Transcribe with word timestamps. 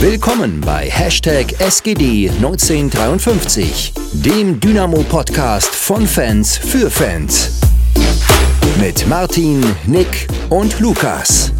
Willkommen 0.00 0.60
bei 0.60 0.88
Hashtag 0.88 1.46
SGD1953, 1.58 4.22
dem 4.24 4.60
Dynamo-Podcast 4.60 5.74
von 5.74 6.06
Fans 6.06 6.56
für 6.56 6.88
Fans. 6.88 7.60
Mit 8.80 9.08
Martin, 9.08 9.60
Nick 9.88 10.28
und 10.50 10.78
Lukas. 10.78 11.52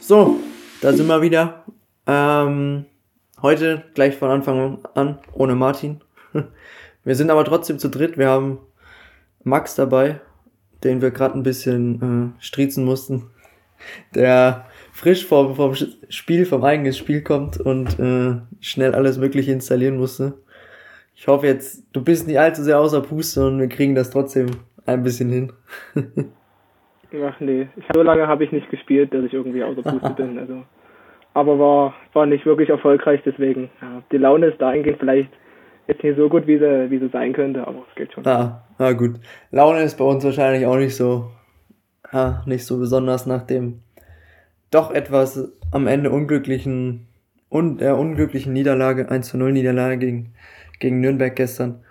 So, 0.00 0.36
da 0.82 0.92
sind 0.92 1.06
wir 1.06 1.22
wieder. 1.22 1.64
Ähm, 2.06 2.84
heute 3.40 3.84
gleich 3.94 4.16
von 4.16 4.30
Anfang 4.30 4.84
an 4.94 5.18
ohne 5.32 5.54
Martin. 5.54 6.02
Wir 7.04 7.16
sind 7.16 7.30
aber 7.30 7.46
trotzdem 7.46 7.78
zu 7.78 7.88
dritt. 7.88 8.18
Wir 8.18 8.28
haben 8.28 8.58
Max 9.44 9.76
dabei, 9.76 10.20
den 10.84 11.02
wir 11.02 11.10
gerade 11.10 11.36
ein 11.36 11.42
bisschen 11.42 12.34
äh, 12.38 12.42
striezen 12.42 12.84
mussten, 12.84 13.30
der 14.14 14.66
frisch 14.92 15.26
vom, 15.26 15.54
vom 15.54 15.74
Spiel, 16.08 16.44
vom 16.44 16.64
eigenen 16.64 16.92
Spiel 16.92 17.22
kommt 17.22 17.60
und 17.60 17.98
äh, 17.98 18.40
schnell 18.60 18.94
alles 18.94 19.18
Mögliche 19.18 19.52
installieren 19.52 19.96
musste. 19.96 20.34
Ich 21.14 21.26
hoffe 21.26 21.46
jetzt, 21.46 21.84
du 21.92 22.02
bist 22.02 22.26
nicht 22.26 22.38
allzu 22.38 22.62
sehr 22.62 22.78
außer 22.78 23.00
Puste 23.02 23.46
und 23.46 23.58
wir 23.58 23.68
kriegen 23.68 23.94
das 23.94 24.10
trotzdem 24.10 24.46
ein 24.86 25.02
bisschen 25.02 25.30
hin. 25.30 25.52
Ach 27.24 27.40
nee, 27.40 27.68
ich, 27.76 27.84
so 27.94 28.02
lange 28.02 28.26
habe 28.26 28.44
ich 28.44 28.52
nicht 28.52 28.70
gespielt, 28.70 29.14
dass 29.14 29.24
ich 29.24 29.32
irgendwie 29.32 29.62
außer 29.62 29.82
Puste 29.82 30.10
bin. 30.10 30.38
Also, 30.38 30.62
aber 31.34 31.58
war, 31.58 31.94
war 32.12 32.26
nicht 32.26 32.44
wirklich 32.44 32.68
erfolgreich, 32.68 33.20
deswegen. 33.24 33.70
Ja, 33.80 34.02
die 34.12 34.18
Laune 34.18 34.46
ist 34.46 34.60
dahingehend 34.60 34.98
vielleicht 34.98 35.30
jetzt 35.86 36.02
nicht 36.02 36.16
so 36.16 36.28
gut, 36.28 36.46
wie 36.46 36.58
sie, 36.58 36.90
wie 36.90 36.98
sie 36.98 37.08
sein 37.08 37.32
könnte, 37.32 37.66
aber 37.66 37.84
es 37.88 37.94
geht 37.96 38.12
schon. 38.12 38.26
Ah, 38.26 38.62
ah 38.78 38.92
gut. 38.92 39.20
Laune 39.50 39.82
ist 39.82 39.98
bei 39.98 40.04
uns 40.04 40.24
wahrscheinlich 40.24 40.66
auch 40.66 40.76
nicht 40.76 40.96
so, 40.96 41.30
ah, 42.10 42.42
nicht 42.46 42.64
so 42.64 42.78
besonders 42.78 43.26
nach 43.26 43.42
dem 43.42 43.82
doch 44.70 44.90
etwas 44.90 45.48
am 45.70 45.86
Ende 45.86 46.10
unglücklichen 46.10 47.06
und 47.48 47.78
der 47.80 47.96
unglücklichen 47.96 48.52
Niederlage, 48.52 49.10
1 49.10 49.28
zu 49.28 49.38
0 49.38 49.52
Niederlage 49.52 49.98
gegen, 49.98 50.34
gegen 50.78 51.00
Nürnberg 51.00 51.34
gestern. 51.34 51.82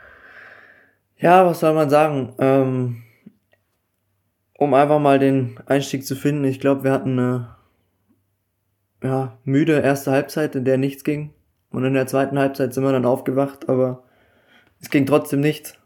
Ja, 1.18 1.46
was 1.46 1.60
soll 1.60 1.74
man 1.74 1.90
sagen? 1.90 2.34
Ähm, 2.38 3.04
um 4.58 4.74
einfach 4.74 5.00
mal 5.00 5.20
den 5.20 5.60
Einstieg 5.66 6.06
zu 6.06 6.16
finden, 6.16 6.44
ich 6.44 6.60
glaube, 6.60 6.84
wir 6.84 6.92
hatten 6.92 7.18
eine 7.18 7.56
ja, 9.04 9.38
müde 9.44 9.80
erste 9.80 10.12
Halbzeit, 10.12 10.56
in 10.56 10.66
der 10.66 10.78
nichts 10.78 11.04
ging. 11.04 11.34
Und 11.70 11.86
in 11.86 11.94
der 11.94 12.08
zweiten 12.08 12.40
Halbzeit 12.40 12.74
sind 12.74 12.84
wir 12.84 12.92
dann 12.92 13.06
aufgewacht, 13.06 13.70
aber 13.70 14.04
es 14.82 14.90
ging 14.90 15.06
trotzdem 15.06 15.42
nichts. 15.42 15.78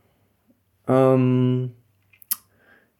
Ähm, 0.92 1.72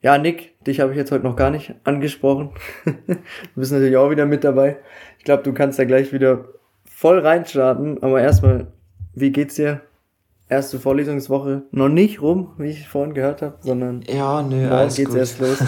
ja, 0.02 0.18
Nick, 0.18 0.64
dich 0.66 0.80
habe 0.80 0.92
ich 0.92 0.98
jetzt 0.98 1.12
heute 1.12 1.26
noch 1.26 1.36
gar 1.36 1.52
nicht 1.52 1.76
angesprochen. 1.84 2.52
du 2.86 3.16
bist 3.56 3.72
natürlich 3.72 3.98
auch 3.98 4.10
wieder 4.10 4.26
mit 4.26 4.44
dabei. 4.44 4.78
Ich 5.20 5.26
glaube, 5.26 5.44
du 5.44 5.54
kannst 5.54 5.78
ja 5.78 5.86
gleich 5.86 6.12
wieder 6.14 6.46
voll 6.86 7.20
reinstarten, 7.20 8.02
aber 8.02 8.22
erstmal, 8.22 8.68
wie 9.14 9.32
geht's 9.32 9.56
dir? 9.56 9.82
Erste 10.50 10.80
Vorlesungswoche 10.80 11.64
noch 11.72 11.88
nicht 11.88 12.22
rum, 12.22 12.54
wie 12.58 12.70
ich 12.70 12.88
vorhin 12.88 13.14
gehört 13.14 13.42
habe, 13.42 13.58
sondern 13.62 14.02
ja, 14.08 14.42
nö, 14.42 14.70
alles 14.70 14.96
geht's 14.96 15.12
gut. 15.12 15.20
erst 15.20 15.40
los. 15.40 15.64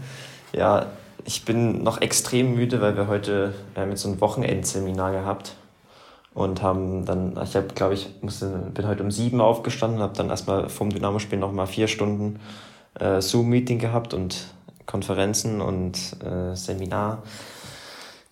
ja, 0.52 0.86
ich 1.24 1.44
bin 1.44 1.84
noch 1.84 2.00
extrem 2.00 2.54
müde, 2.54 2.80
weil 2.80 2.96
wir 2.96 3.06
heute 3.06 3.54
wir 3.74 3.82
haben 3.82 3.90
jetzt 3.90 4.02
so 4.02 4.08
ein 4.08 4.20
Wochenendseminar 4.20 5.12
gehabt 5.12 5.56
und 6.34 6.62
haben 6.62 7.04
dann, 7.06 7.38
ich 7.42 7.54
habe, 7.54 7.68
glaube 7.74 7.94
ich, 7.94 8.08
musste, 8.20 8.70
bin 8.74 8.86
heute 8.86 9.02
um 9.02 9.10
sieben 9.10 9.40
aufgestanden, 9.40 10.00
habe 10.00 10.16
dann 10.16 10.30
erstmal 10.30 10.68
vom 10.68 10.90
Dynamo-Spiel 10.90 11.38
nochmal 11.38 11.68
vier 11.68 11.86
Stunden 11.86 12.40
äh, 12.98 13.20
Zoom-Meeting 13.20 13.78
gehabt 13.78 14.14
und 14.14 14.46
Konferenzen 14.84 15.60
und 15.60 15.96
äh, 16.22 16.54
Seminar. 16.56 17.22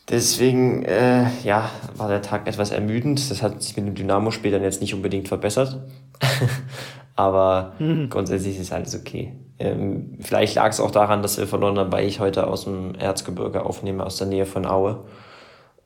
Deswegen, 0.08 0.84
äh, 0.84 1.26
ja, 1.44 1.70
war 1.96 2.08
der 2.08 2.22
Tag 2.22 2.48
etwas 2.48 2.72
ermüdend. 2.72 3.30
Das 3.30 3.40
hat 3.40 3.62
sich 3.62 3.76
mit 3.76 3.86
dem 3.86 3.94
Dynamo-Spiel 3.94 4.50
dann 4.50 4.62
jetzt 4.62 4.80
nicht 4.80 4.94
unbedingt 4.94 5.28
verbessert. 5.28 5.80
Aber 7.14 7.74
mhm. 7.78 8.10
grundsätzlich 8.10 8.58
ist 8.58 8.72
alles 8.72 8.98
okay. 8.98 9.32
Ähm, 9.58 10.18
vielleicht 10.20 10.56
lag 10.56 10.70
es 10.70 10.80
auch 10.80 10.90
daran, 10.90 11.22
dass 11.22 11.38
wir 11.38 11.46
verloren 11.46 11.78
haben, 11.78 11.92
weil 11.92 12.06
ich 12.06 12.18
heute 12.18 12.48
aus 12.48 12.64
dem 12.64 12.96
Erzgebirge 12.96 13.64
aufnehme, 13.64 14.04
aus 14.04 14.16
der 14.16 14.26
Nähe 14.26 14.46
von 14.46 14.66
Aue. 14.66 15.04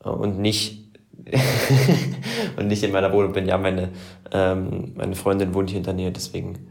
Und 0.03 0.39
nicht 0.39 0.86
und 2.57 2.67
nicht 2.69 2.83
in 2.83 2.93
meiner 2.93 3.13
Wohnung 3.13 3.33
bin. 3.33 3.47
Ja, 3.47 3.59
meine, 3.59 3.91
ähm, 4.33 4.93
meine 4.97 5.15
Freundin 5.15 5.55
wohnt 5.55 5.71
hier 5.71 5.79
in 5.79 5.85
der 5.85 5.95
Nähe, 5.95 6.13
deswegen 6.13 6.71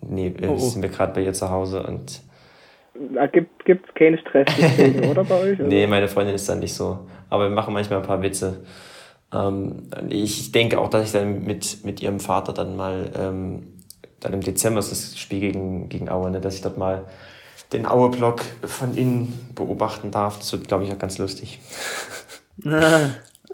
nee, 0.00 0.34
oh, 0.42 0.52
oh. 0.52 0.58
sind 0.58 0.82
wir 0.82 0.88
gerade 0.88 1.12
bei 1.12 1.22
ihr 1.22 1.32
zu 1.32 1.50
Hause 1.50 1.82
und 1.82 2.22
Gibt 3.32 3.88
es 3.88 3.94
keinen 3.94 4.18
Stress 4.18 4.46
deswegen, 4.58 5.06
oder 5.10 5.24
bei 5.24 5.40
euch? 5.40 5.58
Oder? 5.58 5.68
Nee, 5.68 5.86
meine 5.86 6.08
Freundin 6.08 6.34
ist 6.34 6.48
dann 6.48 6.60
nicht 6.60 6.74
so. 6.74 7.06
Aber 7.30 7.44
wir 7.44 7.54
machen 7.54 7.72
manchmal 7.72 8.00
ein 8.00 8.06
paar 8.06 8.22
Witze. 8.22 8.64
Ähm, 9.32 9.88
ich 10.10 10.52
denke 10.52 10.78
auch, 10.78 10.90
dass 10.90 11.06
ich 11.06 11.12
dann 11.12 11.44
mit, 11.44 11.84
mit 11.84 12.02
ihrem 12.02 12.20
Vater 12.20 12.52
dann 12.52 12.76
mal, 12.76 13.10
ähm, 13.16 13.62
dann 14.20 14.34
im 14.34 14.40
Dezember 14.42 14.80
ist 14.80 14.92
das 14.92 15.18
Spiel 15.18 15.40
gegen, 15.40 15.88
gegen 15.88 16.10
Aue, 16.10 16.30
ne, 16.30 16.40
dass 16.40 16.54
ich 16.54 16.60
dort 16.60 16.76
mal 16.76 17.06
den 17.72 17.86
Aue-Block 17.86 18.42
von 18.62 18.94
innen 18.94 19.50
beobachten 19.54 20.10
darf. 20.10 20.38
Das 20.38 20.52
wird, 20.52 20.68
glaube 20.68 20.84
ich, 20.84 20.92
auch 20.92 20.98
ganz 20.98 21.18
lustig. 21.18 21.60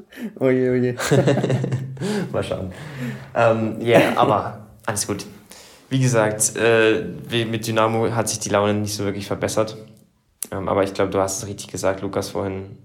oje, 0.41 0.70
oje. 0.70 0.97
Mal 2.32 2.42
schauen. 2.42 2.72
Ähm, 3.34 3.81
ja, 3.81 3.98
yeah, 3.98 4.16
aber 4.16 4.66
alles 4.86 5.06
gut. 5.06 5.26
Wie 5.91 6.00
gesagt, 6.00 6.54
äh, 6.56 7.03
mit 7.44 7.66
Dynamo 7.66 8.10
hat 8.10 8.28
sich 8.28 8.38
die 8.41 8.50
Laune 8.50 8.75
nicht 8.75 8.94
so 8.94 9.04
wirklich 9.04 9.26
verbessert. 9.26 9.76
Ähm, 10.50 10.69
aber 10.69 10.84
ich 10.84 10.94
glaube, 10.94 11.10
du 11.10 11.19
hast 11.19 11.38
es 11.38 11.48
richtig 11.48 11.69
gesagt, 11.69 12.03
Lukas, 12.03 12.31
vorhin. 12.31 12.78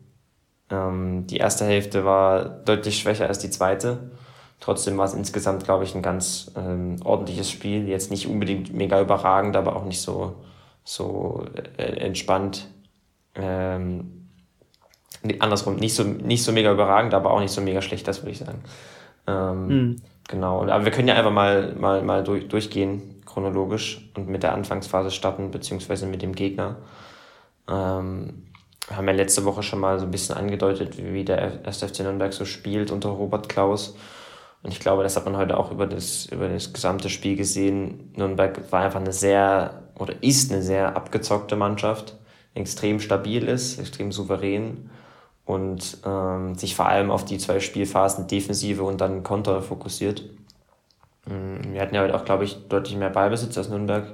Ähm, 0.69 1.28
die 1.28 1.38
erste 1.38 1.66
Hälfte 1.66 2.06
war 2.06 2.46
deutlich 2.46 3.00
schwächer 3.00 3.28
als 3.28 3.40
die 3.40 3.50
zweite. 3.50 4.12
Trotzdem 4.59 4.97
war 4.97 5.06
es 5.06 5.13
insgesamt, 5.13 5.66
glaube 5.66 5.84
ich, 5.84 5.94
ein 5.94 6.01
ganz 6.01 6.51
ähm, 6.56 6.97
ordentliches 7.03 7.51
Spiel. 7.51 7.88
Jetzt 7.90 8.12
nicht 8.12 8.28
unbedingt 8.28 8.74
mega 8.74 9.01
überragend, 9.01 9.57
aber 9.57 9.75
auch 9.75 9.84
nicht 9.84 10.01
so, 10.01 10.38
so 10.85 11.45
äh, 11.78 11.84
entspannt. 11.84 12.69
Ähm, 13.35 14.23
nee, 15.22 15.38
andersrum, 15.40 15.75
nicht 15.75 15.96
so, 15.96 16.03
nicht 16.03 16.44
so 16.44 16.51
mega 16.51 16.72
überragend, 16.72 17.13
aber 17.13 17.31
auch 17.31 17.40
nicht 17.40 17.51
so 17.51 17.62
mega 17.62 17.81
schlecht, 17.81 18.07
das 18.07 18.22
würde 18.22 18.31
ich 18.31 18.40
sagen. 18.40 18.63
Ähm, 19.28 19.68
mhm. 19.68 20.01
Genau, 20.28 20.63
aber 20.63 20.85
wir 20.85 20.91
können 20.91 21.07
ja 21.07 21.16
einfach 21.16 21.31
mal, 21.31 21.74
mal, 21.75 22.01
mal 22.01 22.24
durch, 22.24 22.47
durchgehen, 22.47 23.22
chronologisch 23.25 24.09
und 24.16 24.29
mit 24.29 24.44
der 24.44 24.53
Anfangsphase 24.53 25.12
starten, 25.12 25.51
beziehungsweise 25.51 26.06
mit 26.06 26.22
dem 26.22 26.34
Gegner. 26.34 26.78
Ähm, 27.69 28.47
wir 28.88 28.97
haben 28.97 29.07
ja 29.07 29.13
letzte 29.13 29.46
Woche 29.46 29.63
schon 29.63 29.79
mal 29.79 30.00
so 30.00 30.06
ein 30.06 30.12
bisschen 30.12 30.35
angedeutet, 30.35 30.97
wie 30.97 31.24
der 31.24 31.66
1. 31.66 31.84
FC 31.84 32.01
Nürnberg 32.01 32.34
so 32.34 32.45
spielt 32.45 32.91
unter 32.91 33.09
Robert 33.09 33.50
Klaus. 33.50 33.95
Und 34.62 34.72
ich 34.72 34.80
glaube, 34.80 35.03
das 35.03 35.16
hat 35.16 35.25
man 35.25 35.35
heute 35.35 35.57
auch 35.57 35.72
über 35.72 35.88
das, 35.88 36.25
über 36.28 36.47
das 36.47 36.72
gesamte 36.72 37.09
Spiel 37.09 37.35
gesehen. 37.35 38.13
Nürnberg 38.16 38.72
war 38.72 38.81
einfach 38.81 39.00
eine 39.00 39.13
sehr, 39.13 39.84
oder 39.97 40.22
ist 40.22 40.51
eine 40.51 40.62
sehr 40.62 40.95
abgezockte 40.95 41.56
Mannschaft, 41.56 42.16
extrem 42.53 43.00
stabil 43.00 43.47
ist, 43.47 43.80
extrem 43.80 44.12
souverän 44.12 44.90
und 45.46 45.98
ähm, 46.06 46.56
sich 46.56 46.76
vor 46.76 46.88
allem 46.88 47.12
auf 47.12 47.26
die 47.26 47.38
zwei 47.38 47.59
Spielphasen 47.59 48.28
Defensive 48.28 48.84
und 48.84 49.02
dann 49.02 49.24
Konter 49.24 49.62
fokussiert. 49.62 50.24
Mm, 51.26 51.74
wir 51.74 51.81
hatten 51.81 51.96
ja 51.96 52.02
heute 52.02 52.16
auch, 52.16 52.26
glaube 52.26 52.46
ich, 52.46 52.68
deutlich 52.70 52.98
mehr 52.98 53.09
Ballbesitz 53.09 53.58
als 53.58 53.70
Nürnberg. 53.70 54.14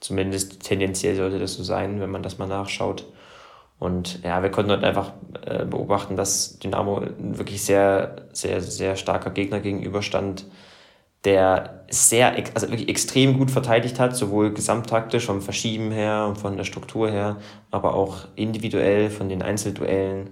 Zumindest 0.00 0.62
tendenziell 0.62 1.16
sollte 1.16 1.38
das 1.38 1.54
so 1.54 1.64
sein, 1.64 2.00
wenn 2.00 2.10
man 2.10 2.22
das 2.22 2.38
mal 2.38 2.46
nachschaut. 2.46 3.04
Und 3.78 4.22
ja, 4.24 4.42
wir 4.42 4.50
konnten 4.50 4.70
dort 4.70 4.84
einfach 4.84 5.12
äh, 5.44 5.64
beobachten, 5.64 6.16
dass 6.16 6.58
Dynamo 6.58 7.02
wirklich 7.18 7.62
sehr, 7.62 8.26
sehr, 8.32 8.60
sehr 8.60 8.96
starker 8.96 9.30
Gegner 9.30 9.60
gegenüberstand, 9.60 10.46
der 11.24 11.84
sehr, 11.90 12.34
also 12.54 12.68
wirklich 12.70 12.88
extrem 12.88 13.38
gut 13.38 13.50
verteidigt 13.50 14.00
hat, 14.00 14.16
sowohl 14.16 14.52
gesamttaktisch 14.52 15.26
vom 15.26 15.40
Verschieben 15.42 15.90
her 15.90 16.26
und 16.28 16.38
von 16.38 16.56
der 16.56 16.64
Struktur 16.64 17.10
her, 17.10 17.36
aber 17.70 17.94
auch 17.94 18.26
individuell 18.36 19.10
von 19.10 19.28
den 19.28 19.42
Einzelduellen. 19.42 20.30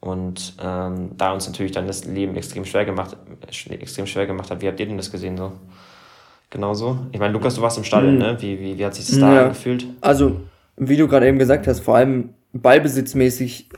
Und 0.00 0.54
ähm, 0.62 1.10
da 1.18 1.32
uns 1.32 1.46
natürlich 1.46 1.72
dann 1.72 1.86
das 1.86 2.06
Leben 2.06 2.34
extrem 2.34 2.64
schwer 2.64 2.86
gemacht, 2.86 3.16
extrem 3.68 4.06
schwer 4.06 4.26
gemacht 4.26 4.50
hat. 4.50 4.62
Wie 4.62 4.68
habt 4.68 4.80
ihr 4.80 4.86
denn 4.86 4.96
das 4.96 5.12
gesehen 5.12 5.36
so? 5.36 5.52
Genauso? 6.48 6.98
Ich 7.12 7.20
meine, 7.20 7.32
Lukas, 7.32 7.54
du 7.54 7.62
warst 7.62 7.78
im 7.78 7.84
Stadion, 7.84 8.14
mhm. 8.14 8.18
ne? 8.18 8.36
Wie, 8.40 8.58
wie, 8.58 8.78
wie 8.78 8.84
hat 8.84 8.94
sich 8.94 9.06
das 9.06 9.18
da 9.18 9.34
ja. 9.34 9.42
angefühlt? 9.42 9.86
Also, 10.00 10.40
wie 10.76 10.96
du 10.96 11.06
gerade 11.06 11.28
eben 11.28 11.38
gesagt 11.38 11.66
hast, 11.66 11.80
vor 11.80 11.96
allem 11.96 12.30
ballbesitzmäßig 12.52 13.68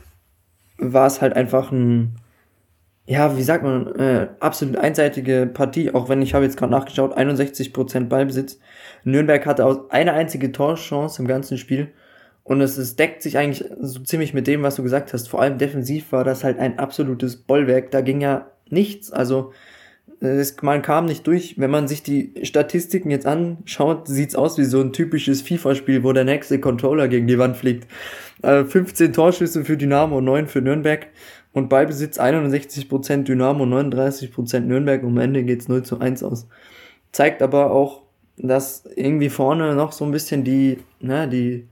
war 0.77 1.05
es 1.05 1.21
halt 1.21 1.35
einfach 1.35 1.71
ein, 1.71 2.15
ja, 3.05 3.37
wie 3.37 3.43
sagt 3.43 3.63
man, 3.63 3.93
äh, 3.95 4.29
absolut 4.39 4.77
einseitige 4.77 5.45
Partie, 5.53 5.93
auch 5.93 6.07
wenn 6.09 6.21
ich 6.21 6.33
habe 6.33 6.45
jetzt 6.45 6.57
gerade 6.57 6.71
nachgeschaut, 6.71 7.15
61% 7.15 8.07
Ballbesitz. 8.07 8.59
Nürnberg 9.03 9.45
hatte 9.45 9.65
aus 9.65 9.77
eine 9.89 10.13
einzige 10.13 10.51
Torchance 10.53 11.21
im 11.21 11.27
ganzen 11.27 11.57
Spiel 11.57 11.91
und 12.43 12.59
es, 12.59 12.77
es 12.77 12.95
deckt 12.95 13.21
sich 13.21 13.37
eigentlich 13.37 13.69
so 13.79 13.99
ziemlich 14.01 14.33
mit 14.33 14.47
dem, 14.47 14.63
was 14.63 14.75
du 14.75 14.83
gesagt 14.83 15.13
hast. 15.13 15.29
Vor 15.29 15.41
allem 15.41 15.57
defensiv 15.57 16.11
war 16.11 16.23
das 16.23 16.43
halt 16.43 16.59
ein 16.59 16.77
absolutes 16.77 17.37
Bollwerk. 17.37 17.91
Da 17.91 18.01
ging 18.01 18.19
ja 18.19 18.51
nichts. 18.69 19.11
Also 19.11 19.53
es, 20.19 20.61
man 20.61 20.81
kam 20.81 21.05
nicht 21.05 21.25
durch. 21.25 21.57
Wenn 21.57 21.71
man 21.71 21.87
sich 21.87 22.03
die 22.03 22.33
Statistiken 22.43 23.11
jetzt 23.11 23.25
anschaut, 23.25 24.07
sieht's 24.09 24.35
aus 24.35 24.57
wie 24.57 24.65
so 24.65 24.81
ein 24.81 24.91
typisches 24.91 25.41
FIFA-Spiel, 25.41 26.03
wo 26.03 26.11
der 26.11 26.25
nächste 26.25 26.59
Controller 26.59 27.07
gegen 27.07 27.27
die 27.27 27.39
Wand 27.39 27.55
fliegt. 27.55 27.87
Äh, 28.41 28.65
15 28.65 29.13
Torschüsse 29.13 29.63
für 29.63 29.77
Dynamo, 29.77 30.19
9 30.19 30.47
für 30.47 30.61
Nürnberg. 30.61 31.07
Und 31.53 31.69
Ballbesitz 31.69 32.19
61% 32.19 33.23
Dynamo, 33.23 33.63
39% 33.63 34.61
Nürnberg. 34.61 35.01
Und 35.03 35.11
am 35.11 35.17
Ende 35.19 35.43
geht's 35.43 35.69
0 35.69 35.83
zu 35.83 35.99
1 35.99 36.23
aus. 36.23 36.47
Zeigt 37.13 37.41
aber 37.41 37.71
auch, 37.71 38.01
dass 38.35 38.83
irgendwie 38.95 39.29
vorne 39.29 39.75
noch 39.75 39.93
so 39.93 40.03
ein 40.03 40.11
bisschen 40.11 40.43
die, 40.43 40.79
ne, 40.99 41.29
die 41.29 41.67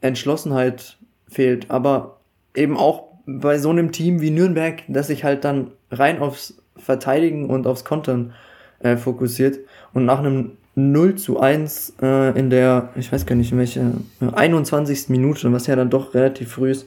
Entschlossenheit 0.00 0.96
fehlt. 1.28 1.70
Aber 1.70 2.20
eben 2.54 2.76
auch 2.76 3.08
bei 3.26 3.58
so 3.58 3.70
einem 3.70 3.92
Team 3.92 4.20
wie 4.20 4.30
Nürnberg, 4.30 4.82
das 4.88 5.08
sich 5.08 5.24
halt 5.24 5.44
dann 5.44 5.72
rein 5.90 6.20
aufs 6.20 6.56
Verteidigen 6.76 7.50
und 7.50 7.66
aufs 7.66 7.84
Kontern 7.84 8.32
äh, 8.80 8.96
fokussiert. 8.96 9.58
Und 9.92 10.04
nach 10.04 10.18
einem 10.18 10.52
0 10.74 11.16
zu 11.16 11.40
1 11.40 11.94
äh, 12.00 12.38
in 12.38 12.50
der, 12.50 12.90
ich 12.94 13.12
weiß 13.12 13.26
gar 13.26 13.34
nicht, 13.34 13.54
welche, 13.56 13.92
21. 14.20 15.08
Minute, 15.08 15.52
was 15.52 15.66
ja 15.66 15.76
dann 15.76 15.90
doch 15.90 16.14
relativ 16.14 16.52
früh 16.52 16.70
ist, 16.70 16.86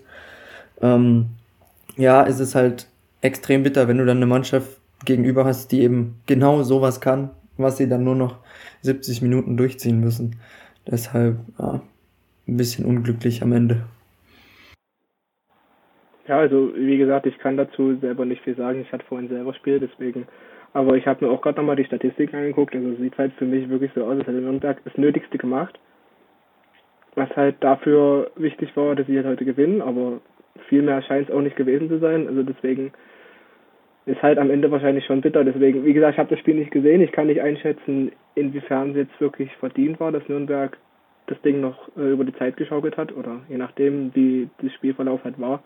ähm, 0.82 1.28
ja, 1.98 2.24
ist 2.24 2.40
es 2.40 2.56
halt 2.56 2.88
extrem 3.22 3.64
bitter, 3.64 3.88
wenn 3.88 3.98
du 3.98 4.06
dann 4.06 4.18
eine 4.18 4.26
Mannschaft 4.26 4.70
gegenüber 5.06 5.46
hast, 5.46 5.72
die 5.72 5.82
eben 5.82 6.22
genau 6.26 6.64
sowas 6.64 7.02
kann, 7.02 7.32
was 7.58 7.78
sie 7.78 7.90
dann 7.90 8.04
nur 8.04 8.16
noch 8.16 8.38
70 8.82 9.22
Minuten 9.22 9.58
durchziehen 9.58 10.00
müssen. 10.00 10.38
Deshalb, 10.88 11.40
ja, 11.60 11.82
ein 12.52 12.58
bisschen 12.58 12.86
unglücklich 12.86 13.42
am 13.42 13.54
Ende. 13.54 13.84
Ja, 16.28 16.40
also 16.40 16.72
wie 16.76 16.98
gesagt, 16.98 17.26
ich 17.26 17.38
kann 17.40 17.58
dazu 17.58 17.96
selber 17.96 18.26
nicht 18.26 18.44
viel 18.44 18.56
sagen. 18.56 18.82
Ich 18.82 18.92
hatte 18.92 19.06
vorhin 19.06 19.30
selber 19.30 19.54
Spiel, 19.54 19.80
deswegen. 19.80 20.28
Aber 20.74 20.96
ich 20.96 21.06
habe 21.08 21.26
mir 21.26 21.32
auch 21.32 21.42
gerade 21.42 21.58
nochmal 21.58 21.76
die 21.76 21.86
Statistik 21.86 22.34
angeguckt. 22.34 22.76
Also 22.76 22.96
sieht 22.96 23.18
halt 23.18 23.34
für 23.34 23.46
mich 23.46 23.68
wirklich 23.70 23.92
so 23.96 24.04
aus, 24.04 24.18
als 24.18 24.28
hätte 24.28 24.40
Nürnberg 24.40 24.78
das 24.84 24.98
Nötigste 24.98 25.38
gemacht. 25.38 25.80
Was 27.16 27.30
halt 27.36 27.56
dafür 27.60 28.32
wichtig 28.36 28.76
war, 28.78 28.96
dass 28.96 29.08
sie 29.08 29.18
halt 29.18 29.28
heute 29.28 29.44
gewinnen, 29.44 29.82
aber 29.82 30.22
viel 30.70 30.82
mehr 30.82 31.02
scheint 31.02 31.28
es 31.28 31.36
auch 31.36 31.42
nicht 31.42 31.58
gewesen 31.58 31.90
zu 31.90 32.00
sein. 32.00 32.28
Also 32.28 32.44
deswegen 32.44 32.94
ist 34.06 34.22
halt 34.22 34.38
am 34.38 34.50
Ende 34.50 34.72
wahrscheinlich 34.72 35.06
schon 35.06 35.22
bitter. 35.22 35.44
Deswegen, 35.44 35.84
wie 35.86 35.94
gesagt, 35.94 36.14
ich 36.14 36.20
habe 36.20 36.30
das 36.30 36.40
Spiel 36.40 36.56
nicht 36.56 36.72
gesehen. 36.72 37.02
Ich 37.02 37.12
kann 37.12 37.28
nicht 37.28 37.42
einschätzen, 37.42 38.12
inwiefern 38.36 38.92
es 38.92 38.96
jetzt 38.96 39.20
wirklich 39.20 39.52
verdient 39.58 40.00
war, 40.00 40.12
dass 40.12 40.28
Nürnberg 40.30 40.78
das 41.32 41.42
Ding 41.42 41.62
noch 41.62 41.90
äh, 41.98 42.12
über 42.12 42.24
die 42.24 42.36
Zeit 42.36 42.58
geschaukelt 42.58 42.98
hat 42.98 43.16
oder 43.16 43.42
je 43.50 43.58
nachdem, 43.58 44.14
wie 44.14 44.50
das 44.62 44.72
Spielverlauf 44.74 45.24
halt 45.24 45.40
war. 45.40 45.64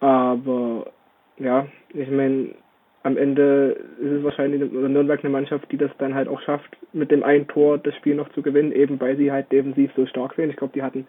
Aber 0.00 0.90
ja, 1.38 1.66
ich 1.90 2.10
meine, 2.10 2.54
am 3.02 3.16
Ende 3.16 3.76
ist 4.00 4.10
es 4.10 4.24
wahrscheinlich 4.24 4.60
Nürnberg 4.70 5.20
eine 5.20 5.32
Mannschaft, 5.32 5.70
die 5.72 5.76
das 5.76 5.90
dann 5.98 6.14
halt 6.14 6.28
auch 6.28 6.40
schafft, 6.40 6.76
mit 6.92 7.10
dem 7.10 7.22
einen 7.22 7.48
Tor 7.48 7.78
das 7.78 7.94
Spiel 7.96 8.14
noch 8.14 8.28
zu 8.30 8.42
gewinnen, 8.42 8.72
eben 8.72 9.00
weil 9.00 9.16
sie 9.16 9.30
halt 9.32 9.50
defensiv 9.50 9.90
so 9.96 10.06
stark 10.06 10.34
sind. 10.34 10.50
Ich 10.50 10.56
glaube, 10.56 10.72
die 10.74 10.82
hatten 10.82 11.06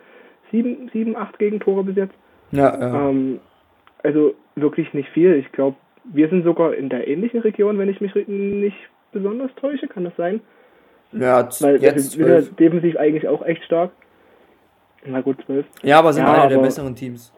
sieben, 0.51 0.89
sieben, 0.91 1.15
acht 1.15 1.37
Gegentore 1.39 1.83
bis 1.83 1.95
jetzt. 1.95 2.15
Ja, 2.51 2.79
ja. 2.79 3.09
Ähm, 3.09 3.39
also 4.03 4.35
wirklich 4.55 4.93
nicht 4.93 5.09
viel. 5.09 5.35
Ich 5.35 5.51
glaube, 5.51 5.77
wir 6.03 6.29
sind 6.29 6.43
sogar 6.43 6.73
in 6.73 6.89
der 6.89 7.07
ähnlichen 7.07 7.41
Region, 7.41 7.77
wenn 7.77 7.89
ich 7.89 8.01
mich 8.01 8.13
nicht 8.27 8.77
besonders 9.11 9.53
täusche, 9.55 9.87
kann 9.87 10.03
das 10.03 10.15
sein? 10.17 10.41
Ja, 11.13 11.47
Weil 11.59 11.81
jetzt 11.81 12.17
wir 12.17 12.41
sind 12.41 12.59
defensiv 12.59 12.97
eigentlich 12.97 13.27
auch 13.27 13.45
echt 13.45 13.63
stark. 13.63 13.91
Na 15.05 15.21
gut, 15.21 15.37
zwölf. 15.45 15.65
Ja, 15.81 15.99
aber 15.99 16.13
sind 16.13 16.25
ja, 16.25 16.33
einer 16.33 16.47
der 16.47 16.59
besseren 16.59 16.95
Teams 16.95 17.33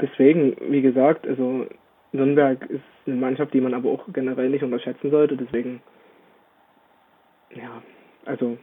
deswegen, 0.00 0.56
wie 0.68 0.82
gesagt, 0.82 1.26
also 1.26 1.66
Nürnberg 2.12 2.64
ist 2.70 2.82
eine 3.06 3.16
Mannschaft, 3.16 3.52
die 3.54 3.60
man 3.60 3.74
aber 3.74 3.90
auch 3.90 4.04
generell 4.12 4.48
nicht 4.48 4.62
unterschätzen 4.62 5.10
sollte. 5.10 5.36
Deswegen, 5.36 5.82
ja, 7.54 7.82
also 8.24 8.56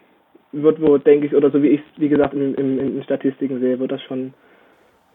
wird 0.51 0.81
wohl, 0.81 0.99
denke 0.99 1.27
ich, 1.27 1.35
oder 1.35 1.51
so 1.51 1.61
wie 1.63 1.69
ich 1.69 1.81
es, 1.81 2.01
wie 2.01 2.09
gesagt, 2.09 2.33
in, 2.33 2.55
in, 2.55 2.79
in 2.79 3.03
Statistiken 3.03 3.59
sehe, 3.59 3.79
wird 3.79 3.91
das 3.91 4.01
schon 4.03 4.33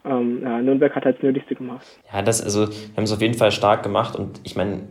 ähm, 0.05 0.41
ja, 0.43 0.63
Nürnberg 0.63 0.95
hat 0.95 1.05
halt 1.05 1.17
das 1.17 1.23
Nötigste 1.25 1.57
gemacht. 1.57 1.85
Ja, 2.13 2.23
das, 2.23 2.41
also, 2.41 2.69
wir 2.69 2.97
haben 2.97 3.05
es 3.05 3.13
auf 3.13 3.21
jeden 3.21 3.35
Fall 3.35 3.51
stark 3.51 3.83
gemacht 3.83 4.17
und 4.17 4.41
ich 4.45 4.55
meine, 4.55 4.83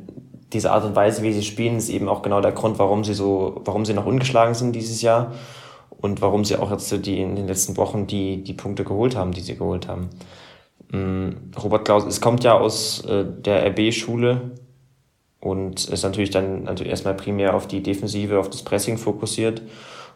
diese 0.54 0.72
Art 0.72 0.86
und 0.86 0.96
Weise, 0.96 1.24
wie 1.24 1.34
sie 1.34 1.44
spielen, 1.44 1.78
ist 1.78 1.90
eben 1.90 2.08
auch 2.08 2.22
genau 2.22 2.42
der 2.42 2.52
Grund, 2.52 2.80
warum 2.80 3.04
sie 3.04 3.14
so, 3.14 3.62
warum 3.66 3.86
sie 3.86 3.94
noch 3.94 4.06
ungeschlagen 4.06 4.54
sind 4.54 4.74
dieses 4.74 5.02
Jahr 5.02 5.34
und 5.90 6.22
warum 6.22 6.46
sie 6.46 6.58
auch 6.58 6.72
jetzt 6.72 6.90
so 6.90 6.98
die 6.98 7.20
in 7.20 7.36
den 7.36 7.48
letzten 7.48 7.78
Wochen 7.78 8.08
die, 8.08 8.44
die 8.44 8.54
Punkte 8.54 8.84
geholt 8.84 9.16
haben, 9.16 9.32
die 9.32 9.42
sie 9.42 9.58
geholt 9.58 9.88
haben. 9.88 10.10
Mm, 10.92 11.30
Robert 11.62 11.86
Klaus, 11.86 12.06
es 12.06 12.22
kommt 12.22 12.44
ja 12.44 12.58
aus 12.58 13.04
äh, 13.06 13.26
der 13.26 13.66
RB-Schule 13.68 14.52
und 15.40 15.86
ist 15.86 16.04
natürlich 16.04 16.30
dann 16.30 16.68
also 16.68 16.84
erstmal 16.84 17.16
primär 17.16 17.56
auf 17.56 17.68
die 17.68 17.82
Defensive, 17.82 18.40
auf 18.40 18.50
das 18.50 18.64
Pressing 18.64 18.98
fokussiert 18.98 19.62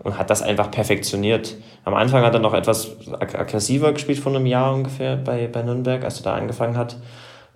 und 0.04 0.18
hat 0.18 0.30
das 0.30 0.42
einfach 0.42 0.72
perfektioniert. 0.72 1.58
Am 1.84 1.94
Anfang 1.94 2.24
hat 2.24 2.34
er 2.34 2.40
noch 2.40 2.54
etwas 2.54 2.96
aggressiver 3.12 3.92
gespielt 3.94 4.20
vor 4.20 4.34
einem 4.34 4.46
Jahr 4.46 4.74
ungefähr 4.74 5.18
bei, 5.18 5.48
bei 5.48 5.64
Nürnberg, 5.64 6.04
als 6.04 6.20
er 6.20 6.24
da 6.24 6.36
angefangen 6.36 6.78
hat. 6.78 6.98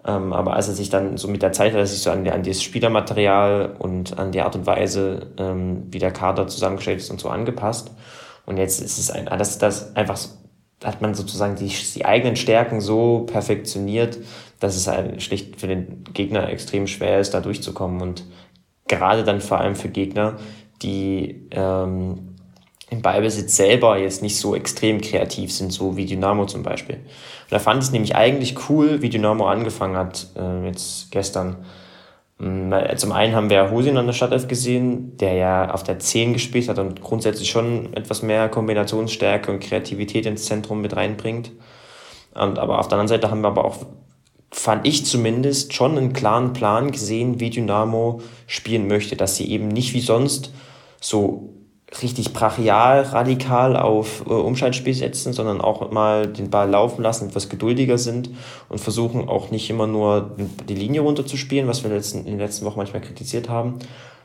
Ähm, 0.06 0.34
aber 0.34 0.54
als 0.54 0.68
er 0.68 0.74
sich 0.74 0.90
dann 0.90 1.18
so 1.18 1.28
mit 1.28 1.42
der 1.42 1.54
Zeit, 1.54 1.74
als 1.76 1.92
er 1.92 1.94
sich 1.96 2.04
so 2.04 2.12
an, 2.12 2.28
an 2.28 2.44
das 2.44 2.62
Spielermaterial 2.62 3.76
und 3.80 4.20
an 4.20 4.32
die 4.32 4.42
Art 4.42 4.56
und 4.56 4.66
Weise, 4.66 5.28
ähm, 5.38 5.84
wie 5.92 6.00
der 6.00 6.12
Kader 6.12 6.48
zusammengestellt 6.48 7.00
ist 7.00 7.10
und 7.10 7.22
so 7.22 7.30
angepasst. 7.30 7.92
Und 8.46 8.58
jetzt 8.58 8.82
ist 8.82 8.98
es 8.98 9.10
ein, 9.10 9.26
das, 9.26 9.58
das 9.58 9.96
einfach 9.96 10.20
hat 10.84 11.02
man 11.02 11.14
sozusagen 11.14 11.56
die, 11.56 11.72
die 11.96 12.06
eigenen 12.06 12.36
Stärken 12.36 12.82
so 12.82 13.22
perfektioniert, 13.22 14.18
dass 14.60 14.76
es 14.76 14.88
halt 14.88 15.22
schlicht 15.22 15.60
für 15.60 15.68
den 15.68 16.04
Gegner 16.14 16.50
extrem 16.50 16.88
schwer 16.88 17.20
ist, 17.20 17.34
da 17.34 17.40
durchzukommen. 17.40 18.02
Und 18.02 18.26
gerade 18.88 19.24
dann 19.24 19.40
vor 19.40 19.60
allem 19.60 19.76
für 19.76 19.90
Gegner, 19.90 20.38
die 20.82 21.48
ähm, 21.52 22.36
im 22.90 23.02
Ballbesitz 23.02 23.56
selber 23.56 23.98
jetzt 23.98 24.22
nicht 24.22 24.38
so 24.38 24.56
extrem 24.56 25.02
kreativ 25.02 25.52
sind, 25.52 25.72
so 25.72 25.98
wie 25.98 26.06
Dynamo 26.06 26.46
zum 26.46 26.64
Beispiel. 26.64 27.00
Da 27.54 27.60
fand 27.60 27.82
ich 27.82 27.88
es 27.88 27.92
nämlich 27.92 28.16
eigentlich 28.16 28.70
cool, 28.70 29.02
wie 29.02 29.10
Dynamo 29.10 29.48
angefangen 29.48 29.96
hat, 29.96 30.28
äh, 30.36 30.66
jetzt 30.66 31.12
gestern 31.12 31.58
Mm, 32.44 32.74
zum 32.98 33.12
einen 33.12 33.36
haben 33.36 33.50
wir 33.50 33.72
Husin 33.72 33.98
an 33.98 34.06
der 34.06 34.14
Startelf 34.14 34.48
gesehen, 34.48 35.18
der 35.18 35.34
ja 35.34 35.72
auf 35.72 35.84
der 35.84 36.00
10 36.00 36.34
gespielt 36.34 36.68
hat 36.68 36.80
und 36.80 37.02
grundsätzlich 37.02 37.50
schon 37.50 37.94
etwas 37.94 38.22
mehr 38.22 38.50
Kombinationsstärke 38.50 39.52
und 39.52 39.60
Kreativität 39.60 40.26
ins 40.26 40.46
Zentrum 40.46 40.82
mit 40.82 40.96
reinbringt. 40.96 41.52
Und, 42.34 42.60
aber 42.60 42.80
auf 42.80 42.88
der 42.88 42.98
anderen 42.98 43.08
Seite 43.08 43.30
haben 43.30 43.42
wir 43.42 43.50
aber 43.50 43.66
auch, 43.66 43.78
fand 44.52 44.88
ich 44.88 45.06
zumindest, 45.06 45.74
schon 45.74 45.98
einen 45.98 46.14
klaren 46.14 46.54
Plan 46.54 46.92
gesehen, 46.92 47.40
wie 47.40 47.50
Dynamo 47.50 48.22
spielen 48.48 48.88
möchte, 48.88 49.16
dass 49.16 49.36
sie 49.38 49.50
eben 49.50 49.68
nicht 49.68 49.94
wie 49.94 50.02
sonst 50.02 50.54
so 51.00 51.54
richtig 52.02 52.34
brachial, 52.34 53.02
radikal 53.02 53.78
auf 53.78 54.24
äh, 54.26 54.30
Umschaltspiel 54.34 54.94
setzen, 54.94 55.34
sondern 55.34 55.62
auch 55.62 55.92
mal 55.92 56.28
den 56.28 56.50
Ball 56.50 56.70
laufen 56.70 57.04
lassen, 57.04 57.30
etwas 57.30 57.50
geduldiger 57.50 57.98
sind 57.98 58.30
und 58.70 58.80
versuchen 58.80 59.28
auch 59.28 59.52
nicht 59.52 59.70
immer 59.70 59.88
nur 59.88 60.32
die 60.68 60.76
Linie 60.76 61.02
runterzuspielen, 61.02 61.68
was 61.68 61.84
wir 61.84 61.86
in 61.86 61.92
den 61.92 61.98
letzten, 61.98 62.18
in 62.20 62.26
den 62.26 62.40
letzten 62.40 62.66
Wochen 62.66 62.78
manchmal 62.78 63.02
kritisiert 63.02 63.50
haben, 63.50 63.80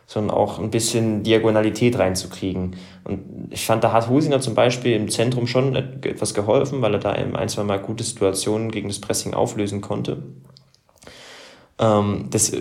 sondern 0.06 0.34
auch 0.34 0.58
ein 0.58 0.70
bisschen 0.70 1.22
Diagonalität 1.22 1.98
reinzukriegen. 1.98 2.76
Und 3.04 3.48
ich 3.50 3.66
fand, 3.66 3.84
da 3.84 3.92
hat 3.92 4.08
Husiner 4.08 4.40
zum 4.40 4.54
Beispiel 4.54 4.94
im 4.94 5.10
Zentrum 5.10 5.46
schon 5.46 5.76
etwas 5.76 6.32
geholfen, 6.32 6.80
weil 6.80 6.94
er 6.94 7.00
da 7.00 7.10
ein, 7.10 7.48
zwei 7.48 7.64
Mal 7.64 7.78
gute 7.78 8.04
Situationen 8.04 8.70
gegen 8.70 8.88
das 8.88 9.00
Pressing 9.00 9.34
auflösen 9.34 9.82
konnte. 9.82 10.22
Ähm, 11.78 12.26
das, 12.30 12.52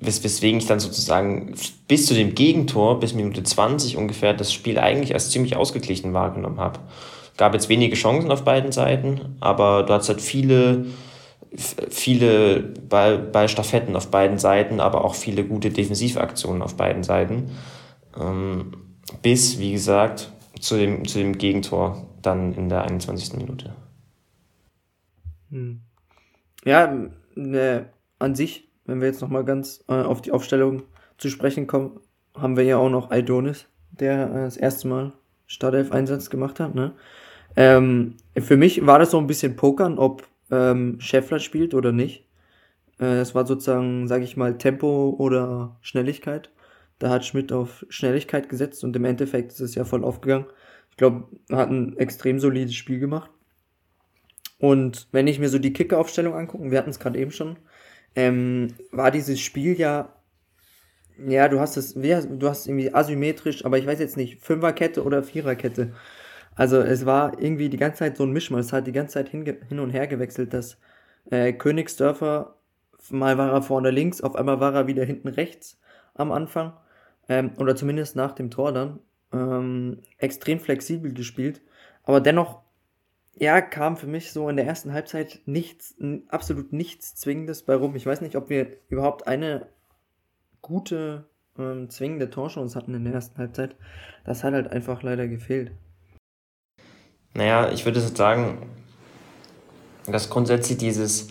wes 0.00 0.24
weswegen 0.24 0.58
ich 0.58 0.66
dann 0.66 0.80
sozusagen 0.80 1.54
bis 1.88 2.06
zu 2.06 2.14
dem 2.14 2.34
Gegentor, 2.34 3.00
bis 3.00 3.14
Minute 3.14 3.42
20 3.42 3.96
ungefähr, 3.96 4.32
das 4.32 4.52
Spiel 4.52 4.78
eigentlich 4.78 5.14
als 5.14 5.30
ziemlich 5.30 5.56
ausgeglichen 5.56 6.14
wahrgenommen 6.14 6.58
habe. 6.58 6.80
Gab 7.36 7.54
jetzt 7.54 7.68
wenige 7.68 7.96
Chancen 7.96 8.30
auf 8.30 8.44
beiden 8.44 8.72
Seiten, 8.72 9.36
aber 9.40 9.82
du 9.82 9.92
hast 9.92 10.08
halt 10.08 10.20
viele, 10.20 10.86
viele 11.90 12.60
Ball, 12.60 13.18
Ballstaffetten 13.18 13.96
auf 13.96 14.10
beiden 14.10 14.38
Seiten, 14.38 14.80
aber 14.80 15.04
auch 15.04 15.14
viele 15.14 15.44
gute 15.44 15.70
Defensivaktionen 15.70 16.62
auf 16.62 16.76
beiden 16.76 17.02
Seiten. 17.02 17.50
Ähm, 18.18 18.72
bis, 19.22 19.58
wie 19.58 19.72
gesagt, 19.72 20.30
zu 20.60 20.76
dem, 20.76 21.06
zu 21.06 21.18
dem 21.18 21.36
Gegentor 21.36 22.06
dann 22.22 22.54
in 22.54 22.68
der 22.68 22.84
21. 22.84 23.34
Minute. 23.34 23.74
Hm. 25.50 25.80
Ja, 26.64 26.94
ne, 27.34 27.86
an 28.22 28.34
sich, 28.34 28.68
wenn 28.86 29.00
wir 29.00 29.08
jetzt 29.08 29.20
nochmal 29.20 29.44
ganz 29.44 29.84
äh, 29.88 29.94
auf 29.94 30.22
die 30.22 30.32
Aufstellung 30.32 30.84
zu 31.18 31.28
sprechen 31.28 31.66
kommen, 31.66 32.00
haben 32.34 32.56
wir 32.56 32.64
ja 32.64 32.78
auch 32.78 32.90
noch 32.90 33.10
Aidonis, 33.10 33.66
der 33.90 34.30
äh, 34.30 34.44
das 34.44 34.56
erste 34.56 34.88
Mal 34.88 35.12
Startelf-Einsatz 35.46 36.30
gemacht 36.30 36.60
hat. 36.60 36.74
Ne? 36.74 36.92
Ähm, 37.56 38.16
für 38.38 38.56
mich 38.56 38.86
war 38.86 38.98
das 38.98 39.10
so 39.10 39.18
ein 39.18 39.26
bisschen 39.26 39.56
Pokern, 39.56 39.98
ob 39.98 40.26
ähm, 40.50 41.00
Scheffler 41.00 41.38
spielt 41.38 41.74
oder 41.74 41.92
nicht. 41.92 42.26
Äh, 42.98 43.18
es 43.18 43.34
war 43.34 43.46
sozusagen, 43.46 44.08
sage 44.08 44.24
ich 44.24 44.36
mal, 44.36 44.56
Tempo 44.56 45.14
oder 45.18 45.76
Schnelligkeit. 45.82 46.50
Da 46.98 47.10
hat 47.10 47.24
Schmidt 47.24 47.52
auf 47.52 47.84
Schnelligkeit 47.88 48.48
gesetzt 48.48 48.84
und 48.84 48.94
im 48.96 49.04
Endeffekt 49.04 49.52
ist 49.52 49.60
es 49.60 49.74
ja 49.74 49.84
voll 49.84 50.04
aufgegangen. 50.04 50.46
Ich 50.90 50.96
glaube, 50.96 51.24
hat 51.50 51.70
ein 51.70 51.96
extrem 51.98 52.38
solides 52.38 52.74
Spiel 52.74 52.98
gemacht. 52.98 53.30
Und 54.58 55.08
wenn 55.10 55.26
ich 55.26 55.40
mir 55.40 55.48
so 55.48 55.58
die 55.58 55.72
Kicker-Aufstellung 55.72 56.34
angucke, 56.34 56.70
wir 56.70 56.78
hatten 56.78 56.90
es 56.90 57.00
gerade 57.00 57.18
eben 57.18 57.32
schon, 57.32 57.56
ähm, 58.16 58.68
war 58.90 59.10
dieses 59.10 59.40
Spiel 59.40 59.78
ja 59.78 60.12
ja, 61.18 61.48
du 61.48 61.60
hast 61.60 61.76
es, 61.76 61.94
du 61.94 62.48
hast 62.48 62.66
irgendwie 62.66 62.92
asymmetrisch, 62.92 63.64
aber 63.64 63.78
ich 63.78 63.86
weiß 63.86 63.98
jetzt 64.00 64.16
nicht, 64.16 64.40
Fünferkette 64.40 65.04
oder 65.04 65.22
Viererkette. 65.22 65.92
Also 66.54 66.78
es 66.80 67.06
war 67.06 67.40
irgendwie 67.40 67.68
die 67.68 67.76
ganze 67.76 68.00
Zeit 68.00 68.16
so 68.16 68.24
ein 68.24 68.32
Mischmasch. 68.32 68.60
Es 68.60 68.72
hat 68.72 68.86
die 68.86 68.92
ganze 68.92 69.14
Zeit 69.14 69.28
hin, 69.28 69.44
hin 69.68 69.78
und 69.80 69.90
her 69.90 70.06
gewechselt, 70.06 70.52
dass 70.52 70.78
äh, 71.30 71.52
Königsdörfer, 71.52 72.56
mal 73.10 73.38
war 73.38 73.52
er 73.52 73.62
vorne 73.62 73.90
links, 73.90 74.20
auf 74.20 74.36
einmal 74.36 74.60
war 74.60 74.74
er 74.74 74.86
wieder 74.86 75.04
hinten 75.04 75.28
rechts 75.28 75.80
am 76.14 76.32
Anfang. 76.32 76.74
Ähm, 77.28 77.52
oder 77.58 77.76
zumindest 77.76 78.16
nach 78.16 78.32
dem 78.32 78.50
Tor 78.50 78.72
dann. 78.72 78.98
Ähm, 79.32 80.00
extrem 80.18 80.60
flexibel 80.60 81.12
gespielt. 81.14 81.62
Aber 82.04 82.20
dennoch, 82.20 82.61
ja, 83.34 83.60
kam 83.60 83.96
für 83.96 84.06
mich 84.06 84.32
so 84.32 84.48
in 84.48 84.56
der 84.56 84.66
ersten 84.66 84.92
Halbzeit 84.92 85.40
nichts, 85.46 85.94
absolut 86.28 86.72
nichts 86.72 87.14
Zwingendes 87.14 87.62
bei 87.62 87.74
rum. 87.74 87.96
Ich 87.96 88.06
weiß 88.06 88.20
nicht, 88.20 88.36
ob 88.36 88.50
wir 88.50 88.76
überhaupt 88.88 89.26
eine 89.26 89.66
gute, 90.60 91.24
ähm, 91.58 91.88
zwingende 91.90 92.30
Torchance 92.30 92.76
hatten 92.76 92.94
in 92.94 93.04
der 93.04 93.14
ersten 93.14 93.38
Halbzeit. 93.38 93.76
Das 94.24 94.44
hat 94.44 94.54
halt 94.54 94.68
einfach 94.68 95.02
leider 95.02 95.26
gefehlt. 95.28 95.72
Naja, 97.34 97.70
ich 97.72 97.84
würde 97.86 98.00
sagen, 98.00 98.68
dass 100.06 100.28
grundsätzlich 100.28 100.78
dieses 100.78 101.28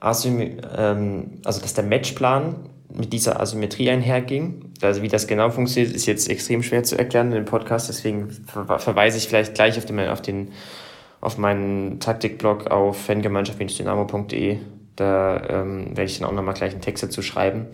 Asym 0.00 0.58
ähm, 0.76 1.40
also 1.44 1.60
dass 1.60 1.74
der 1.74 1.84
Matchplan 1.84 2.68
mit 2.92 3.12
dieser 3.12 3.40
Asymmetrie 3.40 3.90
einherging. 3.90 4.72
Also 4.82 5.02
wie 5.02 5.08
das 5.08 5.26
genau 5.26 5.50
funktioniert, 5.50 5.94
ist 5.94 6.06
jetzt 6.06 6.28
extrem 6.28 6.62
schwer 6.62 6.82
zu 6.82 6.98
erklären 6.98 7.28
in 7.28 7.34
dem 7.34 7.44
Podcast, 7.44 7.88
deswegen 7.88 8.30
ver 8.30 8.78
verweise 8.78 9.18
ich 9.18 9.28
vielleicht 9.28 9.54
gleich 9.54 9.78
auf 9.78 9.84
den, 9.84 10.00
auf 10.00 10.22
den 10.22 10.50
auf 11.20 11.38
meinen 11.38 12.00
Taktikblog 12.00 12.70
auf 12.70 13.04
fangemeinschaft-dynamo.de. 13.04 14.58
Da 14.96 15.42
ähm, 15.48 15.88
werde 15.88 16.04
ich 16.04 16.18
dann 16.18 16.28
auch 16.28 16.32
nochmal 16.32 16.54
gleich 16.54 16.72
einen 16.72 16.80
Text 16.80 17.02
dazu 17.02 17.22
schreiben. 17.22 17.66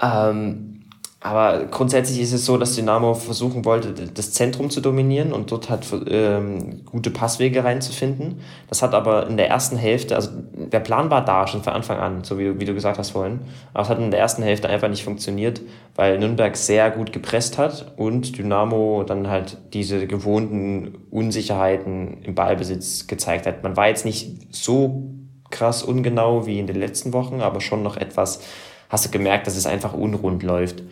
Ähm, 0.00 0.77
aber 1.20 1.64
grundsätzlich 1.64 2.20
ist 2.20 2.32
es 2.32 2.46
so, 2.46 2.58
dass 2.58 2.76
Dynamo 2.76 3.14
versuchen 3.14 3.64
wollte, 3.64 3.92
das 3.92 4.32
Zentrum 4.32 4.70
zu 4.70 4.80
dominieren 4.80 5.32
und 5.32 5.50
dort 5.50 5.68
halt 5.68 5.84
ähm, 6.08 6.84
gute 6.84 7.10
Passwege 7.10 7.64
reinzufinden. 7.64 8.40
Das 8.68 8.82
hat 8.82 8.94
aber 8.94 9.26
in 9.26 9.36
der 9.36 9.48
ersten 9.48 9.76
Hälfte, 9.76 10.14
also 10.14 10.30
der 10.32 10.78
Plan 10.78 11.10
war 11.10 11.24
da 11.24 11.48
schon 11.48 11.64
von 11.64 11.72
Anfang 11.72 11.98
an, 11.98 12.22
so 12.22 12.38
wie 12.38 12.44
du, 12.44 12.60
wie 12.60 12.64
du 12.66 12.72
gesagt 12.72 12.98
hast 12.98 13.10
vorhin. 13.10 13.40
Aber 13.74 13.82
es 13.82 13.88
hat 13.88 13.98
in 13.98 14.12
der 14.12 14.20
ersten 14.20 14.44
Hälfte 14.44 14.68
einfach 14.68 14.88
nicht 14.88 15.02
funktioniert, 15.02 15.60
weil 15.96 16.20
Nürnberg 16.20 16.56
sehr 16.56 16.88
gut 16.92 17.12
gepresst 17.12 17.58
hat 17.58 17.94
und 17.96 18.38
Dynamo 18.38 19.02
dann 19.02 19.26
halt 19.28 19.58
diese 19.72 20.06
gewohnten 20.06 20.98
Unsicherheiten 21.10 22.22
im 22.22 22.36
Ballbesitz 22.36 23.08
gezeigt 23.08 23.44
hat. 23.44 23.64
Man 23.64 23.76
war 23.76 23.88
jetzt 23.88 24.04
nicht 24.04 24.54
so 24.54 25.10
krass 25.50 25.82
ungenau 25.82 26.46
wie 26.46 26.60
in 26.60 26.68
den 26.68 26.76
letzten 26.76 27.12
Wochen, 27.12 27.40
aber 27.40 27.60
schon 27.60 27.82
noch 27.82 27.96
etwas 27.96 28.40
hast 28.88 29.06
du 29.06 29.10
gemerkt, 29.10 29.46
dass 29.46 29.56
es 29.56 29.66
einfach 29.66 29.94
unrund 29.94 30.42
läuft. 30.42 30.82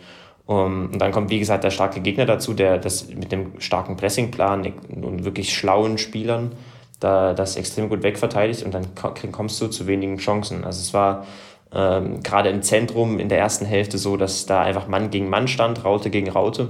Um, 0.47 0.91
und 0.93 0.99
dann 0.99 1.11
kommt, 1.11 1.29
wie 1.29 1.39
gesagt, 1.39 1.65
der 1.65 1.71
starke 1.71 1.99
Gegner 1.99 2.25
dazu, 2.25 2.53
der 2.53 2.77
das 2.77 3.09
mit 3.09 3.33
dem 3.33 3.59
starken 3.59 3.97
Pressingplan 3.97 4.71
und 5.01 5.25
wirklich 5.25 5.53
schlauen 5.53 5.97
Spielern 5.97 6.53
da 6.99 7.33
das 7.33 7.57
extrem 7.57 7.89
gut 7.89 8.01
wegverteidigt 8.01 8.63
und 8.63 8.73
dann 8.73 8.87
kommst 9.31 9.61
du 9.61 9.67
zu 9.67 9.87
wenigen 9.87 10.17
Chancen. 10.17 10.63
Also 10.63 10.81
es 10.81 10.93
war 10.93 11.25
ähm, 11.73 12.23
gerade 12.23 12.49
im 12.49 12.61
Zentrum 12.61 13.19
in 13.19 13.29
der 13.29 13.39
ersten 13.39 13.65
Hälfte 13.65 13.97
so, 13.97 14.17
dass 14.17 14.45
da 14.45 14.61
einfach 14.61 14.87
Mann 14.87 15.11
gegen 15.11 15.29
Mann 15.29 15.47
stand, 15.47 15.83
Raute 15.83 16.09
gegen 16.09 16.29
Raute 16.29 16.69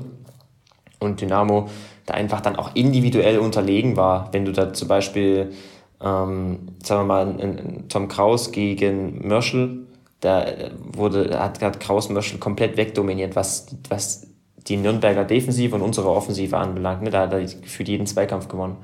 und 1.00 1.22
Dynamo 1.22 1.70
da 2.06 2.16
einfach 2.16 2.42
dann 2.42 2.56
auch 2.56 2.76
individuell 2.76 3.40
unterlegen 3.40 3.96
war. 3.96 4.30
Wenn 4.34 4.46
du 4.46 4.52
da 4.52 4.74
zum 4.74 4.88
Beispiel, 4.88 5.54
ähm, 6.02 6.70
sagen 6.84 7.02
wir 7.02 7.04
mal, 7.04 7.84
Tom 7.90 8.08
Kraus 8.08 8.52
gegen 8.52 9.28
Mörschel 9.28 9.87
da 10.22 10.46
wurde, 10.94 11.40
hat, 11.40 11.62
hat 11.62 11.80
Kraus 11.80 12.10
Möschel 12.10 12.40
komplett 12.40 12.78
wegdominiert, 12.78 13.36
was, 13.36 13.68
was 13.90 14.28
die 14.68 14.78
Nürnberger 14.78 15.24
Defensive 15.24 15.76
und 15.76 15.82
unsere 15.82 16.10
Offensive 16.10 16.58
anbelangt. 16.58 17.04
Ne? 17.04 17.10
Da 17.10 17.22
hat 17.22 17.34
er 17.34 17.42
gefühlt 17.42 17.88
jeden 17.88 18.08
Zweikampf 18.08 18.48
gewonnen. 18.48 18.78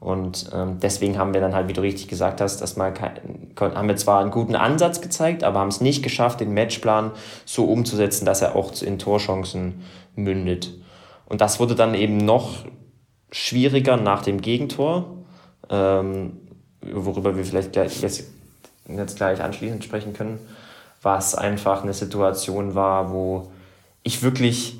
Und 0.00 0.50
ähm, 0.52 0.80
deswegen 0.80 1.16
haben 1.16 1.32
wir 1.32 1.40
dann 1.40 1.54
halt, 1.54 1.68
wie 1.68 1.72
du 1.72 1.80
richtig 1.80 2.08
gesagt 2.08 2.42
hast, 2.42 2.60
dass 2.60 2.76
mal 2.76 2.92
haben 3.58 3.88
wir 3.88 3.96
zwar 3.96 4.20
einen 4.20 4.32
guten 4.32 4.54
Ansatz 4.54 5.00
gezeigt, 5.00 5.44
aber 5.44 5.60
haben 5.60 5.68
es 5.68 5.80
nicht 5.80 6.02
geschafft, 6.02 6.40
den 6.40 6.52
Matchplan 6.52 7.12
so 7.46 7.64
umzusetzen, 7.64 8.26
dass 8.26 8.42
er 8.42 8.54
auch 8.54 8.82
in 8.82 8.98
Torchancen 8.98 9.82
mündet. 10.14 10.74
Und 11.24 11.40
das 11.40 11.58
wurde 11.58 11.74
dann 11.74 11.94
eben 11.94 12.18
noch 12.18 12.66
schwieriger 13.30 13.96
nach 13.96 14.20
dem 14.20 14.42
Gegentor, 14.42 15.24
ähm, 15.70 16.36
worüber 16.82 17.34
wir 17.34 17.44
vielleicht 17.44 17.72
gleich, 17.72 18.02
jetzt, 18.02 18.24
jetzt 18.86 19.16
gleich 19.16 19.40
anschließend 19.40 19.82
sprechen 19.84 20.12
können 20.12 20.38
was 21.04 21.34
einfach 21.34 21.82
eine 21.82 21.92
Situation 21.92 22.74
war, 22.74 23.12
wo 23.12 23.48
ich 24.02 24.22
wirklich, 24.22 24.78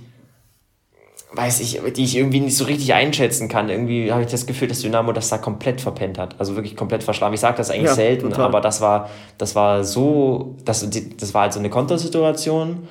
weiß 1.32 1.60
ich, 1.60 1.80
die 1.94 2.04
ich 2.04 2.16
irgendwie 2.16 2.40
nicht 2.40 2.56
so 2.56 2.64
richtig 2.64 2.94
einschätzen 2.94 3.48
kann. 3.48 3.68
Irgendwie 3.68 4.10
habe 4.12 4.22
ich 4.22 4.30
das 4.30 4.46
Gefühl, 4.46 4.68
dass 4.68 4.80
Dynamo 4.80 5.12
das 5.12 5.28
da 5.28 5.38
komplett 5.38 5.80
verpennt 5.80 6.18
hat. 6.18 6.38
Also 6.38 6.56
wirklich 6.56 6.76
komplett 6.76 7.02
verschlafen. 7.02 7.34
Ich 7.34 7.40
sage 7.40 7.56
das 7.56 7.70
eigentlich 7.70 7.84
ja, 7.84 7.94
selten, 7.94 8.30
total. 8.30 8.46
aber 8.46 8.60
das 8.60 8.80
war, 8.80 9.10
das 9.38 9.54
war 9.54 9.84
so, 9.84 10.56
das, 10.64 10.88
das 11.18 11.34
war 11.34 11.42
halt 11.42 11.52
so 11.52 11.58
eine 11.58 11.70
Kontersituation, 11.70 12.88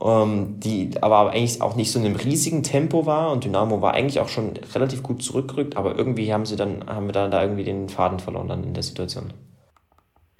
ähm, 0.00 0.60
die 0.60 0.90
aber 1.00 1.30
eigentlich 1.30 1.62
auch 1.62 1.76
nicht 1.76 1.90
so 1.90 1.98
in 1.98 2.06
einem 2.06 2.16
riesigen 2.16 2.62
Tempo 2.62 3.06
war 3.06 3.32
und 3.32 3.44
Dynamo 3.44 3.80
war 3.80 3.94
eigentlich 3.94 4.20
auch 4.20 4.28
schon 4.28 4.52
relativ 4.74 5.02
gut 5.02 5.22
zurückgerückt, 5.22 5.76
aber 5.76 5.96
irgendwie 5.96 6.32
haben 6.32 6.46
sie 6.46 6.56
dann, 6.56 6.84
haben 6.86 7.06
wir 7.06 7.12
dann 7.12 7.30
da 7.30 7.42
irgendwie 7.42 7.64
den 7.64 7.88
Faden 7.88 8.18
verloren 8.18 8.48
dann 8.48 8.64
in 8.64 8.74
der 8.74 8.82
Situation. 8.82 9.32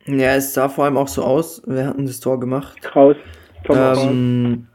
Ja, 0.06 0.34
es 0.34 0.54
sah 0.54 0.68
vor 0.68 0.84
allem 0.84 0.96
auch 0.96 1.08
so 1.08 1.22
aus. 1.22 1.62
Wir 1.66 1.86
hatten 1.86 2.06
das 2.06 2.20
Tor 2.20 2.40
gemacht. 2.40 2.80
Kraus. 2.82 3.16
Ähm, 3.68 4.66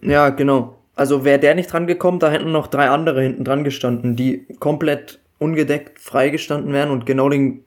ja, 0.00 0.30
genau. 0.30 0.78
Also 0.96 1.24
wäre 1.24 1.38
der 1.38 1.54
nicht 1.54 1.72
dran 1.72 1.86
gekommen, 1.86 2.18
da 2.18 2.30
hätten 2.30 2.52
noch 2.52 2.68
drei 2.68 2.88
andere 2.88 3.22
hinten 3.22 3.44
dran 3.44 3.64
gestanden, 3.64 4.16
die 4.16 4.46
komplett 4.60 5.20
ungedeckt 5.38 5.98
freigestanden 5.98 6.72
wären 6.72 6.90
und 6.90 7.04
genau 7.04 7.28
den 7.28 7.64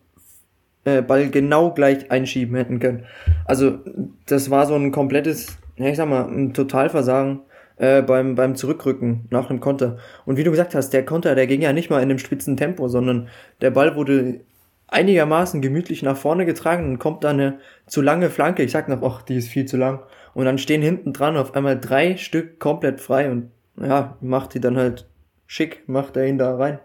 äh, 0.85 1.01
Ball 1.01 1.29
genau 1.29 1.73
gleich 1.73 2.09
einschieben 2.09 2.55
hätten 2.55 2.79
können. 2.79 3.05
Also 3.45 3.79
das 4.25 4.49
war 4.49 4.65
so 4.65 4.75
ein 4.75 4.91
komplettes, 4.91 5.57
ja, 5.75 5.87
ich 5.87 5.97
sag 5.97 6.07
mal, 6.07 6.27
ein 6.27 6.53
Totalversagen 6.53 7.41
äh, 7.75 8.01
beim, 8.01 8.35
beim 8.35 8.55
Zurückrücken 8.55 9.25
nach 9.29 9.47
dem 9.47 9.59
Konter. 9.59 9.97
Und 10.25 10.37
wie 10.37 10.43
du 10.43 10.51
gesagt 10.51 10.73
hast, 10.73 10.91
der 10.91 11.05
Konter, 11.05 11.35
der 11.35 11.47
ging 11.47 11.61
ja 11.61 11.73
nicht 11.73 11.89
mal 11.89 11.97
in 11.97 12.09
einem 12.09 12.19
spitzen 12.19 12.55
Tempo, 12.55 12.87
sondern 12.87 13.27
der 13.61 13.71
Ball 13.71 13.95
wurde 13.95 14.39
einigermaßen 14.87 15.61
gemütlich 15.61 16.01
nach 16.01 16.17
vorne 16.17 16.45
getragen 16.45 16.85
und 16.85 16.99
kommt 16.99 17.23
da 17.23 17.29
eine 17.29 17.59
zu 17.85 18.01
lange 18.01 18.29
Flanke. 18.29 18.63
Ich 18.63 18.71
sag 18.71 18.87
noch, 18.87 19.03
ach, 19.03 19.21
die 19.21 19.35
ist 19.35 19.49
viel 19.49 19.65
zu 19.65 19.77
lang. 19.77 19.99
Und 20.33 20.45
dann 20.45 20.57
stehen 20.57 20.81
hinten 20.81 21.13
dran 21.13 21.37
auf 21.37 21.55
einmal 21.55 21.79
drei 21.79 22.17
Stück 22.17 22.59
komplett 22.59 23.01
frei 23.01 23.29
und 23.29 23.51
ja, 23.79 24.17
macht 24.21 24.53
die 24.53 24.59
dann 24.59 24.77
halt 24.77 25.07
schick, 25.45 25.87
macht 25.87 26.17
er 26.17 26.27
ihn 26.27 26.37
da 26.37 26.55
rein. 26.55 26.79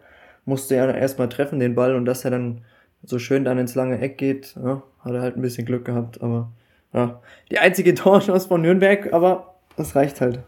Musste 0.44 0.74
ja 0.74 0.90
erstmal 0.90 1.28
treffen, 1.28 1.60
den 1.60 1.74
Ball, 1.74 1.94
und 1.94 2.04
dass 2.04 2.24
er 2.24 2.32
dann 2.32 2.64
so 3.04 3.18
schön 3.18 3.44
dann 3.44 3.58
ins 3.58 3.74
lange 3.74 4.00
Eck 4.00 4.18
geht, 4.18 4.54
ja, 4.62 4.82
hat 5.00 5.12
er 5.12 5.20
halt 5.20 5.36
ein 5.36 5.42
bisschen 5.42 5.66
Glück 5.66 5.84
gehabt, 5.84 6.20
aber 6.22 6.50
ja, 6.92 7.20
die 7.50 7.58
einzige 7.58 7.94
Torchance 7.94 8.48
von 8.48 8.62
Nürnberg, 8.62 9.12
aber 9.12 9.54
das 9.76 9.94
reicht 9.94 10.20
halt. 10.20 10.40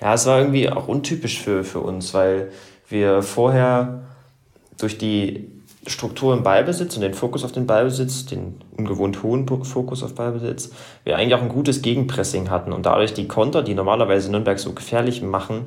Ja, 0.00 0.14
es 0.14 0.26
war 0.26 0.40
irgendwie 0.40 0.68
auch 0.68 0.88
untypisch 0.88 1.42
für, 1.42 1.64
für 1.64 1.80
uns, 1.80 2.12
weil 2.12 2.50
wir 2.88 3.22
vorher 3.22 4.02
durch 4.78 4.98
die 4.98 5.50
Struktur 5.86 6.34
im 6.34 6.42
Ballbesitz 6.42 6.96
und 6.96 7.02
den 7.02 7.14
Fokus 7.14 7.44
auf 7.44 7.52
den 7.52 7.66
Ballbesitz, 7.66 8.26
den 8.26 8.56
ungewohnt 8.76 9.22
hohen 9.22 9.46
Fokus 9.64 10.02
auf 10.02 10.14
Ballbesitz, 10.14 10.70
wir 11.04 11.16
eigentlich 11.16 11.34
auch 11.34 11.42
ein 11.42 11.48
gutes 11.48 11.82
Gegenpressing 11.82 12.50
hatten 12.50 12.72
und 12.72 12.86
dadurch 12.86 13.14
die 13.14 13.28
Konter, 13.28 13.62
die 13.62 13.74
normalerweise 13.74 14.30
Nürnberg 14.30 14.58
so 14.58 14.72
gefährlich 14.72 15.22
machen, 15.22 15.66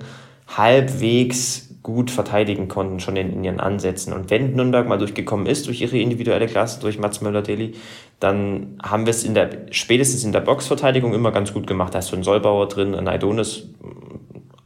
halbwegs 0.56 1.70
gut 1.84 2.12
verteidigen 2.12 2.68
konnten, 2.68 3.00
schon 3.00 3.16
in, 3.16 3.32
in 3.32 3.44
ihren 3.44 3.60
Ansätzen. 3.60 4.14
Und 4.14 4.30
wenn 4.30 4.56
Nürnberg 4.56 4.88
mal 4.88 4.98
durchgekommen 4.98 5.46
ist, 5.46 5.68
durch 5.68 5.82
ihre 5.82 5.98
individuelle 5.98 6.48
Klasse, 6.48 6.82
durch 6.82 7.00
Mats 7.00 7.22
Möller-Deli, 7.22 7.76
dann 8.20 8.78
haben 8.84 9.06
wir 9.06 9.12
es 9.12 9.24
in 9.24 9.34
der, 9.34 9.50
spätestens 9.72 10.24
in 10.24 10.32
der 10.32 10.42
Boxverteidigung 10.42 11.14
immer 11.14 11.32
ganz 11.32 11.54
gut 11.54 11.68
gemacht. 11.68 11.96
Da 11.96 12.00
ist 12.00 12.08
so 12.08 12.18
ein 12.18 12.24
Solbauer 12.24 12.68
drin, 12.68 12.96
ein 12.96 13.08
Aidonis 13.08 13.68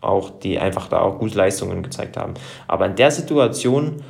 auch, 0.02 0.32
die 0.32 0.60
einfach 0.60 0.88
da 0.88 1.00
auch 1.00 1.20
gute 1.20 1.38
Leistungen 1.38 1.84
gezeigt 1.84 2.18
haben. 2.18 2.34
Aber 2.68 2.88
in 2.88 2.96
der 2.96 3.12
Situation 3.12 4.04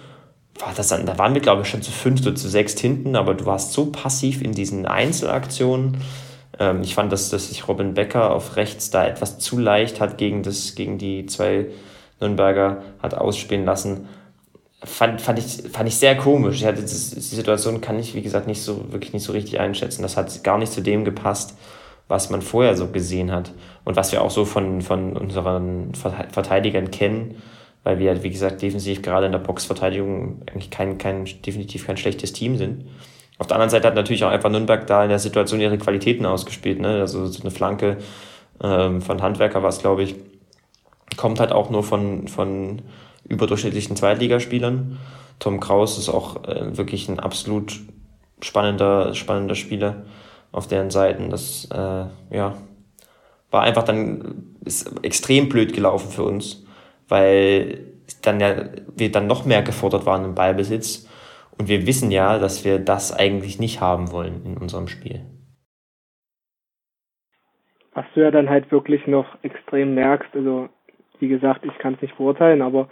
war 0.59 0.73
das 0.75 0.89
dann, 0.89 1.05
da 1.05 1.17
waren 1.17 1.33
wir, 1.33 1.41
glaube 1.41 1.63
ich, 1.63 1.67
schon 1.67 1.81
zu 1.81 1.91
fünft 1.91 2.25
oder 2.27 2.35
zu 2.35 2.47
sechst 2.47 2.79
hinten, 2.79 3.15
aber 3.15 3.33
du 3.33 3.45
warst 3.45 3.73
so 3.73 3.87
passiv 3.87 4.41
in 4.41 4.51
diesen 4.51 4.85
Einzelaktionen. 4.85 5.97
Ähm, 6.59 6.81
ich 6.83 6.93
fand, 6.93 7.11
dass, 7.11 7.29
dass 7.29 7.49
sich 7.49 7.67
Robin 7.67 7.93
Becker 7.95 8.31
auf 8.31 8.55
rechts 8.55 8.91
da 8.91 9.05
etwas 9.05 9.39
zu 9.39 9.57
leicht 9.57 9.99
hat 9.99 10.17
gegen, 10.17 10.43
das, 10.43 10.75
gegen 10.75 10.97
die 10.97 11.25
zwei 11.25 11.67
Nürnberger 12.19 12.83
hat 13.01 13.15
ausspielen 13.15 13.65
lassen. 13.65 14.07
Fand, 14.83 15.21
fand, 15.21 15.39
ich, 15.39 15.71
fand 15.71 15.87
ich 15.87 15.97
sehr 15.97 16.15
komisch. 16.15 16.61
Ich 16.61 16.67
das, 16.67 17.11
die 17.11 17.21
Situation 17.21 17.81
kann 17.81 17.97
ich, 17.97 18.13
wie 18.13 18.21
gesagt, 18.21 18.47
nicht 18.47 18.61
so, 18.61 18.91
wirklich 18.91 19.13
nicht 19.13 19.23
so 19.23 19.31
richtig 19.31 19.59
einschätzen. 19.59 20.03
Das 20.03 20.17
hat 20.17 20.43
gar 20.43 20.57
nicht 20.57 20.71
zu 20.71 20.81
dem 20.81 21.03
gepasst, 21.03 21.57
was 22.07 22.29
man 22.29 22.41
vorher 22.41 22.75
so 22.75 22.87
gesehen 22.87 23.31
hat 23.31 23.53
und 23.85 23.95
was 23.95 24.11
wir 24.11 24.21
auch 24.21 24.29
so 24.29 24.45
von, 24.45 24.81
von 24.81 25.17
unseren 25.17 25.93
Verteidigern 25.95 26.91
kennen 26.91 27.41
weil 27.83 27.99
wir, 27.99 28.23
wie 28.23 28.29
gesagt, 28.29 28.61
defensiv 28.61 29.01
gerade 29.01 29.25
in 29.25 29.31
der 29.31 29.39
Boxverteidigung 29.39 30.41
eigentlich 30.49 30.69
kein, 30.69 30.97
kein, 30.97 31.25
definitiv 31.45 31.85
kein 31.85 31.97
schlechtes 31.97 32.33
Team 32.33 32.57
sind. 32.57 32.85
Auf 33.39 33.47
der 33.47 33.55
anderen 33.55 33.71
Seite 33.71 33.87
hat 33.87 33.95
natürlich 33.95 34.23
auch 34.23 34.29
einfach 34.29 34.49
Nürnberg 34.49 34.87
da 34.87 35.03
in 35.03 35.09
der 35.09 35.19
Situation 35.19 35.59
ihre 35.59 35.77
Qualitäten 35.77 36.25
ausgespielt. 36.25 36.79
Ne? 36.79 36.99
Also 37.01 37.25
so 37.25 37.41
eine 37.41 37.51
Flanke 37.51 37.97
ähm, 38.61 39.01
von 39.01 39.21
Handwerker 39.21 39.61
war 39.63 39.69
es, 39.69 39.79
glaube 39.79 40.03
ich. 40.03 40.15
Kommt 41.17 41.39
halt 41.39 41.51
auch 41.51 41.69
nur 41.69 41.83
von, 41.83 42.27
von 42.27 42.81
überdurchschnittlichen 43.27 43.95
Zweitligaspielern. 43.95 44.97
Tom 45.39 45.59
Kraus 45.59 45.97
ist 45.97 46.09
auch 46.09 46.43
äh, 46.45 46.77
wirklich 46.77 47.09
ein 47.09 47.19
absolut 47.19 47.81
spannender, 48.41 49.13
spannender 49.13 49.55
Spieler 49.55 50.05
auf 50.51 50.67
deren 50.67 50.89
Seiten. 50.89 51.29
Das 51.29 51.67
äh, 51.71 52.05
ja, 52.35 52.55
war 53.51 53.61
einfach 53.61 53.83
dann 53.83 54.55
ist 54.63 54.89
extrem 55.03 55.49
blöd 55.49 55.73
gelaufen 55.73 56.09
für 56.09 56.23
uns, 56.23 56.62
weil 57.13 57.77
dann 58.23 58.39
ja 58.39 58.55
wir 58.95 59.11
dann 59.11 59.27
noch 59.27 59.45
mehr 59.45 59.61
gefordert 59.61 60.07
waren 60.07 60.25
im 60.25 60.33
Ballbesitz 60.33 61.07
und 61.59 61.67
wir 61.69 61.85
wissen 61.85 62.09
ja, 62.09 62.39
dass 62.39 62.65
wir 62.65 62.79
das 62.79 63.15
eigentlich 63.15 63.59
nicht 63.59 63.81
haben 63.81 64.11
wollen 64.11 64.43
in 64.43 64.57
unserem 64.57 64.87
Spiel. 64.87 65.21
Was 67.93 68.05
du 68.15 68.21
ja 68.21 68.31
dann 68.31 68.49
halt 68.49 68.71
wirklich 68.71 69.05
noch 69.05 69.27
extrem 69.43 69.93
merkst, 69.93 70.33
also 70.33 70.69
wie 71.19 71.27
gesagt, 71.27 71.63
ich 71.65 71.77
kann 71.77 71.93
es 71.93 72.01
nicht 72.01 72.17
beurteilen, 72.17 72.63
aber 72.63 72.89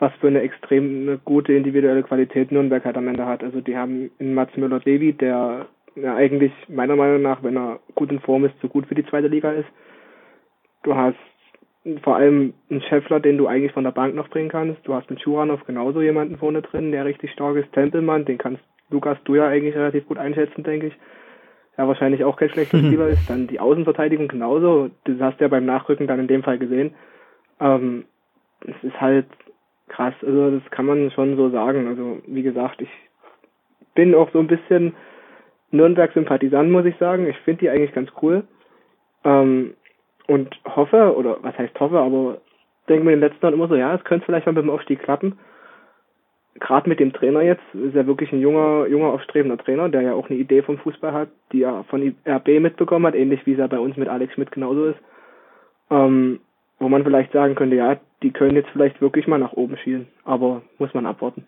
was 0.00 0.12
für 0.20 0.26
eine 0.26 0.40
extrem 0.40 1.02
eine 1.02 1.18
gute 1.18 1.52
individuelle 1.52 2.02
Qualität 2.02 2.50
Nürnberg 2.50 2.84
halt 2.84 2.96
am 2.96 3.06
Ende 3.06 3.26
hat. 3.26 3.44
Also 3.44 3.60
die 3.60 3.76
haben 3.76 4.10
in 4.18 4.34
Mats 4.34 4.56
Müller-Devi, 4.56 5.12
der 5.12 5.68
ja 5.94 6.16
eigentlich 6.16 6.52
meiner 6.66 6.96
Meinung 6.96 7.22
nach, 7.22 7.44
wenn 7.44 7.56
er 7.56 7.78
gut 7.94 8.10
in 8.10 8.18
Form 8.18 8.44
ist, 8.44 8.54
so 8.60 8.66
gut 8.66 8.86
für 8.86 8.96
die 8.96 9.06
zweite 9.06 9.28
Liga 9.28 9.52
ist. 9.52 9.68
Du 10.82 10.96
hast 10.96 11.29
vor 12.02 12.16
allem 12.16 12.52
einen 12.68 12.82
Scheffler, 12.82 13.20
den 13.20 13.38
du 13.38 13.46
eigentlich 13.46 13.72
von 13.72 13.84
der 13.84 13.90
Bank 13.90 14.14
noch 14.14 14.28
bringen 14.28 14.50
kannst. 14.50 14.86
Du 14.86 14.94
hast 14.94 15.08
mit 15.08 15.20
Schuranov 15.20 15.64
genauso 15.64 16.02
jemanden 16.02 16.36
vorne 16.36 16.62
drin, 16.62 16.92
der 16.92 17.04
richtig 17.04 17.32
stark 17.32 17.56
ist. 17.56 17.72
Tempelmann, 17.72 18.26
den 18.26 18.38
kannst 18.38 18.62
Lukas 18.90 19.18
du 19.24 19.36
ja 19.36 19.46
eigentlich 19.46 19.74
relativ 19.74 20.06
gut 20.06 20.18
einschätzen, 20.18 20.62
denke 20.62 20.88
ich. 20.88 20.94
Ja, 21.78 21.88
wahrscheinlich 21.88 22.24
auch 22.24 22.36
kein 22.36 22.50
schlechter 22.50 22.78
Spieler 22.84 23.08
ist. 23.08 23.30
Dann 23.30 23.46
die 23.46 23.60
Außenverteidigung 23.60 24.28
genauso. 24.28 24.90
Das 25.04 25.16
hast 25.20 25.40
du 25.40 25.44
ja 25.44 25.48
beim 25.48 25.64
Nachrücken 25.64 26.06
dann 26.06 26.20
in 26.20 26.28
dem 26.28 26.42
Fall 26.42 26.58
gesehen. 26.58 26.94
Ähm, 27.60 28.04
es 28.66 28.76
ist 28.82 29.00
halt 29.00 29.26
krass. 29.88 30.14
Also 30.20 30.58
das 30.58 30.70
kann 30.70 30.84
man 30.84 31.10
schon 31.12 31.36
so 31.36 31.48
sagen. 31.48 31.88
Also 31.88 32.18
wie 32.26 32.42
gesagt, 32.42 32.82
ich 32.82 32.90
bin 33.94 34.14
auch 34.14 34.30
so 34.32 34.38
ein 34.38 34.48
bisschen 34.48 34.94
Nürnberg-Sympathisant, 35.70 36.70
muss 36.70 36.84
ich 36.84 36.96
sagen. 36.98 37.26
Ich 37.26 37.38
finde 37.38 37.60
die 37.60 37.70
eigentlich 37.70 37.94
ganz 37.94 38.10
cool. 38.20 38.44
Ähm, 39.24 39.74
und 40.30 40.60
hoffe, 40.64 41.16
oder 41.16 41.38
was 41.42 41.58
heißt 41.58 41.78
hoffe, 41.80 41.98
aber 41.98 42.38
denke 42.88 43.04
mir 43.04 43.12
in 43.12 43.20
den 43.20 43.28
letzten 43.28 43.44
Jahren 43.44 43.54
immer 43.54 43.66
so, 43.66 43.74
ja, 43.74 43.92
es 43.92 44.04
könnte 44.04 44.26
vielleicht 44.26 44.46
mal 44.46 44.52
mit 44.52 44.62
dem 44.62 44.70
Aufstieg 44.70 45.02
klappen. 45.02 45.40
Gerade 46.54 46.88
mit 46.88 47.00
dem 47.00 47.12
Trainer 47.12 47.42
jetzt, 47.42 47.64
ist 47.74 47.96
er 47.96 48.06
wirklich 48.06 48.32
ein 48.32 48.40
junger, 48.40 48.86
junger, 48.86 49.08
aufstrebender 49.08 49.58
Trainer, 49.58 49.88
der 49.88 50.02
ja 50.02 50.12
auch 50.12 50.30
eine 50.30 50.38
Idee 50.38 50.62
vom 50.62 50.78
Fußball 50.78 51.12
hat, 51.12 51.30
die 51.50 51.62
er 51.62 51.82
von 51.84 52.14
RB 52.24 52.60
mitbekommen 52.60 53.06
hat, 53.06 53.16
ähnlich 53.16 53.44
wie 53.44 53.54
es 53.54 53.58
ja 53.58 53.66
bei 53.66 53.80
uns 53.80 53.96
mit 53.96 54.08
Alex 54.08 54.34
Schmidt 54.34 54.52
genauso 54.52 54.86
ist. 54.86 54.98
Ähm, 55.90 56.38
wo 56.78 56.88
man 56.88 57.02
vielleicht 57.02 57.32
sagen 57.32 57.56
könnte, 57.56 57.74
ja, 57.74 57.96
die 58.22 58.30
können 58.30 58.54
jetzt 58.54 58.70
vielleicht 58.70 59.00
wirklich 59.00 59.26
mal 59.26 59.38
nach 59.38 59.54
oben 59.54 59.76
schielen, 59.78 60.06
aber 60.24 60.62
muss 60.78 60.94
man 60.94 61.06
abwarten. 61.06 61.44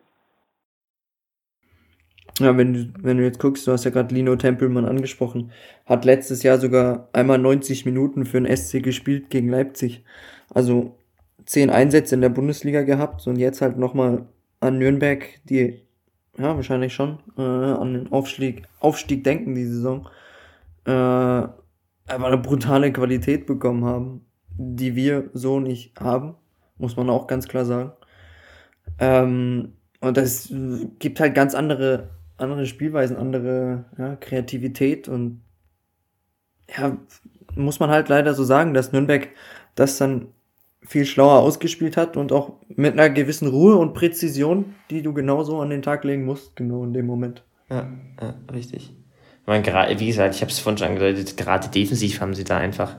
Ja, 2.39 2.57
wenn 2.57 2.73
du, 2.73 2.93
wenn 3.03 3.19
du 3.19 3.25
jetzt 3.25 3.41
guckst, 3.41 3.67
du 3.67 3.73
hast 3.73 3.85
ja 3.85 3.91
gerade 3.91 4.15
Lino 4.15 4.35
Tempelmann 4.37 4.87
angesprochen, 4.87 5.53
hat 5.87 6.05
letztes 6.05 6.43
Jahr 6.43 6.59
sogar 6.59 7.09
einmal 7.13 7.39
90 7.39 7.85
Minuten 7.85 8.25
für 8.25 8.41
den 8.41 8.57
SC 8.57 8.83
gespielt 8.83 9.29
gegen 9.29 9.49
Leipzig. 9.49 10.05
Also 10.51 10.97
zehn 11.45 11.71
Einsätze 11.71 12.15
in 12.15 12.21
der 12.21 12.29
Bundesliga 12.31 12.83
gehabt 12.83 13.27
und 13.27 13.37
jetzt 13.37 13.61
halt 13.61 13.77
nochmal 13.79 14.27
an 14.61 14.79
Nürnberg, 14.79 15.25
die 15.45 15.81
ja 16.39 16.57
wahrscheinlich 16.57 16.95
schon 16.95 17.19
äh, 17.37 17.43
an 17.43 17.93
den 17.93 18.13
Aufstieg, 18.13 18.63
Aufstieg 18.81 19.25
denken 19.25 19.55
die 19.55 19.67
Saison, 19.67 20.09
äh, 20.87 20.91
einfach 20.91 21.59
eine 22.07 22.39
brutale 22.39 22.93
Qualität 22.93 23.47
bekommen 23.47 23.85
haben, 23.85 24.25
die 24.57 24.95
wir 24.97 25.31
so 25.33 25.61
nicht 25.61 25.99
haben, 26.01 26.35
muss 26.79 26.97
man 26.97 27.11
auch 27.11 27.27
ganz 27.27 27.49
klar 27.49 27.65
sagen. 27.65 27.93
Ähm, 28.99 29.75
und 30.03 30.17
das 30.19 30.53
gibt 30.99 31.19
halt 31.21 31.35
ganz 31.35 31.55
andere 31.55 32.11
andere 32.43 32.67
Spielweisen, 32.67 33.17
andere 33.17 33.85
ja, 33.97 34.17
Kreativität 34.17 35.09
und 35.09 35.41
ja, 36.77 36.97
muss 37.55 37.81
man 37.81 37.91
halt 37.91 38.09
leider 38.09 38.35
so 38.35 38.45
sagen, 38.45 38.75
dass 38.75 38.93
Nürnberg 38.93 39.29
das 39.75 39.99
dann 39.99 40.29
viel 40.83 41.05
schlauer 41.07 41.41
ausgespielt 41.41 41.97
hat 41.97 42.17
und 42.17 42.33
auch 42.33 42.55
mit 42.69 42.95
einer 42.95 43.09
gewissen 43.09 43.49
Ruhe 43.49 43.77
und 43.77 43.95
Präzision, 43.95 44.75
die 44.91 45.03
du 45.03 45.13
genauso 45.13 45.61
an 45.61 45.71
den 45.71 45.83
Tag 45.83 46.05
legen 46.05 46.25
musst, 46.25 46.57
genau 46.57 46.83
in 46.85 46.93
dem 46.93 47.07
Moment. 47.07 47.45
Ja, 47.71 47.89
ja 48.21 48.35
richtig. 48.53 48.93
Ich 49.43 49.47
meine, 49.47 49.65
wie 49.99 50.07
gesagt, 50.07 50.35
ich 50.35 50.41
habe 50.41 50.51
es 50.51 50.59
vorhin 50.59 50.79
schon 50.79 50.89
angedeutet, 50.89 51.37
gerade 51.37 51.69
defensiv 51.69 52.21
haben 52.21 52.35
sie 52.35 52.45
da 52.45 52.59
einfach 52.59 52.97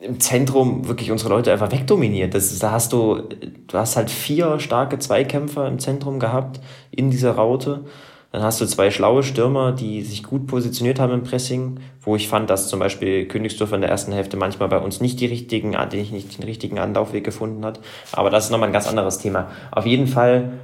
im 0.00 0.20
Zentrum 0.20 0.86
wirklich 0.88 1.10
unsere 1.10 1.30
Leute 1.30 1.52
einfach 1.52 1.72
wegdominiert. 1.72 2.34
Das, 2.34 2.58
da 2.58 2.70
hast 2.70 2.92
du, 2.92 3.22
du 3.66 3.78
hast 3.78 3.96
halt 3.96 4.10
vier 4.10 4.60
starke 4.60 4.98
Zweikämpfer 4.98 5.66
im 5.66 5.78
Zentrum 5.78 6.18
gehabt 6.18 6.60
in 6.90 7.10
dieser 7.10 7.32
Raute. 7.32 7.84
Dann 8.30 8.42
hast 8.42 8.60
du 8.60 8.66
zwei 8.66 8.90
schlaue 8.90 9.22
Stürmer, 9.22 9.72
die 9.72 10.02
sich 10.02 10.22
gut 10.22 10.46
positioniert 10.46 11.00
haben 11.00 11.14
im 11.14 11.22
Pressing, 11.22 11.80
wo 12.02 12.14
ich 12.14 12.28
fand, 12.28 12.50
dass 12.50 12.68
zum 12.68 12.78
Beispiel 12.78 13.26
Königsdorfer 13.26 13.76
in 13.76 13.80
der 13.80 13.90
ersten 13.90 14.12
Hälfte 14.12 14.36
manchmal 14.36 14.68
bei 14.68 14.78
uns 14.78 15.00
nicht 15.00 15.18
die 15.20 15.26
richtigen, 15.26 15.70
nicht 15.70 16.38
den 16.38 16.44
richtigen 16.44 16.78
Anlaufweg 16.78 17.24
gefunden 17.24 17.64
hat. 17.64 17.80
Aber 18.12 18.28
das 18.28 18.44
ist 18.44 18.50
nochmal 18.50 18.68
ein 18.68 18.74
ganz 18.74 18.86
anderes 18.86 19.18
Thema. 19.18 19.50
Auf 19.70 19.86
jeden 19.86 20.06
Fall 20.06 20.58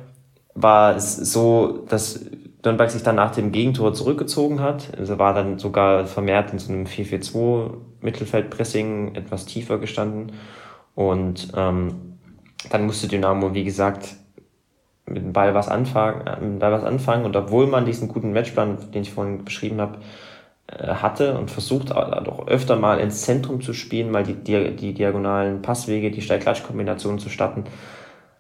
war 0.55 0.95
es 0.95 1.17
so, 1.17 1.85
dass 1.89 2.27
Nürnberg 2.65 2.91
sich 2.91 3.03
dann 3.03 3.17
nach 3.17 3.33
dem 3.33 3.53
Gegentor 3.53 3.95
zurückgezogen 3.95 4.61
hat. 4.61 4.89
Also 4.99 5.19
war 5.19 5.35
dann 5.35 5.59
sogar 5.59 6.07
vermehrt 6.07 6.53
in 6.53 6.59
so 6.59 6.73
einem 6.73 6.87
4-4-2 6.87 7.71
Mittelfeldpressing 8.01 9.15
etwas 9.15 9.47
tiefer 9.47 9.79
gestanden. 9.79 10.33
Und 10.95 11.53
ähm, 11.57 12.19
dann 12.71 12.87
musste 12.87 13.09
Dynamo, 13.09 13.55
wie 13.55 13.65
gesagt, 13.65 14.17
mit 15.07 15.23
dem 15.23 15.33
Ball 15.33 15.55
was 15.55 15.69
anfangen, 15.69 16.27
äh, 16.27 16.41
mit 16.41 16.61
Ball 16.61 16.73
was 16.73 16.85
anfangen. 16.85 17.25
Und 17.25 17.37
obwohl 17.37 17.67
man 17.67 17.85
diesen 17.85 18.09
guten 18.09 18.33
Matchplan, 18.33 18.91
den 18.93 19.03
ich 19.03 19.13
vorhin 19.13 19.45
beschrieben 19.45 19.81
habe, 19.81 19.99
äh, 20.67 20.95
hatte 20.95 21.37
und 21.37 21.51
versucht 21.51 21.93
auch 21.93 22.47
öfter 22.47 22.77
mal 22.77 22.99
ins 22.99 23.23
Zentrum 23.23 23.61
zu 23.61 23.75
spielen, 23.75 24.11
mal 24.11 24.25
die, 24.25 24.35
die, 24.35 24.75
die 24.77 24.95
diagonalen 24.95 25.63
Passwege, 25.63 26.11
die 26.11 26.23
Steil-Klatsch-Kombinationen 26.23 27.19
zu 27.19 27.29
starten, 27.29 27.65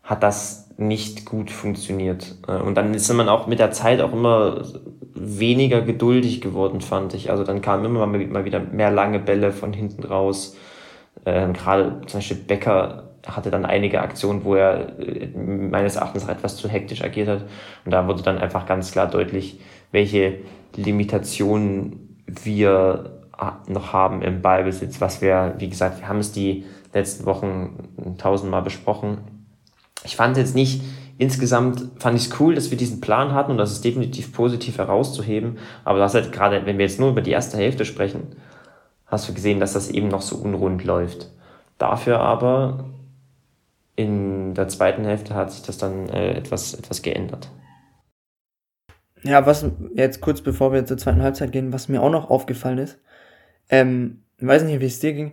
hat 0.03 0.23
das 0.23 0.63
nicht 0.77 1.25
gut 1.25 1.51
funktioniert. 1.51 2.35
Äh, 2.49 2.57
und 2.57 2.75
dann 2.75 2.95
ist 2.95 3.13
man 3.13 3.29
auch 3.29 3.47
mit 3.47 3.59
der 3.59 3.73
Zeit 3.73 4.01
auch 4.01 4.13
immer 4.13 4.63
weniger 5.15 5.83
geduldig 5.83 6.41
geworden, 6.41 6.81
fand 6.81 7.15
ich. 7.15 7.31
Also 7.31 7.45
dann 7.45 7.63
kamen 7.63 7.85
immer 7.85 8.07
mal 8.07 8.45
wieder 8.45 8.61
mehr 8.61 8.91
lange 8.91 9.19
Bälle 9.19 9.53
von 9.53 9.73
hinten 9.73 10.05
raus. 10.05 10.57
Ähm, 11.25 11.53
Gerade 11.53 12.01
zum 12.07 12.19
Beispiel 12.19 12.39
Becker 12.39 13.11
hatte 13.27 13.51
dann 13.51 13.65
einige 13.65 14.03
Aktionen, 14.03 14.45
wo 14.45 14.55
er 14.55 14.99
äh, 14.99 15.29
meines 15.37 15.97
Erachtens 15.97 16.29
etwas 16.29 16.57
zu 16.57 16.69
hektisch 16.69 17.03
agiert 17.03 17.29
hat. 17.29 17.45
Und 17.85 17.93
da 17.93 18.07
wurde 18.07 18.23
dann 18.23 18.39
einfach 18.39 18.67
ganz 18.67 18.93
klar 18.93 19.09
deutlich, 19.09 19.61
welche 19.93 20.39
Limitationen 20.77 22.25
wir 22.27 23.11
noch 23.67 23.93
haben 23.93 24.23
im 24.23 24.43
Ballbesitz, 24.43 25.01
was 25.01 25.21
wir, 25.21 25.55
wie 25.59 25.69
gesagt, 25.69 26.01
wir 26.01 26.09
haben 26.09 26.21
es 26.21 26.33
die 26.33 26.65
letzten 26.93 27.27
Wochen 27.27 28.17
tausendmal 28.17 28.63
besprochen. 28.63 29.19
Ich 30.05 30.17
fand 30.17 30.37
jetzt 30.37 30.55
nicht, 30.55 30.83
insgesamt 31.19 31.90
fand 31.99 32.17
ich 32.17 32.27
es 32.27 32.40
cool, 32.40 32.55
dass 32.55 32.71
wir 32.71 32.79
diesen 32.79 33.01
Plan 33.01 33.33
hatten 33.33 33.53
und 33.53 33.59
das 33.59 33.73
ist 33.73 33.85
definitiv 33.85 34.33
positiv 34.33 34.79
herauszuheben, 34.79 35.59
aber 35.85 35.99
das 35.99 36.14
halt 36.14 36.33
gerade, 36.33 36.67
wenn 36.67 36.79
wir 36.79 36.87
jetzt 36.87 37.01
nur 37.01 37.11
über 37.11 37.23
die 37.23 37.31
erste 37.31 37.57
Hälfte 37.57 37.85
sprechen, 37.85 38.37
hast 39.07 39.29
du 39.29 39.35
gesehen, 39.35 39.61
dass 39.61 39.73
das 39.73 39.90
eben 39.90 40.09
noch 40.09 40.23
so 40.23 40.37
unrund 40.37 40.85
läuft. 40.85 41.31
Dafür 41.79 42.21
aber 42.21 42.90
in 43.97 44.55
der 44.55 44.69
zweiten 44.69 45.05
Hälfte 45.05 45.35
hat 45.35 45.53
sich 45.53 45.62
das 45.62 45.79
dann 45.79 46.09
äh, 46.09 46.33
etwas, 46.35 46.75
etwas 46.75 47.03
geändert. 47.03 47.49
Ja, 49.23 49.47
was 49.47 49.67
jetzt 49.95 50.21
kurz 50.21 50.43
bevor 50.43 50.73
wir 50.73 50.85
zur 50.85 50.99
zweiten 50.99 51.23
Halbzeit 51.23 51.53
gehen, 51.53 51.73
was 51.73 51.88
mir 51.88 52.03
auch 52.03 52.11
noch 52.11 52.29
aufgefallen 52.29 52.79
ist, 52.79 52.99
ähm, 53.71 54.23
ich 54.38 54.47
weiß 54.47 54.64
nicht, 54.64 54.81
wie 54.81 54.87
es 54.87 55.01
dir 55.01 55.14
ging, 55.14 55.33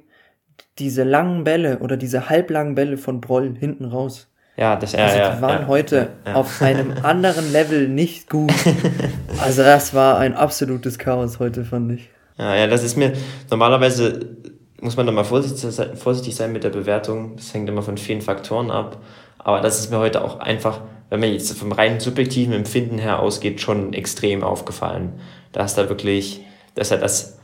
diese 0.79 1.03
langen 1.03 1.43
Bälle 1.43 1.79
oder 1.79 1.97
diese 1.97 2.29
halblangen 2.29 2.75
Bälle 2.75 2.97
von 2.97 3.19
Broll 3.19 3.55
hinten 3.57 3.85
raus. 3.85 4.30
Ja, 4.57 4.75
das 4.75 4.93
also 4.93 5.17
ja, 5.17 5.35
die 5.35 5.41
waren 5.41 5.61
ja, 5.61 5.67
heute 5.67 6.09
ja. 6.25 6.35
auf 6.35 6.61
einem 6.61 6.93
anderen 7.03 7.51
Level 7.51 7.87
nicht 7.87 8.29
gut. 8.29 8.53
Also 9.41 9.63
das 9.63 9.95
war 9.95 10.19
ein 10.19 10.35
absolutes 10.35 10.99
Chaos 10.99 11.39
heute, 11.39 11.65
fand 11.65 11.93
ich. 11.93 12.09
Ja, 12.37 12.53
ja, 12.53 12.67
das 12.67 12.83
ist 12.83 12.95
mir 12.95 13.13
normalerweise 13.49 14.19
muss 14.81 14.97
man 14.97 15.05
da 15.05 15.11
mal 15.11 15.23
vorsichtig 15.23 16.35
sein 16.35 16.51
mit 16.51 16.63
der 16.63 16.69
Bewertung. 16.71 17.35
Das 17.37 17.53
hängt 17.53 17.69
immer 17.69 17.83
von 17.83 17.97
vielen 17.97 18.21
Faktoren 18.21 18.71
ab. 18.71 19.01
Aber 19.37 19.61
das 19.61 19.79
ist 19.79 19.91
mir 19.91 19.99
heute 19.99 20.23
auch 20.23 20.39
einfach, 20.39 20.81
wenn 21.09 21.19
man 21.19 21.31
jetzt 21.31 21.55
vom 21.57 21.71
rein 21.71 21.99
subjektiven 21.99 22.53
Empfinden 22.53 22.97
her 22.97 23.19
ausgeht, 23.19 23.61
schon 23.61 23.93
extrem 23.93 24.43
aufgefallen. 24.43 25.13
Dass 25.51 25.75
da 25.75 25.87
wirklich, 25.87 26.41
dass 26.73 26.89
er 26.89 26.97
das, 26.97 27.37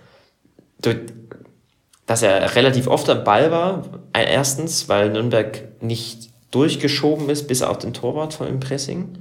dass 2.08 2.22
er 2.24 2.56
relativ 2.56 2.88
oft 2.88 3.08
am 3.10 3.24
Ball 3.24 3.52
war. 3.52 3.84
Erstens, 4.14 4.90
weil 4.90 5.12
Nürnberg 5.12 5.82
nicht 5.82 6.30
durchgeschoben 6.52 7.30
ist 7.30 7.48
bis 7.48 7.62
auf 7.62 7.78
den 7.78 7.94
Torwart 7.94 8.34
von 8.34 8.48
dem 8.48 8.60
Pressing. 8.60 9.20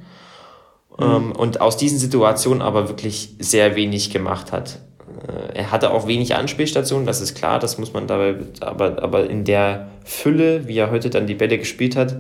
Mhm. 0.99 1.05
Ähm, 1.05 1.33
und 1.33 1.61
aus 1.61 1.77
diesen 1.77 1.99
Situationen 1.99 2.63
aber 2.63 2.89
wirklich 2.89 3.35
sehr 3.39 3.77
wenig 3.77 4.11
gemacht 4.11 4.53
hat. 4.53 4.81
Äh, 5.27 5.59
er 5.59 5.71
hatte 5.71 5.91
auch 5.91 6.07
wenig 6.07 6.35
Anspielstationen, 6.35 7.07
das 7.07 7.21
ist 7.21 7.35
klar, 7.35 7.59
das 7.59 7.79
muss 7.79 7.93
man 7.93 8.07
dabei, 8.07 8.37
aber, 8.61 9.03
aber 9.03 9.29
in 9.29 9.45
der 9.45 9.89
Fülle, 10.05 10.69
wie 10.69 10.79
er 10.79 10.91
heute 10.91 11.11
dann 11.11 11.27
die 11.27 11.35
Bälle 11.35 11.59
gespielt 11.59 11.97
hat, 11.97 12.17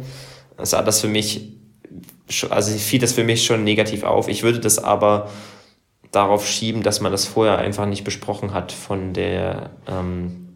sah 0.58 0.82
das 0.82 1.00
für 1.00 1.08
mich, 1.08 1.52
also 2.50 2.76
fiel 2.76 3.00
das 3.00 3.12
für 3.12 3.24
mich 3.24 3.44
schon 3.44 3.64
negativ 3.64 4.02
auf. 4.02 4.28
Ich 4.28 4.42
würde 4.42 4.60
das 4.60 4.78
aber 4.78 5.30
darauf 6.10 6.46
schieben, 6.46 6.82
dass 6.82 7.00
man 7.00 7.12
das 7.12 7.26
vorher 7.26 7.58
einfach 7.58 7.86
nicht 7.86 8.04
besprochen 8.04 8.54
hat 8.54 8.72
von 8.72 9.12
der, 9.12 9.70
ähm, 9.86 10.54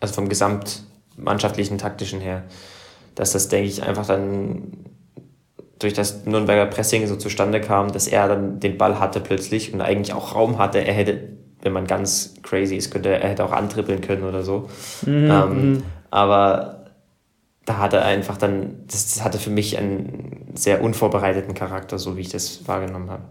also 0.00 0.14
vom 0.14 0.28
gesamtmannschaftlichen 0.28 1.78
taktischen 1.78 2.20
her. 2.20 2.44
Dass 3.16 3.32
das, 3.32 3.48
denke 3.48 3.68
ich, 3.68 3.82
einfach 3.82 4.06
dann 4.06 4.72
durch 5.78 5.92
das 5.92 6.24
Nürnberger 6.24 6.66
Pressing 6.66 7.06
so 7.06 7.16
zustande 7.16 7.60
kam, 7.60 7.92
dass 7.92 8.06
er 8.06 8.28
dann 8.28 8.60
den 8.60 8.78
Ball 8.78 9.00
hatte 9.00 9.20
plötzlich 9.20 9.74
und 9.74 9.80
eigentlich 9.80 10.14
auch 10.14 10.34
Raum 10.34 10.58
hatte. 10.58 10.78
Er 10.78 10.94
hätte, 10.94 11.36
wenn 11.60 11.72
man 11.72 11.86
ganz 11.86 12.34
crazy 12.42 12.76
ist, 12.76 12.90
könnte 12.90 13.10
er 13.10 13.28
hätte 13.28 13.44
auch 13.44 13.52
antrippeln 13.52 14.00
können 14.00 14.22
oder 14.22 14.42
so. 14.42 14.70
Mhm. 15.04 15.30
Ähm, 15.30 15.72
mhm. 15.72 15.82
aber 16.10 16.76
da 17.66 17.78
hat 17.78 17.92
er 17.92 18.04
einfach 18.04 18.38
dann, 18.38 18.86
das, 18.86 19.14
das 19.14 19.24
hatte 19.24 19.38
für 19.38 19.50
mich 19.50 19.76
einen 19.76 20.52
sehr 20.54 20.82
unvorbereiteten 20.82 21.54
Charakter, 21.54 21.98
so 21.98 22.16
wie 22.16 22.22
ich 22.22 22.30
das 22.30 22.66
wahrgenommen 22.68 23.10
habe. 23.10 23.24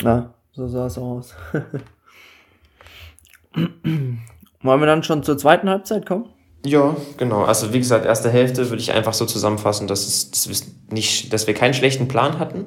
Ja, 0.00 0.34
so 0.52 0.66
sah 0.66 0.86
es 0.86 0.98
aus. 0.98 1.34
Wollen 3.54 4.80
wir 4.80 4.86
dann 4.86 5.02
schon 5.02 5.22
zur 5.22 5.36
zweiten 5.36 5.68
Halbzeit 5.68 6.06
kommen? 6.06 6.30
Ja, 6.64 6.94
genau. 7.16 7.44
Also 7.44 7.72
wie 7.72 7.78
gesagt, 7.78 8.04
erste 8.04 8.30
Hälfte 8.30 8.68
würde 8.68 8.82
ich 8.82 8.92
einfach 8.92 9.14
so 9.14 9.24
zusammenfassen, 9.24 9.86
dass, 9.86 10.06
es, 10.06 10.30
dass, 10.30 10.48
wir 10.48 10.56
nicht, 10.94 11.32
dass 11.32 11.46
wir 11.46 11.54
keinen 11.54 11.74
schlechten 11.74 12.06
Plan 12.06 12.38
hatten, 12.38 12.66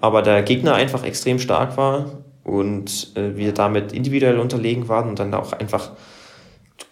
aber 0.00 0.22
der 0.22 0.42
Gegner 0.42 0.74
einfach 0.74 1.04
extrem 1.04 1.38
stark 1.38 1.76
war 1.76 2.24
und 2.44 3.12
äh, 3.16 3.36
wir 3.36 3.52
damit 3.52 3.92
individuell 3.92 4.38
unterlegen 4.38 4.88
waren 4.88 5.08
und 5.08 5.18
dann 5.18 5.34
auch 5.34 5.52
einfach 5.52 5.92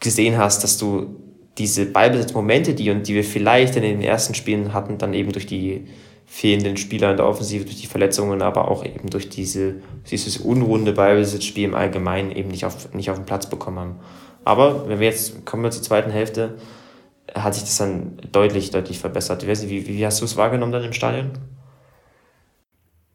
gesehen 0.00 0.36
hast, 0.36 0.64
dass 0.64 0.78
du 0.78 1.16
diese 1.58 1.86
Ballbesitzmomente, 1.86 2.74
die, 2.74 2.94
die 3.02 3.14
wir 3.14 3.24
vielleicht 3.24 3.76
in 3.76 3.82
den 3.82 4.02
ersten 4.02 4.34
Spielen 4.34 4.72
hatten, 4.72 4.98
dann 4.98 5.14
eben 5.14 5.32
durch 5.32 5.46
die 5.46 5.86
fehlenden 6.26 6.78
Spieler 6.78 7.10
in 7.10 7.18
der 7.18 7.26
Offensive, 7.26 7.64
durch 7.64 7.80
die 7.80 7.86
Verletzungen, 7.86 8.40
aber 8.40 8.70
auch 8.70 8.84
eben 8.84 9.10
durch 9.10 9.28
diese, 9.28 9.76
dieses 10.10 10.38
unrunde 10.38 10.92
Ballbesitzspiel 10.92 11.64
im 11.64 11.74
Allgemeinen 11.74 12.32
eben 12.32 12.48
nicht 12.48 12.64
auf, 12.64 12.92
nicht 12.94 13.10
auf 13.10 13.18
den 13.18 13.26
Platz 13.26 13.50
bekommen 13.50 13.78
haben. 13.78 13.96
Aber 14.44 14.88
wenn 14.88 15.00
wir 15.00 15.08
jetzt 15.08 15.44
kommen 15.46 15.62
wir 15.62 15.70
zur 15.70 15.82
zweiten 15.82 16.10
Hälfte, 16.10 16.54
hat 17.34 17.54
sich 17.54 17.64
das 17.64 17.78
dann 17.78 18.18
deutlich, 18.30 18.70
deutlich 18.70 18.98
verbessert. 18.98 19.46
Wie, 19.46 19.86
wie 19.86 20.06
hast 20.06 20.20
du 20.20 20.24
es 20.24 20.36
wahrgenommen 20.36 20.72
dann 20.72 20.84
im 20.84 20.92
Stadion? 20.92 21.30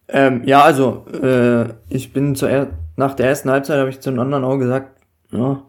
Ähm, 0.08 0.44
ja, 0.46 0.63
also 0.63 1.06
äh, 1.22 1.66
ich 1.90 2.13
bin 2.13 2.36
zuerst 2.36 2.70
nach 2.98 3.13
der 3.13 3.28
ersten 3.28 3.50
Halbzeit 3.50 3.78
habe 3.78 3.90
ich 3.90 4.00
zu 4.00 4.10
den 4.10 4.20
anderen 4.20 4.44
auch 4.44 4.58
gesagt, 4.58 5.00
ja, 5.32 5.63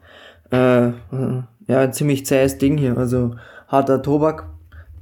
äh, 0.50 0.92
ja, 1.66 1.90
ziemlich 1.90 2.24
zähes 2.24 2.58
Ding 2.58 2.78
hier, 2.78 2.96
also 2.96 3.36
harter 3.68 4.02
Tobak 4.02 4.46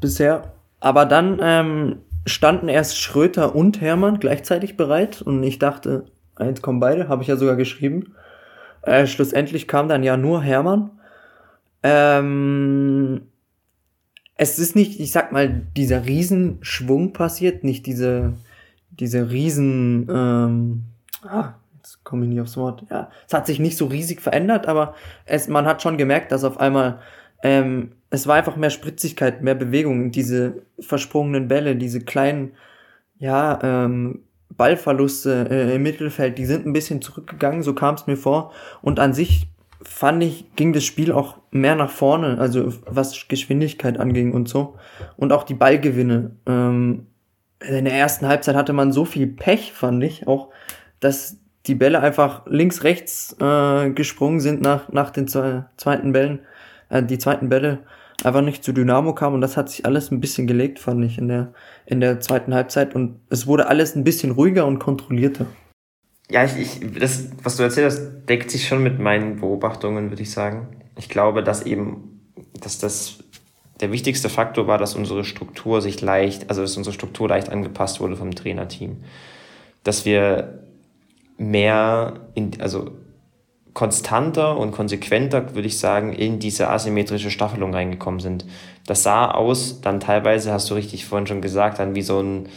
bisher. 0.01 0.53
Aber 0.81 1.07
dann 1.07 1.39
ähm, 1.41 1.99
standen 2.27 2.69
erst 2.69 2.99
Schröter 2.99 3.55
und 3.55 3.81
Hermann 3.81 4.19
gleichzeitig 4.19 4.77
bereit 4.77 5.23
und 5.23 5.43
ich 5.45 5.59
dachte, 5.59 6.07
eins 6.35 6.63
kommen 6.63 6.81
beide, 6.81 7.09
habe 7.09 7.23
ich 7.23 7.29
ja 7.29 7.37
sogar 7.37 7.57
geschrieben. 7.57 8.15
Äh, 8.87 9.07
schlussendlich 9.09 9.67
kam 9.67 9.89
dann 9.89 10.05
ja 10.05 10.17
nur 10.17 10.43
Hermann. 10.43 10.91
Ähm, 11.83 13.23
es 14.37 14.59
ist 14.59 14.77
nicht, 14.77 15.01
ich 15.01 15.11
sag 15.11 15.33
mal, 15.33 15.49
dieser 15.77 16.07
Riesenschwung 16.07 17.13
passiert, 17.13 17.65
nicht 17.65 17.87
diese, 17.87 18.35
diese 18.91 19.31
Riesen, 19.31 20.09
ähm, 20.09 20.85
ah, 21.23 21.55
jetzt 21.77 22.05
komme 22.05 22.25
ich 22.25 22.31
nicht 22.31 22.41
aufs 22.41 22.57
Wort. 22.57 22.85
Ja, 22.89 23.11
es 23.27 23.35
hat 23.35 23.47
sich 23.47 23.59
nicht 23.59 23.77
so 23.77 23.87
riesig 23.87 24.21
verändert, 24.21 24.69
aber 24.69 24.95
es, 25.25 25.49
man 25.49 25.67
hat 25.67 25.83
schon 25.83 25.99
gemerkt, 25.99 26.31
dass 26.31 26.45
auf 26.45 26.61
einmal, 26.61 27.01
ähm, 27.43 27.93
es 28.11 28.29
war 28.29 28.37
einfach 28.37 28.57
mehr 28.57 28.71
Spritzigkeit, 28.71 29.43
mehr 29.43 29.57
Bewegung, 29.57 30.13
diese 30.13 30.63
versprungenen 30.79 31.49
Bälle, 31.49 31.75
diese 31.75 32.01
kleinen, 32.01 32.53
ja, 33.19 33.59
ähm, 33.63 34.26
Ballverluste 34.51 35.49
äh, 35.51 35.75
im 35.75 35.83
Mittelfeld, 35.83 36.39
die 36.39 36.47
sind 36.47 36.67
ein 36.67 36.73
bisschen 36.73 37.03
zurückgegangen, 37.03 37.63
so 37.63 37.75
kam 37.75 37.95
es 37.95 38.07
mir 38.07 38.17
vor. 38.17 38.53
Und 38.83 39.01
an 39.01 39.13
sich 39.13 39.49
fand 39.83 40.23
ich, 40.23 40.47
ging 40.57 40.73
das 40.73 40.85
Spiel 40.85 41.13
auch 41.13 41.37
mehr 41.51 41.75
nach 41.75 41.91
vorne, 41.91 42.39
also 42.39 42.73
was 42.87 43.29
Geschwindigkeit 43.29 43.99
anging 43.99 44.33
und 44.33 44.49
so. 44.49 44.77
Und 45.17 45.33
auch 45.33 45.45
die 45.45 45.55
Ballgewinne. 45.55 46.33
Ähm, 46.47 47.07
in 47.61 47.85
der 47.87 47.95
ersten 47.95 48.27
Halbzeit 48.27 48.55
hatte 48.55 48.73
man 48.73 48.93
so 48.93 49.05
viel 49.05 49.27
Pech, 49.27 49.73
fand 49.73 50.03
ich, 50.05 50.27
auch, 50.27 50.51
dass 51.01 51.39
die 51.67 51.75
Bälle 51.75 52.01
einfach 52.01 52.43
links, 52.47 52.85
rechts 52.85 53.37
äh, 53.41 53.91
gesprungen 53.91 54.41
sind 54.41 54.61
nach, 54.61 54.91
nach 54.91 55.11
den 55.11 55.27
zwei, 55.27 55.65
zweiten 55.77 56.13
Bällen, 56.13 56.41
äh, 56.89 57.03
die 57.03 57.19
zweiten 57.19 57.49
Bälle 57.49 57.81
einfach 58.25 58.43
nicht 58.43 58.65
zu 58.65 58.73
Dynamo 58.73 59.15
kam 59.15 59.35
und 59.35 59.41
das 59.41 59.57
hat 59.57 59.69
sich 59.69 59.85
alles 59.85 60.11
ein 60.11 60.21
bisschen 60.21 60.47
gelegt, 60.47 60.79
fand 60.79 61.05
ich, 61.05 61.19
in 61.19 61.29
der, 61.29 61.53
in 61.87 62.01
der 62.01 62.21
zweiten 62.21 62.55
Halbzeit 62.55 62.95
und 62.95 63.21
es 63.31 63.47
wurde 63.47 63.69
alles 63.69 63.95
ein 63.95 64.05
bisschen 64.05 64.33
ruhiger 64.33 64.67
und 64.67 64.79
kontrollierter. 64.79 65.47
Ja, 66.31 66.45
ich, 66.45 66.57
ich, 66.59 66.99
das, 66.99 67.29
was 67.43 67.57
du 67.57 67.63
erzählt 67.63 67.87
hast, 67.87 68.27
deckt 68.29 68.51
sich 68.51 68.67
schon 68.67 68.83
mit 68.83 68.99
meinen 68.99 69.41
Beobachtungen, 69.41 70.11
würde 70.11 70.23
ich 70.23 70.31
sagen. 70.31 70.69
Ich 70.99 71.09
glaube, 71.09 71.43
dass 71.43 71.63
eben, 71.63 72.21
dass 72.61 72.79
das 72.79 73.19
der 73.81 73.93
wichtigste 73.93 74.29
Faktor 74.29 74.67
war, 74.67 74.79
dass 74.79 74.95
unsere 74.95 75.25
Struktur 75.25 75.83
sich 75.83 76.01
leicht, 76.01 76.49
also 76.49 76.63
dass 76.63 76.77
unsere 76.77 76.95
Struktur 76.95 77.29
leicht 77.29 77.51
angepasst 77.51 78.01
wurde 78.01 78.17
vom 78.17 78.35
Trainerteam. 78.35 79.05
Dass 79.85 80.05
wir 80.05 80.65
mehr 81.37 82.29
in, 82.35 82.61
also 82.61 82.93
konstanter 83.77 84.57
und 84.57 84.73
konsequenter, 84.73 85.55
würde 85.55 85.69
ich 85.69 85.79
sagen, 85.79 86.15
in 86.15 86.39
diese 86.39 86.71
asymmetrische 86.71 87.31
Staffelung 87.31 87.75
reingekommen 87.75 88.21
sind. 88.21 88.47
Das 88.87 89.03
sah 89.03 89.31
aus, 89.31 89.83
dann 89.83 90.01
teilweise, 90.01 90.51
hast 90.51 90.71
du 90.71 90.75
richtig 90.75 91.05
vorhin 91.05 91.27
schon 91.27 91.43
gesagt, 91.43 91.79
dann 91.79 91.95
wie 91.95 92.01
so 92.01 92.19
ein, 92.19 92.49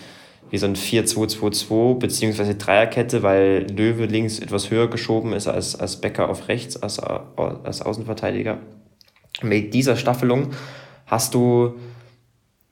wie 0.49 0.57
so 0.57 0.65
ein 0.65 0.77
4-2-2-2 0.77 1.99
beziehungsweise 1.99 2.55
Dreierkette, 2.55 3.21
weil 3.21 3.67
Löwe 3.69 4.05
links 4.05 4.39
etwas 4.39 4.71
höher 4.71 4.89
geschoben 4.89 5.33
ist 5.33 5.49
als, 5.49 5.77
als 5.77 5.97
Becker 5.97 6.29
auf 6.29 6.47
rechts, 6.47 6.81
als, 6.81 6.99
als 6.99 7.81
Außenverteidiger. 7.81 8.59
Mit 9.41 9.73
dieser 9.73 9.97
Staffelung 9.97 10.51
hast 11.05 11.33
du 11.33 11.73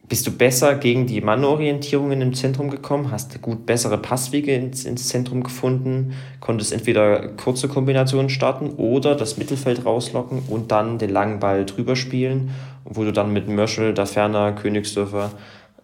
bist 0.10 0.26
du 0.26 0.32
besser 0.32 0.76
gegen 0.76 1.06
die 1.06 1.20
Mannorientierungen 1.20 2.22
im 2.22 2.34
Zentrum 2.34 2.70
gekommen, 2.70 3.12
hast 3.12 3.42
gut 3.42 3.66
bessere 3.66 3.98
Passwege 3.98 4.56
ins, 4.56 4.86
ins 4.86 5.10
Zentrum 5.10 5.44
gefunden, 5.44 6.14
konntest 6.40 6.72
entweder 6.72 7.30
kurze 7.30 7.68
Kombinationen 7.68 8.30
starten 8.30 8.70
oder 8.78 9.16
das 9.16 9.38
Mittelfeld 9.38 9.86
rauslocken 9.86 10.44
und 10.48 10.72
dann 10.72 10.98
den 10.98 11.10
langen 11.10 11.40
Ball 11.40 11.66
drüber 11.66 11.98
spielen, 11.98 12.52
wo 12.86 13.04
du 13.04 13.12
dann 13.12 13.34
mit 13.34 13.50
Mörschel, 13.50 13.94
da 13.94 14.06
ferner, 14.06 14.54
Königsdörfer 14.54 15.32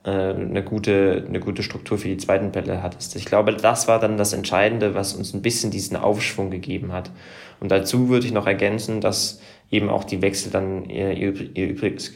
äh, 0.06 0.10
eine, 0.10 0.64
gute, 0.64 1.26
eine 1.28 1.42
gute 1.42 1.62
Struktur 1.62 1.98
für 1.98 2.08
die 2.08 2.18
zweiten 2.18 2.52
Bälle 2.52 2.82
hattest. 2.82 3.18
Ich 3.18 3.26
glaube, 3.26 3.54
das 3.54 3.90
war 3.90 4.00
dann 4.00 4.18
das 4.18 4.32
Entscheidende, 4.32 4.96
was 4.96 5.14
uns 5.14 5.34
ein 5.34 5.42
bisschen 5.42 5.70
diesen 5.70 5.98
Aufschwung 5.98 6.50
gegeben 6.50 6.94
hat. 6.94 7.12
Und 7.60 7.72
dazu 7.72 8.08
würde 8.10 8.26
ich 8.26 8.34
noch 8.34 8.48
ergänzen, 8.48 9.02
dass 9.02 9.42
eben 9.74 9.90
auch 9.90 10.04
die 10.04 10.22
Wechsel 10.22 10.52
dann 10.52 10.90
ihr, 10.90 11.12
ihr, 11.12 11.34
ihr, 11.56 11.70
Übriges, 11.70 12.14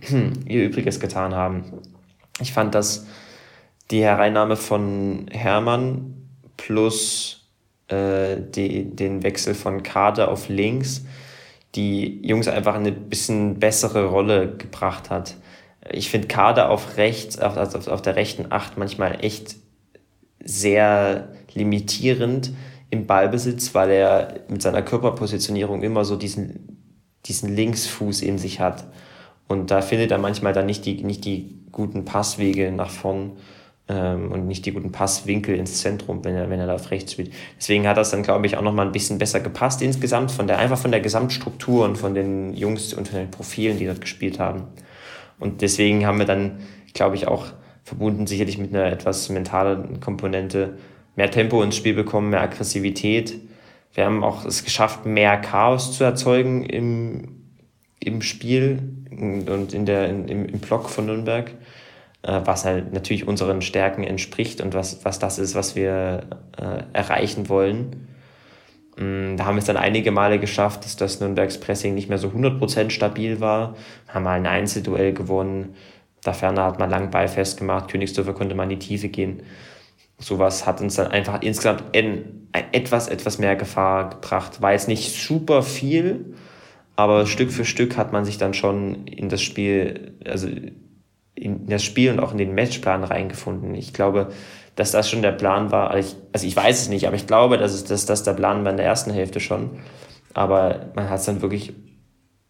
ihr 0.46 0.64
Übriges 0.64 1.00
getan 1.00 1.34
haben. 1.34 1.64
Ich 2.40 2.52
fand, 2.52 2.74
dass 2.74 3.06
die 3.90 4.02
Hereinnahme 4.02 4.56
von 4.56 5.28
Hermann 5.30 6.28
plus 6.56 7.48
äh, 7.88 8.36
die, 8.40 8.84
den 8.84 9.22
Wechsel 9.22 9.54
von 9.54 9.82
Kader 9.82 10.30
auf 10.30 10.48
links 10.48 11.04
die 11.76 12.26
Jungs 12.26 12.48
einfach 12.48 12.74
eine 12.74 12.90
bisschen 12.90 13.58
bessere 13.58 14.06
Rolle 14.06 14.56
gebracht 14.56 15.10
hat. 15.10 15.36
Ich 15.92 16.10
finde 16.10 16.26
Kader 16.26 16.70
auf 16.70 16.96
rechts, 16.96 17.38
auf, 17.38 17.56
auf, 17.56 17.86
auf 17.86 18.02
der 18.02 18.16
rechten 18.16 18.46
Acht 18.50 18.78
manchmal 18.78 19.22
echt 19.22 19.56
sehr 20.42 21.28
limitierend 21.52 22.52
im 22.90 23.06
Ballbesitz, 23.06 23.74
weil 23.74 23.90
er 23.90 24.40
mit 24.48 24.62
seiner 24.62 24.82
Körperpositionierung 24.82 25.82
immer 25.82 26.04
so 26.04 26.16
diesen 26.16 26.75
diesen 27.28 27.54
Linksfuß 27.54 28.22
in 28.22 28.38
sich 28.38 28.60
hat. 28.60 28.84
Und 29.48 29.70
da 29.70 29.80
findet 29.80 30.10
er 30.10 30.18
manchmal 30.18 30.52
dann 30.52 30.66
nicht 30.66 30.84
die, 30.86 31.04
nicht 31.04 31.24
die 31.24 31.58
guten 31.70 32.04
Passwege 32.04 32.72
nach 32.72 32.90
vorn 32.90 33.32
ähm, 33.88 34.32
und 34.32 34.46
nicht 34.46 34.66
die 34.66 34.72
guten 34.72 34.92
Passwinkel 34.92 35.54
ins 35.54 35.80
Zentrum, 35.80 36.24
wenn 36.24 36.34
er, 36.34 36.50
wenn 36.50 36.58
er 36.58 36.66
da 36.66 36.74
auf 36.74 36.90
rechts 36.90 37.12
spielt. 37.12 37.32
Deswegen 37.58 37.86
hat 37.86 37.96
das 37.96 38.10
dann, 38.10 38.22
glaube 38.22 38.46
ich, 38.46 38.56
auch 38.56 38.62
nochmal 38.62 38.86
ein 38.86 38.92
bisschen 38.92 39.18
besser 39.18 39.40
gepasst 39.40 39.82
insgesamt, 39.82 40.30
von 40.30 40.46
der, 40.46 40.58
einfach 40.58 40.78
von 40.78 40.90
der 40.90 41.00
Gesamtstruktur 41.00 41.84
und 41.84 41.96
von 41.96 42.14
den 42.14 42.54
Jungs 42.54 42.94
und 42.94 43.08
von 43.08 43.18
den 43.18 43.30
Profilen, 43.30 43.78
die 43.78 43.86
dort 43.86 44.00
gespielt 44.00 44.38
haben. 44.38 44.64
Und 45.38 45.62
deswegen 45.62 46.06
haben 46.06 46.18
wir 46.18 46.26
dann, 46.26 46.60
glaube 46.94 47.14
ich, 47.16 47.28
auch 47.28 47.46
verbunden 47.84 48.26
sicherlich 48.26 48.58
mit 48.58 48.74
einer 48.74 48.86
etwas 48.86 49.28
mentalen 49.28 50.00
Komponente 50.00 50.78
mehr 51.14 51.30
Tempo 51.30 51.62
ins 51.62 51.76
Spiel 51.76 51.94
bekommen, 51.94 52.30
mehr 52.30 52.42
Aggressivität 52.42 53.38
wir 53.96 54.04
haben 54.04 54.22
auch 54.22 54.44
es 54.44 54.62
geschafft, 54.62 55.06
mehr 55.06 55.38
Chaos 55.38 55.96
zu 55.96 56.04
erzeugen 56.04 56.64
im, 56.64 57.42
im 57.98 58.22
Spiel 58.22 58.82
und 59.10 59.72
in 59.72 59.86
der, 59.86 60.08
in, 60.08 60.28
im, 60.28 60.46
im 60.46 60.58
Block 60.60 60.90
von 60.90 61.06
Nürnberg. 61.06 61.50
äh, 62.22 62.40
was 62.44 62.64
halt 62.64 62.92
natürlich 62.92 63.26
unseren 63.26 63.62
Stärken 63.62 64.04
entspricht 64.04 64.60
und 64.60 64.74
was, 64.74 65.04
was 65.04 65.18
das 65.18 65.38
ist, 65.38 65.54
was 65.54 65.76
wir 65.76 66.24
äh, 66.58 66.82
erreichen 66.92 67.48
wollen. 67.48 68.08
Mm, 68.98 69.36
da 69.36 69.46
haben 69.46 69.56
wir 69.56 69.60
es 69.60 69.66
dann 69.66 69.76
einige 69.76 70.10
Male 70.10 70.38
geschafft, 70.38 70.84
dass 70.84 70.96
das 70.96 71.20
Nürnbergs 71.20 71.58
Pressing 71.58 71.94
nicht 71.94 72.08
mehr 72.08 72.18
so 72.18 72.28
100% 72.28 72.90
stabil 72.90 73.40
war. 73.40 73.76
Haben 74.08 74.24
mal 74.24 74.38
ein 74.38 74.46
Einzelduell 74.46 75.12
gewonnen. 75.12 75.74
Da 76.22 76.32
ferner 76.32 76.64
hat 76.64 76.78
man 76.78 76.90
lang 76.90 77.10
Ball 77.10 77.28
festgemacht. 77.28 77.88
Königsdörfer 77.90 78.34
konnte 78.34 78.54
man 78.54 78.70
in 78.70 78.78
die 78.78 78.86
Tiefe 78.86 79.08
gehen. 79.08 79.42
Sowas 80.18 80.66
hat 80.66 80.80
uns 80.80 80.96
dann 80.96 81.08
einfach 81.08 81.42
insgesamt 81.42 81.84
in, 81.92 82.45
etwas, 82.72 83.08
etwas 83.08 83.38
mehr 83.38 83.56
Gefahr 83.56 84.10
gebracht. 84.10 84.62
War 84.62 84.72
jetzt 84.72 84.88
nicht 84.88 85.12
super 85.12 85.62
viel, 85.62 86.34
aber 86.96 87.26
Stück 87.26 87.50
für 87.52 87.64
Stück 87.64 87.96
hat 87.96 88.12
man 88.12 88.24
sich 88.24 88.38
dann 88.38 88.54
schon 88.54 89.06
in 89.06 89.28
das 89.28 89.42
Spiel, 89.42 90.14
also 90.24 90.48
in 91.34 91.66
das 91.66 91.84
Spiel 91.84 92.10
und 92.10 92.20
auch 92.20 92.32
in 92.32 92.38
den 92.38 92.54
Matchplan 92.54 93.04
reingefunden. 93.04 93.74
Ich 93.74 93.92
glaube, 93.92 94.32
dass 94.74 94.92
das 94.92 95.08
schon 95.08 95.22
der 95.22 95.32
Plan 95.32 95.70
war. 95.70 95.90
Also 95.90 96.08
ich, 96.08 96.16
also 96.32 96.46
ich 96.46 96.56
weiß 96.56 96.82
es 96.82 96.88
nicht, 96.88 97.06
aber 97.06 97.16
ich 97.16 97.26
glaube, 97.26 97.58
dass, 97.58 97.72
es, 97.72 97.84
dass 97.84 98.06
das 98.06 98.22
der 98.22 98.34
Plan 98.34 98.64
war 98.64 98.70
in 98.70 98.76
der 98.76 98.86
ersten 98.86 99.10
Hälfte 99.10 99.40
schon. 99.40 99.78
Aber 100.34 100.90
man 100.94 101.08
hat 101.10 101.20
es 101.20 101.26
dann 101.26 101.42
wirklich 101.42 101.72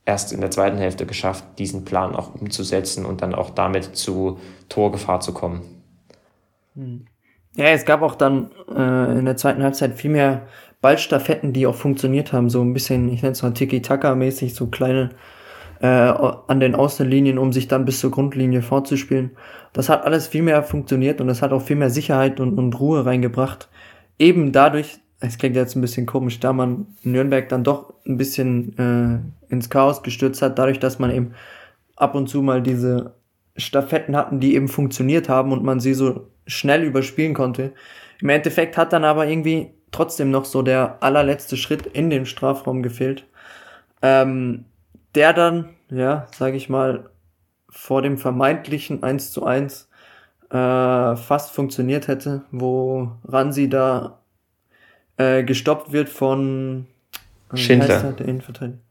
erst 0.05 0.33
in 0.33 0.41
der 0.41 0.51
zweiten 0.51 0.79
Hälfte 0.79 1.07
geschafft, 1.07 1.45
diesen 1.59 1.85
Plan 1.85 2.15
auch 2.15 2.35
umzusetzen 2.35 3.05
und 3.05 3.23
dann 3.23 3.35
auch 3.35 3.51
damit 3.51 3.97
zu 3.97 4.39
Torgefahr 4.69 5.21
zu 5.21 5.33
kommen. 5.33 5.63
Hm. 6.75 7.07
Ja, 7.57 7.67
es 7.67 7.87
gab 7.87 8.03
auch 8.03 8.15
dann 8.15 8.51
äh, 8.69 9.19
in 9.19 9.25
der 9.25 9.37
zweiten 9.37 9.63
Halbzeit 9.63 9.95
viel 9.95 10.11
mehr 10.11 10.43
Ballstaffetten, 10.83 11.55
die 11.55 11.67
auch 11.67 11.75
funktioniert 11.75 12.33
haben. 12.33 12.51
So 12.51 12.61
ein 12.61 12.75
bisschen, 12.75 13.09
ich 13.09 13.23
nenne 13.23 13.33
es 13.33 13.43
mal 13.43 13.53
Tiki-Taka-mäßig, 13.53 14.55
so 14.55 14.67
kleine 14.67 15.11
äh, 15.81 15.87
an 15.87 16.61
den 16.61 16.75
Außenlinien, 16.75 17.39
um 17.39 17.53
sich 17.53 17.67
dann 17.67 17.87
bis 17.87 18.01
zur 18.01 18.11
Grundlinie 18.11 18.61
fortzuspielen. 18.61 19.31
Das 19.73 19.89
hat 19.89 20.05
alles 20.05 20.27
viel 20.27 20.43
mehr 20.43 20.63
funktioniert 20.63 21.21
und 21.21 21.29
das 21.29 21.41
hat 21.41 21.53
auch 21.53 21.63
viel 21.63 21.77
mehr 21.77 21.91
Sicherheit 21.91 22.41
und, 22.41 22.59
und 22.59 22.79
Ruhe 22.79 23.07
reingebracht. 23.07 23.69
Eben 24.19 24.53
dadurch, 24.53 24.99
es 25.21 25.39
klingt 25.39 25.57
jetzt 25.57 25.77
ein 25.77 25.81
bisschen 25.81 26.05
komisch, 26.05 26.41
da 26.41 26.53
man 26.53 26.87
Nürnberg 27.03 27.49
dann 27.49 27.65
doch 27.65 27.95
ein 28.07 28.19
bisschen 28.19 28.77
äh, 28.79 29.53
ins 29.53 29.71
Chaos 29.71 30.03
gestürzt 30.03 30.43
hat, 30.43 30.59
dadurch, 30.59 30.79
dass 30.79 30.99
man 30.99 31.11
eben 31.11 31.33
ab 31.97 32.15
und 32.15 32.29
zu 32.29 32.43
mal 32.43 32.63
diese 32.63 33.15
Staffetten 33.57 34.15
hatten, 34.15 34.41
die 34.41 34.55
eben 34.55 34.69
funktioniert 34.69 35.31
haben 35.31 35.53
und 35.53 35.65
man 35.65 35.81
sie 35.81 35.95
so 35.95 36.29
schnell 36.47 36.83
überspielen 36.83 37.35
konnte. 37.35 37.73
Im 38.21 38.29
Endeffekt 38.29 38.77
hat 38.77 38.93
dann 38.93 39.05
aber 39.05 39.27
irgendwie 39.27 39.71
trotzdem 39.91 40.31
noch 40.31 40.45
so 40.45 40.63
der 40.63 40.99
allerletzte 41.03 41.57
Schritt 41.57 41.87
in 41.87 42.11
den 42.11 42.27
Strafraum 42.27 42.83
gefehlt. 42.83 43.27
Ähm, 44.03 44.65
der 45.15 45.33
dann, 45.33 45.71
ja, 45.91 46.27
sage 46.37 46.57
ich 46.57 46.69
mal, 46.69 47.11
vor 47.69 48.03
dem 48.03 48.19
vermeintlichen 48.19 49.03
1 49.03 49.33
zu 49.33 49.45
1 49.45 49.89
äh, 50.51 51.17
fast 51.17 51.53
funktioniert 51.53 52.09
hätte, 52.09 52.43
wo 52.51 53.13
Ransi 53.25 53.69
da 53.69 54.21
äh, 55.17 55.43
gestoppt 55.43 55.93
wird 55.93 56.09
von 56.09 56.87
äh, 57.53 57.57
Schindler. 57.57 58.15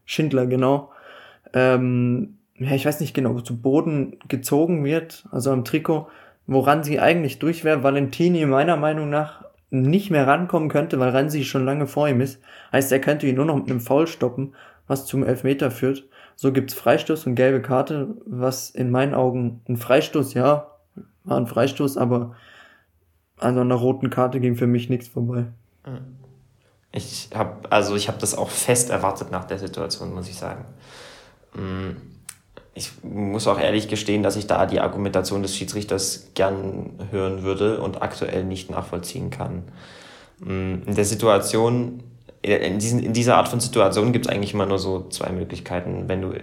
Schindler, 0.04 0.46
genau. 0.46 0.92
Ähm, 1.52 2.38
ja, 2.58 2.72
ich 2.72 2.86
weiß 2.86 3.00
nicht 3.00 3.14
genau, 3.14 3.40
zu 3.40 3.60
Boden 3.60 4.18
gezogen 4.28 4.84
wird, 4.84 5.26
also 5.30 5.50
am 5.52 5.64
Trikot, 5.64 6.08
woran 6.46 6.84
sie 6.84 7.00
eigentlich 7.00 7.38
durch 7.38 7.64
wäre. 7.64 7.82
Valentini 7.82 8.46
meiner 8.46 8.76
Meinung 8.76 9.10
nach 9.10 9.44
nicht 9.70 10.10
mehr 10.10 10.26
rankommen 10.26 10.68
könnte, 10.68 11.00
weil 11.00 11.10
Ransi 11.10 11.44
schon 11.44 11.64
lange 11.64 11.86
vor 11.86 12.08
ihm 12.08 12.20
ist. 12.20 12.40
Heißt, 12.72 12.92
er 12.92 13.00
könnte 13.00 13.26
ihn 13.26 13.36
nur 13.36 13.44
noch 13.44 13.56
mit 13.56 13.68
einem 13.68 13.80
Foul 13.80 14.06
stoppen, 14.06 14.54
was 14.86 15.06
zum 15.06 15.24
Elfmeter 15.24 15.70
führt. 15.70 16.04
So 16.36 16.52
gibt's 16.52 16.74
Freistoß 16.74 17.26
und 17.26 17.34
gelbe 17.34 17.62
Karte, 17.62 18.08
was 18.26 18.70
in 18.70 18.90
meinen 18.90 19.14
Augen 19.14 19.62
ein 19.68 19.76
Freistoß, 19.76 20.34
ja, 20.34 20.70
war 21.24 21.36
ein 21.38 21.46
Freistoß, 21.46 21.96
aber 21.96 22.36
an 23.38 23.58
einer 23.58 23.74
roten 23.74 24.10
Karte 24.10 24.40
ging 24.40 24.56
für 24.56 24.66
mich 24.66 24.88
nichts 24.88 25.08
vorbei. 25.08 25.46
Ich 26.92 27.30
habe 27.34 27.70
also 27.70 27.96
ich 27.96 28.08
habe 28.08 28.18
das 28.18 28.34
auch 28.34 28.50
fest 28.50 28.90
erwartet 28.90 29.30
nach 29.30 29.44
der 29.44 29.58
Situation, 29.58 30.14
muss 30.14 30.28
ich 30.28 30.36
sagen. 30.36 30.64
Mm, 31.54 32.15
ich 32.76 32.92
muss 33.02 33.48
auch 33.48 33.58
ehrlich 33.58 33.88
gestehen, 33.88 34.22
dass 34.22 34.36
ich 34.36 34.46
da 34.46 34.66
die 34.66 34.80
Argumentation 34.80 35.42
des 35.42 35.56
Schiedsrichters 35.56 36.28
gern 36.34 36.90
hören 37.10 37.42
würde 37.42 37.80
und 37.80 38.02
aktuell 38.02 38.44
nicht 38.44 38.70
nachvollziehen 38.70 39.30
kann. 39.30 39.64
Mm, 40.40 40.86
in 40.86 40.94
der 40.94 41.04
Situation 41.04 42.02
in, 42.42 42.78
diesen, 42.78 43.00
in 43.00 43.12
dieser 43.12 43.36
Art 43.36 43.48
von 43.48 43.60
Situation 43.60 44.12
gibt 44.12 44.26
es 44.26 44.32
eigentlich 44.32 44.54
immer 44.54 44.66
nur 44.66 44.78
so 44.78 45.08
zwei 45.08 45.30
Möglichkeiten. 45.30 46.04
Wenn 46.06 46.22
du, 46.22 46.34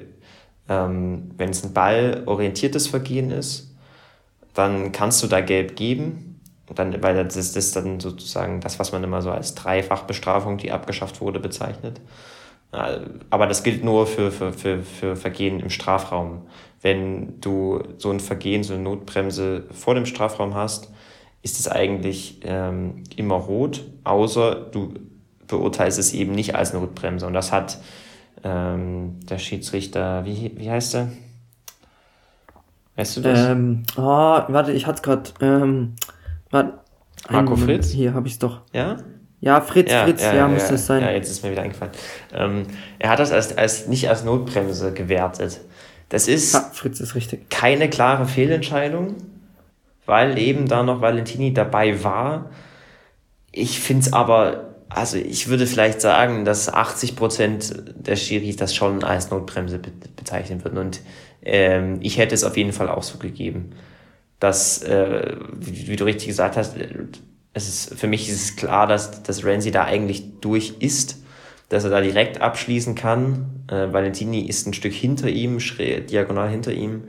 ähm, 0.67 1.31
wenn 1.37 1.49
es 1.49 1.63
ein 1.63 1.73
ballorientiertes 1.73 2.87
Vergehen 2.87 3.31
ist, 3.31 3.73
dann 4.53 4.91
kannst 4.91 5.23
du 5.23 5.27
da 5.27 5.39
gelb 5.41 5.75
geben, 5.75 6.41
dann, 6.75 7.01
weil 7.01 7.23
das 7.23 7.35
ist, 7.35 7.55
das 7.55 7.65
ist 7.65 7.75
dann 7.75 7.99
sozusagen 7.99 8.59
das, 8.59 8.79
was 8.79 8.91
man 8.91 9.03
immer 9.03 9.21
so 9.21 9.31
als 9.31 9.55
Dreifachbestrafung, 9.55 10.57
die 10.57 10.71
abgeschafft 10.71 11.21
wurde, 11.21 11.39
bezeichnet. 11.39 12.01
Aber 13.29 13.47
das 13.47 13.63
gilt 13.63 13.83
nur 13.83 14.07
für, 14.07 14.31
für, 14.31 14.51
für, 14.51 14.81
für 14.81 15.15
Vergehen 15.15 15.59
im 15.59 15.69
Strafraum. 15.69 16.41
Wenn 16.81 17.39
du 17.39 17.81
so 17.97 18.09
ein 18.09 18.19
Vergehen, 18.19 18.63
so 18.63 18.73
eine 18.73 18.83
Notbremse 18.83 19.65
vor 19.71 19.95
dem 19.95 20.05
Strafraum 20.05 20.55
hast, 20.55 20.91
ist 21.43 21.59
es 21.59 21.67
eigentlich 21.67 22.39
ähm, 22.43 23.03
immer 23.15 23.35
rot, 23.35 23.83
außer 24.03 24.55
du 24.55 24.93
beurteilst 25.47 25.99
es 25.99 26.13
eben 26.13 26.31
nicht 26.33 26.55
als 26.55 26.73
Notbremse. 26.73 27.27
Und 27.27 27.33
das 27.33 27.51
hat 27.51 27.77
ähm, 28.43 29.19
der 29.29 29.37
Schiedsrichter, 29.37 30.25
wie, 30.25 30.53
wie 30.55 30.69
heißt 30.69 30.95
er? 30.95 31.09
Weißt 32.95 33.17
du 33.17 33.21
das? 33.21 33.47
Ähm, 33.47 33.83
oh, 33.97 34.01
warte, 34.01 34.71
ich 34.71 34.87
hatte 34.87 34.97
es 34.97 35.03
gerade. 35.03 35.29
Ähm, 35.41 35.95
Marco 37.29 37.55
Fritz? 37.55 37.91
Hier 37.91 38.13
habe 38.13 38.27
ich 38.27 38.33
es 38.33 38.39
doch. 38.39 38.61
Ja? 38.73 38.97
Ja, 39.43 39.59
Fritz, 39.59 39.91
ja, 39.91 40.05
Fritz, 40.05 40.21
ja, 40.21 40.33
ja, 40.33 40.47
müsste 40.47 40.75
es 40.75 40.85
sein. 40.85 41.01
Ja, 41.01 41.11
jetzt 41.11 41.29
ist 41.29 41.43
mir 41.43 41.51
wieder 41.51 41.63
eingefallen. 41.63 41.91
Ähm, 42.33 42.63
er 42.97 43.09
hat 43.09 43.19
das 43.19 43.31
als, 43.33 43.57
als, 43.57 43.87
nicht 43.87 44.07
als 44.07 44.23
Notbremse 44.23 44.93
gewertet. 44.93 45.59
Das 46.07 46.29
ist, 46.29 46.53
ja, 46.53 46.61
Fritz 46.71 47.01
ist 47.01 47.13
richtig. 47.13 47.49
keine 47.49 47.89
klare 47.89 48.25
Fehlentscheidung, 48.25 49.15
weil 50.05 50.37
eben 50.37 50.67
da 50.67 50.83
noch 50.83 51.01
Valentini 51.01 51.53
dabei 51.53 52.03
war. 52.05 52.51
Ich 53.51 53.81
finde 53.81 54.07
es 54.07 54.13
aber 54.13 54.73
also 54.87 55.17
ich 55.17 55.47
würde 55.47 55.65
vielleicht 55.65 56.01
sagen, 56.01 56.45
dass 56.45 56.71
80 56.71 57.15
Prozent 57.15 57.73
der 57.95 58.15
Schiris 58.15 58.57
das 58.57 58.75
schon 58.75 59.03
als 59.03 59.31
Notbremse 59.31 59.79
be 59.79 59.91
bezeichnen 60.15 60.63
würden. 60.63 60.77
Und 60.77 61.01
ähm, 61.41 61.97
ich 62.01 62.17
hätte 62.17 62.35
es 62.35 62.43
auf 62.43 62.55
jeden 62.57 62.73
Fall 62.73 62.89
auch 62.89 63.03
so 63.03 63.17
gegeben. 63.17 63.71
Dass, 64.39 64.83
äh, 64.83 65.35
wie, 65.53 65.87
wie, 65.87 65.95
du 65.95 66.05
richtig 66.05 66.27
gesagt 66.27 66.57
hast, 66.57 66.75
es 67.53 67.67
ist, 67.67 67.99
für 67.99 68.07
mich 68.07 68.29
ist 68.29 68.43
es 68.43 68.55
klar, 68.55 68.87
dass, 68.87 69.23
dass 69.23 69.45
Renzi 69.45 69.71
da 69.71 69.83
eigentlich 69.83 70.39
durch 70.41 70.75
ist, 70.79 71.23
dass 71.69 71.83
er 71.83 71.91
da 71.91 72.01
direkt 72.01 72.41
abschließen 72.41 72.95
kann. 72.95 73.63
Äh, 73.67 73.93
Valentini 73.93 74.41
ist 74.41 74.67
ein 74.67 74.73
Stück 74.73 74.93
hinter 74.93 75.29
ihm, 75.29 75.59
schräg, 75.59 76.07
diagonal 76.07 76.49
hinter 76.49 76.71
ihm, 76.71 77.05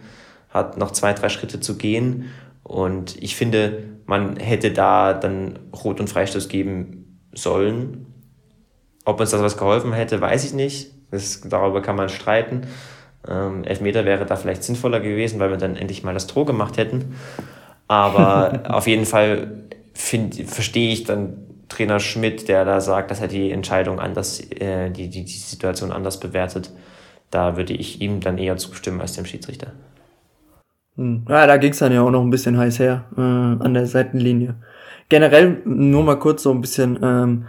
hat 0.50 0.76
noch 0.76 0.90
zwei, 0.92 1.12
drei 1.12 1.28
Schritte 1.28 1.60
zu 1.60 1.76
gehen. 1.76 2.30
Und 2.62 3.22
ich 3.22 3.36
finde, 3.36 3.84
man 4.06 4.36
hätte 4.36 4.72
da 4.72 5.14
dann 5.14 5.58
Rot- 5.72 6.00
und 6.00 6.08
Freistoß 6.08 6.48
geben 6.48 7.20
sollen. 7.34 8.06
Ob 9.04 9.20
uns 9.20 9.30
das 9.30 9.42
was 9.42 9.56
geholfen 9.56 9.92
hätte, 9.92 10.20
weiß 10.20 10.44
ich 10.44 10.54
nicht. 10.54 10.92
Das, 11.10 11.42
darüber 11.42 11.82
kann 11.82 11.96
man 11.96 12.08
streiten. 12.08 12.62
Ähm, 13.28 13.64
Elfmeter 13.64 14.04
wäre 14.04 14.26
da 14.26 14.36
vielleicht 14.36 14.62
sinnvoller 14.62 15.00
gewesen, 15.00 15.40
weil 15.40 15.50
wir 15.50 15.56
dann 15.56 15.76
endlich 15.76 16.02
mal 16.02 16.14
das 16.14 16.26
Tor 16.26 16.46
gemacht 16.46 16.76
hätten. 16.76 17.16
Aber 17.86 18.62
auf 18.68 18.86
jeden 18.86 19.06
Fall 19.06 19.64
verstehe 19.94 20.92
ich 20.92 21.04
dann 21.04 21.36
Trainer 21.68 22.00
Schmidt, 22.00 22.48
der 22.48 22.64
da 22.64 22.80
sagt, 22.80 23.10
dass 23.10 23.20
er 23.20 23.28
die 23.28 23.50
Entscheidung 23.50 23.98
anders, 23.98 24.40
äh, 24.50 24.90
die, 24.90 25.08
die, 25.08 25.24
die 25.24 25.32
Situation 25.32 25.92
anders 25.92 26.20
bewertet. 26.20 26.70
Da 27.30 27.56
würde 27.56 27.72
ich 27.72 28.00
ihm 28.00 28.20
dann 28.20 28.38
eher 28.38 28.56
zustimmen 28.56 29.00
als 29.00 29.14
dem 29.14 29.24
Schiedsrichter. 29.24 29.72
Hm. 30.96 31.24
Ja, 31.28 31.46
da 31.46 31.56
ging 31.56 31.72
es 31.72 31.78
dann 31.78 31.92
ja 31.92 32.02
auch 32.02 32.10
noch 32.10 32.22
ein 32.22 32.30
bisschen 32.30 32.56
heiß 32.56 32.78
her 32.78 33.06
äh, 33.16 33.20
an 33.20 33.74
der 33.74 33.86
Seitenlinie 33.86 34.56
generell 35.08 35.62
nur 35.64 36.02
mal 36.02 36.18
kurz 36.18 36.42
so 36.42 36.50
ein 36.50 36.60
bisschen, 36.60 36.98
ähm, 37.02 37.46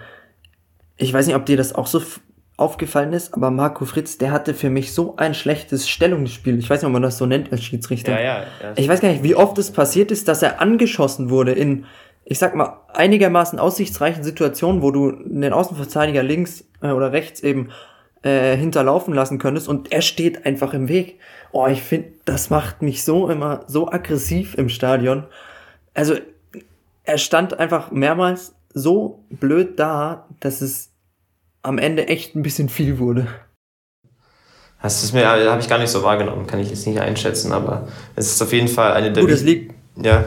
ich 0.97 1.13
weiß 1.13 1.27
nicht, 1.27 1.35
ob 1.35 1.45
dir 1.45 1.57
das 1.57 1.73
auch 1.73 1.87
so 1.87 2.01
aufgefallen 2.57 3.11
ist, 3.11 3.33
aber 3.33 3.51
Marco 3.51 3.83
Fritz, 3.85 4.17
der 4.17 4.31
hatte 4.31 4.53
für 4.53 4.69
mich 4.69 4.93
so 4.93 5.17
ein 5.17 5.33
schlechtes 5.33 5.89
Stellungsspiel. 5.89 6.57
Ich 6.57 6.69
weiß 6.69 6.81
nicht, 6.81 6.87
ob 6.87 6.93
man 6.93 7.01
das 7.01 7.17
so 7.17 7.25
nennt 7.25 7.51
als 7.51 7.63
Schiedsrichter. 7.63 8.13
Ja, 8.13 8.19
ja, 8.19 8.43
ja. 8.61 8.73
Ich 8.77 8.87
weiß 8.87 9.01
gar 9.01 9.09
nicht, 9.09 9.23
wie 9.23 9.35
oft 9.35 9.57
es 9.57 9.71
passiert 9.71 10.09
ist, 10.09 10.27
dass 10.29 10.41
er 10.41 10.61
angeschossen 10.61 11.29
wurde 11.29 11.51
in, 11.51 11.85
ich 12.25 12.39
sag 12.39 12.55
mal, 12.55 12.81
einigermaßen 12.91 13.59
aussichtsreichen 13.59 14.23
Situationen, 14.23 14.81
wo 14.81 14.91
du 14.91 15.11
den 15.11 15.53
Außenverteidiger 15.53 16.23
links 16.23 16.65
äh, 16.81 16.89
oder 16.89 17.11
rechts 17.11 17.41
eben 17.41 17.69
äh, 18.23 18.57
hinterlaufen 18.57 19.13
lassen 19.13 19.37
könntest 19.37 19.67
und 19.67 19.91
er 19.91 20.01
steht 20.01 20.45
einfach 20.45 20.73
im 20.73 20.87
Weg. 20.87 21.19
Oh, 21.51 21.67
ich 21.67 21.83
finde, 21.83 22.09
das 22.25 22.49
macht 22.49 22.81
mich 22.81 23.03
so 23.03 23.29
immer 23.29 23.63
so 23.67 23.91
aggressiv 23.91 24.55
im 24.55 24.69
Stadion. 24.69 25.25
Also 25.93 26.15
er 27.03 27.19
stand 27.19 27.59
einfach 27.59 27.91
mehrmals 27.91 28.55
so 28.73 29.23
blöd 29.29 29.79
da, 29.79 30.27
dass 30.39 30.61
es 30.61 30.89
am 31.61 31.77
Ende 31.77 32.07
echt 32.07 32.35
ein 32.35 32.41
bisschen 32.41 32.69
viel 32.69 32.97
wurde. 32.97 33.27
Das 34.81 35.03
ist 35.03 35.13
mir, 35.13 35.27
habe 35.27 35.61
ich 35.61 35.69
gar 35.69 35.79
nicht 35.79 35.89
so 35.89 36.03
wahrgenommen, 36.03 36.45
kann 36.45 36.59
ich 36.59 36.69
jetzt 36.69 36.85
nicht 36.85 36.99
einschätzen, 36.99 37.51
aber 37.51 37.87
es 38.15 38.27
ist 38.27 38.41
auf 38.41 38.51
jeden 38.53 38.67
Fall 38.67 38.93
eine 38.93 39.11
der. 39.13 39.23
Gut, 39.23 39.31
es 39.31 39.43
liegt, 39.43 39.73
Ja. 39.95 40.25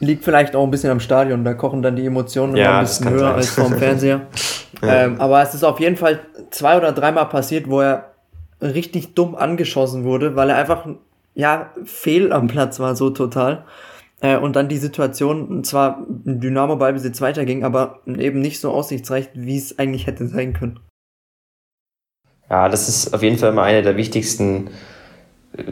Liegt 0.00 0.24
vielleicht 0.24 0.56
auch 0.56 0.64
ein 0.64 0.70
bisschen 0.70 0.90
am 0.90 1.00
Stadion, 1.00 1.44
da 1.44 1.54
kochen 1.54 1.82
dann 1.82 1.96
die 1.96 2.06
Emotionen 2.06 2.56
ja, 2.56 2.78
ein 2.78 2.84
bisschen 2.84 3.10
höher 3.10 3.18
sein. 3.20 3.34
als 3.34 3.50
vom 3.50 3.72
Fernseher. 3.78 4.26
ja. 4.82 5.04
ähm, 5.04 5.20
aber 5.20 5.42
es 5.42 5.54
ist 5.54 5.64
auf 5.64 5.80
jeden 5.80 5.96
Fall 5.96 6.20
zwei 6.50 6.76
oder 6.76 6.92
dreimal 6.92 7.28
passiert, 7.28 7.68
wo 7.68 7.80
er 7.80 8.12
richtig 8.60 9.14
dumm 9.14 9.34
angeschossen 9.34 10.04
wurde, 10.04 10.36
weil 10.36 10.50
er 10.50 10.56
einfach, 10.56 10.86
ja, 11.34 11.70
fehl 11.84 12.32
am 12.32 12.46
Platz 12.46 12.80
war, 12.80 12.96
so 12.96 13.10
total. 13.10 13.64
Äh, 14.20 14.38
und 14.38 14.56
dann 14.56 14.68
die 14.68 14.78
Situation 14.78 15.62
zwar 15.62 16.04
Dynamo 16.08 16.76
Ballbesitz 16.76 17.20
weiterging, 17.20 17.64
aber 17.64 18.00
eben 18.06 18.40
nicht 18.40 18.60
so 18.60 18.70
aussichtsreich, 18.70 19.28
wie 19.34 19.58
es 19.58 19.78
eigentlich 19.78 20.06
hätte 20.06 20.26
sein 20.26 20.54
können. 20.54 20.80
Ja, 22.48 22.68
das 22.68 22.88
ist 22.88 23.12
auf 23.12 23.22
jeden 23.22 23.38
Fall 23.38 23.50
immer 23.50 23.64
eine 23.64 23.82
der 23.82 23.96
wichtigsten 23.96 24.70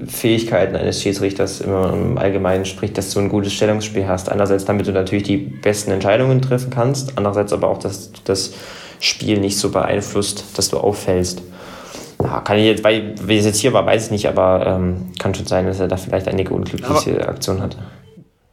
Fähigkeiten 0.07 0.77
eines 0.77 1.03
Schiedsrichters, 1.03 1.61
immer 1.61 1.93
im 1.93 2.17
Allgemeinen 2.17 2.65
spricht, 2.65 2.97
dass 2.97 3.13
du 3.13 3.21
ein 3.21 3.29
gutes 3.29 3.53
Stellungsspiel 3.53 4.07
hast. 4.07 4.31
Einerseits, 4.31 4.65
damit 4.65 4.87
du 4.87 4.93
natürlich 4.93 5.25
die 5.25 5.37
besten 5.37 5.91
Entscheidungen 5.91 6.41
treffen 6.41 6.71
kannst, 6.71 7.17
andererseits 7.17 7.53
aber 7.53 7.69
auch, 7.69 7.79
dass 7.79 8.13
du 8.13 8.21
das 8.25 8.55
Spiel 9.01 9.41
nicht 9.41 9.59
so 9.59 9.71
beeinflusst, 9.71 10.57
dass 10.57 10.71
du 10.71 10.79
auffällst. 10.79 11.43
Ja, 12.23 12.41
kann 12.41 12.57
ich 12.57 12.65
jetzt, 12.65 12.85
weil 12.85 13.15
wie 13.23 13.37
es 13.37 13.45
jetzt 13.45 13.59
hier 13.59 13.73
war, 13.75 13.85
weiß 13.85 14.07
ich 14.07 14.11
nicht, 14.11 14.29
aber 14.29 14.67
ähm, 14.67 15.13
kann 15.19 15.35
schon 15.35 15.47
sein, 15.47 15.67
dass 15.67 15.81
er 15.81 15.89
da 15.89 15.97
vielleicht 15.97 16.29
einige 16.29 16.55
unglückliche 16.55 17.21
aber 17.21 17.29
Aktionen 17.29 17.61
hatte. 17.61 17.79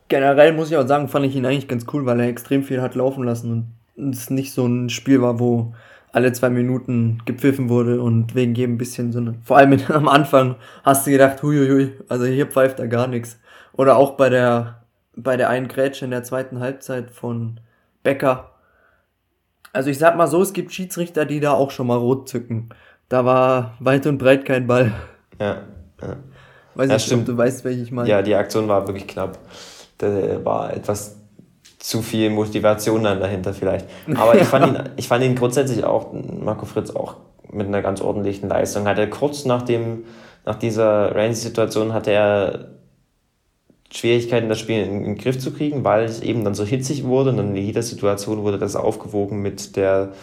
Generell 0.10 0.52
muss 0.52 0.70
ich 0.70 0.76
auch 0.76 0.88
sagen, 0.88 1.08
fand 1.08 1.26
ich 1.26 1.36
ihn 1.36 1.46
eigentlich 1.46 1.70
ganz 1.70 1.86
cool, 1.94 2.06
weil 2.06 2.20
er 2.20 2.28
extrem 2.28 2.64
viel 2.64 2.82
hat 2.82 2.96
laufen 2.96 3.24
lassen 3.24 3.78
und 3.96 4.14
es 4.14 4.30
nicht 4.30 4.54
so 4.54 4.66
ein 4.66 4.90
Spiel 4.90 5.22
war, 5.22 5.40
wo 5.40 5.74
alle 6.14 6.34
zwei 6.34 6.50
Minuten 6.50 7.20
gepfiffen 7.26 7.70
wurde 7.70 8.02
und 8.02 8.36
wegen 8.36 8.56
jedem 8.56 8.78
bisschen 8.78 9.12
so 9.12 9.20
eine, 9.20 9.36
vor 9.44 9.58
allem 9.58 9.80
am 9.90 10.08
Anfang 10.08 10.56
hast 10.84 11.08
du 11.08 11.12
gedacht, 11.12 11.42
huiuiui, 11.42 11.94
also 12.10 12.26
hier 12.26 12.48
pfeift 12.48 12.80
er 12.80 12.88
gar 12.88 13.08
nichts. 13.08 13.40
Oder 13.74 13.96
auch 13.98 14.12
bei 14.12 14.30
der, 14.30 14.84
bei 15.16 15.38
der 15.38 15.50
einen 15.50 15.68
Grätsche 15.68 16.06
in 16.06 16.12
der 16.12 16.24
zweiten 16.24 16.60
Halbzeit 16.60 17.12
von 17.12 17.60
Becker. 18.04 18.52
Also 19.74 19.90
ich 19.90 19.98
sag 19.98 20.18
mal 20.18 20.28
so, 20.28 20.42
es 20.42 20.54
gibt 20.54 20.74
Schiedsrichter, 20.74 21.26
die 21.26 21.40
da 21.40 21.54
auch 21.54 21.72
schon 21.72 21.88
mal 21.88 21.98
rot 21.98 22.28
zücken. 22.28 22.70
Da 23.08 23.24
war 23.26 23.76
weit 23.80 24.06
und 24.08 24.18
breit 24.18 24.46
kein 24.46 24.68
Ball. 24.68 24.92
Ja, 25.40 25.64
ja. 26.02 26.18
Weiß 26.76 26.90
ja, 26.90 26.96
nicht, 26.96 27.06
stimmt. 27.06 27.28
du 27.28 27.38
weißt, 27.38 27.64
welche 27.64 27.82
ich 27.82 27.92
meine. 27.92 28.10
Ja, 28.10 28.22
die 28.22 28.36
Aktion 28.36 28.68
war 28.68 28.88
wirklich 28.88 29.08
knapp. 29.08 29.38
Da 29.98 30.44
war 30.44 30.74
etwas 30.74 31.21
zu 31.82 32.04
viel 32.04 32.30
Motivation 32.30 33.04
dann 33.04 33.20
dahinter 33.20 33.54
vielleicht. 33.54 33.88
Aber 34.16 34.40
ich 34.40 34.48
fand 34.48 34.68
ihn, 34.68 34.84
ich 34.98 35.08
fand 35.08 35.24
ihn 35.24 35.36
grundsätzlich 35.36 35.84
auch, 35.84 36.14
Marco 36.14 36.66
Fritz 36.66 36.92
auch 36.92 37.18
mit 37.52 37.68
einer 37.68 37.82
ganz 37.82 38.02
ordentlichen 38.02 38.48
Leistung. 38.48 38.86
Hat 38.86 39.00
er 39.00 39.10
kurz 39.10 39.46
nach 39.46 39.64
dem, 39.64 40.06
nach 40.46 40.56
dieser 40.56 41.16
Ramsey-Situation 41.16 41.92
hatte 41.92 42.12
er 42.12 42.68
Schwierigkeiten, 43.92 44.48
das 44.48 44.60
Spiel 44.60 44.84
in, 44.84 44.92
in, 44.92 45.04
den 45.04 45.18
Griff 45.18 45.40
zu 45.40 45.52
kriegen, 45.52 45.84
weil 45.84 46.06
es 46.06 46.22
eben 46.22 46.46
dann 46.46 46.54
so 46.54 46.64
hitzig 46.64 47.04
wurde 47.04 47.32
und 47.32 47.38
dann 47.38 47.56
in 47.56 47.66
jeder 47.66 47.82
Situation 47.82 48.44
wurde 48.44 48.60
das 48.60 48.76
aufgewogen 48.76 49.42
mit 49.42 49.76
der 49.76 50.14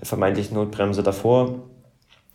vermeintlichen 0.00 0.56
Notbremse 0.56 1.02
davor. 1.02 1.56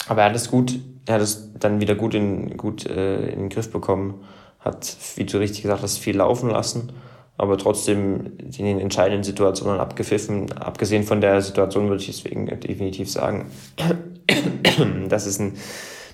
Aber 0.10 0.22
er 0.22 0.30
hat 0.30 0.36
es 0.36 0.52
gut, 0.52 0.78
er 1.06 1.16
hat 1.16 1.22
es 1.22 1.54
dann 1.58 1.80
wieder 1.80 1.96
gut 1.96 2.14
in, 2.14 2.58
gut, 2.58 2.86
äh, 2.86 3.30
in 3.30 3.40
den 3.40 3.50
Griff 3.50 3.72
bekommen, 3.72 4.26
hat, 4.60 4.98
wie 5.16 5.24
du 5.24 5.38
richtig 5.38 5.62
gesagt 5.62 5.84
hast, 5.84 6.00
viel 6.00 6.18
laufen 6.18 6.50
lassen 6.50 6.92
aber 7.38 7.58
trotzdem 7.58 8.38
in 8.40 8.66
den 8.66 8.80
entscheidenden 8.80 9.24
Situationen 9.24 9.80
abgepfiffen. 9.80 10.52
Abgesehen 10.54 11.04
von 11.04 11.22
der 11.22 11.42
Situation 11.42 11.88
würde 11.90 12.02
ich 12.02 12.08
deswegen 12.08 12.48
definitiv 12.60 13.12
sagen, 13.12 13.46
dass 15.10 15.26
es 15.26 15.40
ein, 15.40 15.54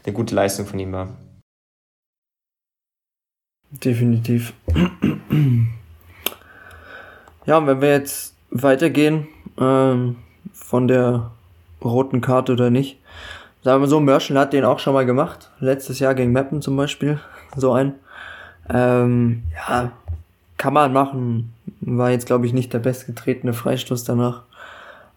eine 0.06 0.14
gute 0.14 0.36
Leistung 0.36 0.66
von 0.66 0.80
ihm 0.80 0.92
war. 0.92 1.10
Definitiv. 3.72 4.54
Ja, 7.46 7.58
und 7.58 7.68
wenn 7.68 7.82
wir 7.82 7.92
jetzt 7.92 8.36
weitergehen 8.52 9.28
ähm, 9.60 10.18
von 10.54 10.88
der 10.88 11.32
roten 11.84 12.22
Karte 12.22 12.54
oder 12.54 12.70
nicht, 12.70 13.00
sagen 13.64 13.82
wir 13.82 13.88
so, 13.88 14.00
Merschel 14.00 14.38
hat 14.38 14.54
den 14.54 14.64
auch 14.64 14.80
schon 14.80 14.94
mal 14.94 15.06
gemacht. 15.06 15.52
Letztes 15.60 16.00
Jahr 16.00 16.16
gegen 16.16 16.32
Mappen 16.32 16.62
zum 16.62 16.78
Beispiel, 16.78 17.20
so 17.56 17.74
ein. 17.74 17.96
Ähm, 18.70 19.44
ja, 19.56 19.92
kann 20.64 20.74
man 20.74 20.94
machen. 20.94 21.52
War 21.82 22.12
jetzt, 22.12 22.26
glaube 22.26 22.46
ich, 22.46 22.54
nicht 22.54 22.72
der 22.72 22.80
bestgetretene 22.80 23.52
Freistoß 23.52 24.06
danach. 24.06 24.44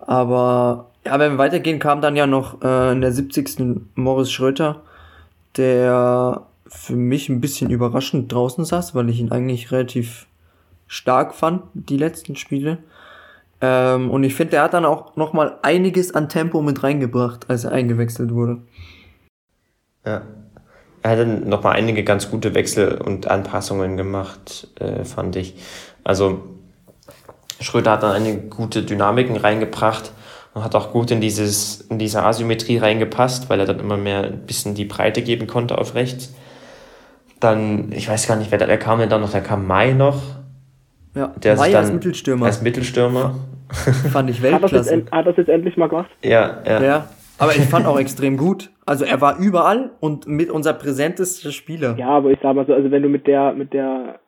Aber 0.01 0.87
ja, 1.05 1.21
wenn 1.21 1.35
wir 1.35 1.39
weitergehen, 1.39 1.79
kam 1.79 2.01
dann 2.01 2.17
ja 2.17 2.27
noch 2.27 2.63
äh, 2.63 2.91
in 2.91 3.01
der 3.01 3.13
70. 3.13 3.95
Morris 3.95 4.33
Schröter, 4.33 4.83
der 5.57 6.43
für 6.67 6.97
mich 6.97 7.29
ein 7.29 7.41
bisschen 7.41 7.71
überraschend 7.71 8.33
draußen 8.33 8.65
saß, 8.65 8.97
weil 8.97 9.09
ich 9.09 9.21
ihn 9.21 9.31
eigentlich 9.31 9.71
relativ 9.71 10.27
stark 10.89 11.33
fand, 11.33 11.63
die 11.75 11.97
letzten 11.97 12.35
Spiele. 12.35 12.79
Ähm, 13.61 14.11
und 14.11 14.25
ich 14.25 14.35
finde, 14.35 14.57
er 14.57 14.65
hat 14.65 14.75
dann 14.75 14.85
auch 14.85 15.15
nochmal 15.15 15.61
einiges 15.63 16.13
an 16.13 16.29
Tempo 16.29 16.61
mit 16.61 16.83
reingebracht, 16.83 17.49
als 17.49 17.63
er 17.63 17.71
eingewechselt 17.71 18.35
wurde. 18.35 18.63
Ja, 20.05 20.23
er 21.07 21.12
hatte 21.12 21.27
nochmal 21.27 21.77
einige 21.77 22.03
ganz 22.03 22.31
gute 22.33 22.55
Wechsel 22.55 23.01
und 23.01 23.29
Anpassungen 23.29 23.97
gemacht, 23.97 24.69
äh, 24.81 25.05
fand 25.05 25.37
ich. 25.37 25.55
Also 26.03 26.42
Schröder 27.61 27.92
hat 27.92 28.03
dann 28.03 28.11
eine 28.11 28.37
gute 28.37 28.83
Dynamiken 28.83 29.37
reingebracht 29.37 30.11
und 30.53 30.64
hat 30.64 30.75
auch 30.75 30.90
gut 30.90 31.12
in, 31.12 31.21
dieses, 31.21 31.83
in 31.83 32.01
diese 32.01 32.25
Asymmetrie 32.25 32.79
reingepasst, 32.79 33.49
weil 33.49 33.61
er 33.61 33.66
dann 33.66 33.79
immer 33.79 33.97
mehr 33.97 34.25
ein 34.25 34.47
bisschen 34.47 34.75
die 34.75 34.85
Breite 34.85 35.23
geben 35.23 35.47
konnte 35.47 35.79
auf 35.79 35.95
rechts. 35.95 36.35
Dann, 37.38 37.92
ich 37.92 38.09
weiß 38.09 38.27
gar 38.27 38.35
nicht, 38.35 38.51
wer, 38.51 38.59
wer 38.59 38.79
kam 38.79 38.99
denn 38.99 39.09
da 39.09 39.19
noch? 39.19 39.31
Da 39.31 39.40
kam 39.40 39.64
Mai 39.64 39.92
noch. 39.92 40.21
Ja, 41.14 41.29
der 41.37 41.55
Mai 41.55 41.77
als 41.77 41.92
Mittelstürmer. 41.92 42.47
Als 42.47 42.62
Mittelstürmer. 42.62 43.37
Fand 44.12 44.29
ich 44.29 44.42
Weltklasse. 44.42 45.07
Hat 45.12 45.27
das, 45.27 45.37
jetzt, 45.37 45.49
endlich 45.49 45.77
mal 45.77 45.88
gemacht? 45.88 46.11
Ja, 46.25 46.62
ja. 46.66 46.83
ja. 46.83 47.09
Aber 47.38 47.53
ich 47.53 47.64
fand 47.64 47.87
auch 47.87 47.99
extrem 47.99 48.37
gut. 48.37 48.70
Also 48.87 49.05
er 49.05 49.20
war 49.20 49.38
überall 49.38 49.90
und 50.01 50.27
mit 50.27 50.51
unser 50.51 50.72
präsentester 50.72 51.53
Spieler. 51.53 51.96
Ja, 51.99 52.09
aber 52.09 52.31
ich 52.31 52.38
sag 52.42 52.55
mal 52.55 52.66
so, 52.66 52.72
also 52.72 52.90
wenn 52.90 53.03
du 53.03 53.09
mit 53.09 53.27
der, 53.27 53.53
mit 53.53 53.72
der, 53.72 54.20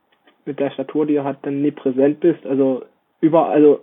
mit 0.45 0.59
der 0.59 0.71
Statur, 0.71 1.07
die 1.07 1.17
er 1.17 1.25
hat, 1.25 1.39
dann 1.43 1.63
nie 1.63 1.71
präsent 1.71 2.21
bist, 2.21 2.45
also 2.45 2.83
überall, 3.21 3.53
also 3.53 3.81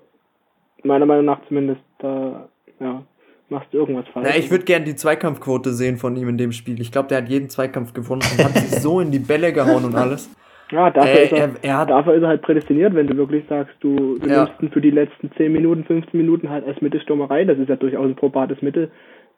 meiner 0.84 1.06
Meinung 1.06 1.26
nach 1.26 1.40
zumindest, 1.48 1.82
da, 2.00 2.48
ja, 2.80 3.04
machst 3.50 3.74
du 3.74 3.78
irgendwas 3.78 4.06
falsch. 4.14 4.28
Ja, 4.28 4.36
ich 4.36 4.52
würde 4.52 4.66
gerne 4.66 4.86
die 4.86 4.96
Zweikampfquote 4.96 5.72
sehen 5.72 5.98
von 5.98 6.16
ihm 6.16 6.30
in 6.30 6.38
dem 6.38 6.52
Spiel. 6.52 6.80
Ich 6.80 6.92
glaube, 6.92 7.10
der 7.10 7.20
hat 7.20 7.30
jeden 7.30 7.50
Zweikampf 7.50 7.94
gewonnen 7.94 8.22
und 8.32 8.44
hat 8.44 8.54
sich 8.54 8.80
so 8.82 9.00
in 9.00 9.12
die 9.12 9.20
Bälle 9.20 9.54
gehauen 9.54 9.86
und 9.86 9.96
alles. 9.96 10.30
Ja, 10.72 10.90
dafür, 10.90 11.12
äh, 11.12 11.24
ist 11.26 11.32
er, 11.32 11.38
er, 11.40 11.52
er 11.62 11.78
hat, 11.78 11.90
dafür 11.90 12.16
ist 12.16 12.24
er 12.24 12.30
halt 12.30 12.42
prädestiniert, 12.42 12.96
wenn 12.96 13.08
du 13.08 13.16
wirklich 13.16 13.46
sagst, 13.48 13.76
du, 13.82 14.18
du 14.18 14.28
ja. 14.28 14.46
nimmst 14.46 14.62
ihn 14.62 14.72
für 14.72 14.82
die 14.82 14.90
letzten 14.90 15.32
10 15.32 15.52
Minuten, 15.52 15.84
15 15.84 16.20
Minuten 16.20 16.50
halt 16.50 16.66
als 16.66 16.82
Mittelstürmerei. 16.82 17.46
Das 17.46 17.60
ist 17.60 17.70
ja 17.70 17.76
durchaus 17.76 18.06
ein 18.06 18.16
probates 18.16 18.62
Mittel, 18.62 18.90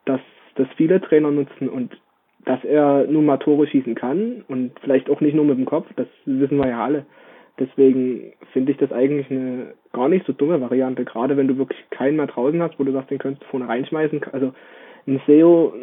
das, 0.08 0.22
das 0.56 0.68
viele 0.76 1.02
Trainer 1.02 1.32
nutzen 1.32 1.70
und 1.70 1.98
dass 2.46 2.64
er 2.64 3.06
nun 3.08 3.26
mal 3.26 3.38
Tore 3.38 3.68
schießen 3.68 3.96
kann 3.96 4.44
und 4.48 4.72
vielleicht 4.82 5.10
auch 5.10 5.20
nicht 5.20 5.36
nur 5.36 5.46
mit 5.46 5.58
dem 5.58 5.66
Kopf, 5.66 5.88
das 5.96 6.08
wissen 6.26 6.58
wir 6.58 6.70
ja 6.70 6.84
alle. 6.84 7.06
Deswegen 7.60 8.34
finde 8.54 8.72
ich 8.72 8.78
das 8.78 8.92
eigentlich 8.92 9.30
eine 9.32 9.74
gar 9.92 10.10
nicht 10.10 10.26
so 10.26 10.34
dumme 10.34 10.62
Variante, 10.62 11.06
gerade 11.06 11.38
wenn 11.38 11.48
du 11.48 11.58
wirklich 11.58 11.80
keinen 11.90 12.18
mehr 12.18 12.28
draußen 12.28 12.62
hast, 12.62 12.80
wo 12.80 12.84
du 12.84 12.92
sagst, 12.92 13.10
den 13.10 13.18
könntest 13.18 13.44
du 13.44 13.48
vorne 13.48 13.68
reinschmeißen. 13.68 14.22
Also 14.32 14.54
ein 15.08 15.20
SEO 15.26 15.74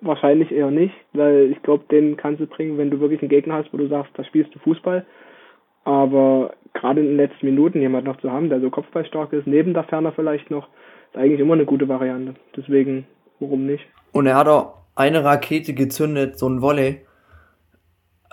wahrscheinlich 0.00 0.50
eher 0.52 0.70
nicht, 0.70 0.94
weil 1.12 1.50
ich 1.50 1.62
glaube, 1.62 1.84
den 1.90 2.16
kannst 2.16 2.40
du 2.40 2.46
bringen, 2.46 2.78
wenn 2.78 2.90
du 2.90 3.00
wirklich 3.00 3.22
einen 3.22 3.28
Gegner 3.28 3.54
hast, 3.54 3.72
wo 3.72 3.76
du 3.76 3.86
sagst, 3.86 4.12
da 4.16 4.24
spielst 4.24 4.54
du 4.54 4.58
Fußball. 4.58 5.06
Aber 5.84 6.54
gerade 6.72 7.00
in 7.00 7.08
den 7.08 7.16
letzten 7.16 7.46
Minuten 7.46 7.80
jemand 7.80 8.06
noch 8.06 8.16
zu 8.18 8.32
haben, 8.32 8.48
der 8.48 8.60
so 8.60 8.70
kopfballstark 8.70 9.32
ist, 9.32 9.46
neben 9.46 9.74
der 9.74 9.84
Ferner 9.84 10.12
vielleicht 10.12 10.50
noch, 10.50 10.68
ist 11.10 11.16
eigentlich 11.16 11.40
immer 11.40 11.54
eine 11.54 11.66
gute 11.66 11.88
Variante. 11.88 12.34
Deswegen, 12.56 13.06
warum 13.40 13.66
nicht? 13.66 13.84
Und 14.12 14.26
er 14.26 14.36
hat 14.36 14.48
auch 14.48 14.74
eine 14.94 15.24
Rakete 15.24 15.74
gezündet, 15.74 16.38
so 16.38 16.48
ein 16.48 16.62
Volley. 16.62 17.04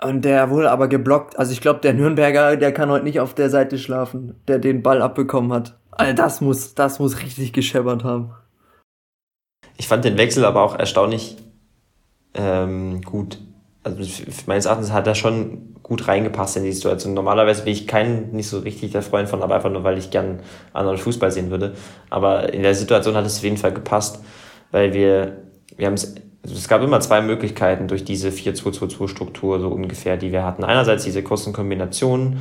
Und 0.02 0.24
der 0.24 0.50
wurde 0.50 0.70
aber 0.70 0.88
geblockt. 0.88 1.38
Also 1.38 1.52
ich 1.52 1.60
glaube, 1.60 1.80
der 1.80 1.94
Nürnberger, 1.94 2.56
der 2.56 2.72
kann 2.72 2.90
heute 2.90 3.04
nicht 3.04 3.20
auf 3.20 3.34
der 3.34 3.50
Seite 3.50 3.78
schlafen, 3.78 4.34
der 4.48 4.58
den 4.58 4.82
Ball 4.82 5.00
abbekommen 5.00 5.52
hat. 5.52 5.78
Also 5.92 6.14
das 6.14 6.40
muss, 6.40 6.74
das 6.74 6.98
muss 6.98 7.22
richtig 7.22 7.52
gescheppert 7.52 8.02
haben. 8.02 8.32
Ich 9.76 9.88
fand 9.88 10.04
den 10.04 10.18
Wechsel 10.18 10.44
aber 10.44 10.62
auch 10.62 10.78
erstaunlich 10.78 11.36
ähm, 12.34 13.02
gut. 13.02 13.38
Also 13.84 14.00
meines 14.46 14.66
Erachtens 14.66 14.92
hat 14.92 15.06
er 15.06 15.14
schon 15.14 15.74
gut 15.82 16.06
reingepasst 16.06 16.56
in 16.56 16.64
die 16.64 16.72
Situation. 16.72 17.14
Normalerweise 17.14 17.64
bin 17.64 17.72
ich 17.72 17.88
kein 17.88 18.30
nicht 18.30 18.48
so 18.48 18.60
richtig 18.60 18.92
der 18.92 19.02
Freund 19.02 19.28
von, 19.28 19.42
aber 19.42 19.56
einfach 19.56 19.70
nur, 19.70 19.82
weil 19.82 19.98
ich 19.98 20.10
gern 20.10 20.40
anderen 20.72 20.98
Fußball 20.98 21.30
sehen 21.30 21.50
würde. 21.50 21.74
Aber 22.08 22.52
in 22.52 22.62
der 22.62 22.74
Situation 22.74 23.16
hat 23.16 23.26
es 23.26 23.38
auf 23.38 23.42
jeden 23.42 23.56
Fall 23.56 23.72
gepasst, 23.72 24.22
weil 24.72 24.92
wir, 24.94 25.36
wir 25.76 25.86
haben 25.86 25.94
es, 25.94 26.16
also 26.42 26.56
es 26.56 26.66
gab 26.66 26.82
immer 26.82 26.98
zwei 26.98 27.20
Möglichkeiten 27.20 27.86
durch 27.86 28.04
diese 28.04 28.30
4-2-2-2-Struktur 28.30 29.60
so 29.60 29.68
ungefähr, 29.68 30.16
die 30.16 30.32
wir 30.32 30.44
hatten. 30.44 30.64
Einerseits 30.64 31.04
diese 31.04 31.22
kurzen 31.22 31.52
Kombinationen 31.52 32.40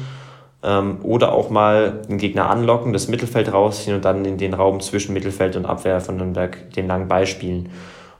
ähm, 0.64 1.00
oder 1.04 1.34
auch 1.34 1.52
mal 1.52 2.02
den 2.10 2.18
Gegner 2.18 2.50
anlocken, 2.50 2.94
das 2.94 3.08
Mittelfeld 3.08 3.54
rausziehen 3.54 3.96
und 3.96 4.06
dann 4.06 4.26
in 4.26 4.38
den 4.40 4.56
Raum 4.56 4.80
zwischen 4.80 5.14
Mittelfeld 5.14 5.56
und 5.56 5.68
Abwehr 5.68 6.02
von 6.02 6.18
Nürnberg 6.18 6.72
den 6.74 6.88
langen 6.88 7.08
Ball 7.08 7.28
spielen. 7.28 7.70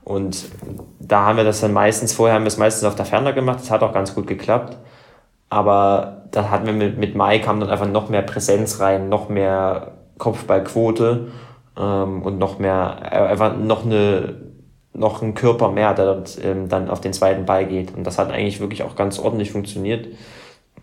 Und 0.04 0.46
da 1.00 1.26
haben 1.26 1.38
wir 1.38 1.44
das 1.44 1.62
dann 1.62 1.74
meistens, 1.74 2.14
vorher 2.14 2.36
haben 2.36 2.44
wir 2.44 2.48
es 2.50 2.58
meistens 2.58 2.88
auf 2.88 2.96
der 2.96 3.06
Ferner 3.06 3.34
gemacht, 3.34 3.60
das 3.62 3.72
hat 3.72 3.82
auch 3.82 3.94
ganz 3.94 4.14
gut 4.14 4.28
geklappt. 4.28 4.78
Aber 5.50 6.24
da 6.32 6.50
hatten 6.50 6.66
wir 6.66 6.74
mit, 6.74 6.98
mit 6.98 7.16
Mai 7.16 7.40
kam 7.40 7.60
dann 7.60 7.70
einfach 7.70 7.88
noch 7.88 8.10
mehr 8.10 8.22
Präsenz 8.22 8.80
rein, 8.80 9.10
noch 9.10 9.30
mehr 9.30 9.94
Kopfballquote 10.18 11.28
ähm, 11.78 12.22
und 12.22 12.38
noch 12.38 12.60
mehr, 12.60 12.98
äh, 13.04 13.16
einfach 13.16 13.58
noch 13.58 13.86
eine 13.86 14.52
noch 14.94 15.22
ein 15.22 15.34
Körper 15.34 15.72
mehr, 15.72 15.94
der 15.94 16.06
dort, 16.06 16.38
ähm, 16.44 16.68
dann 16.68 16.90
auf 16.90 17.02
den 17.02 17.14
zweiten 17.14 17.46
Ball 17.46 17.66
geht. 17.66 17.96
Und 17.96 18.06
das 18.06 18.18
hat 18.18 18.30
eigentlich 18.32 18.60
wirklich 18.60 18.84
auch 18.84 18.96
ganz 18.96 19.20
ordentlich 19.20 19.52
funktioniert. 19.52 20.08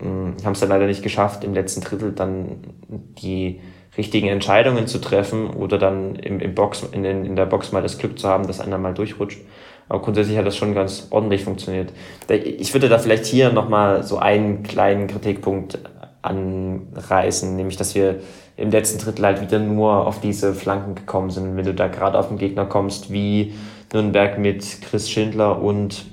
Ähm, 0.01 0.35
haben 0.45 0.53
es 0.53 0.61
dann 0.61 0.71
leider 0.71 0.87
nicht 0.87 1.03
geschafft, 1.03 1.45
im 1.45 1.55
letzten 1.55 1.83
Drittel 1.83 2.13
dann 2.13 2.59
die 2.89 3.61
richtigen 3.97 4.29
Entscheidungen 4.29 4.87
zu 4.87 4.99
treffen 4.99 5.51
oder 5.51 5.77
dann 5.77 6.15
im, 6.17 6.41
im 6.41 6.55
Box, 6.55 6.85
in, 6.93 7.03
den, 7.03 7.25
in 7.25 7.37
der 7.37 7.47
Box 7.47 7.73
mal 7.73 7.83
das 7.83 7.99
Glück 7.99 8.19
zu 8.19 8.29
haben, 8.29 8.47
dass 8.47 8.61
einer 8.61 8.79
mal 8.79 8.95
durchrutscht. 8.95 9.41
Aber 9.89 10.01
grundsätzlich 10.03 10.37
hat 10.39 10.47
das 10.47 10.57
schon 10.57 10.75
ganz 10.75 11.09
ordentlich 11.11 11.45
funktioniert. 11.45 11.93
Ich 12.29 12.73
würde 12.75 12.89
da 12.89 12.99
vielleicht 12.99 13.25
hier 13.25 13.53
nochmal 13.53 14.03
so 14.03 14.19
einen 14.19 14.63
kleinen 14.63 15.07
Kritikpunkt 15.07 15.79
anreißen, 16.23 17.57
nämlich 17.57 17.77
dass 17.77 17.95
wir 17.95 18.21
im 18.59 18.71
letzten 18.73 18.99
Drittel 18.99 19.25
halt 19.25 19.41
wieder 19.41 19.61
nur 19.61 20.07
auf 20.07 20.21
diese 20.21 20.53
Flanken 20.53 20.97
gekommen 20.97 21.31
sind. 21.31 21.57
Wenn 21.57 21.65
du 21.65 21.75
da 21.75 21.87
gerade 21.87 22.19
auf 22.19 22.29
den 22.29 22.39
Gegner 22.39 22.67
kommst, 22.67 23.13
wie 23.13 23.55
Nürnberg 23.93 24.37
mit 24.39 24.83
Chris 24.83 25.09
Schindler 25.09 25.63
und 25.63 26.05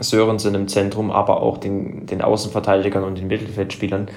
Sörensen 0.00 0.54
im 0.56 0.66
Zentrum, 0.66 1.12
aber 1.12 1.40
auch 1.42 1.58
den, 1.58 2.06
den 2.06 2.22
Außenverteidigern 2.22 3.04
und 3.04 3.18
den 3.18 3.28
Mittelfeldspielern, 3.28 4.08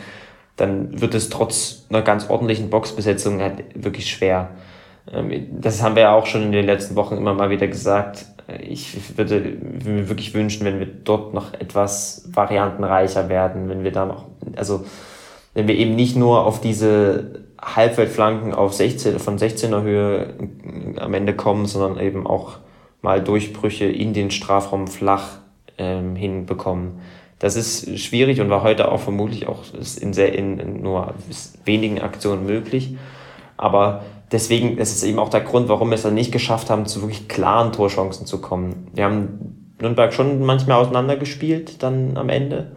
dann 0.55 0.99
wird 0.99 1.13
es 1.13 1.29
trotz 1.29 1.85
einer 1.89 2.01
ganz 2.01 2.27
ordentlichen 2.29 2.71
Boxbesetzung 2.71 3.39
halt 3.39 3.63
wirklich 3.75 4.09
schwer. 4.09 4.49
Ähm, 5.13 5.47
das 5.61 5.83
haben 5.83 5.95
wir 5.95 6.03
ja 6.03 6.15
auch 6.15 6.25
schon 6.25 6.41
in 6.41 6.51
den 6.51 6.65
letzten 6.65 6.95
Wochen 6.95 7.17
immer 7.17 7.35
mal 7.35 7.51
wieder 7.51 7.67
gesagt. 7.67 8.25
Ich 8.61 9.17
würde 9.17 9.41
mir 9.85 10.09
wirklich 10.09 10.33
wünschen, 10.33 10.65
wenn 10.65 10.79
wir 10.79 10.87
dort 10.87 11.35
noch 11.35 11.53
etwas 11.53 12.27
variantenreicher 12.33 13.29
werden, 13.29 13.69
wenn 13.69 13.83
wir 13.83 13.91
da 13.91 14.05
noch, 14.05 14.25
also 14.55 14.85
wenn 15.57 15.67
wir 15.67 15.75
eben 15.75 15.95
nicht 15.95 16.15
nur 16.15 16.45
auf 16.45 16.61
diese 16.61 17.45
Halbfeldflanken 17.59 18.53
auf 18.53 18.75
16, 18.75 19.17
von 19.17 19.39
16er 19.39 19.81
Höhe 19.81 20.35
am 20.97 21.15
Ende 21.15 21.35
kommen, 21.35 21.65
sondern 21.65 21.99
eben 21.99 22.27
auch 22.27 22.59
mal 23.01 23.23
Durchbrüche 23.23 23.85
in 23.85 24.13
den 24.13 24.29
Strafraum 24.29 24.85
flach 24.85 25.39
ähm, 25.79 26.15
hinbekommen. 26.15 26.99
Das 27.39 27.55
ist 27.55 27.97
schwierig 27.97 28.39
und 28.39 28.51
war 28.51 28.61
heute 28.61 28.91
auch 28.91 28.99
vermutlich 28.99 29.47
auch 29.47 29.63
in, 29.99 30.13
sehr, 30.13 30.35
in, 30.37 30.59
in 30.59 30.83
nur 30.83 31.15
wenigen 31.65 32.01
Aktionen 32.01 32.45
möglich. 32.45 32.95
Aber 33.57 34.03
deswegen 34.31 34.77
ist 34.77 34.95
es 34.95 35.01
eben 35.01 35.17
auch 35.17 35.29
der 35.29 35.41
Grund, 35.41 35.69
warum 35.69 35.89
wir 35.89 35.95
es 35.95 36.03
dann 36.03 36.13
nicht 36.13 36.31
geschafft 36.31 36.69
haben, 36.69 36.85
zu 36.85 37.01
wirklich 37.01 37.27
klaren 37.27 37.71
Torchancen 37.73 38.27
zu 38.27 38.41
kommen. 38.41 38.91
Wir 38.93 39.05
haben 39.05 39.73
Nürnberg 39.81 40.13
schon 40.13 40.45
manchmal 40.45 40.77
auseinandergespielt 40.77 41.81
dann 41.81 42.15
am 42.15 42.29
Ende 42.29 42.76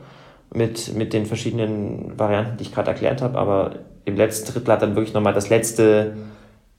mit, 0.52 0.94
mit 0.94 1.12
den 1.12 1.26
verschiedenen 1.26 2.18
Varianten, 2.18 2.56
die 2.56 2.64
ich 2.64 2.72
gerade 2.72 2.90
erklärt 2.90 3.22
habe, 3.22 3.38
aber 3.38 3.76
im 4.04 4.16
letzten 4.16 4.52
Drittel 4.52 4.72
hat 4.72 4.82
dann 4.82 4.96
wirklich 4.96 5.14
nochmal 5.14 5.34
das 5.34 5.48
letzte 5.48 6.16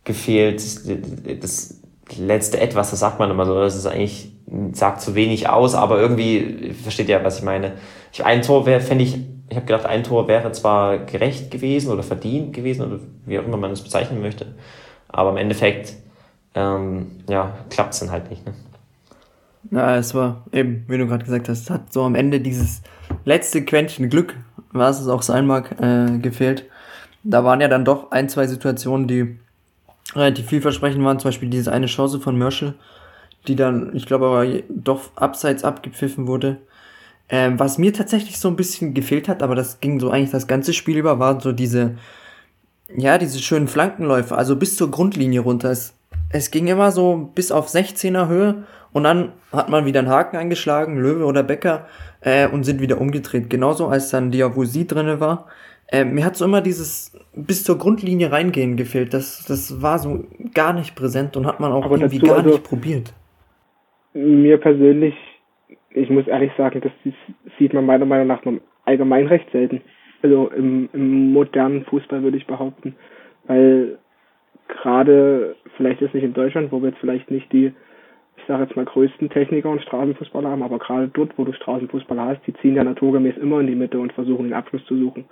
gefehlt, 0.03 0.61
das 1.41 1.79
letzte 2.17 2.59
Etwas, 2.59 2.91
das 2.91 2.99
sagt 2.99 3.19
man 3.19 3.31
immer 3.31 3.45
so, 3.45 3.55
das 3.55 3.75
ist 3.75 3.85
eigentlich, 3.85 4.31
sagt 4.73 5.01
zu 5.01 5.15
wenig 5.15 5.47
aus, 5.47 5.75
aber 5.75 5.99
irgendwie, 5.99 6.73
versteht 6.83 7.07
ihr, 7.07 7.23
was 7.23 7.39
ich 7.39 7.43
meine. 7.43 7.73
Ich, 8.11 8.25
ein 8.25 8.41
Tor 8.41 8.65
wäre, 8.65 8.81
fände 8.81 9.03
ich, 9.03 9.17
ich 9.49 9.55
habe 9.55 9.65
gedacht, 9.65 9.85
ein 9.85 10.03
Tor 10.03 10.27
wäre 10.27 10.51
zwar 10.51 10.97
gerecht 10.99 11.51
gewesen 11.51 11.91
oder 11.91 12.03
verdient 12.03 12.53
gewesen 12.53 12.85
oder 12.85 12.99
wie 13.25 13.39
auch 13.39 13.45
immer 13.45 13.57
man 13.57 13.71
es 13.71 13.81
bezeichnen 13.81 14.21
möchte, 14.21 14.47
aber 15.07 15.29
im 15.29 15.37
Endeffekt, 15.37 15.93
ähm, 16.55 17.11
ja, 17.29 17.53
klappt 17.69 17.93
es 17.93 17.99
dann 17.99 18.11
halt 18.11 18.29
nicht. 18.29 18.45
Ne? 18.45 18.53
Ja, 19.69 19.95
es 19.95 20.13
war 20.13 20.43
eben, 20.51 20.85
wie 20.87 20.97
du 20.97 21.07
gerade 21.07 21.23
gesagt 21.23 21.47
hast, 21.47 21.69
hat 21.69 21.93
so 21.93 22.03
am 22.03 22.15
Ende 22.15 22.41
dieses 22.41 22.81
letzte 23.25 23.63
Quäntchen 23.63 24.09
Glück, 24.09 24.35
was 24.71 24.99
es 24.99 25.07
auch 25.07 25.21
sein 25.21 25.45
mag, 25.45 25.75
äh, 25.79 26.17
gefehlt. 26.19 26.65
Da 27.23 27.43
waren 27.43 27.61
ja 27.61 27.67
dann 27.67 27.85
doch 27.85 28.11
ein, 28.11 28.29
zwei 28.29 28.47
Situationen, 28.47 29.07
die 29.07 29.37
relativ 30.15 30.47
vielversprechend 30.47 31.03
waren. 31.03 31.19
Zum 31.19 31.29
Beispiel 31.29 31.49
diese 31.49 31.71
eine 31.71 31.85
Chance 31.85 32.19
von 32.19 32.37
Merschel, 32.37 32.73
die 33.47 33.55
dann, 33.55 33.95
ich 33.95 34.05
glaube 34.05 34.25
aber 34.25 34.45
doch 34.69 35.15
abseits 35.15 35.63
abgepfiffen 35.63 36.27
wurde. 36.27 36.57
Ähm, 37.29 37.59
was 37.59 37.77
mir 37.77 37.93
tatsächlich 37.93 38.39
so 38.39 38.49
ein 38.49 38.57
bisschen 38.57 38.93
gefehlt 38.93 39.29
hat, 39.29 39.41
aber 39.41 39.55
das 39.55 39.79
ging 39.79 39.99
so 39.99 40.09
eigentlich 40.11 40.31
das 40.31 40.47
ganze 40.47 40.73
Spiel 40.73 40.97
über, 40.97 41.17
waren 41.17 41.39
so 41.39 41.53
diese, 41.53 41.95
ja, 42.93 43.17
diese 43.17 43.39
schönen 43.39 43.69
Flankenläufe, 43.69 44.35
also 44.35 44.57
bis 44.57 44.75
zur 44.75 44.91
Grundlinie 44.91 45.39
runter. 45.39 45.71
Es, 45.71 45.93
es 46.29 46.51
ging 46.51 46.67
immer 46.67 46.91
so 46.91 47.31
bis 47.33 47.53
auf 47.53 47.69
16er 47.69 48.27
Höhe 48.27 48.63
und 48.91 49.03
dann 49.03 49.31
hat 49.53 49.69
man 49.69 49.85
wieder 49.85 49.99
einen 49.99 50.09
Haken 50.09 50.35
eingeschlagen, 50.35 50.97
Löwe 50.97 51.25
oder 51.25 51.41
Becker, 51.41 51.87
äh, 52.21 52.47
und 52.47 52.63
sind 52.63 52.81
wieder 52.81 52.99
umgedreht. 52.99 53.49
Genauso 53.49 53.87
als 53.87 54.09
dann 54.09 54.31
Diavosi 54.31 54.87
drinne 54.87 55.19
war. 55.19 55.47
Äh, 55.91 56.05
mir 56.05 56.23
hat 56.23 56.35
so 56.37 56.45
immer 56.45 56.61
dieses 56.61 57.19
bis 57.35 57.63
zur 57.63 57.77
Grundlinie 57.77 58.31
reingehen 58.31 58.77
gefehlt. 58.77 59.13
Das, 59.13 59.45
das 59.45 59.81
war 59.81 59.99
so 59.99 60.23
gar 60.53 60.73
nicht 60.73 60.95
präsent 60.95 61.35
und 61.35 61.45
hat 61.45 61.59
man 61.59 61.71
auch 61.71 61.85
Aber 61.85 61.97
irgendwie 61.97 62.19
gar 62.19 62.37
also, 62.37 62.51
nicht 62.51 62.63
probiert. 62.63 63.13
Mir 64.13 64.57
persönlich, 64.57 65.15
ich 65.89 66.09
muss 66.09 66.27
ehrlich 66.27 66.51
sagen, 66.57 66.81
das 66.81 66.91
sieht 67.57 67.73
man 67.73 67.85
meiner 67.85 68.05
Meinung 68.05 68.27
nach 68.27 68.41
allgemein 68.85 69.27
recht 69.27 69.51
selten. 69.51 69.81
Also 70.21 70.49
im, 70.49 70.89
im 70.93 71.33
modernen 71.33 71.83
Fußball 71.85 72.21
würde 72.23 72.37
ich 72.37 72.47
behaupten. 72.47 72.95
Weil 73.47 73.97
gerade, 74.67 75.55
vielleicht 75.75 76.01
ist 76.01 76.13
nicht 76.13 76.23
in 76.23 76.33
Deutschland, 76.33 76.71
wo 76.71 76.81
wir 76.81 76.89
jetzt 76.89 76.99
vielleicht 76.99 77.29
nicht 77.31 77.51
die, 77.51 77.73
sage 78.51 78.63
jetzt 78.63 78.75
mal, 78.75 78.83
größten 78.83 79.29
Techniker 79.29 79.69
und 79.69 79.81
Straßenfußballer 79.81 80.49
haben, 80.49 80.61
aber 80.61 80.77
gerade 80.77 81.07
dort, 81.07 81.37
wo 81.37 81.45
du 81.45 81.53
Straßenfußballer 81.53 82.25
hast, 82.25 82.45
die 82.45 82.53
ziehen 82.55 82.75
ja 82.75 82.83
naturgemäß 82.83 83.37
immer 83.37 83.61
in 83.61 83.67
die 83.67 83.75
Mitte 83.75 83.97
und 83.97 84.11
versuchen 84.11 84.43
den 84.43 84.53
Abschluss 84.53 84.83
zu 84.85 84.97
suchen. 84.97 85.23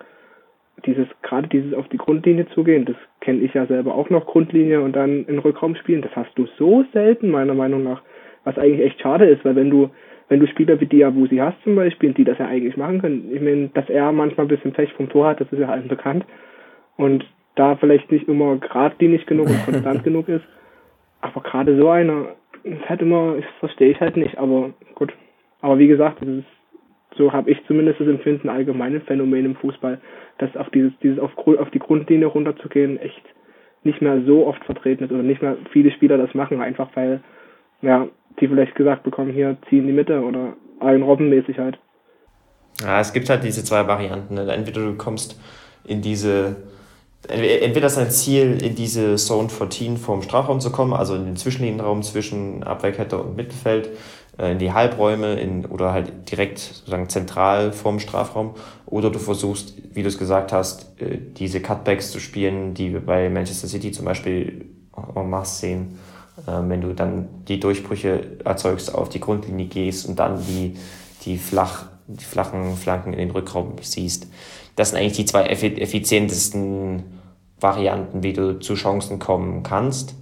Dieses, 0.86 1.08
gerade 1.22 1.50
dieses 1.50 1.74
auf 1.74 1.90
die 1.90 1.98
Grundlinie 1.98 2.48
zu 2.56 2.64
gehen, 2.64 2.86
das 2.86 2.96
kenne 3.20 3.42
ich 3.42 3.54
ja 3.54 3.66
selber 3.66 3.94
auch 3.94 4.10
noch, 4.10 4.26
Grundlinie 4.26 4.80
und 4.80 4.96
dann 4.96 5.26
in 5.26 5.40
Rückraum 5.40 5.76
spielen, 5.76 6.02
das 6.02 6.16
hast 6.16 6.32
du 6.36 6.48
so 6.58 6.86
selten, 6.94 7.30
meiner 7.30 7.54
Meinung 7.54 7.84
nach, 7.84 8.02
was 8.46 8.58
eigentlich 8.58 8.86
echt 8.86 9.02
schade 9.02 9.26
ist, 9.26 9.44
weil 9.44 9.58
wenn 9.58 9.70
du, 9.70 9.90
wenn 10.30 10.40
du 10.40 10.48
Spieler 10.48 10.80
wie 10.80 10.86
Diabusi 10.86 11.36
hast 11.36 11.62
zum 11.64 11.76
Beispiel, 11.76 12.14
die 12.14 12.24
das 12.24 12.38
ja 12.38 12.48
eigentlich 12.48 12.78
machen 12.78 13.02
können, 13.02 13.30
ich 13.34 13.42
meine, 13.42 13.68
dass 13.74 13.90
er 13.90 14.14
manchmal 14.14 14.46
ein 14.46 14.50
bisschen 14.50 14.72
Pech 14.72 14.94
vom 14.94 15.10
Tor 15.10 15.28
hat, 15.28 15.42
das 15.42 15.52
ist 15.52 15.60
ja 15.60 15.68
allen 15.68 15.90
bekannt. 15.90 16.24
Und 16.96 17.26
da 17.56 17.76
vielleicht 17.76 18.10
nicht 18.12 18.30
immer 18.30 18.56
geradlinig 18.56 19.26
genug 19.26 19.48
und 19.48 19.66
konstant 19.66 20.04
genug 20.06 20.30
ist, 20.30 20.46
aber 21.20 21.42
gerade 21.42 21.78
so 21.78 21.90
einer, 21.90 22.36
das 22.64 22.90
halt 22.90 23.02
immer, 23.02 23.36
das 23.36 23.46
verstehe 23.60 23.92
ich 23.92 24.00
halt 24.00 24.18
nicht, 24.18 24.38
aber 24.38 24.72
gut. 24.96 25.14
Aber 25.62 25.78
wie 25.78 25.88
gesagt, 25.88 26.22
ist, 26.22 26.46
so 27.18 27.34
habe 27.34 27.52
ich 27.52 27.58
zumindest 27.68 28.00
das 28.00 28.08
Empfinden 28.08 28.50
allgemeine 28.50 29.02
Phänomen 29.02 29.46
im 29.46 29.56
Fußball, 29.56 30.00
dass 30.38 30.56
auf 30.56 30.70
dieses, 30.70 30.92
dieses 31.04 31.20
auf, 31.20 31.32
auf 31.38 31.70
die 31.72 31.80
Grundlinie 31.80 32.28
runterzugehen 32.28 32.98
echt 33.00 33.24
nicht 33.84 34.02
mehr 34.02 34.22
so 34.26 34.48
oft 34.48 34.64
vertreten 34.66 35.06
ist 35.06 35.12
oder 35.12 35.24
nicht 35.24 35.42
mehr 35.42 35.58
viele 35.72 35.92
Spieler 35.92 36.18
das 36.18 36.34
machen, 36.34 36.62
einfach 36.62 36.90
weil, 36.96 37.22
ja, 37.82 38.08
die 38.40 38.48
vielleicht 38.48 38.76
gesagt 38.76 39.04
bekommen, 39.04 39.32
hier 39.32 39.58
ziehen 39.70 39.88
die 39.88 39.94
Mitte 39.94 40.22
oder 40.22 40.54
allen 40.80 41.04
Robbenmäßig 41.04 41.58
halt. 41.58 41.78
Ja, 42.82 43.00
es 43.00 43.12
gibt 43.12 43.30
halt 43.30 43.44
diese 43.44 43.64
zwei 43.64 43.86
Varianten. 43.88 44.36
Ne? 44.36 44.52
Entweder 44.52 44.82
du 44.82 44.96
kommst 44.96 45.40
in 45.86 46.02
diese, 46.02 46.56
entweder 47.28 47.88
ist 47.88 47.98
dein 47.98 48.12
Ziel, 48.12 48.64
in 48.64 48.76
diese 48.76 49.16
Zone 49.16 49.50
14 49.50 49.98
vom 49.98 50.22
Strafraum 50.22 50.60
zu 50.60 50.72
kommen, 50.72 50.94
also 50.94 51.16
in 51.16 51.26
den 51.26 51.36
Zwischenlinienraum 51.36 52.02
zwischen 52.04 52.64
Abwehrkette 52.64 53.18
und 53.18 53.36
Mittelfeld, 53.36 53.90
äh, 54.38 54.54
in 54.54 54.60
die 54.60 54.72
Halbräume 54.72 55.40
in, 55.40 55.66
oder 55.66 55.92
halt 55.92 56.32
direkt 56.32 56.60
sozusagen 56.60 57.10
zentral 57.10 57.74
vorm 57.74 58.00
Strafraum. 58.00 58.56
Oder 58.86 59.10
du 59.10 59.20
versuchst, 59.20 59.74
wie 59.94 60.02
du 60.02 60.08
es 60.08 60.18
gesagt 60.18 60.54
hast, 60.54 61.00
äh, 61.02 61.18
diese 61.38 61.62
Cutbacks 61.62 62.12
zu 62.12 62.20
spielen, 62.20 62.74
die 62.74 62.94
wir 62.94 63.06
bei 63.06 63.30
Manchester 63.30 63.68
City 63.68 63.92
zum 63.92 64.06
Beispiel 64.06 64.66
en 65.16 65.30
masse 65.30 65.60
sehen. 65.60 66.00
Ähm, 66.48 66.70
wenn 66.70 66.82
du 66.82 66.94
dann 66.94 67.28
die 67.48 67.60
Durchbrüche 67.60 68.38
erzeugst, 68.46 68.94
auf 68.94 69.10
die 69.10 69.20
Grundlinie 69.20 69.66
gehst 69.66 70.08
und 70.08 70.18
dann 70.20 70.42
die, 70.46 70.78
die, 71.26 71.38
flach, 71.38 71.88
die 72.08 72.24
flachen 72.24 72.76
Flanken 72.78 73.14
in 73.14 73.20
den 73.20 73.32
Rückraum 73.32 73.76
siehst. 73.82 74.28
Das 74.80 74.92
sind 74.92 75.00
eigentlich 75.00 75.18
die 75.18 75.26
zwei 75.26 75.44
effizientesten 75.44 77.04
Varianten, 77.60 78.24
wie 78.24 78.32
du 78.32 78.62
zu 78.62 78.76
Chancen 78.76 79.20
kommen 79.20 79.62
kannst. 79.62 80.16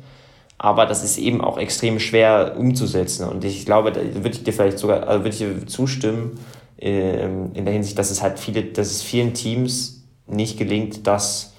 Aber 0.58 0.88
das 0.88 1.04
ist 1.04 1.20
eben 1.20 1.42
auch 1.42 1.60
extrem 1.60 2.00
schwer 2.00 2.56
umzusetzen. 2.58 3.30
Und 3.30 3.46
ich 3.46 3.68
glaube, 3.68 3.92
da 3.92 4.02
würde 4.02 4.32
ich 4.32 4.44
dir 4.44 4.52
vielleicht 4.52 4.80
sogar, 4.80 5.08
also 5.08 5.24
würde 5.24 5.30
ich 5.30 5.38
dir 5.38 5.68
zustimmen, 5.68 6.40
ähm, 6.80 7.52
in 7.54 7.66
der 7.66 7.74
Hinsicht, 7.76 8.00
dass 8.00 8.10
es 8.10 8.24
halt 8.24 8.40
viele, 8.40 8.64
dass 8.64 8.88
es 8.88 9.04
vielen 9.04 9.36
Teams 9.36 10.02
nicht 10.26 10.58
gelingt, 10.58 11.06
das 11.06 11.54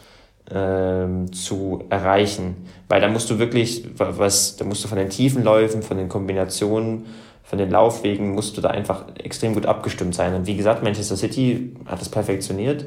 ähm, 0.51 1.33
zu 1.33 1.85
erreichen. 1.91 2.57
Weil 2.89 3.01
da 3.01 3.07
musst 3.07 3.31
du 3.31 3.39
wirklich, 3.39 3.85
was, 3.97 4.57
da 4.57 4.65
musst 4.65 4.83
du 4.83 4.89
von 4.89 4.99
den 4.99 5.11
tiefen 5.11 5.45
Läufen, 5.45 5.85
von 5.85 5.99
den 5.99 6.09
Kombinationen, 6.09 7.07
von 7.49 7.59
den 7.59 7.71
Laufwegen, 7.71 8.35
musst 8.35 8.59
du 8.59 8.61
da 8.61 8.69
einfach 8.69 9.07
extrem 9.17 9.55
gut 9.55 9.65
abgestimmt 9.65 10.15
sein. 10.15 10.35
Und 10.35 10.47
wie 10.47 10.55
gesagt, 10.55 10.83
Manchester 10.83 11.17
City 11.17 11.75
hat 11.87 11.99
das 11.99 12.11
perfektioniert. 12.11 12.85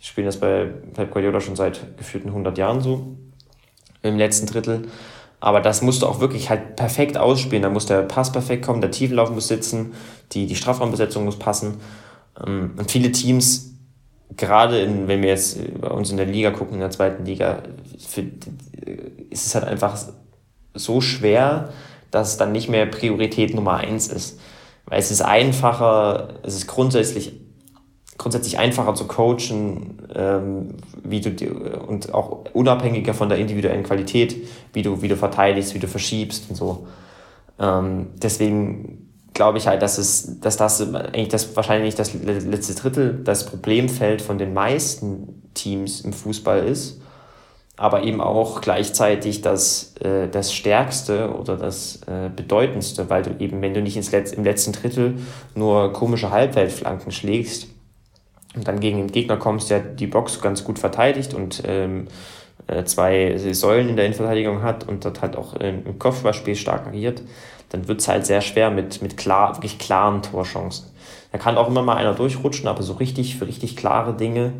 Die 0.00 0.06
spielen 0.06 0.26
das 0.26 0.38
bei 0.38 0.66
Pep 0.94 1.10
Guardiola 1.10 1.40
schon 1.40 1.56
seit 1.56 1.96
gefühlten 1.98 2.28
100 2.28 2.56
Jahren 2.56 2.80
so 2.80 3.16
im 4.02 4.16
letzten 4.16 4.46
Drittel. 4.46 4.86
Aber 5.40 5.60
das 5.60 5.82
musst 5.82 6.02
du 6.02 6.06
auch 6.06 6.20
wirklich 6.20 6.48
halt 6.48 6.76
perfekt 6.76 7.18
ausspielen. 7.18 7.64
Da 7.64 7.70
muss 7.70 7.86
der 7.86 8.02
Pass 8.02 8.30
perfekt 8.30 8.64
kommen, 8.64 8.80
der 8.80 8.92
Tiefenlauf 8.92 9.32
muss 9.32 9.48
sitzen, 9.48 9.94
die, 10.30 10.46
die 10.46 10.54
Strafraumbesetzung 10.54 11.24
muss 11.24 11.38
passen. 11.40 11.78
Ähm, 12.46 12.74
und 12.76 12.92
viele 12.92 13.10
Teams, 13.10 13.74
gerade 14.36 14.78
in, 14.78 15.08
wenn 15.08 15.22
wir 15.22 15.30
jetzt 15.30 15.58
bei 15.80 15.88
uns 15.88 16.12
in 16.12 16.18
der 16.18 16.26
Liga 16.26 16.52
gucken, 16.52 16.74
in 16.74 16.80
der 16.80 16.90
zweiten 16.90 17.24
Liga, 17.24 17.64
für, 17.98 18.22
ist 19.30 19.46
es 19.46 19.54
halt 19.56 19.64
einfach 19.64 19.98
so 20.72 21.00
schwer, 21.00 21.70
dass 22.14 22.28
es 22.28 22.36
dann 22.36 22.52
nicht 22.52 22.68
mehr 22.68 22.86
Priorität 22.86 23.54
Nummer 23.54 23.78
eins 23.78 24.08
ist. 24.08 24.38
Weil 24.86 25.00
es 25.00 25.10
ist 25.10 25.22
einfacher, 25.22 26.28
es 26.42 26.54
ist 26.54 26.66
grundsätzlich, 26.66 27.32
grundsätzlich 28.18 28.58
einfacher 28.58 28.94
zu 28.94 29.06
coachen, 29.06 30.02
ähm, 30.14 30.74
wie 31.02 31.20
du 31.20 31.30
und 31.86 32.14
auch 32.14 32.44
unabhängiger 32.52 33.14
von 33.14 33.28
der 33.28 33.38
individuellen 33.38 33.82
Qualität, 33.82 34.36
wie 34.72 34.82
du, 34.82 35.02
wie 35.02 35.08
du 35.08 35.16
verteidigst, 35.16 35.74
wie 35.74 35.78
du 35.78 35.88
verschiebst 35.88 36.50
und 36.50 36.56
so. 36.56 36.86
Ähm, 37.58 38.08
deswegen 38.22 39.10
glaube 39.32 39.58
ich 39.58 39.66
halt, 39.66 39.82
dass 39.82 39.98
es, 39.98 40.38
dass 40.40 40.56
das 40.56 40.94
eigentlich 40.94 41.28
das 41.28 41.56
wahrscheinlich 41.56 41.96
das 41.96 42.14
letzte 42.14 42.74
Drittel 42.74 43.20
das 43.24 43.46
Problemfeld 43.46 44.22
von 44.22 44.38
den 44.38 44.54
meisten 44.54 45.42
Teams 45.54 46.02
im 46.02 46.12
Fußball 46.12 46.64
ist 46.64 47.00
aber 47.76 48.04
eben 48.04 48.20
auch 48.20 48.60
gleichzeitig 48.60 49.42
das, 49.42 49.94
äh, 50.00 50.28
das 50.28 50.52
Stärkste 50.52 51.34
oder 51.34 51.56
das 51.56 52.00
äh, 52.06 52.30
Bedeutendste, 52.34 53.10
weil 53.10 53.22
du 53.22 53.36
eben, 53.38 53.60
wenn 53.62 53.74
du 53.74 53.82
nicht 53.82 53.96
ins 53.96 54.12
Letz-, 54.12 54.32
im 54.32 54.44
letzten 54.44 54.72
Drittel 54.72 55.18
nur 55.54 55.92
komische 55.92 56.30
Halbweltflanken 56.30 57.10
schlägst 57.10 57.66
und 58.54 58.68
dann 58.68 58.78
gegen 58.78 58.98
den 58.98 59.10
Gegner 59.10 59.36
kommst, 59.36 59.70
der 59.70 59.80
die 59.80 60.06
Box 60.06 60.40
ganz 60.40 60.62
gut 60.62 60.78
verteidigt 60.78 61.34
und 61.34 61.62
ähm, 61.66 62.06
äh, 62.68 62.84
zwei 62.84 63.36
Säulen 63.38 63.88
in 63.88 63.96
der 63.96 64.06
Innenverteidigung 64.06 64.62
hat 64.62 64.86
und 64.86 65.04
dort 65.04 65.20
halt 65.20 65.36
auch 65.36 65.54
im 65.54 65.98
Kopfballspiel 65.98 66.54
stark 66.54 66.86
agiert, 66.86 67.22
dann 67.70 67.88
wird 67.88 68.00
es 68.00 68.06
halt 68.06 68.24
sehr 68.24 68.40
schwer 68.40 68.70
mit, 68.70 69.02
mit 69.02 69.16
klar, 69.16 69.56
wirklich 69.56 69.80
klaren 69.80 70.22
Torchancen. 70.22 70.86
Da 71.32 71.38
kann 71.38 71.58
auch 71.58 71.66
immer 71.66 71.82
mal 71.82 71.96
einer 71.96 72.14
durchrutschen, 72.14 72.68
aber 72.68 72.84
so 72.84 72.92
richtig 72.92 73.36
für 73.36 73.48
richtig 73.48 73.76
klare 73.76 74.14
Dinge 74.14 74.52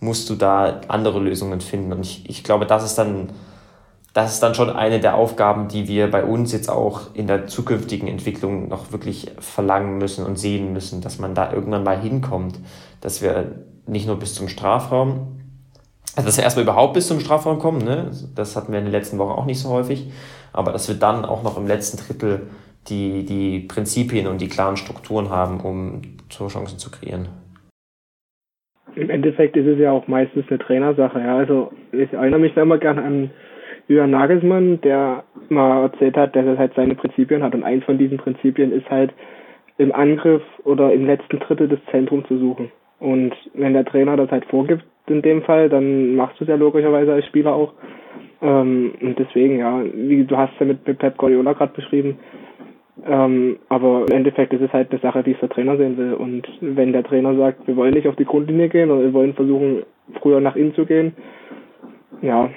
musst 0.00 0.30
du 0.30 0.34
da 0.34 0.80
andere 0.88 1.18
Lösungen 1.18 1.60
finden. 1.60 1.92
Und 1.92 2.00
ich, 2.00 2.28
ich 2.28 2.44
glaube, 2.44 2.66
das 2.66 2.84
ist 2.84 2.96
dann, 2.96 3.30
das 4.14 4.34
ist 4.34 4.42
dann 4.42 4.54
schon 4.54 4.70
eine 4.70 5.00
der 5.00 5.14
Aufgaben, 5.14 5.68
die 5.68 5.88
wir 5.88 6.10
bei 6.10 6.24
uns 6.24 6.52
jetzt 6.52 6.70
auch 6.70 7.14
in 7.14 7.26
der 7.26 7.46
zukünftigen 7.46 8.08
Entwicklung 8.08 8.68
noch 8.68 8.92
wirklich 8.92 9.32
verlangen 9.38 9.98
müssen 9.98 10.24
und 10.24 10.38
sehen 10.38 10.72
müssen, 10.72 11.00
dass 11.00 11.18
man 11.18 11.34
da 11.34 11.52
irgendwann 11.52 11.84
mal 11.84 12.00
hinkommt, 12.00 12.58
dass 13.00 13.22
wir 13.22 13.52
nicht 13.86 14.06
nur 14.06 14.18
bis 14.18 14.34
zum 14.34 14.48
Strafraum, 14.48 15.40
also 16.14 16.26
dass 16.26 16.36
wir 16.36 16.44
erstmal 16.44 16.64
überhaupt 16.64 16.94
bis 16.94 17.06
zum 17.06 17.20
Strafraum 17.20 17.58
kommen, 17.58 17.78
ne? 17.78 18.10
das 18.34 18.56
hatten 18.56 18.72
wir 18.72 18.78
in 18.78 18.86
den 18.86 18.92
letzten 18.92 19.18
Wochen 19.18 19.32
auch 19.32 19.46
nicht 19.46 19.60
so 19.60 19.70
häufig, 19.70 20.10
aber 20.52 20.72
dass 20.72 20.88
wir 20.88 20.96
dann 20.96 21.24
auch 21.24 21.42
noch 21.42 21.56
im 21.56 21.66
letzten 21.66 21.96
Drittel 21.96 22.48
die, 22.88 23.24
die 23.24 23.60
Prinzipien 23.60 24.26
und 24.26 24.40
die 24.40 24.48
klaren 24.48 24.76
Strukturen 24.76 25.30
haben, 25.30 25.60
um 25.60 26.02
Torchancen 26.28 26.78
zu 26.78 26.90
kreieren 26.90 27.28
im 28.98 29.10
Endeffekt 29.10 29.56
ist 29.56 29.66
es 29.66 29.78
ja 29.78 29.92
auch 29.92 30.08
meistens 30.08 30.44
eine 30.48 30.58
Trainersache. 30.58 31.20
Ja. 31.20 31.36
Also 31.36 31.72
ich 31.92 32.12
erinnere 32.12 32.40
mich 32.40 32.54
da 32.54 32.62
immer 32.62 32.78
gerne 32.78 33.02
an 33.02 33.30
Jürgen 33.86 34.10
Nagelsmann, 34.10 34.80
der 34.82 35.24
mal 35.48 35.82
erzählt 35.84 36.16
hat, 36.16 36.34
dass 36.36 36.44
er 36.44 36.58
halt 36.58 36.74
seine 36.74 36.94
Prinzipien 36.94 37.42
hat. 37.42 37.54
Und 37.54 37.62
eins 37.62 37.84
von 37.84 37.96
diesen 37.96 38.18
Prinzipien 38.18 38.72
ist 38.72 38.90
halt 38.90 39.12
im 39.78 39.94
Angriff 39.94 40.42
oder 40.64 40.92
im 40.92 41.06
letzten 41.06 41.38
Drittel 41.38 41.68
des 41.68 41.78
Zentrums 41.90 42.26
zu 42.26 42.38
suchen. 42.38 42.70
Und 42.98 43.32
wenn 43.54 43.72
der 43.72 43.84
Trainer 43.84 44.16
das 44.16 44.30
halt 44.30 44.44
vorgibt 44.46 44.84
in 45.06 45.22
dem 45.22 45.42
Fall, 45.42 45.68
dann 45.68 46.16
machst 46.16 46.38
du 46.40 46.44
es 46.44 46.50
ja 46.50 46.56
logischerweise 46.56 47.12
als 47.12 47.26
Spieler 47.26 47.54
auch. 47.54 47.72
Ähm, 48.42 48.92
und 49.00 49.18
deswegen, 49.18 49.58
ja, 49.58 49.82
wie 49.94 50.24
du 50.24 50.36
hast 50.36 50.52
ja 50.58 50.66
mit, 50.66 50.86
mit 50.86 50.98
Pep 50.98 51.16
Guardiola 51.16 51.52
gerade 51.52 51.72
beschrieben, 51.72 52.18
ähm, 53.06 53.58
aber 53.68 54.06
im 54.08 54.16
Endeffekt 54.16 54.52
ist 54.52 54.62
es 54.62 54.72
halt 54.72 54.90
eine 54.90 55.00
Sache, 55.00 55.24
wie 55.24 55.32
es 55.32 55.40
der 55.40 55.48
Trainer 55.48 55.76
sehen 55.76 55.96
will. 55.96 56.14
Und 56.14 56.46
wenn 56.60 56.92
der 56.92 57.04
Trainer 57.04 57.36
sagt, 57.36 57.66
wir 57.66 57.76
wollen 57.76 57.94
nicht 57.94 58.08
auf 58.08 58.16
die 58.16 58.24
Grundlinie 58.24 58.68
gehen 58.68 58.90
oder 58.90 59.02
wir 59.02 59.12
wollen 59.12 59.34
versuchen, 59.34 59.82
früher 60.20 60.40
nach 60.40 60.56
innen 60.56 60.74
zu 60.74 60.84
gehen, 60.86 61.12
ja, 62.22 62.50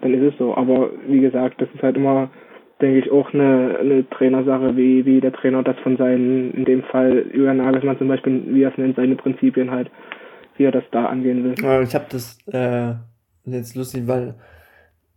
dann 0.00 0.14
ist 0.14 0.32
es 0.32 0.38
so. 0.38 0.54
Aber 0.54 0.90
wie 1.08 1.20
gesagt, 1.20 1.60
das 1.60 1.68
ist 1.74 1.82
halt 1.82 1.96
immer, 1.96 2.30
denke 2.80 2.98
ich, 2.98 3.10
auch 3.10 3.32
eine, 3.34 3.78
eine 3.80 4.08
Trainersache, 4.10 4.76
wie, 4.76 5.04
wie 5.06 5.20
der 5.20 5.32
Trainer 5.32 5.62
das 5.62 5.78
von 5.80 5.96
seinen, 5.96 6.52
in 6.52 6.64
dem 6.64 6.82
Fall 6.84 7.26
Julian 7.32 7.58
Nagelsmann 7.58 7.98
zum 7.98 8.08
Beispiel, 8.08 8.42
wie 8.48 8.62
er 8.62 8.70
es 8.70 8.78
nennt, 8.78 8.96
seine 8.96 9.16
Prinzipien 9.16 9.70
halt, 9.70 9.90
wie 10.56 10.64
er 10.64 10.72
das 10.72 10.84
da 10.92 11.06
angehen 11.06 11.44
will. 11.44 11.82
Ich 11.82 11.94
habe 11.94 12.06
das 12.10 12.38
äh, 12.52 12.94
jetzt 13.44 13.74
lustig, 13.74 14.06
weil 14.06 14.34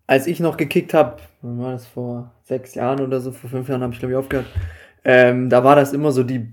als 0.07 0.27
ich 0.27 0.39
noch 0.39 0.57
gekickt 0.57 0.93
habe, 0.93 1.17
war 1.41 1.71
das 1.71 1.87
vor 1.87 2.31
sechs 2.43 2.75
Jahren 2.75 3.01
oder 3.01 3.19
so, 3.19 3.31
vor 3.31 3.49
fünf 3.49 3.69
Jahren 3.69 3.81
habe 3.81 3.93
ich 3.93 3.99
glaube 3.99 4.13
ich 4.13 4.17
aufgehört, 4.17 4.47
ähm, 5.05 5.49
da 5.49 5.63
war 5.63 5.75
das 5.75 5.93
immer 5.93 6.11
so 6.11 6.23
die 6.23 6.47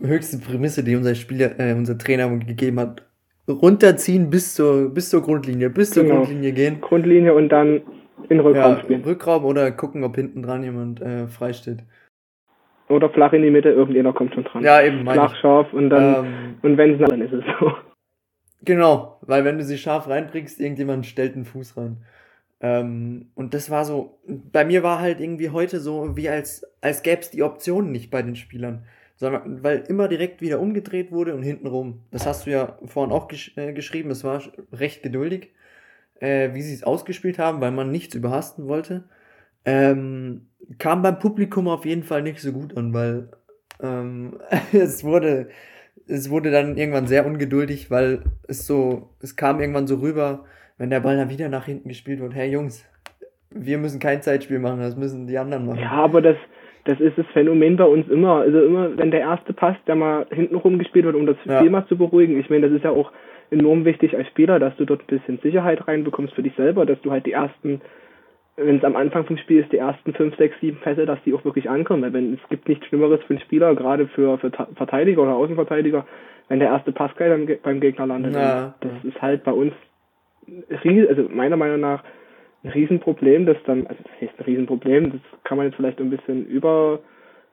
höchste 0.00 0.38
Prämisse, 0.38 0.84
die 0.84 0.96
unser 0.96 1.14
Spieler, 1.14 1.58
äh, 1.58 1.72
unser 1.72 1.98
Trainer 1.98 2.28
gegeben 2.38 2.80
hat. 2.80 3.02
Runterziehen 3.48 4.28
bis 4.28 4.54
zur, 4.54 4.92
bis 4.92 5.10
zur 5.10 5.22
Grundlinie, 5.22 5.70
bis 5.70 5.90
zur 5.90 6.02
genau. 6.02 6.16
Grundlinie 6.16 6.52
gehen. 6.52 6.80
Grundlinie 6.80 7.32
und 7.32 7.48
dann 7.48 7.82
in 8.28 8.40
Rückraum 8.40 8.74
ja, 8.74 8.80
spielen. 8.80 9.04
Rückraum 9.04 9.44
oder 9.44 9.70
gucken, 9.70 10.02
ob 10.02 10.16
hinten 10.16 10.42
dran 10.42 10.64
jemand 10.64 11.00
äh, 11.00 11.28
frei 11.28 11.52
steht. 11.52 11.84
Oder 12.88 13.10
flach 13.10 13.32
in 13.32 13.42
die 13.42 13.50
Mitte, 13.50 13.70
irgendjemand 13.70 14.16
kommt 14.16 14.34
schon 14.34 14.44
dran. 14.44 14.62
Ja, 14.62 14.80
eben. 14.80 15.02
Flach, 15.02 15.32
ich. 15.32 15.40
scharf 15.40 15.72
und 15.72 15.90
dann, 15.90 16.24
ähm, 16.24 16.54
und 16.62 16.76
wenn 16.76 17.00
es 17.00 17.08
dann 17.08 17.20
ist 17.20 17.32
es 17.32 17.44
so. 17.60 17.72
Genau, 18.62 19.18
weil 19.22 19.44
wenn 19.44 19.58
du 19.58 19.64
sie 19.64 19.78
scharf 19.78 20.08
reinbringst, 20.08 20.60
irgendjemand 20.60 21.06
stellt 21.06 21.34
einen 21.34 21.44
Fuß 21.44 21.76
rein. 21.76 21.98
Ähm, 22.60 23.30
und 23.34 23.54
das 23.54 23.70
war 23.70 23.84
so, 23.84 24.18
bei 24.26 24.64
mir 24.64 24.82
war 24.82 25.00
halt 25.00 25.20
irgendwie 25.20 25.50
heute 25.50 25.80
so, 25.80 26.16
wie 26.16 26.28
als, 26.28 26.66
als 26.80 27.02
gäbe 27.02 27.20
es 27.20 27.30
die 27.30 27.42
Optionen 27.42 27.92
nicht 27.92 28.10
bei 28.10 28.22
den 28.22 28.36
Spielern. 28.36 28.84
Sondern 29.16 29.62
weil 29.62 29.78
immer 29.88 30.08
direkt 30.08 30.42
wieder 30.42 30.60
umgedreht 30.60 31.10
wurde 31.10 31.34
und 31.34 31.42
hintenrum. 31.42 32.02
Das 32.10 32.26
hast 32.26 32.46
du 32.46 32.50
ja 32.50 32.78
vorhin 32.84 33.12
auch 33.12 33.28
gesch 33.28 33.56
äh, 33.56 33.72
geschrieben, 33.72 34.10
es 34.10 34.24
war 34.24 34.42
recht 34.72 35.02
geduldig, 35.02 35.52
äh, 36.20 36.52
wie 36.52 36.60
sie 36.60 36.74
es 36.74 36.82
ausgespielt 36.82 37.38
haben, 37.38 37.62
weil 37.62 37.70
man 37.70 37.90
nichts 37.90 38.14
überhasten 38.14 38.66
wollte. 38.68 39.04
Ähm, 39.64 40.48
kam 40.78 41.02
beim 41.02 41.18
Publikum 41.18 41.66
auf 41.66 41.86
jeden 41.86 42.02
Fall 42.02 42.22
nicht 42.22 42.40
so 42.40 42.52
gut 42.52 42.76
an, 42.76 42.92
weil 42.92 43.30
ähm, 43.82 44.38
es 44.72 45.02
wurde, 45.02 45.48
es 46.06 46.30
wurde 46.30 46.50
dann 46.50 46.76
irgendwann 46.76 47.06
sehr 47.06 47.26
ungeduldig, 47.26 47.90
weil 47.90 48.22
es 48.48 48.66
so, 48.66 49.10
es 49.20 49.36
kam 49.36 49.60
irgendwann 49.60 49.86
so 49.86 49.96
rüber, 49.96 50.44
wenn 50.78 50.90
der 50.90 51.00
Ball 51.00 51.16
dann 51.16 51.30
wieder 51.30 51.48
nach 51.48 51.66
hinten 51.66 51.88
gespielt 51.88 52.20
wird, 52.20 52.34
hey 52.34 52.50
Jungs, 52.50 52.84
wir 53.50 53.78
müssen 53.78 54.00
kein 54.00 54.22
Zeitspiel 54.22 54.58
machen, 54.58 54.80
das 54.80 54.96
müssen 54.96 55.26
die 55.26 55.38
anderen 55.38 55.66
machen. 55.66 55.80
Ja, 55.80 55.92
aber 55.92 56.20
das, 56.20 56.36
das 56.84 57.00
ist 57.00 57.16
das 57.16 57.26
Phänomen 57.32 57.76
bei 57.76 57.84
uns 57.84 58.08
immer. 58.08 58.36
Also 58.36 58.62
immer, 58.62 58.96
wenn 58.96 59.10
der 59.10 59.20
erste 59.20 59.52
Pass, 59.52 59.76
der 59.86 59.94
mal 59.94 60.26
hinten 60.30 60.56
rumgespielt 60.56 61.04
wird, 61.04 61.16
um 61.16 61.26
das 61.26 61.38
Spiel 61.40 61.52
ja. 61.52 61.70
mal 61.70 61.86
zu 61.86 61.96
beruhigen. 61.96 62.38
Ich 62.38 62.50
meine, 62.50 62.68
das 62.68 62.76
ist 62.76 62.84
ja 62.84 62.90
auch 62.90 63.10
enorm 63.50 63.84
wichtig 63.84 64.16
als 64.16 64.26
Spieler, 64.28 64.58
dass 64.58 64.76
du 64.76 64.84
dort 64.84 65.02
ein 65.02 65.18
bisschen 65.18 65.38
Sicherheit 65.38 65.86
reinbekommst 65.86 66.34
für 66.34 66.42
dich 66.42 66.54
selber, 66.56 66.84
dass 66.84 67.00
du 67.02 67.10
halt 67.10 67.26
die 67.26 67.32
ersten, 67.32 67.80
wenn 68.56 68.78
es 68.78 68.84
am 68.84 68.96
Anfang 68.96 69.24
vom 69.24 69.38
Spiel 69.38 69.60
ist, 69.60 69.72
die 69.72 69.78
ersten 69.78 70.12
fünf, 70.14 70.36
sechs, 70.36 70.56
sieben 70.60 70.78
Pässe, 70.80 71.06
dass 71.06 71.22
die 71.24 71.32
auch 71.32 71.44
wirklich 71.44 71.70
ankommen. 71.70 72.02
Weil 72.02 72.12
wenn 72.12 72.34
es 72.34 72.48
gibt 72.48 72.68
nichts 72.68 72.86
Schlimmeres 72.86 73.22
für 73.22 73.34
einen 73.34 73.40
Spieler, 73.40 73.74
gerade 73.74 74.08
für, 74.08 74.38
für 74.38 74.50
Verteidiger 74.50 75.22
oder 75.22 75.36
Außenverteidiger, 75.36 76.04
wenn 76.48 76.58
der 76.58 76.68
erste 76.68 76.92
Pass 76.92 77.10
beim, 77.18 77.48
beim 77.62 77.80
Gegner 77.80 78.06
landet. 78.06 78.34
Ja. 78.34 78.74
Das 78.80 78.92
ist 79.04 79.20
halt 79.22 79.42
bei 79.44 79.52
uns 79.52 79.72
also 81.08 81.28
meiner 81.30 81.56
Meinung 81.56 81.80
nach 81.80 82.02
ein 82.64 82.70
Riesenproblem, 82.70 83.46
das 83.46 83.56
dann, 83.64 83.86
also 83.86 84.02
das 84.02 84.12
heißt 84.20 84.38
ein 84.38 84.44
Riesenproblem, 84.44 85.12
das 85.12 85.20
kann 85.44 85.56
man 85.56 85.66
jetzt 85.66 85.76
vielleicht 85.76 86.00
ein 86.00 86.10
bisschen 86.10 86.46
über, 86.46 87.00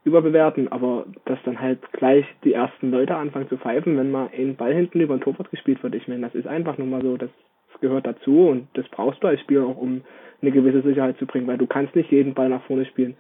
überbewerten, 0.03 0.71
aber 0.71 1.05
dass 1.25 1.39
dann 1.43 1.59
halt 1.59 1.79
gleich 1.93 2.25
die 2.43 2.53
ersten 2.53 2.91
Leute 2.91 3.15
anfangen 3.15 3.49
zu 3.49 3.57
pfeifen, 3.57 3.97
wenn 3.97 4.11
mal 4.11 4.29
ein 4.35 4.55
Ball 4.55 4.73
hinten 4.73 5.01
über 5.01 5.13
ein 5.13 5.21
Torwart 5.21 5.51
gespielt 5.51 5.83
wird. 5.83 5.95
Ich 5.95 6.07
meine, 6.07 6.21
das 6.21 6.35
ist 6.35 6.47
einfach 6.47 6.77
nur 6.77 6.87
mal 6.87 7.01
so, 7.01 7.17
das, 7.17 7.29
das 7.71 7.81
gehört 7.81 8.07
dazu 8.07 8.49
und 8.49 8.67
das 8.73 8.87
brauchst 8.89 9.23
du 9.23 9.27
als 9.27 9.41
Spieler 9.41 9.65
auch, 9.65 9.77
um 9.77 10.01
eine 10.41 10.51
gewisse 10.51 10.81
Sicherheit 10.81 11.17
zu 11.17 11.25
bringen, 11.25 11.47
weil 11.47 11.57
du 11.57 11.67
kannst 11.67 11.95
nicht 11.95 12.11
jeden 12.11 12.33
Ball 12.33 12.49
nach 12.49 12.63
vorne 12.63 12.85
spielen. 12.85 13.15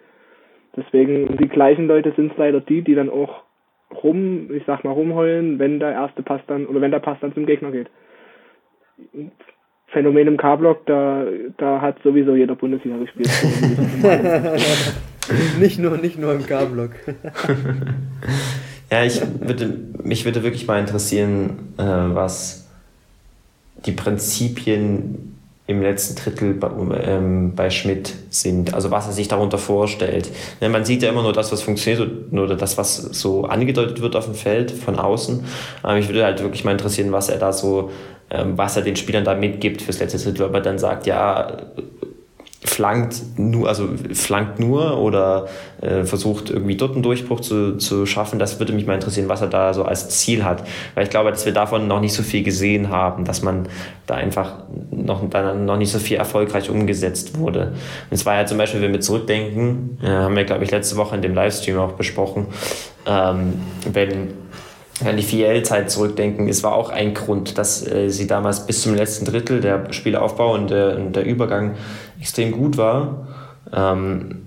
Deswegen, 0.75 1.37
die 1.37 1.47
gleichen 1.47 1.87
Leute 1.87 2.13
sind 2.15 2.31
es 2.31 2.37
leider 2.37 2.59
die, 2.59 2.81
die 2.81 2.95
dann 2.95 3.09
auch 3.09 3.43
rum, 4.03 4.49
ich 4.51 4.63
sag 4.65 4.83
mal 4.83 4.91
rumheulen, 4.91 5.59
wenn 5.59 5.79
der 5.79 5.91
erste 5.91 6.23
Pass 6.23 6.41
dann, 6.47 6.65
oder 6.65 6.81
wenn 6.81 6.89
der 6.89 6.99
Pass 6.99 7.19
dann 7.21 7.33
zum 7.33 7.45
Gegner 7.45 7.71
geht 7.71 7.89
Phänomen 9.93 10.27
im 10.27 10.37
K-Block, 10.37 10.85
da, 10.87 11.23
da 11.57 11.79
hat 11.79 11.97
sowieso 12.03 12.35
jeder 12.35 12.55
Bundesliga 12.55 12.97
gespielt. 12.97 13.29
nicht 15.59 15.79
nur, 15.79 15.97
nicht 15.97 16.19
nur 16.19 16.33
im 16.33 16.45
K-Block. 16.45 16.91
ja, 18.91 19.03
ich 19.03 19.21
würde, 19.39 19.77
mich 20.03 20.25
würde 20.25 20.43
wirklich 20.43 20.67
mal 20.67 20.79
interessieren, 20.79 21.73
äh, 21.77 21.83
was 21.83 22.67
die 23.85 23.91
Prinzipien 23.91 25.29
im 25.65 25.81
letzten 25.81 26.15
Drittel 26.15 26.53
bei, 26.55 26.69
ähm, 27.05 27.55
bei 27.55 27.69
Schmidt 27.69 28.13
sind, 28.29 28.73
also 28.73 28.91
was 28.91 29.07
er 29.07 29.13
sich 29.13 29.29
darunter 29.29 29.57
vorstellt. 29.57 30.29
Ja, 30.59 30.67
man 30.67 30.83
sieht 30.83 31.03
ja 31.03 31.09
immer 31.09 31.23
nur 31.23 31.31
das, 31.31 31.53
was 31.53 31.61
funktioniert 31.61 32.33
oder 32.33 32.55
das, 32.55 32.77
was 32.77 32.97
so 32.97 33.45
angedeutet 33.45 34.01
wird 34.01 34.17
auf 34.17 34.25
dem 34.25 34.35
Feld 34.35 34.71
von 34.71 34.99
außen. 34.99 35.45
Aber 35.81 35.93
mich 35.95 36.09
würde 36.09 36.25
halt 36.25 36.41
wirklich 36.41 36.65
mal 36.65 36.73
interessieren, 36.73 37.13
was 37.13 37.29
er 37.29 37.37
da 37.37 37.53
so 37.53 37.91
was 38.45 38.75
er 38.75 38.83
den 38.83 38.95
Spielern 38.95 39.23
da 39.23 39.35
mitgibt 39.35 39.81
fürs 39.81 39.99
letzte 39.99 40.17
Drittel, 40.17 40.45
ob 40.45 40.53
er 40.53 40.61
dann 40.61 40.79
sagt, 40.79 41.05
ja, 41.05 41.57
flankt 42.65 43.21
nur, 43.37 43.67
also 43.67 43.89
flankt 44.13 44.59
nur 44.59 44.97
oder 44.97 45.47
äh, 45.81 46.03
versucht 46.05 46.49
irgendwie 46.49 46.75
dort 46.75 46.93
einen 46.93 47.03
Durchbruch 47.03 47.41
zu, 47.41 47.77
zu 47.77 48.05
schaffen. 48.05 48.39
Das 48.39 48.59
würde 48.59 48.73
mich 48.73 48.85
mal 48.85 48.95
interessieren, 48.95 49.27
was 49.29 49.41
er 49.41 49.47
da 49.47 49.73
so 49.73 49.83
als 49.83 50.09
Ziel 50.09 50.43
hat. 50.43 50.63
Weil 50.95 51.03
ich 51.03 51.09
glaube, 51.09 51.29
dass 51.29 51.45
wir 51.45 51.53
davon 51.53 51.87
noch 51.87 51.99
nicht 51.99 52.13
so 52.13 52.23
viel 52.23 52.41
gesehen 52.41 52.89
haben, 52.89 53.25
dass 53.25 53.41
man 53.41 53.67
da 54.07 54.15
einfach 54.15 54.63
noch, 54.91 55.29
da 55.29 55.53
noch 55.53 55.77
nicht 55.77 55.91
so 55.91 55.99
viel 55.99 56.17
erfolgreich 56.17 56.69
umgesetzt 56.69 57.37
wurde. 57.37 57.73
Und 58.09 58.11
es 58.11 58.25
war 58.25 58.35
ja 58.35 58.45
zum 58.45 58.57
Beispiel, 58.57 58.81
wenn 58.81 58.93
wir 58.93 59.01
zurückdenken, 59.01 59.99
äh, 60.01 60.07
haben 60.07 60.35
wir, 60.35 60.45
glaube 60.45 60.63
ich, 60.63 60.71
letzte 60.71 60.95
Woche 60.95 61.15
in 61.15 61.21
dem 61.21 61.33
Livestream 61.33 61.77
auch 61.77 61.93
besprochen, 61.93 62.47
ähm, 63.05 63.53
wenn 63.91 64.42
an 65.03 65.17
die 65.17 65.23
VL-Zeit 65.23 65.89
zurückdenken, 65.89 66.47
es 66.47 66.63
war 66.63 66.73
auch 66.73 66.89
ein 66.89 67.13
Grund, 67.13 67.57
dass 67.57 67.85
äh, 67.85 68.09
sie 68.09 68.27
damals 68.27 68.65
bis 68.65 68.83
zum 68.83 68.93
letzten 68.93 69.25
Drittel 69.25 69.59
der 69.59 69.91
Spielaufbau 69.91 70.53
und 70.53 70.69
der, 70.69 70.97
und 70.97 71.15
der 71.15 71.25
Übergang 71.25 71.75
extrem 72.19 72.51
gut 72.51 72.77
war. 72.77 73.27
Ähm, 73.73 74.43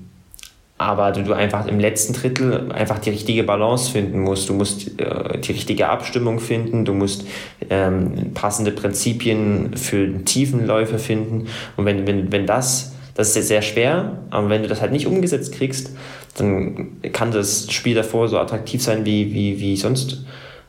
aber 0.79 1.11
du, 1.13 1.23
du 1.23 1.33
einfach 1.33 1.67
im 1.67 1.81
letzten 1.81 2.13
Drittel 2.13 2.71
einfach 2.71 2.99
die 2.99 3.11
richtige 3.11 3.45
Balance 3.45 3.91
finden 3.91 4.21
musst. 4.21 4.49
Du 4.49 4.55
musst 4.55 5.01
äh, 5.01 5.39
die 5.39 5.53
richtige 5.53 5.89
Abstimmung 5.89 6.39
finden, 6.39 6.85
du 6.85 6.93
musst 6.93 7.27
ähm, 7.71 8.33
passende 8.35 8.73
Prinzipien 8.73 9.75
für 9.77 10.23
Tiefenläufe 10.25 10.99
finden. 10.99 11.47
Und 11.77 11.87
wenn, 11.87 12.07
wenn, 12.07 12.31
wenn 12.31 12.47
das, 12.47 12.95
das 13.15 13.31
ist 13.31 13.37
jetzt 13.37 13.49
sehr 13.49 13.63
schwer, 13.63 14.19
aber 14.31 14.51
wenn 14.51 14.63
du 14.63 14.69
das 14.69 14.83
halt 14.83 14.93
nicht 14.93 15.07
umgesetzt 15.07 15.55
kriegst, 15.55 15.93
dann 16.37 17.01
kann 17.13 17.31
das 17.31 17.73
Spiel 17.73 17.95
davor 17.95 18.29
so 18.29 18.39
attraktiv 18.39 18.83
sein 18.83 19.05
wie, 19.05 19.33
wie, 19.33 19.61
wie 19.61 19.77
sonst. 19.77 20.25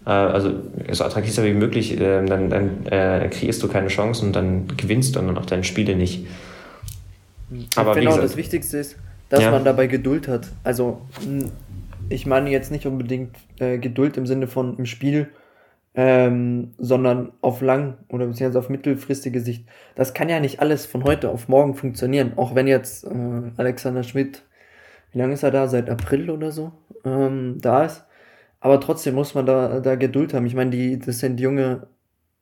Äh, 0.05 0.09
also 0.09 0.51
so 0.91 1.03
attraktiv 1.03 1.33
sein 1.33 1.45
wie 1.45 1.53
möglich, 1.53 1.99
äh, 1.99 2.25
dann, 2.25 2.49
dann 2.49 2.85
äh, 2.87 3.29
kreierst 3.29 3.61
du 3.61 3.67
keine 3.67 3.87
Chancen 3.87 4.27
und 4.27 4.35
dann 4.35 4.67
gewinnst 4.77 5.15
du 5.15 5.19
dann 5.19 5.37
auch 5.37 5.45
deine 5.45 5.63
Spiele 5.63 5.95
nicht. 5.95 6.25
Aber 7.75 7.95
genau, 7.95 8.17
das 8.17 8.37
Wichtigste 8.37 8.77
ist, 8.77 8.97
dass 9.29 9.41
ja. 9.41 9.51
man 9.51 9.63
dabei 9.63 9.87
Geduld 9.87 10.27
hat. 10.27 10.47
Also, 10.63 11.01
ich 12.09 12.25
meine 12.25 12.49
jetzt 12.49 12.71
nicht 12.71 12.85
unbedingt 12.85 13.35
äh, 13.59 13.77
Geduld 13.77 14.17
im 14.17 14.25
Sinne 14.25 14.47
von 14.47 14.77
im 14.77 14.85
Spiel, 14.85 15.29
ähm, 15.95 16.73
sondern 16.77 17.31
auf 17.41 17.61
lang 17.61 17.97
oder 18.09 18.27
beziehungsweise 18.27 18.59
auf 18.59 18.69
mittelfristige 18.69 19.41
Sicht. 19.41 19.65
Das 19.95 20.13
kann 20.13 20.29
ja 20.29 20.39
nicht 20.39 20.59
alles 20.59 20.85
von 20.85 21.03
heute 21.03 21.29
auf 21.29 21.47
morgen 21.47 21.73
funktionieren. 21.73 22.33
Auch 22.35 22.53
wenn 22.53 22.67
jetzt 22.67 23.05
äh, 23.05 23.09
Alexander 23.57 24.03
Schmidt, 24.03 24.43
wie 25.11 25.19
lange 25.19 25.33
ist 25.33 25.43
er 25.43 25.51
da? 25.51 25.67
Seit 25.67 25.89
April 25.89 26.29
oder 26.29 26.51
so 26.51 26.71
ähm, 27.05 27.57
da 27.61 27.85
ist. 27.85 28.05
Aber 28.59 28.79
trotzdem 28.79 29.15
muss 29.15 29.35
man 29.35 29.45
da, 29.45 29.79
da 29.79 29.95
Geduld 29.95 30.33
haben. 30.33 30.45
Ich 30.45 30.55
meine, 30.55 30.71
die, 30.71 30.99
das 30.99 31.19
sind 31.19 31.39
junge 31.39 31.87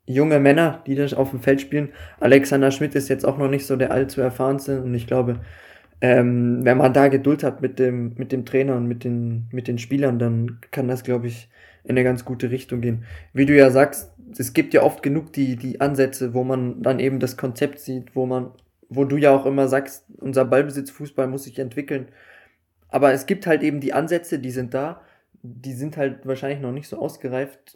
junge 0.05 0.39
Männer, 0.39 0.84
die 0.86 0.95
da 0.95 1.05
auf 1.18 1.32
dem 1.32 1.39
Feld 1.41 1.61
spielen. 1.61 1.89
Alexander 2.20 2.72
Schmidt 2.72 2.95
ist 2.95 3.09
jetzt 3.09 3.26
auch 3.26 3.38
noch 3.38 3.49
nicht 3.49 3.66
so 3.66 3.76
der 3.76 3.91
allzu 3.91 4.22
erfahrenste 4.22 4.82
und 4.82 4.93
ich 4.93 5.07
glaube, 5.07 5.39
ähm, 6.01 6.59
wenn 6.63 6.78
man 6.78 6.93
da 6.93 7.07
Geduld 7.07 7.43
hat 7.43 7.61
mit 7.61 7.80
dem, 7.80 8.13
mit 8.16 8.32
dem 8.32 8.45
Trainer 8.45 8.76
und 8.76 8.88
mit 8.88 9.03
den, 9.03 9.47
mit 9.51 9.68
den 9.68 9.78
Spielern, 9.78 10.20
dann 10.20 10.59
kann 10.72 10.88
das, 10.88 11.03
glaube 11.03 11.28
ich, 11.28 11.49
in 11.84 11.91
eine 11.91 12.03
ganz 12.03 12.26
gute 12.26 12.51
Richtung 12.51 12.82
gehen. 12.82 13.05
Wie 13.34 13.45
du 13.45 13.55
ja 13.55 13.70
sagst, 13.70 14.11
es 14.38 14.53
gibt 14.53 14.74
ja 14.74 14.84
oft 14.84 15.01
genug 15.03 15.34
die, 15.34 15.55
die 15.55 15.82
Ansätze, 15.82 16.34
wo 16.34 16.43
man 16.43 16.82
dann 16.82 16.99
eben 16.99 17.20
das 17.20 17.38
Konzept 17.38 17.80
sieht, 17.80 18.16
wo 18.16 18.26
man, 18.26 18.51
wo 18.89 19.05
du 19.05 19.18
ja 19.18 19.32
auch 19.32 19.45
immer 19.45 19.68
sagst, 19.68 20.05
unser 20.18 20.45
Ballbesitzfußball 20.45 21.28
muss 21.28 21.45
sich 21.45 21.59
entwickeln. 21.59 22.07
Aber 22.90 23.14
es 23.14 23.26
gibt 23.26 23.48
halt 23.48 23.64
eben 23.64 23.80
die 23.80 23.94
Ansätze, 23.94 24.40
die 24.40 24.52
sind 24.52 24.74
da, 24.74 25.02
die 25.42 25.74
sind 25.74 25.98
halt 25.98 26.26
wahrscheinlich 26.26 26.60
noch 26.60 26.72
nicht 26.72 26.88
so 26.88 26.98
ausgereift 26.98 27.74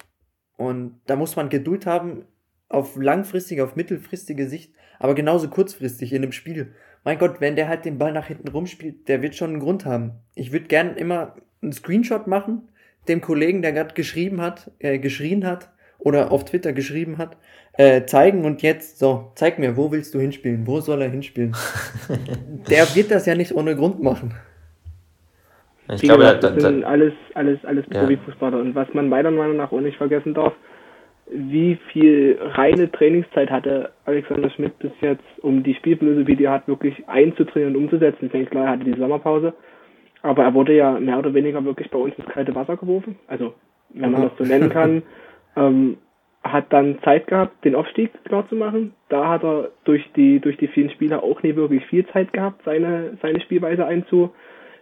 und 0.58 1.00
da 1.06 1.16
muss 1.16 1.36
man 1.36 1.50
Geduld 1.50 1.86
haben 1.86 2.26
auf 2.68 2.96
langfristige, 2.98 3.64
auf 3.64 3.76
mittelfristige 3.76 4.48
Sicht, 4.48 4.74
aber 5.00 5.16
genauso 5.16 5.50
kurzfristig 5.50 6.14
in 6.14 6.22
dem 6.22 6.32
Spiel. 6.32 6.74
Mein 7.04 7.18
Gott, 7.18 7.40
wenn 7.40 7.56
der 7.56 7.68
halt 7.68 7.86
den 7.86 7.98
Ball 7.98 8.12
nach 8.12 8.28
hinten 8.28 8.50
rumspielt, 8.50 9.08
der 9.08 9.22
wird 9.22 9.36
schon 9.36 9.52
einen 9.52 9.60
Grund 9.60 9.86
haben. 9.86 10.12
Ich 10.36 10.52
würde 10.52 10.68
gern 10.68 10.96
immer 10.96 11.36
einen 11.62 11.72
Screenshot 11.72 12.28
machen, 12.28 12.68
dem 13.08 13.22
Kollegen, 13.22 13.62
der 13.62 13.72
gerade 13.72 13.94
geschrieben 13.94 14.42
hat, 14.42 14.72
äh, 14.80 15.00
geschrien 15.00 15.46
hat 15.46 15.72
oder 15.98 16.32
auf 16.32 16.46
Twitter 16.46 16.74
geschrieben 16.74 17.18
hat, 17.18 17.38
äh, 17.74 18.06
zeigen 18.06 18.46
und 18.46 18.62
jetzt, 18.62 19.00
so, 19.00 19.32
zeig 19.36 19.60
mir, 19.60 19.78
wo 19.78 19.92
willst 19.92 20.14
du 20.14 20.20
hinspielen? 20.20 20.68
Wo 20.68 20.82
soll 20.82 21.02
er 21.02 21.10
hinspielen? 21.10 21.56
der 22.70 22.96
wird 22.96 23.12
das 23.12 23.26
ja 23.26 23.36
nicht 23.36 23.56
ohne 23.56 23.76
Grund 23.76 24.02
machen. 24.02 24.36
Ich 25.96 26.04
Wie 26.04 26.08
glaube, 26.08 26.22
gesagt, 26.22 26.44
das 26.44 26.56
sind 26.62 26.84
alles, 26.84 27.14
alles, 27.34 27.64
alles 27.66 27.86
Profifußballer. 27.88 28.60
Und 28.60 28.76
was 28.76 28.94
man 28.94 29.10
meiner 29.10 29.32
Meinung 29.32 29.58
nach 29.58 29.72
auch 29.72 29.82
nicht 29.82 29.98
vergessen 29.98 30.34
darf, 30.34 30.54
wie 31.32 31.78
viel 31.92 32.38
reine 32.40 32.92
Trainingszeit 32.92 33.50
hatte 33.50 33.92
Alexander 34.06 34.50
Schmidt 34.52 34.78
bis 34.80 34.92
jetzt, 35.02 35.24
um 35.42 35.64
die 35.64 35.76
Spielphilosophie, 35.76 36.36
die 36.36 36.46
er 36.46 36.54
hat, 36.54 36.68
wirklich 36.68 37.08
einzutrainieren 37.08 37.76
und 37.76 37.84
umzusetzen. 37.84 38.26
Ich 38.26 38.32
denke, 38.32 38.52
klar, 38.52 38.66
er 38.66 38.72
hatte 38.72 38.86
die 38.86 39.00
Sommerpause. 39.00 39.54
Aber 40.22 40.44
er 40.44 40.54
wurde 40.54 40.76
ja 40.76 41.00
mehr 41.00 41.18
oder 41.18 41.34
weniger 41.34 41.64
wirklich 41.64 41.90
bei 41.90 41.98
uns 41.98 42.16
ins 42.16 42.28
kalte 42.28 42.54
Wasser 42.54 42.78
geworfen. 42.78 43.18
Also, 43.28 43.54
wenn 43.90 44.12
man 44.12 44.24
das 44.24 44.32
so 44.38 44.44
nennen 44.44 44.70
kann. 44.70 45.04
Ähm, 45.56 45.98
hat 46.44 46.72
dann 46.72 47.00
Zeit 47.04 47.28
gehabt, 47.28 47.66
den 47.66 47.76
Aufstieg 47.76 48.12
klar 48.24 48.48
zu 48.48 48.56
machen. 48.56 48.94
Da 49.10 49.28
hat 49.28 49.44
er 49.44 49.70
durch 49.84 50.04
die, 50.16 50.40
durch 50.40 50.58
die 50.58 50.68
vielen 50.68 50.90
Spieler 50.92 51.24
auch 51.24 51.44
nie 51.44 51.56
wirklich 51.56 51.86
viel 51.88 52.06
Zeit 52.08 52.32
gehabt, 52.34 52.62
seine, 52.64 53.18
seine 53.22 53.42
Spielweise 53.42 53.86
einzu, 53.86 54.32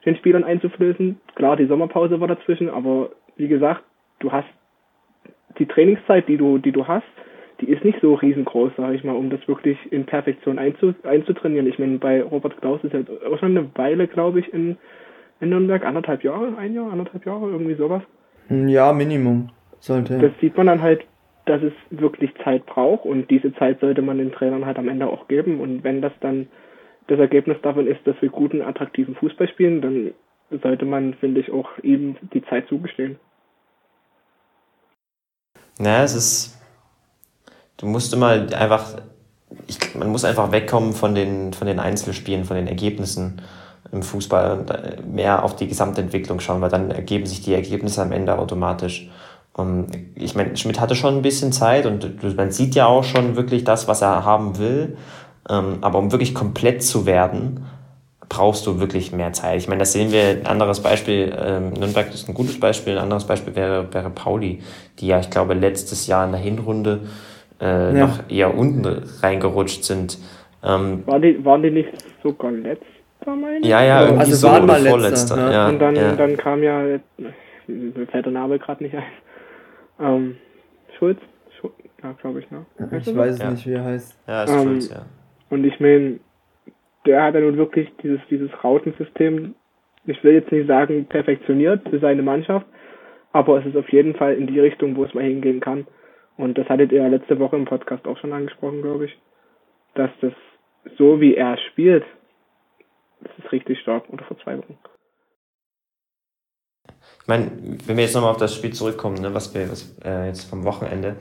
den 0.08 0.16
Spielern 0.16 0.44
einzuflößen. 0.44 1.20
Klar, 1.36 1.58
die 1.58 1.68
Sommerpause 1.68 2.20
war 2.20 2.28
dazwischen, 2.28 2.70
aber 2.70 3.12
wie 3.36 3.48
gesagt, 3.48 3.84
du 4.20 4.32
hast 4.32 4.48
die 5.60 5.68
Trainingszeit, 5.68 6.28
die 6.28 6.38
du, 6.38 6.58
die 6.58 6.72
du 6.72 6.88
hast, 6.88 7.06
die 7.60 7.70
ist 7.70 7.84
nicht 7.84 8.00
so 8.02 8.14
riesengroß, 8.14 8.72
sage 8.78 8.96
ich 8.96 9.04
mal, 9.04 9.16
um 9.16 9.30
das 9.30 9.46
wirklich 9.48 9.78
in 9.92 10.06
Perfektion 10.06 10.60
einzu, 10.60 10.94
einzutrainieren. 11.04 11.68
Ich 11.68 11.78
meine, 11.78 11.98
bei 11.98 12.22
Robert 12.24 12.60
Klaus 12.62 12.84
ist 12.84 12.94
ja 12.94 13.02
auch 13.30 13.40
schon 13.40 13.58
eine 13.58 13.70
Weile, 13.76 14.08
glaube 14.08 14.40
ich, 14.40 14.54
in, 14.54 14.78
in 15.42 15.50
Nürnberg, 15.50 15.84
anderthalb 15.84 16.24
Jahre, 16.24 16.56
ein 16.58 16.74
Jahr, 16.74 16.92
anderthalb 16.92 17.26
Jahre, 17.26 17.50
irgendwie 17.50 17.76
sowas. 17.76 18.04
Ja, 18.50 18.94
Minimum. 18.94 19.50
Sollte. 19.80 20.18
Das 20.20 20.32
sieht 20.40 20.56
man 20.56 20.68
dann 20.68 20.82
halt, 20.82 21.06
dass 21.46 21.62
es 21.62 21.74
wirklich 21.90 22.32
Zeit 22.44 22.66
braucht 22.66 23.06
und 23.06 23.30
diese 23.30 23.54
Zeit 23.56 23.80
sollte 23.80 24.02
man 24.02 24.18
den 24.18 24.32
Trainern 24.32 24.66
halt 24.66 24.78
am 24.78 24.90
Ende 24.90 25.08
auch 25.08 25.28
geben 25.28 25.60
und 25.60 25.84
wenn 25.84 26.02
das 26.02 26.14
dann 26.20 26.48
das 27.08 27.20
Ergebnis 27.20 27.58
davon 27.62 27.88
ist, 27.88 28.06
dass 28.06 28.16
wir 28.22 28.30
guten, 28.30 28.62
attraktiven 28.62 29.16
Fußball 29.16 29.48
spielen, 29.50 29.82
dann 29.82 30.14
sollte 30.62 30.86
man, 30.86 31.14
finde 31.16 31.42
ich, 31.42 31.52
auch 31.52 31.70
ihm 31.82 32.18
die 32.34 32.44
Zeit 32.46 32.68
zugestehen. 32.68 33.18
Naja, 35.80 36.04
es 36.04 36.16
ist. 36.16 36.58
Du 37.78 37.86
musst 37.86 38.14
immer 38.14 38.30
einfach. 38.58 39.02
Ich, 39.68 39.96
man 39.96 40.10
muss 40.10 40.26
einfach 40.26 40.52
wegkommen 40.52 40.94
von 40.94 41.16
den, 41.16 41.54
von 41.54 41.68
den 41.68 41.80
Einzelspielen, 41.80 42.44
von 42.44 42.58
den 42.58 42.68
Ergebnissen 42.68 43.42
im 43.92 44.04
Fußball 44.04 44.60
und 44.60 44.70
äh, 44.70 45.02
mehr 45.02 45.44
auf 45.44 45.56
die 45.56 45.68
Gesamtentwicklung 45.68 46.42
schauen, 46.42 46.62
weil 46.62 46.70
dann 46.70 46.92
ergeben 46.92 47.26
sich 47.26 47.42
die 47.42 47.54
Ergebnisse 47.54 48.02
am 48.02 48.12
Ende 48.12 48.38
automatisch. 48.38 49.10
Und 49.54 49.90
ich 50.16 50.36
meine, 50.36 50.56
Schmidt 50.58 50.80
hatte 50.80 50.96
schon 50.96 51.16
ein 51.16 51.22
bisschen 51.22 51.52
Zeit 51.52 51.86
und 51.86 52.22
man 52.36 52.52
sieht 52.52 52.76
ja 52.76 52.86
auch 52.86 53.04
schon 53.04 53.36
wirklich 53.36 53.64
das, 53.64 53.88
was 53.88 54.02
er 54.02 54.24
haben 54.24 54.60
will. 54.60 54.98
Ähm, 55.50 55.78
aber 55.82 56.00
um 56.00 56.12
wirklich 56.12 56.34
komplett 56.34 56.84
zu 56.84 57.06
werden, 57.06 57.66
brauchst 58.30 58.68
du 58.68 58.80
wirklich 58.80 59.12
mehr 59.12 59.34
Zeit. 59.34 59.58
Ich 59.58 59.68
meine, 59.68 59.80
das 59.80 59.94
sehen 59.94 60.12
wir, 60.12 60.22
ein 60.22 60.46
anderes 60.46 60.82
Beispiel, 60.82 61.34
ähm, 61.40 61.72
Nürnberg 61.72 62.14
ist 62.14 62.28
ein 62.28 62.34
gutes 62.34 62.60
Beispiel, 62.60 62.94
ein 62.98 63.04
anderes 63.04 63.26
Beispiel 63.26 63.56
wäre, 63.56 63.94
wäre 63.94 64.10
Pauli, 64.10 64.62
die 65.00 65.08
ja, 65.08 65.20
ich 65.20 65.30
glaube, 65.30 65.54
letztes 65.54 66.08
Jahr 66.08 66.26
in 66.26 66.32
der 66.32 66.42
Hinrunde 66.42 67.02
äh, 67.62 67.66
ja. 67.66 68.08
noch 68.08 68.30
eher 68.30 68.58
unten 68.58 68.86
reingerutscht 69.22 69.84
sind. 69.84 70.18
Ähm, 70.64 71.04
waren, 71.06 71.22
die, 71.22 71.44
waren 71.46 71.64
die 71.64 71.72
nicht 71.72 71.90
sogar 72.22 72.52
letzter, 72.52 72.86
meine 73.26 73.60
ich? 73.60 73.66
Ja, 73.66 73.82
ja, 73.84 74.02
irgendwie 74.02 74.20
also 74.20 74.36
so, 74.36 74.48
waren 74.48 74.66
mal 74.66 74.82
vorletzter. 74.82 75.36
Ne? 75.36 75.54
Ja, 75.54 75.70
und 75.70 75.80
dann, 75.80 75.96
ja. 75.96 76.16
dann 76.16 76.36
kam 76.36 76.64
ja, 76.64 77.00
mir 77.68 78.08
fällt 78.08 78.26
der 78.26 78.34
Name 78.34 78.60
gerade 78.60 78.84
nicht 78.84 78.96
ein, 78.96 79.04
ähm, 80.00 80.36
Schulz? 80.98 81.20
Schulz? 81.60 81.74
Ja, 82.04 82.12
glaube 82.14 82.40
ich, 82.40 82.52
ne? 82.52 82.66
Ich 83.00 83.16
weiß 83.16 83.40
ja. 83.40 83.52
nicht, 83.52 83.66
wie 83.66 83.74
er 83.74 83.84
heißt. 83.84 84.18
Ja, 84.28 84.44
ist 84.44 84.52
ähm, 84.52 84.64
Schulz, 84.64 84.90
ja. 84.90 85.06
Und 85.50 85.64
ich 85.64 85.80
meine, 85.80 86.20
der 87.06 87.24
hat 87.24 87.36
ja 87.36 87.42
nun 87.42 87.58
wirklich 87.58 87.90
dieses, 88.04 88.20
dieses 88.30 88.52
Rautensystem, 88.64 89.56
ich 90.06 90.24
will 90.24 90.34
jetzt 90.34 90.52
nicht 90.52 90.68
sagen 90.68 91.06
perfektioniert 91.06 91.88
für 91.90 92.00
seine 92.00 92.22
Mannschaft, 92.22 92.66
aber 93.34 93.60
es 93.60 93.66
ist 93.66 93.78
auf 93.78 93.90
jeden 93.90 94.16
Fall 94.16 94.36
in 94.36 94.48
die 94.48 94.60
Richtung, 94.60 94.96
wo 94.96 95.04
es 95.04 95.14
mal 95.14 95.24
hingehen 95.24 95.60
kann. 95.60 95.88
Und 96.38 96.58
das 96.58 96.68
hattet 96.70 96.92
ihr 96.92 97.08
letzte 97.10 97.40
Woche 97.40 97.56
im 97.56 97.66
Podcast 97.66 98.06
auch 98.08 98.18
schon 98.18 98.34
angesprochen, 98.34 98.82
glaube 98.82 99.06
ich, 99.06 99.18
dass 99.96 100.12
das 100.22 100.34
so 100.98 101.20
wie 101.20 101.36
er 101.36 101.58
spielt, 101.72 102.06
das 103.22 103.32
ist 103.40 103.52
richtig 103.52 103.80
stark 103.80 104.08
unter 104.10 104.26
Verzweiflung. 104.26 104.78
Ich 107.22 107.28
meine, 107.28 107.52
wenn 107.86 107.98
wir 107.98 108.04
jetzt 108.04 108.14
nochmal 108.14 108.32
auf 108.32 108.38
das 108.38 108.56
Spiel 108.56 108.72
zurückkommen, 108.72 109.22
ne, 109.22 109.34
was 109.34 109.54
wir 109.54 109.70
was, 109.70 109.98
äh, 110.06 110.28
jetzt 110.28 110.50
vom 110.50 110.64
Wochenende, 110.64 111.18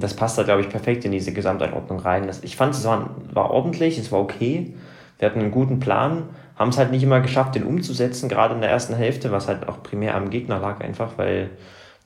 das 0.00 0.14
passt 0.14 0.36
da, 0.38 0.42
glaube 0.42 0.62
ich, 0.62 0.68
perfekt 0.68 1.04
in 1.04 1.12
diese 1.12 1.32
Gesamteinordnung 1.32 2.00
rein. 2.00 2.26
Das, 2.26 2.42
ich 2.42 2.56
fand, 2.56 2.74
es 2.74 2.84
war, 2.84 3.10
war 3.32 3.50
ordentlich, 3.50 3.98
es 3.98 4.10
war 4.10 4.20
okay. 4.20 4.74
Wir 5.18 5.28
hatten 5.28 5.40
einen 5.40 5.50
guten 5.50 5.80
Plan, 5.80 6.24
haben 6.56 6.70
es 6.70 6.78
halt 6.78 6.90
nicht 6.90 7.02
immer 7.02 7.20
geschafft, 7.20 7.54
den 7.54 7.64
umzusetzen, 7.64 8.28
gerade 8.28 8.54
in 8.54 8.60
der 8.60 8.70
ersten 8.70 8.94
Hälfte, 8.94 9.30
was 9.30 9.48
halt 9.48 9.68
auch 9.68 9.82
primär 9.82 10.14
am 10.16 10.30
Gegner 10.30 10.58
lag, 10.58 10.80
einfach 10.80 11.18
weil 11.18 11.50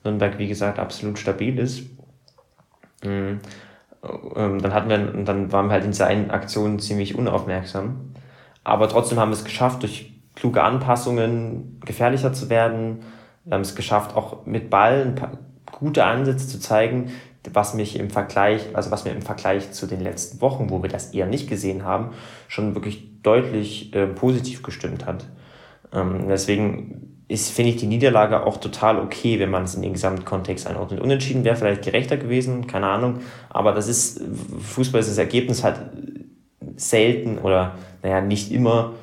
Nürnberg, 0.03 0.37
wie 0.37 0.47
gesagt, 0.47 0.79
absolut 0.79 1.17
stabil 1.17 1.57
ist. 1.57 1.83
Mhm. 3.03 3.39
Ähm, 4.35 4.61
dann 4.61 4.73
hatten 4.73 4.89
wir, 4.89 4.97
dann 4.97 5.51
waren 5.51 5.67
wir 5.67 5.73
halt 5.73 5.85
in 5.85 5.91
dieser 5.91 6.07
einen 6.07 6.29
Aktion 6.29 6.79
ziemlich 6.79 7.17
unaufmerksam. 7.17 8.13
Aber 8.63 8.87
trotzdem 8.87 9.19
haben 9.19 9.29
wir 9.29 9.35
es 9.35 9.43
geschafft, 9.43 9.81
durch 9.83 10.13
kluge 10.35 10.61
Anpassungen 10.63 11.79
gefährlicher 11.85 12.33
zu 12.33 12.49
werden. 12.49 12.99
Wir 13.45 13.55
haben 13.55 13.61
es 13.61 13.75
geschafft, 13.75 14.15
auch 14.15 14.45
mit 14.45 14.69
Ball 14.69 15.01
ein 15.01 15.15
paar 15.15 15.31
gute 15.71 16.03
Ansätze 16.03 16.47
zu 16.47 16.59
zeigen, 16.59 17.11
was 17.53 17.73
mich 17.73 17.99
im 17.99 18.09
Vergleich, 18.09 18.61
also 18.73 18.91
was 18.91 19.05
mir 19.05 19.11
im 19.11 19.21
Vergleich 19.21 19.71
zu 19.71 19.87
den 19.87 20.01
letzten 20.01 20.41
Wochen, 20.41 20.69
wo 20.69 20.81
wir 20.81 20.89
das 20.89 21.13
eher 21.13 21.25
nicht 21.25 21.49
gesehen 21.49 21.83
haben, 21.83 22.11
schon 22.47 22.75
wirklich 22.75 23.21
deutlich 23.21 23.93
äh, 23.93 24.07
positiv 24.07 24.63
gestimmt 24.63 25.05
hat. 25.05 25.25
Ähm, 25.93 26.27
deswegen 26.27 27.15
ist, 27.27 27.51
finde 27.51 27.71
ich 27.71 27.77
die 27.77 27.87
Niederlage 27.87 28.45
auch 28.45 28.57
total 28.57 28.99
okay, 28.99 29.39
wenn 29.39 29.49
man 29.49 29.63
es 29.63 29.75
in 29.75 29.81
den 29.81 29.93
Gesamtkontext 29.93 30.67
einordnet. 30.67 30.99
Unentschieden 30.99 31.43
wäre 31.43 31.55
vielleicht 31.55 31.83
gerechter 31.83 32.17
gewesen, 32.17 32.67
keine 32.67 32.87
Ahnung, 32.87 33.19
aber 33.49 33.71
das 33.71 33.87
ist, 33.87 34.21
Fußball 34.61 35.01
ist 35.01 35.09
das 35.09 35.17
Ergebnis 35.17 35.63
halt 35.63 35.79
selten 36.75 37.39
oder, 37.39 37.75
naja, 38.03 38.21
nicht 38.21 38.51
immer 38.51 38.93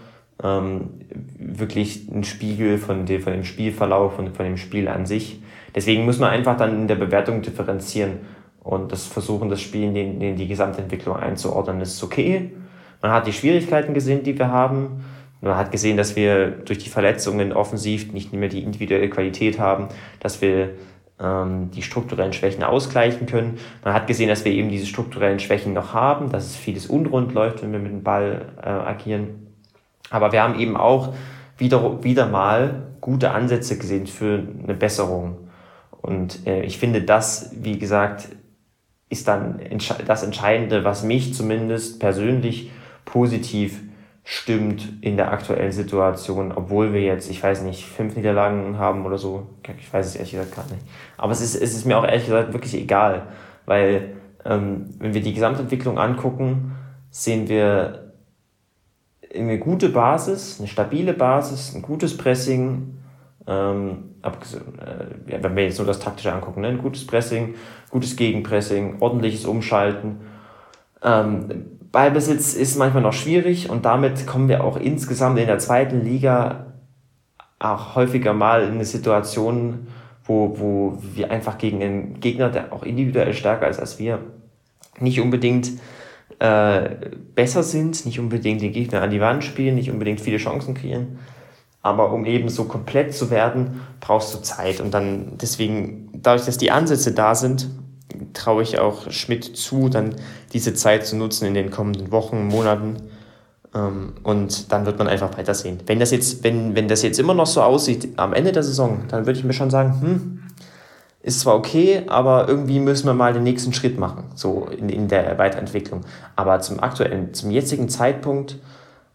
ähm, 0.43 0.91
wirklich 1.39 2.09
ein 2.13 2.25
Spiegel 2.25 2.79
von, 2.79 3.07
dem, 3.07 3.23
von 3.23 3.33
dem 3.33 3.45
Spielverlauf 3.45 4.19
und 4.19 4.37
von 4.37 4.47
dem 4.47 4.57
Spiel 4.57 4.89
an 4.89 5.07
sich. 5.07 5.41
Deswegen 5.75 6.05
muss 6.05 6.19
man 6.19 6.31
einfach 6.31 6.57
dann 6.57 6.83
in 6.83 6.89
der 6.89 6.97
Bewertung 6.97 7.43
differenzieren 7.43 8.21
und 8.63 8.93
das 8.93 9.07
versuchen, 9.07 9.49
das 9.49 9.61
Spiel 9.61 9.85
in, 9.85 9.95
den, 9.95 10.21
in 10.21 10.37
die 10.37 10.47
Gesamtentwicklung 10.47 11.17
einzuordnen. 11.17 11.81
Ist 11.81 12.03
okay. 12.03 12.53
Man 13.01 13.11
hat 13.11 13.27
die 13.27 13.33
Schwierigkeiten 13.33 13.95
gesehen, 13.95 14.23
die 14.23 14.39
wir 14.39 14.49
haben. 14.49 15.05
Man 15.41 15.57
hat 15.57 15.73
gesehen, 15.73 15.97
dass 15.97 16.15
wir 16.15 16.51
durch 16.51 16.79
die 16.79 16.89
Verletzungen 16.89 17.53
offensiv 17.53 18.13
nicht 18.13 18.33
mehr 18.33 18.49
die 18.49 18.63
individuelle 18.63 19.11
Qualität 19.11 19.59
haben, 19.59 19.89
dass 20.21 20.41
wir 20.41 20.71
ähm, 21.19 21.73
die 21.73 21.83
strukturellen 21.83 22.33
Schwächen 22.33 22.63
ausgleichen 22.63 23.27
können. 23.27 23.59
Man 23.85 23.95
hat 23.95 24.07
gesehen, 24.07 24.29
dass 24.29 24.45
wir 24.45 24.53
eben 24.53 24.69
diese 24.69 24.87
strukturellen 24.87 25.41
Schwächen 25.41 25.73
noch 25.73 25.93
haben, 25.93 26.31
dass 26.31 26.47
es 26.47 26.57
vieles 26.57 26.87
unrund 26.87 27.35
läuft, 27.35 27.63
wenn 27.63 27.73
wir 27.73 27.81
mit 27.81 27.91
dem 27.91 28.05
Ball 28.05 28.53
äh, 28.63 28.69
agieren. 28.69 29.49
Aber 30.11 30.31
wir 30.31 30.43
haben 30.43 30.59
eben 30.61 30.77
auch 30.77 31.13
wieder, 31.59 32.05
wieder 32.05 32.29
mal 32.29 32.87
gute 33.01 33.33
Ansätze 33.33 33.77
gesehen 33.77 34.07
für 34.07 34.47
eine 34.63 34.75
Besserung. 34.75 35.49
Und 36.01 36.47
äh, 36.47 36.63
ich 36.63 36.79
finde, 36.79 37.03
das, 37.03 37.51
wie 37.57 37.79
gesagt, 37.81 38.29
ist 39.13 39.29
dann 39.29 39.61
das 40.07 40.23
Entscheidende, 40.23 40.85
was 40.85 41.05
mich 41.05 41.35
zumindest 41.35 42.01
persönlich 42.01 42.71
positiv 43.05 43.81
stimmt 44.25 44.89
in 45.01 45.17
der 45.17 45.33
aktuellen 45.33 45.73
Situation, 45.73 46.53
obwohl 46.53 46.93
wir 46.93 47.03
jetzt, 47.03 47.31
ich 47.31 47.43
weiß 47.43 47.63
nicht, 47.63 47.85
fünf 47.85 48.17
Niederlagen 48.17 48.79
haben 48.79 49.05
oder 49.05 49.19
so. 49.19 49.49
Ich 49.79 49.93
weiß 49.93 50.07
es 50.07 50.17
ehrlich 50.17 50.33
gesagt 50.33 50.55
gar 50.55 50.65
nicht. 50.65 50.85
Aber 51.19 51.33
es 51.33 51.41
ist, 51.41 51.55
es 51.55 51.75
ist 51.75 51.85
mir 51.85 51.99
auch 51.99 52.05
ehrlich 52.05 52.25
gesagt 52.25 52.53
wirklich 52.53 52.75
egal, 52.75 53.27
weil 53.67 54.17
ähm, 54.45 54.91
wenn 54.99 55.13
wir 55.13 55.23
die 55.23 55.35
Gesamtentwicklung 55.35 55.99
angucken, 55.99 56.77
sehen 57.11 57.49
wir 57.49 58.13
eine 59.35 59.59
gute 59.59 59.89
Basis, 59.89 60.59
eine 60.59 60.69
stabile 60.69 61.15
Basis, 61.15 61.75
ein 61.75 61.83
gutes 61.83 62.17
Pressing, 62.17 63.02
ähm, 63.47 64.15
äh, 64.23 65.43
wenn 65.43 65.57
wir 65.57 65.65
jetzt 65.65 65.79
nur 65.79 65.87
das 65.87 65.99
Taktische 65.99 66.33
angucken, 66.33 66.61
ne? 66.61 66.69
ein 66.69 66.79
gutes 66.79 67.07
Pressing, 67.07 67.55
gutes 67.91 68.17
Gegenpressing, 68.17 68.97
ordentliches 69.01 69.45
Umschalten. 69.45 70.21
Ähm, 71.03 71.67
Ballbesitz 71.91 72.55
ist 72.55 72.79
manchmal 72.79 73.03
noch 73.03 73.13
schwierig 73.13 73.69
und 73.69 73.85
damit 73.85 74.27
kommen 74.27 74.49
wir 74.49 74.65
auch 74.65 74.77
insgesamt 74.79 75.39
in 75.39 75.47
der 75.47 75.59
zweiten 75.59 76.03
Liga 76.03 76.67
auch 77.59 77.95
häufiger 77.95 78.33
mal 78.33 78.63
in 78.63 78.75
eine 78.75 78.85
Situation, 78.85 79.89
wo, 80.25 80.59
wo 80.59 80.99
wir 81.15 81.31
einfach 81.31 81.59
gegen 81.59 81.83
einen 81.83 82.21
Gegner, 82.21 82.49
der 82.49 82.73
auch 82.73 82.83
individuell 82.83 83.35
stärker 83.35 83.69
ist 83.69 83.79
als 83.79 83.99
wir, 83.99 84.21
nicht 85.01 85.21
unbedingt 85.21 85.73
äh, 86.39 86.91
besser 87.35 87.63
sind, 87.63 88.07
nicht 88.07 88.19
unbedingt 88.19 88.63
den 88.63 88.73
Gegner 88.73 89.03
an 89.03 89.11
die 89.11 89.21
Wand 89.21 89.45
spielen, 89.45 89.75
nicht 89.75 89.91
unbedingt 89.91 90.21
viele 90.21 90.39
Chancen 90.39 90.75
kreieren. 90.75 91.19
Aber 91.83 92.13
um 92.13 92.25
eben 92.25 92.49
so 92.49 92.65
komplett 92.65 93.15
zu 93.15 93.31
werden, 93.31 93.81
brauchst 94.01 94.33
du 94.35 94.39
Zeit. 94.39 94.81
Und 94.81 94.95
dann 94.95 95.33
deswegen, 95.41 96.11
dadurch, 96.15 96.47
dass 96.47 96.57
die 96.57 96.71
Ansätze 96.71 97.13
da 97.13 97.35
sind, 97.35 97.69
traue 98.35 98.63
ich 98.63 98.79
auch 98.79 99.11
Schmidt 99.11 99.57
zu, 99.57 99.89
dann 99.89 100.15
diese 100.53 100.75
Zeit 100.75 101.07
zu 101.07 101.17
nutzen 101.17 101.47
in 101.47 101.55
den 101.55 101.71
kommenden 101.71 102.13
Wochen, 102.13 102.47
Monaten. 102.47 102.97
Ähm, 103.75 104.15
und 104.23 104.71
dann 104.71 104.87
wird 104.87 104.99
man 104.99 105.09
einfach 105.09 105.37
weitersehen. 105.37 105.81
Wenn 105.87 105.99
das 105.99 106.11
jetzt, 106.11 106.45
wenn, 106.45 106.77
wenn 106.77 106.89
das 106.89 107.03
jetzt 107.03 107.19
immer 107.19 107.35
noch 107.35 107.47
so 107.47 107.63
aussieht 107.63 108.11
am 108.17 108.33
Ende 108.33 108.53
der 108.53 108.63
Saison, 108.63 109.05
dann 109.09 109.27
würde 109.27 109.39
ich 109.39 109.45
mir 109.45 109.53
schon 109.53 109.71
sagen, 109.71 110.01
hm, 110.01 110.43
ist 111.23 111.41
zwar 111.41 111.55
okay, 111.55 112.03
aber 112.09 112.49
irgendwie 112.49 112.81
müssen 112.81 113.07
wir 113.07 113.15
mal 113.15 113.33
den 113.33 113.45
nächsten 113.45 113.73
Schritt 113.73 113.99
machen, 113.99 114.25
so 114.35 114.67
in, 114.67 114.89
in 114.89 115.09
der 115.09 115.39
Weiterentwicklung. 115.39 116.03
Aber 116.35 116.61
zum 116.61 116.81
aktuellen, 116.81 117.33
zum 117.33 117.51
jetzigen 117.51 117.89
Zeitpunkt 117.89 118.57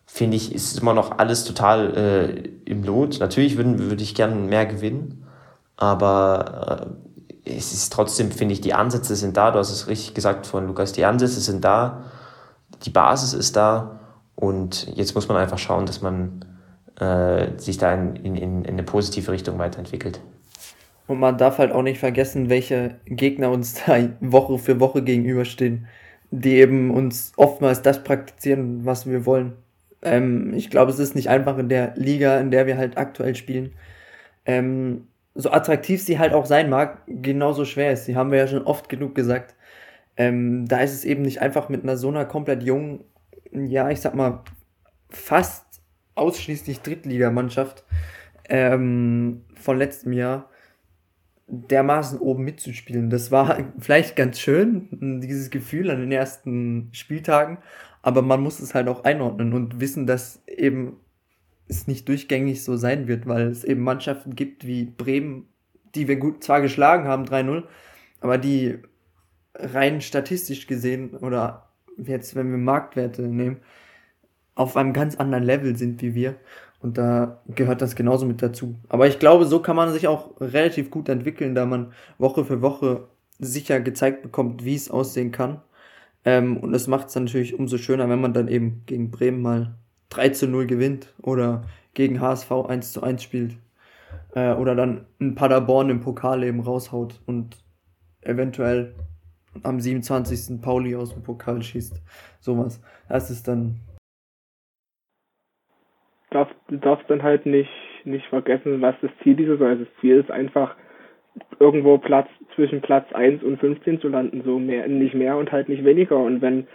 finde 0.07 0.37
ich, 0.37 0.55
ist 0.55 0.79
immer 0.79 0.93
noch 0.93 1.19
alles 1.19 1.43
total 1.43 1.95
äh, 1.95 2.49
im 2.65 2.83
Lot. 2.83 3.19
Natürlich 3.19 3.57
würde 3.57 3.77
würd 3.77 4.01
ich 4.01 4.15
gerne 4.15 4.35
mehr 4.35 4.65
gewinnen, 4.65 5.27
aber 5.75 6.87
äh, 7.45 7.55
es 7.57 7.73
ist 7.73 7.93
trotzdem, 7.93 8.31
finde 8.31 8.53
ich, 8.53 8.61
die 8.61 8.73
Ansätze 8.73 9.15
sind 9.15 9.37
da. 9.37 9.51
Du 9.51 9.59
hast 9.59 9.69
es 9.69 9.87
richtig 9.87 10.15
gesagt 10.15 10.47
von 10.47 10.65
Lukas, 10.65 10.93
die 10.93 11.05
Ansätze 11.05 11.39
sind 11.39 11.63
da, 11.63 12.05
die 12.83 12.89
Basis 12.89 13.33
ist 13.33 13.55
da 13.55 13.99
und 14.35 14.87
jetzt 14.95 15.13
muss 15.13 15.27
man 15.27 15.37
einfach 15.37 15.57
schauen, 15.57 15.85
dass 15.85 16.01
man 16.01 16.45
äh, 16.99 17.57
sich 17.57 17.77
da 17.77 17.93
in, 17.93 18.15
in, 18.15 18.35
in 18.35 18.65
eine 18.65 18.83
positive 18.83 19.31
Richtung 19.31 19.59
weiterentwickelt. 19.59 20.21
Und 21.05 21.19
man 21.19 21.37
darf 21.37 21.57
halt 21.57 21.71
auch 21.71 21.83
nicht 21.83 21.99
vergessen, 21.99 22.49
welche 22.49 22.95
Gegner 23.05 23.51
uns 23.51 23.75
da 23.85 23.97
Woche 24.19 24.57
für 24.57 24.79
Woche 24.79 25.03
gegenüberstehen, 25.03 25.87
die 26.31 26.55
eben 26.55 26.91
uns 26.91 27.33
oftmals 27.35 27.81
das 27.81 28.03
praktizieren, 28.03 28.85
was 28.85 29.05
wir 29.05 29.25
wollen. 29.25 29.53
Ähm, 30.01 30.53
ich 30.53 30.69
glaube, 30.69 30.91
es 30.91 30.99
ist 30.99 31.15
nicht 31.15 31.29
einfach 31.29 31.57
in 31.57 31.69
der 31.69 31.93
Liga, 31.95 32.39
in 32.39 32.51
der 32.51 32.67
wir 32.67 32.77
halt 32.77 32.97
aktuell 32.97 33.35
spielen. 33.35 33.73
Ähm, 34.45 35.07
so 35.35 35.51
attraktiv 35.51 36.01
sie 36.01 36.19
halt 36.19 36.33
auch 36.33 36.45
sein 36.45 36.69
mag, 36.69 37.03
genauso 37.07 37.65
schwer 37.65 37.93
ist. 37.93 38.05
Sie 38.05 38.15
haben 38.15 38.31
wir 38.31 38.39
ja 38.39 38.47
schon 38.47 38.63
oft 38.63 38.89
genug 38.89 39.15
gesagt. 39.15 39.55
Ähm, 40.17 40.67
da 40.67 40.79
ist 40.79 40.93
es 40.93 41.05
eben 41.05 41.21
nicht 41.21 41.41
einfach 41.41 41.69
mit 41.69 41.83
einer 41.83 41.97
so 41.97 42.09
einer 42.09 42.25
komplett 42.25 42.63
jungen, 42.63 43.03
ja, 43.51 43.89
ich 43.89 44.01
sag 44.01 44.15
mal, 44.15 44.43
fast 45.09 45.65
ausschließlich 46.15 46.81
Drittligamannschaft 46.81 47.85
ähm, 48.49 49.45
von 49.55 49.77
letztem 49.77 50.13
Jahr 50.13 50.49
dermaßen 51.47 52.19
oben 52.19 52.43
mitzuspielen. 52.43 53.09
Das 53.09 53.31
war 53.31 53.57
vielleicht 53.79 54.15
ganz 54.15 54.39
schön, 54.39 55.21
dieses 55.21 55.49
Gefühl 55.49 55.89
an 55.89 55.99
den 55.99 56.11
ersten 56.11 56.89
Spieltagen, 56.91 57.59
aber 58.01 58.21
man 58.21 58.41
muss 58.41 58.59
es 58.59 58.73
halt 58.73 58.87
auch 58.87 59.03
einordnen 59.03 59.53
und 59.53 59.79
wissen, 59.79 60.07
dass 60.07 60.41
eben 60.47 60.97
es 61.67 61.87
nicht 61.87 62.07
durchgängig 62.07 62.63
so 62.63 62.77
sein 62.77 63.07
wird, 63.07 63.27
weil 63.27 63.47
es 63.47 63.63
eben 63.63 63.81
Mannschaften 63.81 64.35
gibt 64.35 64.65
wie 64.65 64.85
Bremen, 64.85 65.47
die 65.95 66.07
wir 66.07 66.17
gut 66.17 66.43
zwar 66.43 66.61
geschlagen 66.61 67.07
haben, 67.07 67.25
3-0, 67.25 67.63
aber 68.21 68.37
die 68.37 68.79
rein 69.55 70.01
statistisch 70.01 70.67
gesehen 70.67 71.11
oder 71.15 71.69
jetzt, 71.97 72.35
wenn 72.35 72.51
wir 72.51 72.57
Marktwerte 72.57 73.23
nehmen, 73.23 73.57
auf 74.55 74.77
einem 74.77 74.93
ganz 74.93 75.15
anderen 75.15 75.43
Level 75.43 75.75
sind 75.75 76.01
wie 76.01 76.15
wir. 76.15 76.35
Und 76.79 76.97
da 76.97 77.41
gehört 77.47 77.81
das 77.81 77.95
genauso 77.95 78.25
mit 78.25 78.41
dazu. 78.41 78.75
Aber 78.87 79.07
ich 79.07 79.19
glaube, 79.19 79.45
so 79.45 79.61
kann 79.61 79.75
man 79.75 79.91
sich 79.91 80.07
auch 80.07 80.39
relativ 80.39 80.91
gut 80.91 81.09
entwickeln, 81.09 81.55
da 81.55 81.65
man 81.65 81.91
Woche 82.17 82.45
für 82.45 82.61
Woche 82.61 83.07
sicher 83.39 83.79
gezeigt 83.79 84.21
bekommt, 84.21 84.63
wie 84.63 84.75
es 84.75 84.91
aussehen 84.91 85.31
kann. 85.31 85.61
Ähm, 86.27 86.57
und 86.57 86.73
es 86.73 86.87
macht 86.87 87.07
es 87.07 87.15
natürlich 87.15 87.57
umso 87.57 87.77
schöner, 87.77 88.09
wenn 88.09 88.19
man 88.19 88.33
dann 88.33 88.49
eben 88.49 88.83
gegen 88.85 89.11
Bremen 89.11 89.41
mal 89.41 89.75
3 90.09 90.29
zu 90.29 90.49
0 90.49 90.67
gewinnt 90.67 91.13
oder 91.21 91.63
gegen 91.93 92.19
HSV 92.19 92.51
1 92.67 92.91
zu 92.91 93.01
1 93.01 93.23
spielt. 93.23 93.55
Äh, 94.35 94.51
oder 94.55 94.75
dann 94.75 95.05
ein 95.21 95.35
Paderborn 95.35 95.89
im 95.89 96.01
Pokal 96.01 96.43
eben 96.43 96.59
raushaut 96.59 97.21
und 97.27 97.63
eventuell 98.19 98.93
am 99.63 99.79
27. 99.79 100.61
Pauli 100.61 100.97
aus 100.97 101.13
dem 101.13 101.23
Pokal 101.23 101.61
schießt. 101.61 102.03
Sowas. 102.41 102.83
Das 103.07 103.31
ist 103.31 103.47
dann. 103.47 103.77
Du 106.29 106.75
darfst 106.75 107.09
dann 107.09 107.23
halt 107.23 107.45
nicht, 107.45 107.71
nicht 108.03 108.25
vergessen, 108.27 108.81
was 108.81 108.95
das 109.01 109.11
Ziel 109.23 109.37
dieser 109.37 109.53
Saison 109.53 109.79
ist. 109.79 109.87
Das 109.87 110.01
Ziel 110.01 110.17
ist 110.17 110.29
einfach, 110.29 110.75
irgendwo 111.59 111.97
Platz 111.97 112.27
zwischen 112.55 112.81
Platz 112.81 113.11
1 113.13 113.43
und 113.43 113.59
15 113.59 114.01
zu 114.01 114.07
landen, 114.07 114.41
so 114.43 114.59
mehr, 114.59 114.87
nicht 114.87 115.15
mehr 115.15 115.37
und 115.37 115.51
halt 115.51 115.69
nicht 115.69 115.85
weniger. 115.85 116.17
Und 116.17 116.41
wenn, 116.41 116.67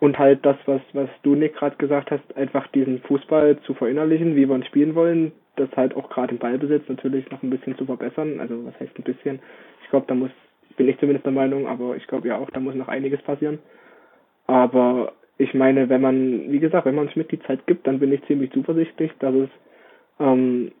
und 0.00 0.18
halt 0.18 0.44
das, 0.44 0.56
was, 0.66 0.80
was 0.92 1.08
du 1.22 1.34
Nick 1.34 1.54
gerade 1.56 1.76
gesagt 1.76 2.10
hast, 2.10 2.36
einfach 2.36 2.66
diesen 2.68 3.00
Fußball 3.00 3.58
zu 3.60 3.74
verinnerlichen, 3.74 4.36
wie 4.36 4.48
wir 4.48 4.56
ihn 4.56 4.64
spielen 4.64 4.94
wollen, 4.94 5.32
das 5.56 5.68
halt 5.76 5.96
auch 5.96 6.08
gerade 6.08 6.32
im 6.32 6.38
Ballbesitz 6.38 6.88
natürlich 6.88 7.28
noch 7.30 7.42
ein 7.42 7.50
bisschen 7.50 7.76
zu 7.76 7.86
verbessern. 7.86 8.40
Also 8.40 8.64
was 8.64 8.78
heißt 8.78 8.96
ein 8.98 9.02
bisschen? 9.02 9.40
Ich 9.82 9.90
glaube, 9.90 10.06
da 10.08 10.14
muss, 10.14 10.30
bin 10.76 10.88
ich 10.88 10.98
zumindest 10.98 11.26
der 11.26 11.32
Meinung, 11.32 11.66
aber 11.66 11.96
ich 11.96 12.06
glaube 12.06 12.28
ja 12.28 12.38
auch, 12.38 12.50
da 12.50 12.60
muss 12.60 12.74
noch 12.74 12.88
einiges 12.88 13.20
passieren. 13.22 13.58
Aber 14.46 15.12
ich 15.36 15.54
meine, 15.54 15.88
wenn 15.88 16.00
man, 16.00 16.50
wie 16.50 16.58
gesagt, 16.58 16.86
wenn 16.86 16.94
man 16.94 17.10
Schmidt 17.10 17.30
die 17.32 17.40
Zeit 17.40 17.66
gibt, 17.66 17.86
dann 17.86 17.98
bin 17.98 18.12
ich 18.12 18.24
ziemlich 18.26 18.50
zuversichtlich, 18.52 19.12
dass 19.18 19.34
es, 19.34 19.48
ähm, 20.20 20.72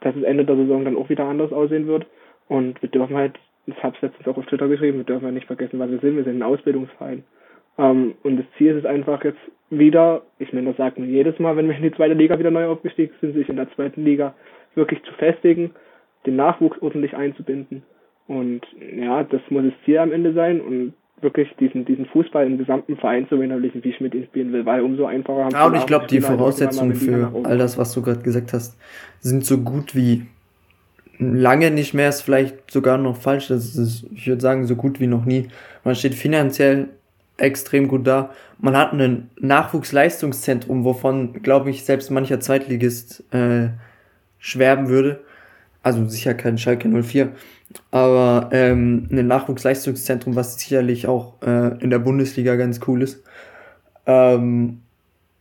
dass 0.00 0.16
es 0.16 0.22
Ende 0.22 0.44
der 0.44 0.56
Saison 0.56 0.84
dann 0.84 0.96
auch 0.96 1.08
wieder 1.08 1.24
anders 1.24 1.52
aussehen 1.52 1.86
wird. 1.86 2.06
Und 2.48 2.80
wir 2.82 2.88
dürfen 2.88 3.16
halt, 3.16 3.38
ich 3.66 3.82
habe 3.82 3.96
es 3.96 4.02
letztens 4.02 4.28
auch 4.28 4.36
auf 4.36 4.46
Twitter 4.46 4.68
geschrieben, 4.68 4.98
wir 4.98 5.04
dürfen 5.04 5.24
halt 5.24 5.34
nicht 5.34 5.46
vergessen, 5.46 5.78
was 5.78 5.90
wir 5.90 5.98
sind. 5.98 6.16
Wir 6.16 6.24
sind 6.24 6.38
ein 6.38 6.42
Ausbildungsverein. 6.42 7.24
Ähm, 7.78 8.14
und 8.22 8.38
das 8.38 8.46
Ziel 8.56 8.72
ist 8.72 8.84
es 8.84 8.86
einfach 8.86 9.24
jetzt 9.24 9.40
wieder, 9.70 10.22
ich 10.38 10.52
meine, 10.52 10.68
das 10.68 10.76
sagt 10.76 10.98
man 10.98 11.08
jedes 11.08 11.38
Mal, 11.38 11.56
wenn 11.56 11.68
wir 11.68 11.76
in 11.76 11.82
die 11.82 11.92
zweite 11.92 12.14
Liga 12.14 12.38
wieder 12.38 12.50
neu 12.50 12.66
aufgestiegen 12.66 13.12
sind, 13.20 13.34
sich 13.34 13.48
in 13.48 13.56
der 13.56 13.72
zweiten 13.74 14.04
Liga 14.04 14.34
wirklich 14.74 15.02
zu 15.02 15.12
festigen, 15.14 15.72
den 16.24 16.36
Nachwuchs 16.36 16.80
ordentlich 16.80 17.16
einzubinden. 17.16 17.82
Und 18.28 18.62
ja, 18.96 19.24
das 19.24 19.40
muss 19.50 19.64
das 19.64 19.74
Ziel 19.84 19.98
am 19.98 20.12
Ende 20.12 20.32
sein 20.32 20.60
und 20.60 20.94
wirklich 21.20 21.48
diesen, 21.58 21.84
diesen 21.84 22.06
Fußball 22.06 22.46
im 22.46 22.58
gesamten 22.58 22.96
Verein 22.96 23.28
zu 23.28 23.36
verinnerlichen, 23.36 23.82
wie 23.82 23.92
Schmidt 23.92 24.14
ihn 24.14 24.24
spielen 24.24 24.52
will, 24.52 24.66
weil 24.66 24.82
umso 24.82 25.06
einfacher 25.06 25.44
haben 25.44 25.52
Ja, 25.52 25.66
und 25.66 25.76
ich 25.76 25.86
glaube, 25.86 26.06
die 26.06 26.20
Voraussetzungen 26.20 26.94
für 26.94 27.32
all 27.44 27.58
das, 27.58 27.78
was 27.78 27.94
du 27.94 28.02
gerade 28.02 28.20
gesagt 28.20 28.52
hast, 28.52 28.78
sind 29.20 29.44
so 29.44 29.58
gut 29.58 29.94
wie 29.94 30.26
lange 31.18 31.70
nicht 31.70 31.94
mehr, 31.94 32.08
ist 32.08 32.22
vielleicht 32.22 32.70
sogar 32.70 32.98
noch 32.98 33.16
falsch. 33.16 33.48
Das 33.48 33.76
ist, 33.76 34.06
ich 34.14 34.26
würde 34.26 34.40
sagen, 34.42 34.66
so 34.66 34.76
gut 34.76 35.00
wie 35.00 35.06
noch 35.06 35.24
nie. 35.24 35.48
Man 35.84 35.94
steht 35.94 36.14
finanziell 36.14 36.88
extrem 37.36 37.88
gut 37.88 38.06
da. 38.06 38.30
Man 38.58 38.76
hat 38.76 38.92
ein 38.92 39.30
Nachwuchsleistungszentrum, 39.40 40.84
wovon, 40.84 41.42
glaube 41.42 41.70
ich, 41.70 41.84
selbst 41.84 42.10
mancher 42.10 42.40
Zweitligist 42.40 43.22
äh, 43.32 43.68
schwärmen 44.38 44.88
würde. 44.88 45.20
Also 45.82 46.04
sicher 46.08 46.34
kein 46.34 46.58
Schalke 46.58 46.88
04, 46.88 47.30
aber 47.92 48.48
ähm, 48.50 49.08
ein 49.12 49.26
Nachwuchsleistungszentrum, 49.28 50.34
was 50.34 50.58
sicherlich 50.58 51.06
auch 51.06 51.40
äh, 51.42 51.78
in 51.80 51.90
der 51.90 52.00
Bundesliga 52.00 52.56
ganz 52.56 52.80
cool 52.88 53.02
ist. 53.02 53.22
Ähm, 54.04 54.80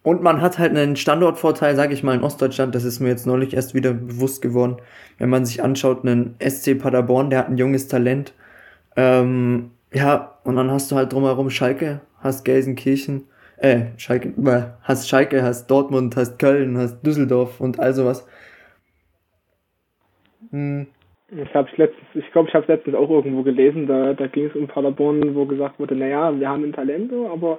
und 0.06 0.22
man 0.22 0.39
hat 0.39 0.60
halt 0.60 0.70
einen 0.70 0.95
Standortvorteil, 0.95 1.76
sage 1.76 1.95
ich 1.95 2.03
mal, 2.03 2.14
in 2.14 2.22
Ostdeutschland. 2.22 2.76
Das 2.76 2.84
ist 2.84 2.99
mir 2.99 3.10
jetzt 3.10 3.26
neulich 3.26 3.56
erst 3.56 3.74
wieder 3.74 3.91
bewusst 3.91 4.43
geworden. 4.43 4.78
Wenn 5.18 5.32
man 5.32 5.45
sich 5.45 5.64
anschaut, 5.64 6.06
einen 6.06 6.36
SC 6.39 6.80
Paderborn, 6.80 7.32
der 7.32 7.39
hat 7.39 7.49
ein 7.49 7.58
junges 7.58 7.88
Talent. 7.88 8.36
Ähm, 8.95 9.72
ja, 9.91 10.38
und 10.43 10.58
dann 10.58 10.70
hast 10.70 10.91
du 10.91 10.95
halt 10.95 11.12
drumherum 11.12 11.49
Schalke, 11.49 12.01
hast 12.20 12.45
Gelsenkirchen, 12.45 13.24
äh, 13.58 13.86
Schalke, 13.97 14.28
äh, 14.30 14.74
hast 14.84 15.10
Schalke, 15.10 15.41
hast 15.41 15.72
Dortmund, 15.72 16.16
hast 16.16 16.38
Köln, 16.38 16.78
hast 16.78 17.01
Düsseldorf 17.01 17.60
und 17.60 17.80
all 17.80 17.93
sowas. 17.95 18.28
Hm. 20.51 20.86
Ich 21.30 21.53
habe 21.56 21.68
letztens, 21.78 22.08
ich 22.14 22.32
glaube, 22.32 22.49
ich 22.49 22.53
habe 22.53 22.72
letztens 22.72 22.95
auch 22.95 23.10
irgendwo 23.10 23.41
gelesen, 23.41 23.88
da, 23.88 24.14
da 24.14 24.28
ging 24.28 24.45
es 24.45 24.56
um 24.56 24.68
Paderborn, 24.68 25.34
wo 25.34 25.47
gesagt 25.47 25.80
wurde, 25.80 25.95
naja, 25.95 26.39
wir 26.39 26.47
haben 26.47 26.64
ein 26.64 26.74
Talent, 26.74 27.12
aber 27.12 27.58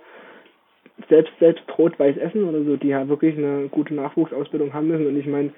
selbst 1.09 1.32
selbst 1.38 1.64
Rot-Weiß 1.78 2.16
Essen 2.16 2.44
oder 2.44 2.62
so, 2.64 2.76
die 2.76 2.88
ja 2.88 3.09
wirklich 3.09 3.36
eine 3.36 3.68
gute 3.68 3.94
Nachwuchsausbildung 3.94 4.72
haben 4.72 4.88
müssen. 4.88 5.07
Und 5.07 5.16
ich 5.18 5.26
meine, 5.26 5.51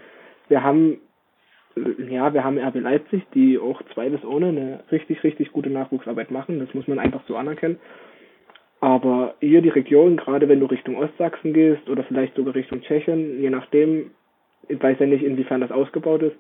wir 0.49 0.63
haben 0.63 0.99
ja, 2.09 2.33
wir 2.35 2.45
haben 2.45 2.59
RB 2.59 2.77
Leipzig, 2.77 3.23
die 3.35 3.59
auch 3.59 3.81
zweites 3.95 4.25
ohne 4.25 4.49
eine 4.49 4.81
richtig, 4.91 5.23
richtig 5.23 5.53
gute 5.53 5.71
Nachwuchsarbeit 5.71 6.31
machen. 6.31 6.59
Das 6.59 6.75
muss 6.75 6.89
man 6.89 6.99
einfach 6.99 7.21
so 7.27 7.37
anerkennen. 7.37 7.79
Aber 8.81 9.35
hier 9.41 9.61
die 9.61 9.69
Region, 9.69 10.17
gerade 10.17 10.49
wenn 10.49 10.61
du 10.61 10.67
Richtung 10.67 10.97
Ostsachsen 10.97 11.53
gehst 11.53 11.89
oder 11.89 12.05
vielleicht 12.05 12.37
sogar 12.37 12.55
Richtung 12.55 12.81
Tschechien, 12.83 13.41
je 13.41 13.51
nachdem, 13.51 14.13
ich 14.69 14.81
weiß 14.81 14.99
ja 15.01 15.07
nicht, 15.07 15.25
inwiefern 15.25 15.61
das 15.61 15.73
ausgebaut 15.73 16.23
ist, 16.23 16.37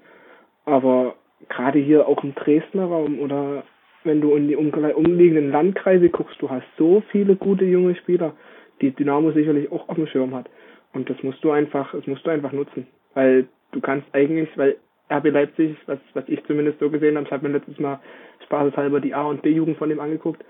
aber 0.64 1.16
gerade 1.48 1.78
hier 1.78 2.06
auch 2.06 2.22
im 2.22 2.34
Dresdner 2.34 2.84
Raum 2.84 3.18
oder 3.18 3.64
wenn 4.04 4.20
du 4.20 4.34
in 4.34 4.46
die 4.46 4.56
umliegenden 4.56 5.50
Landkreise 5.50 6.08
guckst, 6.08 6.40
du 6.40 6.48
hast 6.48 6.66
so 6.76 7.02
viele 7.10 7.34
gute 7.34 7.64
junge 7.64 7.96
Spieler 7.96 8.34
die 8.80 8.90
Dynamo 8.90 9.32
sicherlich 9.32 9.70
auch 9.72 9.88
auf 9.88 9.96
dem 9.96 10.06
Schirm 10.06 10.34
hat. 10.34 10.48
Und 10.92 11.08
das 11.10 11.22
musst 11.22 11.42
du 11.44 11.50
einfach, 11.50 11.92
das 11.92 12.06
musst 12.06 12.26
du 12.26 12.30
einfach 12.30 12.52
nutzen. 12.52 12.86
Weil 13.14 13.46
du 13.72 13.80
kannst 13.80 14.06
eigentlich, 14.12 14.48
weil 14.56 14.76
RB 15.10 15.30
Leipzig, 15.30 15.76
was, 15.86 15.98
was 16.14 16.24
ich 16.28 16.44
zumindest 16.46 16.78
so 16.80 16.90
gesehen 16.90 17.16
habe, 17.16 17.26
ich 17.26 17.32
habe 17.32 17.46
mir 17.46 17.54
letztes 17.54 17.78
Mal 17.78 18.00
spaßeshalber 18.44 19.00
die 19.00 19.14
A- 19.14 19.26
und 19.26 19.42
B-Jugend 19.42 19.78
von 19.78 19.88
dem 19.88 20.00
angeguckt. 20.00 20.44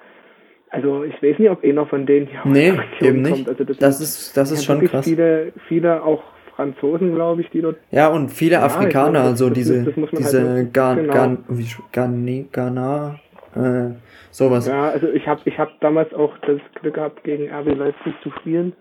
Also 0.70 1.04
ich 1.04 1.14
weiß 1.22 1.38
nicht, 1.38 1.50
ob 1.50 1.64
einer 1.64 1.86
von 1.86 2.06
denen 2.06 2.26
hier 2.26 2.40
nee, 2.44 2.72
eben 3.00 3.22
nicht. 3.22 3.32
kommt. 3.32 3.48
Also 3.48 3.64
das, 3.64 3.78
das 3.78 4.00
ist, 4.00 4.36
das 4.36 4.50
ist 4.50 4.64
schon 4.64 4.84
krass. 4.84 5.04
Viele, 5.04 5.52
viele 5.66 6.02
auch 6.02 6.22
Franzosen, 6.56 7.14
glaube 7.14 7.40
ich, 7.40 7.50
die 7.50 7.62
dort. 7.62 7.76
Ja, 7.90 8.08
und 8.08 8.30
viele 8.30 8.54
ja, 8.54 8.64
Afrikaner, 8.64 9.10
glaube, 9.10 9.28
also 9.28 9.48
das, 9.48 9.54
diese, 9.54 9.84
das 9.84 9.94
diese 10.10 10.48
halt 10.48 10.74
Gan, 10.74 10.96
genau. 10.96 11.12
Gan, 11.12 11.44
wie, 11.48 11.66
Gan, 11.92 12.48
Ghana, 12.52 13.20
äh, 13.54 13.94
sowas. 14.30 14.66
Ja, 14.66 14.90
also 14.90 15.08
ich 15.08 15.26
habe 15.26 15.40
ich 15.44 15.58
hab 15.58 15.80
damals 15.80 16.12
auch 16.14 16.36
das 16.38 16.60
Glück 16.80 16.94
gehabt, 16.94 17.24
gegen 17.24 17.50
RB 17.50 17.76
Leipzig 17.76 18.14
zu 18.22 18.30
spielen. 18.40 18.74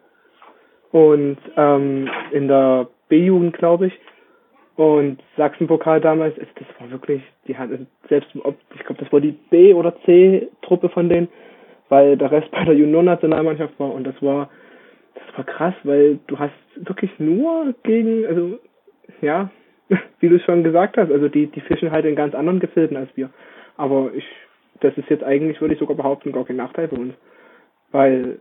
Und 0.91 1.37
ähm, 1.55 2.09
in 2.31 2.47
der 2.47 2.87
B-Jugend, 3.09 3.57
glaube 3.57 3.87
ich. 3.87 3.99
Und 4.75 5.19
Sachsenpokal 5.35 6.01
damals, 6.01 6.35
das 6.35 6.67
war 6.79 6.91
wirklich, 6.91 7.23
die 7.47 7.57
hat 7.57 7.69
selbst, 8.09 8.29
ich 8.35 8.85
glaube, 8.85 9.03
das 9.03 9.11
war 9.11 9.19
die 9.19 9.31
B- 9.31 9.73
oder 9.73 9.95
C-Truppe 10.05 10.89
von 10.89 11.09
denen, 11.09 11.29
weil 11.89 12.15
der 12.15 12.31
Rest 12.31 12.51
bei 12.51 12.63
der 12.63 12.75
Junioren-Nationalmannschaft 12.75 13.79
war. 13.79 13.91
Und 13.91 14.03
das 14.05 14.21
war, 14.21 14.49
das 15.15 15.37
war 15.37 15.45
krass, 15.45 15.73
weil 15.83 16.19
du 16.27 16.37
hast 16.37 16.53
wirklich 16.75 17.11
nur 17.17 17.73
gegen, 17.83 18.25
also 18.27 18.59
ja, 19.21 19.49
wie 20.19 20.29
du 20.29 20.39
schon 20.39 20.63
gesagt 20.63 20.97
hast, 20.97 21.11
also 21.11 21.27
die, 21.27 21.47
die 21.47 21.61
fischen 21.61 21.91
halt 21.91 22.05
in 22.05 22.15
ganz 22.15 22.35
anderen 22.35 22.59
Gefilden 22.59 22.97
als 22.97 23.09
wir. 23.15 23.31
Aber 23.77 24.11
ich 24.13 24.25
das 24.81 24.97
ist 24.97 25.09
jetzt 25.09 25.23
eigentlich, 25.23 25.59
würde 25.61 25.73
ich 25.73 25.79
sogar 25.79 25.95
behaupten, 25.95 26.31
gar 26.31 26.45
kein 26.45 26.55
Nachteil 26.55 26.89
für 26.89 26.95
uns. 26.95 27.13
Weil 27.91 28.39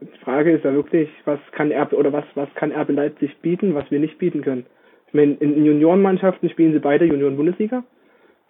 die 0.00 0.18
Frage 0.18 0.52
ist 0.52 0.64
ja 0.64 0.74
wirklich, 0.74 1.08
was 1.24 1.38
kann 1.52 1.70
Erbe 1.70 1.96
oder 1.96 2.12
was, 2.12 2.24
was 2.34 2.52
kann 2.54 2.72
Erbe 2.72 2.92
Leipzig 2.92 3.36
bieten, 3.40 3.74
was 3.74 3.90
wir 3.90 4.00
nicht 4.00 4.18
bieten 4.18 4.42
können. 4.42 4.66
Ich 5.08 5.14
meine, 5.14 5.34
in 5.34 5.64
Juniorenmannschaften 5.64 6.50
spielen 6.50 6.72
sie 6.72 6.80
beide 6.80 7.04
Junioren-Bundesliga. 7.04 7.84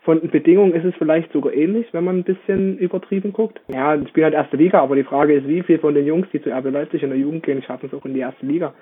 Von 0.01 0.21
den 0.21 0.31
Bedingungen 0.31 0.75
ist 0.75 0.85
es 0.85 0.95
vielleicht 0.97 1.33
sogar 1.33 1.55
ähnlich, 1.55 1.87
wenn 1.93 2.05
man 2.05 2.19
ein 2.19 2.25
bisschen 2.25 2.79
übertrieben 2.79 3.33
guckt. 3.33 3.61
Ja, 3.69 3.97
die 3.97 4.07
spielen 4.09 4.25
halt 4.25 4.35
erste 4.35 4.57
Liga, 4.57 4.81
aber 4.81 4.97
die 4.97 5.05
Frage 5.05 5.35
ist, 5.35 5.49
wie 5.49 5.63
viel 5.63 5.79
von 5.79 5.95
den 5.95 6.07
Jungs, 6.07 6.27
die 6.33 6.43
zu 6.43 6.51
RB 6.51 6.71
Leipzig 6.71 7.03
in 7.03 7.11
der 7.11 7.19
Jugend 7.19 7.43
gehen, 7.43 7.63
schaffen 7.63 7.87
es 7.87 7.95
auch 7.95 8.05
in 8.05 8.13
die 8.13 8.21
erste 8.21 8.45
Liga. 8.45 8.75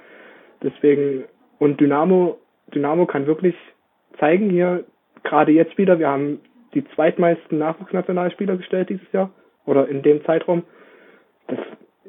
Deswegen, 0.62 1.24
und 1.58 1.80
Dynamo, 1.80 2.38
Dynamo 2.74 3.06
kann 3.06 3.26
wirklich 3.26 3.54
zeigen 4.18 4.50
hier, 4.50 4.84
gerade 5.22 5.52
jetzt 5.52 5.78
wieder, 5.78 5.98
wir 5.98 6.08
haben 6.08 6.40
die 6.74 6.84
zweitmeisten 6.94 7.58
Nachwuchsnationalspieler 7.58 8.56
gestellt 8.56 8.88
dieses 8.88 9.10
Jahr 9.12 9.30
oder 9.66 9.88
in 9.88 10.02
dem 10.02 10.24
Zeitraum. 10.24 10.62
Das, 11.48 11.58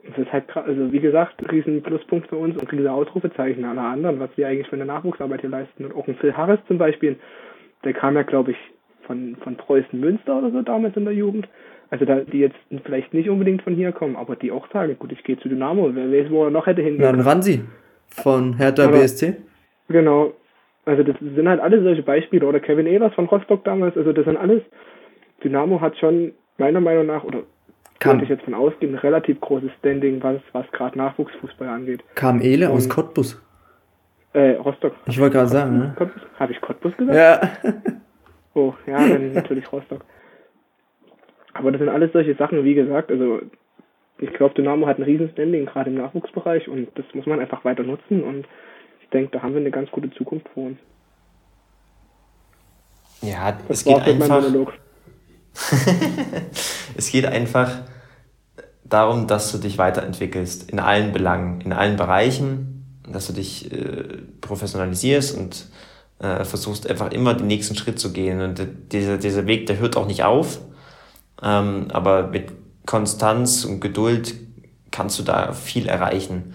das 0.07 0.17
ist 0.17 0.33
halt, 0.33 0.45
also 0.55 0.91
wie 0.91 0.99
gesagt, 0.99 1.51
riesen 1.51 1.81
Pluspunkt 1.81 2.27
für 2.27 2.37
uns 2.37 2.57
und 2.57 2.71
riesen 2.71 2.87
Ausrufezeichen 2.87 3.65
aller 3.65 3.81
anderen, 3.81 4.19
was 4.19 4.29
wir 4.35 4.47
eigentlich 4.47 4.67
für 4.67 4.75
eine 4.75 4.85
Nachwuchsarbeit 4.85 5.41
hier 5.41 5.49
leisten. 5.49 5.85
Und 5.85 5.95
auch 5.95 6.07
ein 6.07 6.15
Phil 6.15 6.35
Harris 6.35 6.59
zum 6.67 6.77
Beispiel, 6.77 7.17
der 7.83 7.93
kam 7.93 8.15
ja, 8.15 8.23
glaube 8.23 8.51
ich, 8.51 8.57
von, 9.05 9.35
von 9.43 9.55
Preußen 9.57 9.99
Münster 9.99 10.37
oder 10.37 10.51
so 10.51 10.61
damals 10.61 10.95
in 10.95 11.05
der 11.05 11.13
Jugend. 11.13 11.47
Also 11.89 12.05
da, 12.05 12.21
die 12.21 12.39
jetzt 12.39 12.55
vielleicht 12.83 13.13
nicht 13.13 13.29
unbedingt 13.29 13.61
von 13.61 13.75
hier 13.75 13.91
kommen, 13.91 14.15
aber 14.15 14.35
die 14.35 14.51
auch 14.51 14.67
sagen, 14.71 14.97
gut, 14.97 15.11
ich 15.11 15.23
gehe 15.23 15.37
zu 15.37 15.47
Dynamo, 15.47 15.91
wer 15.93 16.11
weiß, 16.11 16.31
wo 16.31 16.45
er 16.45 16.49
noch 16.49 16.65
hätte 16.65 16.81
hingehen 16.81 17.01
können. 17.01 17.19
Dann 17.19 17.27
Ransi 17.27 17.61
von 18.07 18.57
Hertha 18.57 18.87
oder, 18.87 18.97
BSC. 18.97 19.35
Genau, 19.89 20.33
also 20.85 21.03
das 21.03 21.15
sind 21.19 21.47
halt 21.47 21.61
alle 21.61 21.81
solche 21.81 22.03
Beispiele. 22.03 22.45
Oder 22.45 22.59
Kevin 22.59 22.87
Ehlers 22.87 23.13
von 23.13 23.25
Rostock 23.25 23.63
damals. 23.63 23.95
Also 23.97 24.13
das 24.13 24.25
sind 24.25 24.37
alles. 24.37 24.61
Dynamo 25.43 25.81
hat 25.81 25.97
schon 25.97 26.33
meiner 26.57 26.81
Meinung 26.81 27.05
nach, 27.05 27.23
oder 27.23 27.43
kann 27.99 28.21
ich 28.21 28.29
jetzt 28.29 28.43
von 28.43 28.53
ausgehen, 28.53 28.93
ein 28.93 28.99
relativ 28.99 29.39
großes 29.39 29.71
Standing, 29.79 30.21
was, 30.21 30.41
was 30.51 30.69
gerade 30.71 30.97
Nachwuchsfußball 30.97 31.67
angeht. 31.67 32.03
Kam 32.15 32.41
Ehle 32.41 32.69
aus 32.69 32.89
Cottbus? 32.89 33.41
Äh, 34.33 34.55
Rostock. 34.55 34.93
Ich 35.05 35.19
wollte 35.19 35.37
gerade 35.37 35.49
sagen, 35.49 35.77
ne? 35.77 35.95
Habe 36.39 36.51
ich 36.51 36.59
Cottbus 36.59 36.95
gesagt? 36.97 37.15
Ja. 37.15 37.71
oh, 38.53 38.73
ja, 38.87 39.07
dann 39.07 39.33
natürlich 39.33 39.71
Rostock. 39.71 40.03
Aber 41.53 41.71
das 41.71 41.79
sind 41.79 41.89
alles 41.89 42.11
solche 42.11 42.35
Sachen, 42.35 42.63
wie 42.63 42.73
gesagt, 42.73 43.11
also 43.11 43.41
ich 44.17 44.33
glaube, 44.33 44.55
Dynamo 44.55 44.87
hat 44.87 44.97
ein 44.97 45.03
riesen 45.03 45.29
Standing, 45.29 45.65
gerade 45.65 45.89
im 45.89 45.97
Nachwuchsbereich 45.97 46.67
und 46.67 46.87
das 46.95 47.05
muss 47.13 47.25
man 47.25 47.39
einfach 47.39 47.63
weiter 47.63 47.83
nutzen 47.83 48.23
und 48.23 48.47
denke, 49.13 49.31
da 49.31 49.43
haben 49.43 49.53
wir 49.53 49.61
eine 49.61 49.71
ganz 49.71 49.89
gute 49.91 50.11
Zukunft 50.11 50.47
vor 50.53 50.65
uns. 50.67 50.77
Ja, 53.21 53.53
das 53.67 53.79
es 53.79 53.83
geht 53.85 53.99
einfach. 53.99 54.43
es 56.97 57.11
geht 57.11 57.25
einfach 57.25 57.81
darum, 58.83 59.27
dass 59.27 59.51
du 59.51 59.59
dich 59.59 59.77
weiterentwickelst 59.77 60.71
in 60.71 60.79
allen 60.79 61.13
Belangen, 61.13 61.61
in 61.61 61.73
allen 61.73 61.95
Bereichen, 61.95 63.01
dass 63.07 63.27
du 63.27 63.33
dich 63.33 63.71
äh, 63.71 64.03
professionalisierst 64.41 65.37
und 65.37 65.67
äh, 66.19 66.43
versuchst 66.43 66.89
einfach 66.89 67.11
immer 67.11 67.33
den 67.35 67.47
nächsten 67.47 67.75
Schritt 67.75 67.99
zu 67.99 68.11
gehen. 68.11 68.41
Und 68.41 68.67
dieser, 68.91 69.17
dieser 69.17 69.45
Weg, 69.45 69.67
der 69.67 69.77
hört 69.77 69.95
auch 69.95 70.07
nicht 70.07 70.23
auf. 70.23 70.59
Ähm, 71.41 71.87
aber 71.91 72.27
mit 72.27 72.51
Konstanz 72.85 73.63
und 73.63 73.79
Geduld 73.79 74.35
kannst 74.91 75.19
du 75.19 75.23
da 75.23 75.53
viel 75.53 75.87
erreichen 75.87 76.53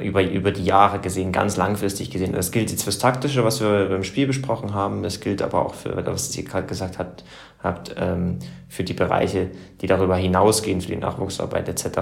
über, 0.00 0.22
über 0.22 0.50
die 0.52 0.64
Jahre 0.64 1.00
gesehen, 1.00 1.32
ganz 1.32 1.56
langfristig 1.56 2.10
gesehen. 2.10 2.32
Das 2.32 2.50
gilt 2.50 2.70
jetzt 2.70 2.84
fürs 2.84 2.98
Taktische, 2.98 3.44
was 3.44 3.60
wir 3.60 3.88
beim 3.88 4.04
Spiel 4.04 4.26
besprochen 4.26 4.74
haben. 4.74 5.02
Das 5.02 5.20
gilt 5.20 5.42
aber 5.42 5.64
auch 5.64 5.74
für, 5.74 5.94
was 6.06 6.36
ihr 6.36 6.44
gerade 6.44 6.66
gesagt 6.66 6.98
habt, 6.98 7.24
habt 7.62 7.94
ähm, 7.98 8.38
für 8.68 8.84
die 8.84 8.94
Bereiche, 8.94 9.50
die 9.80 9.86
darüber 9.86 10.16
hinausgehen, 10.16 10.80
für 10.80 10.88
die 10.88 10.96
Nachwuchsarbeit 10.96 11.68
etc. 11.68 11.98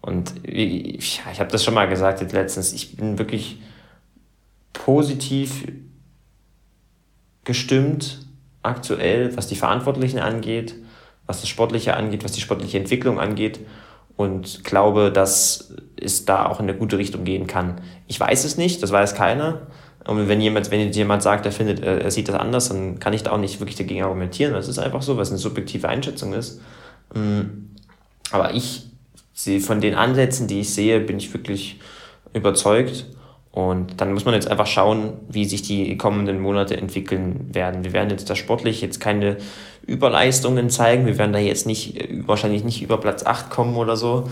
Und 0.00 0.34
ich, 0.42 1.22
ich 1.32 1.40
habe 1.40 1.50
das 1.50 1.64
schon 1.64 1.74
mal 1.74 1.88
gesagt 1.88 2.20
jetzt 2.20 2.32
letztens, 2.32 2.72
ich 2.72 2.96
bin 2.96 3.18
wirklich 3.18 3.60
positiv 4.72 5.66
gestimmt 7.44 8.26
aktuell, 8.62 9.36
was 9.36 9.46
die 9.46 9.56
Verantwortlichen 9.56 10.18
angeht, 10.18 10.74
was 11.26 11.40
das 11.40 11.48
Sportliche 11.48 11.96
angeht, 11.96 12.24
was 12.24 12.32
die 12.32 12.40
sportliche 12.40 12.78
Entwicklung 12.78 13.20
angeht 13.20 13.60
und 14.16 14.64
glaube, 14.64 15.10
dass 15.10 15.74
es 16.00 16.24
da 16.24 16.46
auch 16.46 16.60
in 16.60 16.68
eine 16.68 16.78
gute 16.78 16.98
Richtung 16.98 17.24
gehen 17.24 17.46
kann. 17.46 17.80
Ich 18.06 18.18
weiß 18.18 18.44
es 18.44 18.56
nicht, 18.56 18.82
das 18.82 18.92
weiß 18.92 19.14
keiner. 19.14 19.66
Und 20.06 20.28
wenn 20.28 20.40
jemand, 20.40 20.70
wenn 20.70 20.92
jemand 20.92 21.22
sagt, 21.22 21.46
er 21.46 21.52
findet, 21.52 21.80
er 21.80 22.10
sieht 22.10 22.28
das 22.28 22.36
anders, 22.36 22.68
dann 22.68 22.98
kann 22.98 23.14
ich 23.14 23.22
da 23.22 23.32
auch 23.32 23.38
nicht 23.38 23.60
wirklich 23.60 23.76
dagegen 23.76 24.02
argumentieren. 24.02 24.52
Das 24.52 24.68
ist 24.68 24.78
einfach 24.78 25.02
so, 25.02 25.16
was 25.16 25.30
eine 25.30 25.38
subjektive 25.38 25.88
Einschätzung 25.88 26.34
ist. 26.34 26.60
Mm, 27.14 27.70
aber 28.30 28.54
ich 28.54 28.86
sehe 29.32 29.60
von 29.60 29.80
den 29.80 29.94
Ansätzen, 29.94 30.46
die 30.46 30.60
ich 30.60 30.74
sehe, 30.74 31.00
bin 31.00 31.16
ich 31.16 31.32
wirklich 31.32 31.80
überzeugt. 32.34 33.06
Und 33.54 34.00
dann 34.00 34.12
muss 34.12 34.24
man 34.24 34.34
jetzt 34.34 34.50
einfach 34.50 34.66
schauen, 34.66 35.12
wie 35.28 35.44
sich 35.44 35.62
die 35.62 35.96
kommenden 35.96 36.40
Monate 36.40 36.76
entwickeln 36.76 37.50
werden. 37.52 37.84
Wir 37.84 37.92
werden 37.92 38.10
jetzt 38.10 38.28
da 38.28 38.34
sportlich 38.34 38.80
jetzt 38.80 38.98
keine 38.98 39.36
Überleistungen 39.86 40.70
zeigen. 40.70 41.06
Wir 41.06 41.18
werden 41.18 41.32
da 41.32 41.38
jetzt 41.38 41.64
nicht, 41.64 42.08
wahrscheinlich 42.26 42.64
nicht 42.64 42.82
über 42.82 42.98
Platz 42.98 43.24
8 43.24 43.50
kommen 43.50 43.76
oder 43.76 43.96
so. 43.96 44.28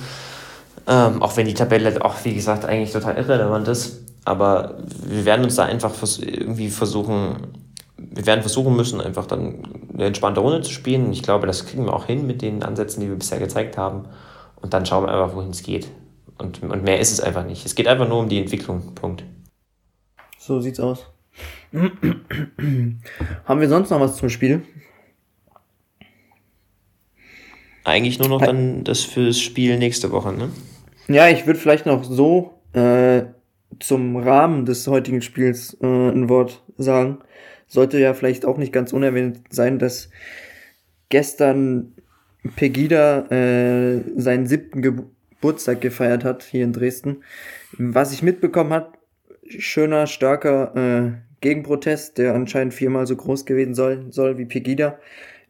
Ähm, 0.89 1.23
auch 1.23 1.37
wenn 1.37 1.47
die 1.47 1.55
Tabelle 1.55 2.05
auch, 2.05 2.17
wie 2.25 2.35
gesagt, 2.35 2.65
eigentlich 2.65 2.91
total 2.91 3.17
irrelevant 3.17 3.69
ist. 3.69 4.01
Aber 4.25 4.79
wir 5.07 5.25
werden 5.25 5.45
uns 5.45 5.55
da 5.55 5.67
einfach 5.67 5.95
vers 5.95 6.19
irgendwie 6.19 6.69
versuchen, 6.69 7.37
wir 7.97 8.27
werden 8.27 8.41
versuchen 8.41 8.75
müssen, 8.75 9.01
einfach 9.01 9.27
dann 9.27 9.63
eine 9.95 10.07
entspannte 10.07 10.41
Runde 10.41 10.63
zu 10.63 10.73
spielen. 10.73 11.13
Ich 11.13 11.23
glaube, 11.23 11.47
das 11.47 11.65
kriegen 11.65 11.85
wir 11.85 11.95
auch 11.95 12.07
hin 12.07 12.27
mit 12.27 12.43
den 12.43 12.65
Ansätzen, 12.65 13.01
die 13.01 13.09
wir 13.09 13.17
bisher 13.17 13.39
gezeigt 13.39 13.79
haben. 13.79 14.07
Und 14.61 14.75
dann 14.75 14.85
schauen 14.85 15.05
wir 15.05 15.13
einfach, 15.13 15.37
wohin 15.37 15.51
es 15.51 15.63
geht. 15.63 15.87
Und, 16.43 16.63
und 16.63 16.83
mehr 16.83 16.99
ist 16.99 17.13
es 17.13 17.21
einfach 17.21 17.47
nicht. 17.47 17.65
Es 17.65 17.75
geht 17.75 17.87
einfach 17.87 18.09
nur 18.09 18.19
um 18.19 18.29
die 18.29 18.39
Entwicklung. 18.39 18.95
Punkt. 18.95 19.25
So 20.39 20.61
sieht's 20.61 20.81
aus. 20.81 21.07
Haben 21.73 23.61
wir 23.61 23.69
sonst 23.69 23.91
noch 23.91 24.01
was 24.01 24.17
zum 24.17 24.29
Spiel? 24.29 24.63
Eigentlich 27.85 28.19
nur 28.19 28.29
noch 28.29 28.43
dann 28.43 28.85
das 28.85 29.01
fürs 29.01 29.41
Spiel 29.41 29.79
nächste 29.79 30.13
Woche, 30.13 30.33
ne? 30.33 30.51
Ja, 31.09 31.29
ich 31.29 31.47
würde 31.47 31.59
vielleicht 31.59 31.87
noch 31.87 32.05
so 32.05 32.61
äh, 32.75 33.23
zum 33.81 34.17
Rahmen 34.17 34.67
des 34.67 34.87
heutigen 34.87 35.23
Spiels 35.23 35.77
äh, 35.81 35.87
ein 35.87 36.29
Wort 36.29 36.63
sagen. 36.77 37.19
Sollte 37.67 37.99
ja 37.99 38.15
vielleicht 38.15 38.45
auch 38.45 38.59
nicht 38.59 38.73
ganz 38.73 38.93
unerwähnt 38.93 39.41
sein, 39.51 39.79
dass 39.79 40.11
gestern 41.09 41.95
Pegida 42.57 43.27
äh, 43.31 44.03
seinen 44.17 44.47
siebten 44.47 44.83
Geburtstag 44.83 45.13
gefeiert 45.81 46.25
hat 46.25 46.43
hier 46.43 46.65
in 46.65 46.73
Dresden. 46.73 47.23
Was 47.79 48.13
ich 48.13 48.23
mitbekommen 48.23 48.73
hat, 48.73 48.99
schöner, 49.47 50.07
starker 50.07 50.75
äh, 50.77 51.13
Gegenprotest, 51.41 52.19
der 52.19 52.35
anscheinend 52.35 52.75
viermal 52.75 53.07
so 53.07 53.17
groß 53.17 53.45
gewesen 53.45 53.75
soll, 53.75 54.07
soll 54.11 54.39
wie 54.39 54.47
Pegida. 54.47 54.99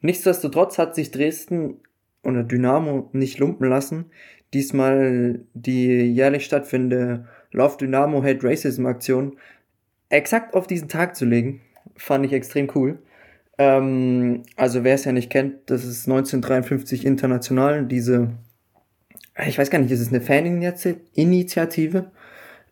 Nichtsdestotrotz 0.01 0.79
hat 0.79 0.95
sich 0.95 1.11
Dresden 1.11 1.77
oder 2.25 2.43
Dynamo 2.43 3.11
nicht 3.13 3.39
lumpen 3.39 3.69
lassen, 3.69 4.07
diesmal 4.55 5.41
die 5.55 6.13
jährlich 6.13 6.45
stattfindende 6.45 7.27
Love 7.53 7.77
Dynamo 7.79 8.23
Hate 8.23 8.43
Racism 8.43 8.87
Aktion 8.87 9.37
exakt 10.09 10.55
auf 10.55 10.67
diesen 10.67 10.89
Tag 10.89 11.17
zu 11.17 11.25
legen. 11.25 11.61
Fand 11.97 12.25
ich 12.25 12.33
extrem 12.33 12.69
cool. 12.75 12.99
Ähm, 13.59 14.43
also 14.57 14.85
wer 14.85 14.95
es 14.95 15.05
ja 15.05 15.13
nicht 15.13 15.31
kennt, 15.31 15.71
das 15.71 15.85
ist 15.85 16.09
1953 16.09 17.05
international, 17.05 17.87
diese, 17.87 18.33
ich 19.47 19.59
weiß 19.59 19.71
gar 19.71 19.79
nicht, 19.79 19.91
ist 19.91 20.01
es 20.01 20.09
eine 20.09 20.21
Faninitiative? 20.21 22.11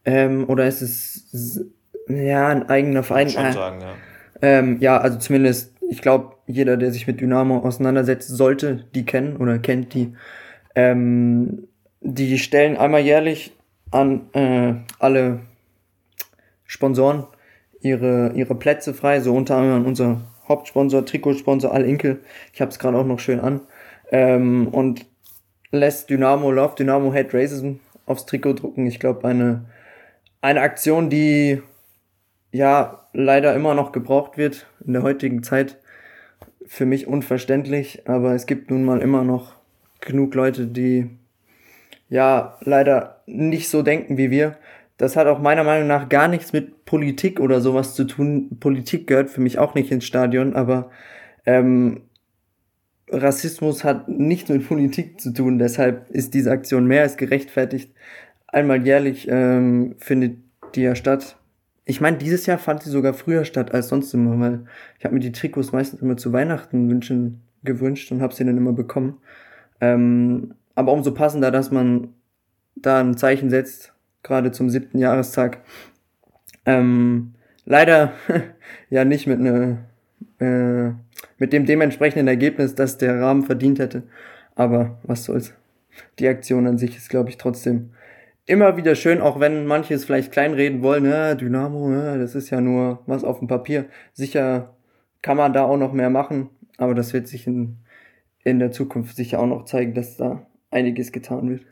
Ähm, 0.05 0.49
oder 0.49 0.67
ist 0.67 0.83
es 0.83 1.65
ja 2.09 2.49
ein 2.49 2.69
eigener 2.69 3.03
Verein? 3.03 3.31
Schon 3.31 3.47
äh, 3.47 3.53
sagen, 3.53 3.81
ja. 3.81 3.95
Ähm, 4.43 4.79
ja, 4.81 4.99
also 4.99 5.19
zumindest, 5.19 5.75
ich 5.89 6.01
glaube, 6.03 6.37
jeder, 6.47 6.77
der 6.77 6.93
sich 6.93 7.07
mit 7.07 7.21
Dynamo 7.21 7.59
auseinandersetzt, 7.59 8.29
sollte 8.29 8.87
die 8.95 9.05
kennen 9.05 9.37
oder 9.37 9.59
kennt 9.59 9.95
die. 9.95 10.15
Ähm, 10.75 11.69
die 12.01 12.39
stellen 12.39 12.77
einmal 12.77 13.03
jährlich 13.03 13.53
an 13.91 14.31
äh, 14.33 14.75
alle 14.99 15.41
Sponsoren 16.65 17.27
ihre, 17.81 18.33
ihre 18.35 18.55
Plätze 18.55 18.95
frei, 18.95 19.21
so 19.21 19.35
unter 19.35 19.57
anderem 19.57 19.85
unser 19.85 20.21
Hauptsponsor, 20.49 21.05
Trikotsponsor 21.05 21.73
Al 21.73 21.85
Inkel. 21.85 22.21
Ich 22.53 22.61
habe 22.61 22.71
es 22.71 22.79
gerade 22.79 22.97
auch 22.97 23.07
noch 23.07 23.21
schön 23.21 23.41
an. 23.41 23.61
Ähm, 24.11 24.69
und 24.69 25.07
lässt 25.71 26.11
Dynamo 26.11 26.51
Love, 26.51 26.75
Dynamo 26.79 27.13
Hate 27.13 27.37
Racism 27.37 27.75
aufs 28.07 28.27
Trikot 28.27 28.55
drucken. 28.55 28.87
Ich 28.87 28.99
glaube, 28.99 29.27
eine, 29.27 29.67
eine 30.41 30.61
Aktion, 30.61 31.11
die 31.11 31.63
ja 32.53 33.07
leider 33.13 33.55
immer 33.55 33.75
noch 33.75 33.93
gebraucht 33.93 34.37
wird 34.37 34.67
in 34.85 34.93
der 34.93 35.03
heutigen 35.03 35.43
Zeit. 35.43 35.79
Für 36.67 36.87
mich 36.87 37.07
unverständlich, 37.07 38.09
aber 38.09 38.35
es 38.35 38.47
gibt 38.47 38.71
nun 38.71 38.85
mal 38.85 39.01
immer 39.01 39.25
noch 39.25 39.55
genug 40.01 40.35
Leute, 40.35 40.67
die 40.67 41.11
ja 42.09 42.59
leider 42.61 43.23
nicht 43.27 43.69
so 43.69 43.83
denken 43.83 44.19
wie 44.19 44.31
wir. 44.31 44.57
Das 44.97 45.17
hat 45.17 45.27
auch 45.27 45.39
meiner 45.39 45.65
Meinung 45.65 45.89
nach 45.89 46.09
gar 46.09 46.29
nichts 46.29 46.53
mit 46.53 46.85
Politik 46.85 47.41
oder 47.41 47.61
sowas 47.61 47.95
zu 47.95 48.05
tun. 48.05 48.59
Politik 48.61 49.07
gehört 49.07 49.31
für 49.31 49.41
mich 49.41 49.59
auch 49.59 49.75
nicht 49.75 49.91
ins 49.91 50.05
Stadion, 50.05 50.55
aber 50.55 50.91
ähm, 51.47 52.03
Rassismus 53.13 53.85
hat 53.85 54.09
nichts 54.09 54.49
mit 54.49 54.67
Politik 54.67 55.21
zu 55.21 55.33
tun. 55.33 55.59
Deshalb 55.59 56.11
ist 56.11 56.35
diese 56.35 56.51
Aktion 56.51 56.87
mehr 56.87 57.03
als 57.03 57.17
gerechtfertigt. 57.17 57.93
Einmal 58.47 58.85
jährlich 58.85 59.27
ähm, 59.29 59.95
findet 59.99 60.39
die 60.75 60.83
ja 60.83 60.95
statt. 60.95 61.37
Ich 61.85 62.01
meine, 62.01 62.19
dieses 62.19 62.47
Jahr 62.47 62.59
fand 62.59 62.83
sie 62.83 62.91
sogar 62.91 63.15
früher 63.15 63.45
statt 63.45 63.73
als 63.75 63.89
sonst 63.89 64.15
immer, 64.15 64.39
weil 64.39 64.65
ich 64.99 65.05
habe 65.05 65.15
mir 65.15 65.21
die 65.21 65.33
Trikots 65.33 65.73
meistens 65.73 66.03
immer 66.03 66.17
zu 66.17 66.33
Weihnachten 66.33 66.89
wünschen 66.89 67.41
gewünscht 67.65 68.11
und 68.13 68.23
habe 68.23 68.35
sie 68.35 68.45
dann 68.45 68.57
immer 68.57 68.73
bekommen. 68.73 69.19
Ähm, 69.81 70.55
aber 70.75 70.93
umso 70.93 71.13
passender, 71.13 71.51
dass 71.51 71.71
man 71.71 72.15
da 72.77 73.01
ein 73.01 73.17
Zeichen 73.17 73.51
setzt, 73.51 73.93
gerade 74.23 74.53
zum 74.53 74.71
siebten 74.71 74.99
Jahrestag. 74.99 75.59
Ähm, 76.65 77.35
leider 77.65 78.13
ja 78.91 79.05
nicht 79.05 79.27
mit 79.27 79.41
ne, 79.41 79.79
äh, 80.39 80.93
mit 81.39 81.53
dem 81.53 81.67
dementsprechenden 81.67 82.29
Ergebnis, 82.29 82.75
das 82.75 82.99
der 82.99 83.21
Rahmen 83.21 83.45
verdient 83.45 83.79
hätte. 83.79 84.03
Aber 84.55 84.99
was 85.03 85.25
soll's. 85.25 85.55
Die 86.19 86.29
Aktion 86.29 86.67
an 86.67 86.79
sich 86.79 86.97
ist, 86.97 87.09
glaube 87.09 87.31
ich, 87.31 87.37
trotzdem 87.37 87.91
immer 88.47 88.77
wieder 88.77 88.95
schön, 88.95 89.21
auch 89.21 89.39
wenn 89.39 89.67
manche 89.67 89.95
es 89.95 90.05
vielleicht 90.05 90.33
kleinreden 90.33 90.83
wollen, 90.83 91.05
ja, 91.05 91.35
Dynamo, 91.35 91.93
ja, 91.93 92.17
das 92.17 92.35
ist 92.35 92.51
ja 92.51 92.61
nur 92.61 93.01
was 93.07 93.23
auf 93.23 93.39
dem 93.39 93.49
Papier. 93.49 93.87
Sicher 94.13 94.75
kann 95.23 95.37
man 95.37 95.53
da 95.53 95.65
auch 95.65 95.77
noch 95.77 95.93
mehr 95.93 96.11
machen, 96.11 96.51
aber 96.77 96.95
das 96.95 97.13
wird 97.13 97.29
sich 97.29 97.47
in, 97.47 97.77
in 98.43 98.59
der 98.59 98.73
Zukunft 98.73 99.17
sicher 99.17 99.39
auch 99.41 99.47
noch 99.47 99.67
zeigen, 99.67 99.95
dass 99.95 100.17
da 100.17 100.47
einiges 100.71 101.13
getan 101.13 101.51
wird. 101.51 101.63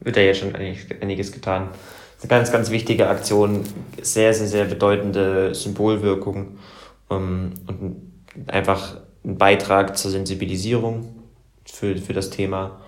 Wird 0.00 0.16
ja 0.16 0.22
jetzt 0.22 0.40
schon 0.40 0.54
einiges 0.54 1.32
getan. 1.32 1.68
Das 1.70 2.24
ist 2.24 2.30
eine 2.30 2.38
ganz, 2.40 2.52
ganz 2.52 2.70
wichtige 2.70 3.08
Aktion, 3.08 3.64
sehr, 4.00 4.32
sehr, 4.34 4.46
sehr 4.46 4.64
bedeutende 4.64 5.54
Symbolwirkung 5.54 6.58
und 7.08 7.54
einfach 8.46 9.00
ein 9.24 9.38
Beitrag 9.38 9.96
zur 9.96 10.10
Sensibilisierung 10.10 11.14
für, 11.64 11.96
für 11.96 12.12
das 12.12 12.30
Thema 12.30 12.80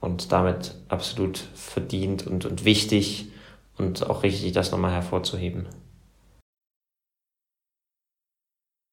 und 0.00 0.32
damit 0.32 0.76
absolut 0.88 1.38
verdient 1.54 2.26
und, 2.26 2.44
und 2.46 2.64
wichtig 2.64 3.30
und 3.78 4.08
auch 4.08 4.22
richtig, 4.22 4.52
das 4.52 4.70
nochmal 4.72 4.92
hervorzuheben. 4.92 5.66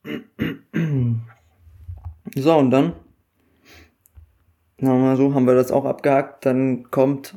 So, 2.33 2.55
und 2.55 2.71
dann 2.71 2.93
Sagen 4.81 4.97
wir 4.97 5.09
mal 5.09 5.15
so, 5.15 5.35
haben 5.35 5.45
wir 5.45 5.53
das 5.53 5.71
auch 5.71 5.85
abgehakt. 5.85 6.45
Dann 6.45 6.89
kommt. 6.89 7.35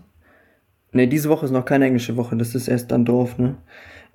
Ne, 0.93 1.09
diese 1.09 1.29
Woche 1.29 1.45
ist 1.45 1.53
noch 1.53 1.67
keine 1.67 1.87
englische 1.87 2.17
Woche, 2.17 2.37
das 2.37 2.55
ist 2.55 2.69
erst 2.69 2.91
dann 2.91 3.05
doof, 3.05 3.37
ne? 3.37 3.57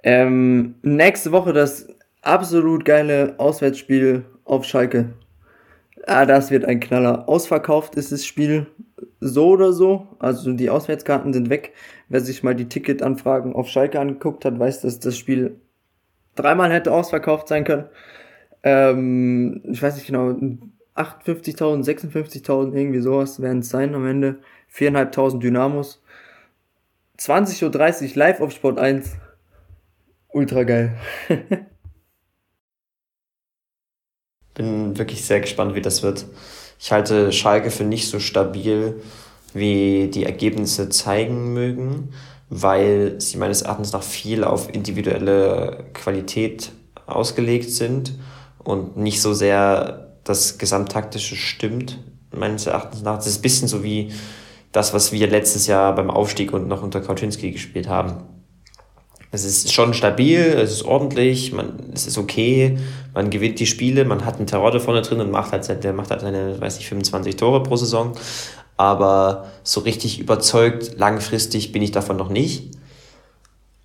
Ähm, 0.02 0.76
nächste 0.82 1.32
Woche 1.32 1.52
das 1.54 1.88
absolut 2.22 2.86
geile 2.86 3.36
Auswärtsspiel 3.38 4.26
auf 4.46 4.66
Schalke. 4.66 5.14
Ah, 6.06 6.26
das 6.26 6.50
wird 6.52 6.66
ein 6.66 6.80
Knaller. 6.80 7.28
Ausverkauft 7.28 7.96
ist 7.96 8.12
das 8.12 8.26
Spiel 8.26 8.68
so 9.20 9.50
oder 9.50 9.74
so. 9.74 10.08
Also 10.20 10.54
die 10.54 10.70
Auswärtskarten 10.70 11.34
sind 11.34 11.50
weg. 11.50 11.74
Wer 12.08 12.22
sich 12.22 12.44
mal 12.44 12.56
die 12.56 12.70
Ticketanfragen 12.70 13.54
auf 13.54 13.68
Schalke 13.68 14.00
angeguckt 14.00 14.46
hat, 14.46 14.58
weiß, 14.58 14.82
dass 14.82 15.00
das 15.00 15.18
Spiel 15.18 15.60
dreimal 16.36 16.72
hätte 16.72 16.92
ausverkauft 16.92 17.48
sein 17.48 17.64
können. 17.64 17.86
Ähm, 18.64 19.62
ich 19.70 19.82
weiß 19.82 19.96
nicht 19.96 20.08
genau, 20.08 20.30
58.000, 20.96 21.86
56.000, 21.86 22.74
irgendwie 22.74 23.00
sowas 23.00 23.42
werden 23.42 23.60
es 23.60 23.70
sein 23.70 23.96
am 23.96 24.08
Ende. 24.08 24.40
4.500 24.74 25.40
Dynamos. 25.40 26.02
20.30 27.18 28.12
Uhr 28.12 28.16
live 28.16 28.42
auf 28.42 28.52
Sport 28.52 28.80
1. 28.80 29.16
Ultra 30.30 30.64
geil. 30.64 30.96
Bin 34.60 34.98
wirklich 34.98 35.24
sehr 35.24 35.40
gespannt, 35.40 35.74
wie 35.74 35.82
das 35.82 36.04
wird. 36.04 36.26
Ich 36.82 36.92
halte 36.92 37.32
Schalke 37.32 37.72
für 37.72 37.86
nicht 37.86 38.10
so 38.10 38.20
stabil, 38.20 39.02
wie 39.54 40.10
die 40.14 40.26
Ergebnisse 40.26 40.90
zeigen 40.90 41.54
mögen, 41.54 42.10
weil 42.50 43.22
sie 43.22 43.38
meines 43.38 43.62
Erachtens 43.62 43.94
nach 43.94 44.04
viel 44.04 44.44
auf 44.44 44.68
individuelle 44.74 45.86
Qualität 45.94 46.72
ausgelegt 47.06 47.72
sind 47.72 48.16
und 48.58 48.98
nicht 48.98 49.22
so 49.22 49.34
sehr 49.34 50.18
das 50.26 50.58
Gesamttaktische 50.58 51.38
stimmt 51.38 51.98
meines 52.38 52.68
Erachtens 52.68 53.02
nach. 53.02 53.16
Das 53.16 53.28
ist 53.28 53.40
ein 53.40 53.44
bisschen 53.44 53.70
so 53.70 53.82
wie 53.82 54.12
das, 54.74 54.94
was 54.94 55.14
wir 55.14 55.28
letztes 55.28 55.68
Jahr 55.68 55.96
beim 55.96 56.10
Aufstieg 56.10 56.52
und 56.52 56.68
noch 56.68 56.84
unter 56.84 57.00
Kauczynski 57.00 57.52
gespielt 57.52 57.88
haben. 57.88 58.26
Es 59.32 59.46
ist 59.46 59.72
schon 59.72 59.94
stabil, 59.94 60.40
es 60.40 60.72
ist 60.72 60.84
ordentlich, 60.84 61.54
man, 61.54 61.92
es 61.94 62.08
ist 62.08 62.18
okay, 62.18 62.80
man 63.20 63.30
gewinnt 63.30 63.60
die 63.60 63.66
Spiele, 63.66 64.06
man 64.06 64.24
hat 64.24 64.38
einen 64.38 64.48
Terodde 64.48 64.80
vorne 64.80 65.02
drin 65.02 65.20
und 65.20 65.30
macht 65.30 65.52
halt, 65.52 65.84
der 65.84 65.92
macht 65.92 66.10
halt 66.10 66.22
seine, 66.22 66.60
weiß 66.62 66.78
nicht, 66.78 66.88
25 66.88 67.36
Tore 67.36 67.62
pro 67.62 67.76
Saison. 67.76 68.14
Aber 68.78 69.48
so 69.62 69.82
richtig 69.82 70.22
überzeugt, 70.22 70.98
langfristig 70.98 71.74
bin 71.74 71.82
ich 71.82 71.92
davon 71.92 72.16
noch 72.16 72.30
nicht. 72.30 72.72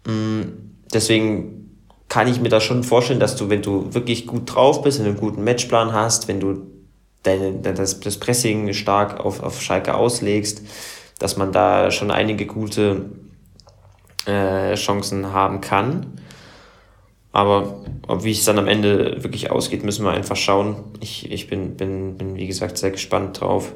Mm, 0.07 0.43
deswegen 0.93 1.81
kann 2.09 2.29
ich 2.29 2.41
mir 2.41 2.49
da 2.49 2.61
schon 2.61 2.85
vorstellen, 2.85 3.19
dass 3.19 3.35
du, 3.35 3.51
wenn 3.51 3.61
du 3.61 3.93
wirklich 3.93 4.29
gut 4.29 4.55
drauf 4.55 4.83
bist, 4.83 4.99
wenn 4.99 5.07
du 5.07 5.11
einen 5.11 5.21
guten 5.21 5.43
Matchplan 5.43 5.93
hast, 5.93 6.29
wenn 6.29 6.39
du 6.39 6.69
deine, 7.25 7.55
das, 7.55 7.99
das 7.99 8.21
Pressing 8.21 8.73
stark 8.73 9.19
auf, 9.19 9.43
auf 9.43 9.61
Schalke 9.61 9.95
auslegst, 9.95 10.63
dass 11.19 11.37
man 11.37 11.51
da 11.51 11.91
schon 11.91 12.13
einige 12.13 12.47
gute 12.47 13.07
äh, 14.27 14.75
Chancen 14.77 15.33
haben 15.33 15.61
kann. 15.61 16.21
Aber 17.35 17.81
ob, 18.07 18.23
wie 18.23 18.31
es 18.31 18.45
dann 18.45 18.61
am 18.61 18.69
Ende 18.69 19.25
wirklich 19.25 19.51
ausgeht, 19.51 19.83
müssen 19.83 20.05
wir 20.05 20.13
einfach 20.13 20.37
schauen. 20.37 20.77
Ich, 21.01 21.33
ich 21.33 21.49
bin, 21.49 21.77
bin, 21.77 22.17
bin, 22.17 22.37
wie 22.37 22.47
gesagt, 22.47 22.79
sehr 22.79 22.93
gespannt 22.93 23.41
drauf 23.41 23.73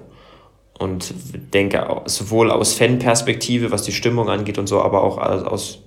und 0.79 1.13
denke 1.53 1.85
sowohl 2.05 2.53
aus 2.53 2.75
Fanperspektive, 2.75 3.73
was 3.73 3.83
die 3.83 3.91
Stimmung 3.91 4.29
angeht 4.29 4.59
und 4.59 4.69
so, 4.69 4.81
aber 4.81 5.03
auch 5.03 5.19
aus 5.19 5.81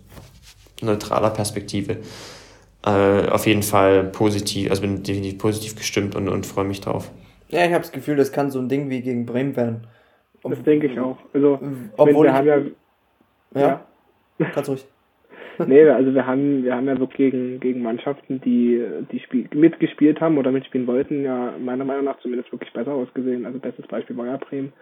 neutraler 0.81 1.29
Perspektive 1.29 1.99
äh, 2.85 3.29
auf 3.29 3.47
jeden 3.47 3.63
Fall 3.63 4.03
positiv, 4.03 4.69
also 4.69 4.81
bin 4.81 5.01
definitiv 5.01 5.37
positiv 5.37 5.75
gestimmt 5.77 6.13
und, 6.15 6.27
und 6.27 6.45
freue 6.45 6.65
mich 6.65 6.81
drauf. 6.81 7.09
Ja, 7.47 7.65
ich 7.65 7.71
habe 7.71 7.83
das 7.83 7.93
Gefühl, 7.93 8.17
das 8.17 8.33
kann 8.33 8.51
so 8.51 8.59
ein 8.59 8.67
Ding 8.67 8.89
wie 8.89 8.99
gegen 8.99 9.25
Bremen 9.25 9.55
werden. 9.55 9.87
Ob, 10.43 10.51
das 10.51 10.63
denke 10.63 10.87
ich 10.87 10.99
auch. 10.99 11.19
Also, 11.33 11.57
obwohl 11.95 12.25
wir 12.25 12.33
haben 12.33 12.47
ja, 12.47 12.57
ja, 13.55 13.85
ja. 14.39 14.49
Ganz 14.53 14.67
ruhig. 14.67 14.85
Nee, 15.67 15.87
also 15.89 16.13
wir 16.13 16.25
haben, 16.25 16.63
wir 16.63 16.75
haben 16.75 16.87
ja 16.87 16.99
wirklich 16.99 17.31
gegen, 17.31 17.59
gegen 17.59 17.81
Mannschaften, 17.81 18.41
die, 18.41 18.83
die 19.11 19.19
Spiel, 19.19 19.47
mitgespielt 19.53 20.21
haben 20.21 20.37
oder 20.37 20.51
mitspielen 20.51 20.87
wollten, 20.87 21.23
ja 21.23 21.53
meiner 21.59 21.85
Meinung 21.85 22.05
nach 22.05 22.19
zumindest 22.19 22.51
wirklich 22.51 22.73
besser 22.73 22.93
ausgesehen. 22.93 23.45
Also 23.45 23.59
bestes 23.59 23.87
Beispiel 23.87 24.17
war 24.17 24.27
ja 24.27 24.37
Bremen. 24.37 24.73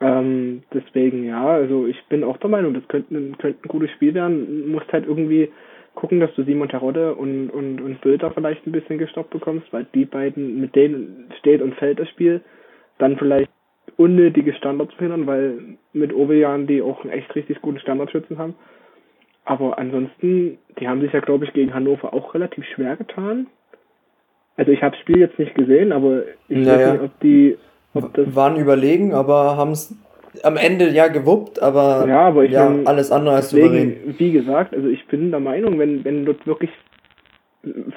Ähm, 0.00 0.62
deswegen 0.72 1.24
ja, 1.24 1.46
also 1.46 1.86
ich 1.86 2.02
bin 2.08 2.24
auch 2.24 2.36
der 2.38 2.50
Meinung, 2.50 2.74
das 2.74 2.86
könnte, 2.88 3.14
könnte 3.38 3.58
ein 3.64 3.68
gutes 3.68 3.90
Spiel 3.92 4.14
werden. 4.14 4.70
Musst 4.70 4.92
halt 4.92 5.06
irgendwie 5.06 5.50
gucken, 5.94 6.20
dass 6.20 6.34
du 6.34 6.42
Simon 6.44 6.68
Terodde 6.68 7.14
und, 7.14 7.50
und, 7.50 7.80
und 7.80 8.00
Bülter 8.00 8.30
vielleicht 8.30 8.66
ein 8.66 8.72
bisschen 8.72 8.98
gestoppt 8.98 9.30
bekommst, 9.30 9.72
weil 9.72 9.86
die 9.94 10.04
beiden, 10.04 10.60
mit 10.60 10.74
denen 10.74 11.30
steht 11.38 11.62
und 11.62 11.74
fällt 11.74 11.98
das 11.98 12.08
Spiel, 12.08 12.40
dann 12.98 13.16
vielleicht 13.16 13.50
unnötige 13.96 14.54
Standards 14.54 14.94
verhindern, 14.94 15.26
weil 15.26 15.76
mit 15.92 16.14
Ovejan 16.14 16.66
die 16.66 16.82
auch 16.82 17.02
einen 17.02 17.12
echt 17.12 17.34
richtig 17.34 17.60
guten 17.60 17.78
Standardschützen 17.78 18.38
haben. 18.38 18.54
Aber 19.44 19.78
ansonsten, 19.78 20.58
die 20.78 20.88
haben 20.88 21.00
sich 21.00 21.12
ja, 21.12 21.20
glaube 21.20 21.44
ich, 21.44 21.52
gegen 21.52 21.74
Hannover 21.74 22.14
auch 22.14 22.34
relativ 22.34 22.64
schwer 22.66 22.96
getan. 22.96 23.48
Also 24.56 24.70
ich 24.70 24.82
habe 24.82 24.92
das 24.92 25.00
Spiel 25.00 25.18
jetzt 25.18 25.38
nicht 25.38 25.54
gesehen, 25.54 25.92
aber 25.92 26.22
ich 26.48 26.58
naja. 26.58 26.78
weiß 26.78 26.92
nicht, 26.92 27.02
ob 27.02 27.20
die... 27.20 27.58
Ob 27.94 28.14
das 28.14 28.34
waren 28.34 28.56
überlegen, 28.56 29.12
aber 29.12 29.56
haben 29.56 29.72
es 29.72 29.94
am 30.42 30.56
Ende 30.56 30.88
ja 30.90 31.08
gewuppt, 31.08 31.60
aber, 31.60 32.06
ja, 32.08 32.20
aber 32.28 32.44
ich 32.44 32.52
ja, 32.52 32.68
mein, 32.68 32.86
alles 32.86 33.12
andere 33.12 33.34
als 33.34 33.50
deswegen, 33.50 33.66
souverän. 33.68 34.14
Wie 34.18 34.32
gesagt, 34.32 34.74
also 34.74 34.88
ich 34.88 35.06
bin 35.08 35.30
der 35.30 35.40
Meinung, 35.40 35.78
wenn, 35.78 36.04
wenn 36.04 36.24
dort 36.24 36.46
wirklich 36.46 36.70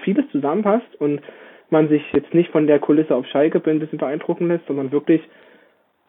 vieles 0.03 0.25
zusammenpasst 0.31 0.99
und 0.99 1.21
man 1.69 1.87
sich 1.87 2.03
jetzt 2.13 2.33
nicht 2.33 2.51
von 2.51 2.67
der 2.67 2.79
Kulisse 2.79 3.15
auf 3.15 3.25
Schalke 3.27 3.61
ein 3.65 3.79
bisschen 3.79 3.99
beeindrucken 3.99 4.47
lässt, 4.47 4.67
sondern 4.67 4.91
wirklich 4.91 5.21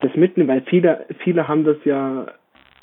das 0.01 0.15
mitnimmt, 0.15 0.49
weil 0.49 0.63
viele, 0.63 1.07
viele 1.23 1.49
haben 1.49 1.65
das 1.65 1.77
ja, 1.85 2.27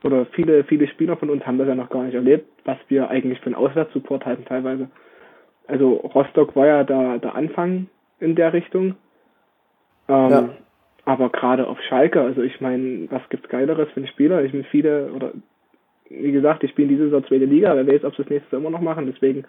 oder 0.04 0.26
viele, 0.28 0.64
viele 0.66 0.88
Spieler 0.88 1.18
von 1.18 1.30
uns 1.30 1.46
haben 1.46 1.58
das 1.58 1.68
ja 1.68 1.76
noch 1.76 1.90
gar 1.90 2.04
nicht 2.04 2.14
erlebt, 2.14 2.46
was 2.66 2.78
wir 2.90 3.10
eigentlich 3.10 3.40
für 3.40 3.48
einen 3.48 3.56
Auswärtssupport 3.56 4.26
halten 4.26 4.46
teilweise. 4.46 4.90
Also 5.68 5.94
Rostock 5.94 6.56
war 6.56 6.68
ja 6.68 6.84
da 6.84 7.18
der 7.18 7.36
Anfang 7.36 7.88
in 8.20 8.36
der 8.36 8.54
Richtung. 8.54 8.96
Ähm, 10.10 10.30
ja. 10.30 10.50
Aber 11.06 11.30
gerade 11.30 11.68
auf 11.68 11.80
Schalke, 11.82 12.22
also 12.22 12.42
ich 12.42 12.62
meine, 12.62 13.08
was 13.10 13.22
gibt's 13.30 13.50
Geileres 13.50 13.90
für 13.92 13.98
einen 13.98 14.08
Spieler? 14.08 14.44
Ich 14.44 14.54
meine, 14.54 14.66
viele, 14.66 15.12
oder 15.14 15.32
wie 16.10 16.32
gesagt, 16.32 16.64
die 16.64 16.68
spielen 16.68 16.90
diese 16.90 17.06
Saison 17.06 17.26
zweite 17.26 17.46
Liga, 17.46 17.76
wer 17.76 17.88
weiß, 17.88 18.04
ob 18.04 18.16
sie 18.16 18.24
das 18.24 18.30
nächste 18.30 18.52
Jahr 18.52 18.62
immer 18.62 18.70
noch 18.70 18.82
machen. 18.82 19.06
Deswegen 19.12 19.46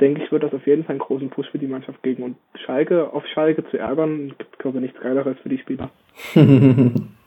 denke 0.00 0.22
ich, 0.22 0.32
wird 0.32 0.44
das 0.44 0.54
auf 0.54 0.66
jeden 0.66 0.84
Fall 0.84 0.94
einen 0.94 1.00
großen 1.00 1.30
Push 1.30 1.50
für 1.50 1.58
die 1.58 1.66
Mannschaft 1.66 2.02
geben. 2.02 2.22
Und 2.22 2.36
Schalke 2.64 3.12
auf 3.12 3.26
Schalke 3.26 3.64
zu 3.70 3.78
ärgern, 3.78 4.34
gibt, 4.38 4.58
glaube 4.58 4.78
ich, 4.78 4.82
nichts 4.82 5.00
Geileres 5.00 5.36
für 5.42 5.48
die 5.48 5.58
Spieler. 5.58 5.90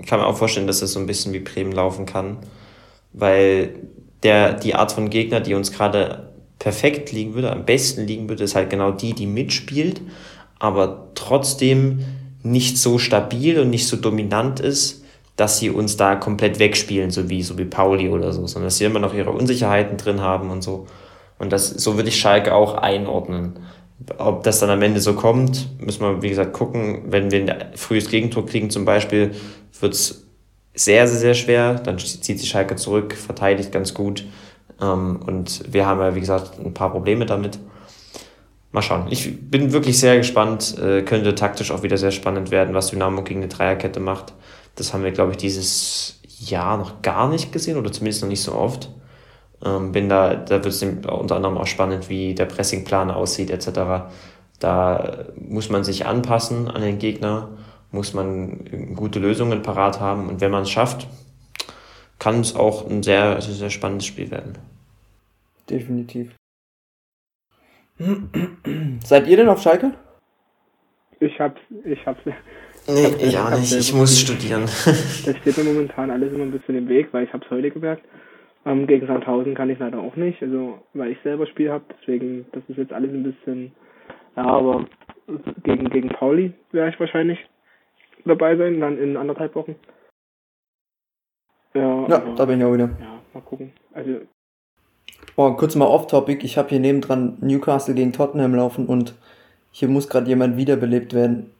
ich 0.00 0.06
kann 0.06 0.20
mir 0.20 0.26
auch 0.26 0.36
vorstellen, 0.36 0.66
dass 0.66 0.82
es 0.82 0.92
so 0.92 1.00
ein 1.00 1.06
bisschen 1.06 1.32
wie 1.32 1.40
Bremen 1.40 1.72
laufen 1.72 2.06
kann, 2.06 2.38
weil 3.12 3.74
der, 4.22 4.54
die 4.54 4.74
Art 4.74 4.92
von 4.92 5.10
Gegner, 5.10 5.40
die 5.40 5.54
uns 5.54 5.72
gerade 5.72 6.30
perfekt 6.58 7.12
liegen 7.12 7.34
würde, 7.34 7.52
am 7.52 7.64
besten 7.64 8.06
liegen 8.06 8.28
würde, 8.28 8.44
ist 8.44 8.54
halt 8.54 8.70
genau 8.70 8.90
die, 8.90 9.14
die 9.14 9.26
mitspielt, 9.26 10.00
aber 10.58 11.08
trotzdem 11.14 12.04
nicht 12.42 12.78
so 12.78 12.98
stabil 12.98 13.58
und 13.58 13.70
nicht 13.70 13.86
so 13.86 13.96
dominant 13.96 14.60
ist, 14.60 15.04
dass 15.36 15.58
sie 15.58 15.70
uns 15.70 15.96
da 15.96 16.16
komplett 16.16 16.58
wegspielen, 16.58 17.10
so 17.10 17.30
wie, 17.30 17.42
so 17.42 17.56
wie 17.56 17.64
Pauli 17.64 18.10
oder 18.10 18.32
so, 18.32 18.46
sondern 18.46 18.66
dass 18.66 18.76
sie 18.76 18.84
immer 18.84 18.98
noch 18.98 19.14
ihre 19.14 19.30
Unsicherheiten 19.30 19.96
drin 19.96 20.20
haben 20.20 20.50
und 20.50 20.62
so. 20.62 20.86
Und 21.38 21.50
das, 21.50 21.70
so 21.70 21.96
würde 21.96 22.10
ich 22.10 22.20
Schalke 22.20 22.54
auch 22.54 22.74
einordnen. 22.74 23.60
Ob 24.18 24.42
das 24.44 24.60
dann 24.60 24.70
am 24.70 24.82
Ende 24.82 25.00
so 25.00 25.14
kommt, 25.14 25.68
müssen 25.80 26.00
wir, 26.02 26.22
wie 26.22 26.30
gesagt, 26.30 26.52
gucken. 26.52 27.02
Wenn 27.06 27.30
wir 27.30 27.40
ein 27.40 27.76
frühes 27.76 28.08
Gegentor 28.08 28.46
kriegen 28.46 28.70
zum 28.70 28.84
Beispiel, 28.84 29.32
wird 29.80 29.94
es 29.94 30.26
sehr, 30.74 31.06
sehr, 31.06 31.18
sehr 31.18 31.34
schwer. 31.34 31.74
Dann 31.74 31.98
zieht 31.98 32.38
sich 32.38 32.48
Schalke 32.48 32.76
zurück, 32.76 33.14
verteidigt 33.14 33.72
ganz 33.72 33.94
gut. 33.94 34.24
Ähm, 34.80 35.20
und 35.26 35.72
wir 35.72 35.86
haben 35.86 36.00
ja, 36.00 36.14
wie 36.14 36.20
gesagt, 36.20 36.58
ein 36.58 36.74
paar 36.74 36.90
Probleme 36.90 37.26
damit 37.26 37.58
mal 38.72 38.82
schauen. 38.82 39.06
Ich 39.10 39.50
bin 39.50 39.72
wirklich 39.72 39.98
sehr 39.98 40.16
gespannt. 40.16 40.78
Äh, 40.78 41.02
könnte 41.02 41.34
taktisch 41.34 41.70
auch 41.70 41.82
wieder 41.82 41.98
sehr 41.98 42.12
spannend 42.12 42.50
werden, 42.50 42.74
was 42.74 42.90
Dynamo 42.90 43.22
gegen 43.22 43.40
eine 43.40 43.48
Dreierkette 43.48 44.00
macht. 44.00 44.32
Das 44.76 44.94
haben 44.94 45.04
wir, 45.04 45.10
glaube 45.10 45.32
ich, 45.32 45.36
dieses 45.36 46.20
Jahr 46.38 46.78
noch 46.78 47.02
gar 47.02 47.28
nicht 47.28 47.52
gesehen 47.52 47.76
oder 47.76 47.92
zumindest 47.92 48.22
noch 48.22 48.28
nicht 48.28 48.42
so 48.42 48.54
oft. 48.54 48.88
Ähm, 49.64 49.92
bin 49.92 50.08
da, 50.08 50.34
da 50.34 50.64
wird 50.64 50.66
es 50.66 50.82
unter 50.82 51.36
anderem 51.36 51.58
auch 51.58 51.66
spannend, 51.66 52.08
wie 52.08 52.34
der 52.34 52.46
Pressingplan 52.46 53.10
aussieht, 53.10 53.50
etc. 53.50 54.10
Da 54.58 55.26
muss 55.36 55.68
man 55.68 55.84
sich 55.84 56.06
anpassen 56.06 56.68
an 56.68 56.82
den 56.82 56.98
Gegner, 56.98 57.48
muss 57.92 58.14
man 58.14 58.94
gute 58.94 59.18
Lösungen 59.18 59.62
parat 59.62 60.00
haben 60.00 60.28
und 60.28 60.40
wenn 60.40 60.50
man 60.50 60.62
es 60.62 60.70
schafft, 60.70 61.06
kann 62.18 62.40
es 62.40 62.54
auch 62.54 62.88
ein 62.88 63.02
sehr, 63.02 63.40
sehr, 63.40 63.54
sehr 63.54 63.70
spannendes 63.70 64.06
Spiel 64.06 64.30
werden. 64.30 64.58
Definitiv. 65.68 66.34
Seid 69.04 69.26
ihr 69.26 69.36
denn 69.36 69.48
auf 69.48 69.60
Schalke? 69.62 69.92
Ich 71.20 71.38
hab's, 71.38 71.60
ich 71.84 72.06
hab's. 72.06 72.20
Nee, 72.88 73.06
ich, 73.18 73.22
ich 73.28 73.38
auch 73.38 73.50
nicht, 73.50 73.72
ich 73.72 73.92
muss 73.92 74.18
studieren. 74.18 74.62
Das 74.62 75.36
steht 75.42 75.58
mir 75.58 75.64
momentan 75.64 76.10
alles 76.10 76.32
immer 76.32 76.44
ein 76.44 76.50
bisschen 76.50 76.76
im 76.76 76.88
Weg, 76.88 77.08
weil 77.12 77.24
ich 77.24 77.32
hab's 77.32 77.48
heute 77.50 77.70
gemerkt. 77.70 78.02
Ähm, 78.66 78.86
gegen 78.86 79.06
Sandhausen 79.06 79.54
kann 79.54 79.70
ich 79.70 79.78
leider 79.78 80.00
auch 80.00 80.16
nicht, 80.16 80.42
also 80.42 80.80
weil 80.92 81.12
ich 81.12 81.18
selber 81.22 81.46
Spiel 81.46 81.70
habe, 81.70 81.84
deswegen, 81.98 82.46
das 82.52 82.62
ist 82.68 82.76
jetzt 82.76 82.92
alles 82.92 83.10
ein 83.10 83.22
bisschen, 83.22 83.72
ja, 84.36 84.44
aber 84.44 84.84
gegen, 85.62 85.88
gegen 85.88 86.08
Pauli 86.10 86.52
werde 86.70 86.92
ich 86.92 87.00
wahrscheinlich 87.00 87.38
dabei 88.26 88.56
sein, 88.56 88.80
dann 88.80 88.98
in 88.98 89.16
anderthalb 89.16 89.54
Wochen. 89.54 89.76
Ja, 91.72 92.06
ja 92.08 92.16
aber, 92.16 92.34
da 92.34 92.44
bin 92.44 92.58
ich 92.58 92.66
auch 92.66 92.74
wieder. 92.74 92.90
Ja, 93.00 93.20
mal 93.32 93.40
gucken. 93.40 93.72
Also 93.94 94.20
Oh, 95.36 95.52
kurz 95.52 95.74
mal 95.74 95.86
off-topic. 95.86 96.44
Ich 96.44 96.58
habe 96.58 96.68
hier 96.68 96.80
nebendran 96.80 97.38
Newcastle 97.40 97.94
gegen 97.94 98.12
Tottenham 98.12 98.54
laufen 98.54 98.86
und 98.86 99.14
hier 99.70 99.88
muss 99.88 100.08
gerade 100.08 100.28
jemand 100.28 100.56
wiederbelebt 100.56 101.14
werden. 101.14 101.50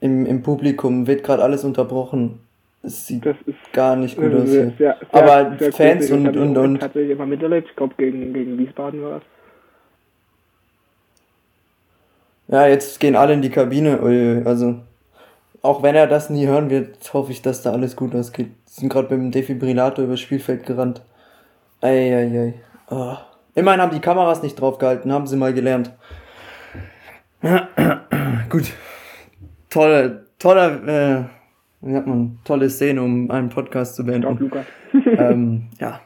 Im, 0.00 0.26
Im 0.26 0.42
Publikum 0.42 1.06
wird 1.06 1.24
gerade 1.24 1.42
alles 1.42 1.64
unterbrochen. 1.64 2.40
Es 2.86 3.04
sieht 3.04 3.26
gar 3.72 3.96
nicht 3.96 4.16
gut 4.16 4.32
aus. 4.32 4.48
Sehr, 4.48 4.70
sehr, 4.78 4.96
Aber 5.10 5.56
sehr 5.58 5.72
Fans 5.72 6.08
und, 6.12 6.28
und, 6.28 6.36
und, 6.36 6.56
und. 6.56 6.78
Tatsächlich 6.78 7.10
immer 7.10 7.26
miterlebt. 7.26 7.68
Ich 7.68 7.76
glaube, 7.76 7.94
gegen, 7.98 8.32
gegen 8.32 8.56
Wiesbaden 8.56 9.02
war 9.02 9.10
das. 9.10 9.22
Ja, 12.46 12.68
jetzt 12.68 13.00
gehen 13.00 13.16
alle 13.16 13.34
in 13.34 13.42
die 13.42 13.50
Kabine. 13.50 14.42
Also, 14.44 14.76
auch 15.62 15.82
wenn 15.82 15.96
er 15.96 16.06
das 16.06 16.30
nie 16.30 16.46
hören 16.46 16.70
wird, 16.70 17.12
hoffe 17.12 17.32
ich, 17.32 17.42
dass 17.42 17.62
da 17.62 17.72
alles 17.72 17.96
gut 17.96 18.14
ausgeht. 18.14 18.50
Sie 18.66 18.82
sind 18.82 18.88
gerade 18.88 19.12
mit 19.16 19.20
dem 19.20 19.30
Defibrillator 19.32 20.04
übers 20.04 20.20
Spielfeld 20.20 20.64
gerannt. 20.64 21.02
Eieiei. 21.80 22.22
Ei, 22.22 22.38
ei. 22.38 22.54
Oh. 22.88 23.16
Immerhin 23.56 23.80
haben 23.80 23.92
die 23.92 24.00
Kameras 24.00 24.44
nicht 24.44 24.60
draufgehalten, 24.60 25.12
haben 25.12 25.26
sie 25.26 25.36
mal 25.36 25.52
gelernt. 25.52 25.90
Gut. 28.48 28.72
Tolle, 29.70 30.26
toller, 30.38 30.88
äh, 30.88 31.24
wie 31.86 31.92
sagt 31.92 32.06
man, 32.06 32.38
tolle 32.44 32.68
Szene, 32.68 33.02
um 33.02 33.30
einen 33.30 33.48
Podcast 33.48 33.94
zu 33.94 34.04
beenden. 34.04 34.36
Lukas. 34.38 34.66
ähm, 34.92 35.68
ja. 35.80 36.00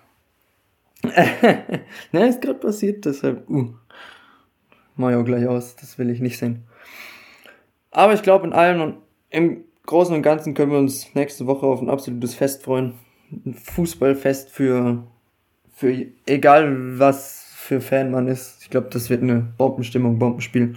ne, 2.12 2.28
ist 2.28 2.42
gerade 2.42 2.58
passiert, 2.58 3.04
deshalb, 3.04 3.48
uh. 3.48 3.72
Mach 4.96 5.10
ich 5.10 5.16
auch 5.16 5.24
gleich 5.24 5.46
aus, 5.46 5.76
das 5.76 5.98
will 5.98 6.10
ich 6.10 6.20
nicht 6.20 6.36
sehen. 6.36 6.64
Aber 7.90 8.12
ich 8.12 8.22
glaube, 8.22 8.46
in 8.46 8.52
allem 8.52 8.80
und 8.82 8.96
im 9.30 9.64
Großen 9.86 10.14
und 10.14 10.22
Ganzen 10.22 10.52
können 10.54 10.72
wir 10.72 10.78
uns 10.78 11.14
nächste 11.14 11.46
Woche 11.46 11.66
auf 11.66 11.80
ein 11.80 11.88
absolutes 11.88 12.34
Fest 12.34 12.62
freuen. 12.62 12.94
Ein 13.30 13.54
Fußballfest 13.54 14.50
für, 14.50 15.04
für 15.72 16.06
egal 16.26 16.98
was 16.98 17.50
für 17.56 17.80
Fan 17.80 18.10
man 18.10 18.28
ist. 18.28 18.62
Ich 18.62 18.70
glaube, 18.70 18.88
das 18.92 19.08
wird 19.08 19.22
eine 19.22 19.52
Bombenstimmung, 19.56 20.18
Bombenspiel. 20.18 20.76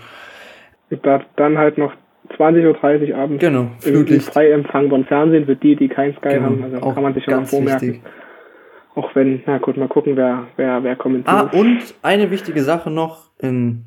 Dann 0.89 1.57
halt 1.57 1.77
noch 1.77 1.93
20.30 2.37 3.11
Uhr 3.11 3.17
abends. 3.17 3.41
Genau, 3.41 3.67
Flutlicht. 3.79 4.31
Frei 4.31 4.51
empfangbaren 4.51 5.05
Fernsehen 5.05 5.45
für 5.45 5.55
die, 5.55 5.75
die 5.75 5.87
kein 5.87 6.13
Sky 6.13 6.29
genau, 6.29 6.43
haben. 6.43 6.63
Also 6.63 6.79
kann 6.93 7.03
man 7.03 7.13
sich 7.13 7.23
schon 7.23 7.35
mal 7.35 7.45
vormerken. 7.45 7.87
Wichtig. 7.87 8.03
Auch 8.95 9.15
wenn, 9.15 9.41
na 9.45 9.57
gut, 9.57 9.75
mal 9.77 9.87
gucken, 9.87 10.15
wer, 10.15 10.47
wer, 10.55 10.83
wer 10.83 10.95
kommentiert. 10.95 11.35
Ah, 11.35 11.49
und 11.51 11.95
eine 12.03 12.29
wichtige 12.29 12.61
Sache 12.63 12.91
noch 12.91 13.31
in 13.39 13.85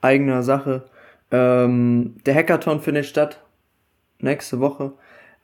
eigener 0.00 0.42
Sache. 0.42 0.84
Ähm, 1.30 2.16
der 2.26 2.34
Hackathon 2.34 2.80
findet 2.80 3.06
statt 3.06 3.44
nächste 4.18 4.60
Woche. 4.60 4.92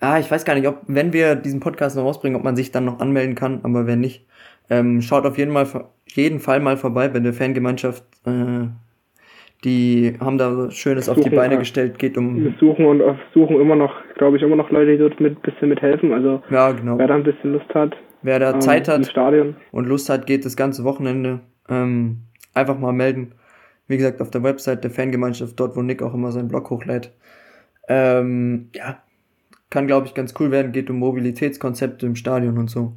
Ah, 0.01 0.19
ich 0.19 0.31
weiß 0.31 0.45
gar 0.45 0.55
nicht, 0.55 0.67
ob, 0.67 0.83
wenn 0.89 1.13
wir 1.13 1.37
diesen 1.37 1.61
Podcast 1.61 1.97
noch 1.97 2.03
rausbringen, 2.03 2.37
ob 2.37 2.45
man 2.45 2.57
sich 2.57 2.73
dann 2.73 2.85
noch 2.85 2.99
anmelden 2.99 3.35
kann, 3.35 3.61
aber 3.63 3.87
wenn 3.87 4.01
nicht, 4.01 4.27
ähm, 4.69 5.01
schaut 5.01 5.25
auf 5.25 5.39
jeden, 5.39 5.53
mal, 5.53 5.67
jeden 6.07 6.41
Fall 6.41 6.61
mal 6.61 6.77
vorbei 6.77 7.09
bei 7.09 7.21
der 7.21 7.33
Fangemeinschaft. 7.33 8.05
Äh, 8.27 8.69
die 9.67 10.15
haben 10.21 10.39
da 10.39 10.71
Schönes 10.71 11.07
suchen, 11.07 11.19
auf 11.19 11.25
die 11.25 11.35
Beine 11.35 11.55
ja. 11.55 11.59
gestellt, 11.59 11.99
geht 11.99 12.17
um. 12.17 12.43
Wir 12.43 12.55
suchen 12.61 12.87
und 12.87 13.03
suchen 13.35 13.61
immer 13.61 13.75
noch, 13.75 13.93
glaube 14.17 14.37
ich, 14.37 14.43
immer 14.45 14.55
noch 14.55 14.71
Leute, 14.71 14.93
die 14.93 14.99
dort 14.99 15.19
mit 15.19 15.43
bisschen 15.43 15.69
mithelfen. 15.69 16.13
Also 16.13 16.41
ja, 16.51 16.71
genau. 16.71 16.97
wer 16.99 17.09
da 17.09 17.17
ein 17.17 17.25
bisschen 17.25 17.53
Lust 17.53 17.75
hat. 17.75 17.97
Wer 18.23 18.39
da 18.39 18.53
ähm, 18.53 18.61
Zeit 18.61 18.87
hat 18.87 19.13
und 19.73 19.87
Lust 19.87 20.09
hat, 20.09 20.27
geht 20.27 20.45
das 20.45 20.57
ganze 20.57 20.85
Wochenende. 20.85 21.41
Ähm, 21.69 22.19
einfach 22.55 22.79
mal 22.79 22.93
melden. 22.93 23.33
Wie 23.89 23.97
gesagt, 23.97 24.23
auf 24.23 24.31
der 24.31 24.45
Website 24.45 24.85
der 24.85 24.91
Fangemeinschaft, 24.93 25.59
dort 25.59 25.77
wo 25.77 25.83
Nick 25.83 26.01
auch 26.01 26.15
immer 26.15 26.31
seinen 26.31 26.49
Blog 26.49 26.71
hochlädt. 26.71 27.13
Ähm, 27.89 28.71
ja, 28.73 28.99
kann 29.71 29.89
glaube 29.89 30.07
ich 30.07 30.15
ganz 30.15 30.33
cool 30.39 30.53
werden, 30.53 30.71
geht 30.71 30.91
um 30.91 30.99
Mobilitätskonzepte 30.99 32.07
im 32.07 32.15
Stadion 32.15 32.57
und 32.57 32.71
so. 32.71 32.93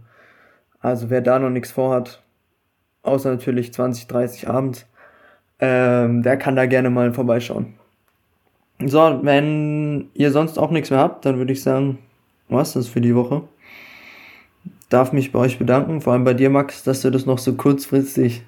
Also 0.81 1.09
wer 1.09 1.21
da 1.21 1.39
noch 1.39 1.49
nichts 1.49 1.71
vorhat, 1.71 2.23
außer 3.01 3.31
natürlich 3.31 3.73
20, 3.73 4.07
30 4.07 4.47
abends, 4.47 4.88
ähm, 5.59 6.23
der 6.23 6.37
kann 6.37 6.55
da 6.55 6.65
gerne 6.65 6.89
mal 6.89 7.13
vorbeischauen. 7.13 7.73
So, 8.85 9.19
wenn 9.23 10.09
ihr 10.13 10.31
sonst 10.31 10.57
auch 10.57 10.71
nichts 10.71 10.89
mehr 10.89 10.99
habt, 10.99 11.25
dann 11.25 11.37
würde 11.37 11.51
ich 11.51 11.61
sagen, 11.61 11.97
was 12.47 12.73
das 12.73 12.87
für 12.87 13.01
die 13.01 13.15
Woche. 13.15 13.41
Darf 14.89 15.11
mich 15.11 15.31
bei 15.31 15.39
euch 15.39 15.59
bedanken, 15.59 16.01
vor 16.01 16.13
allem 16.13 16.23
bei 16.23 16.33
dir, 16.33 16.49
Max, 16.49 16.83
dass 16.83 17.01
du 17.01 17.09
das 17.09 17.25
noch 17.25 17.37
so 17.37 17.53
kurzfristig 17.53 18.41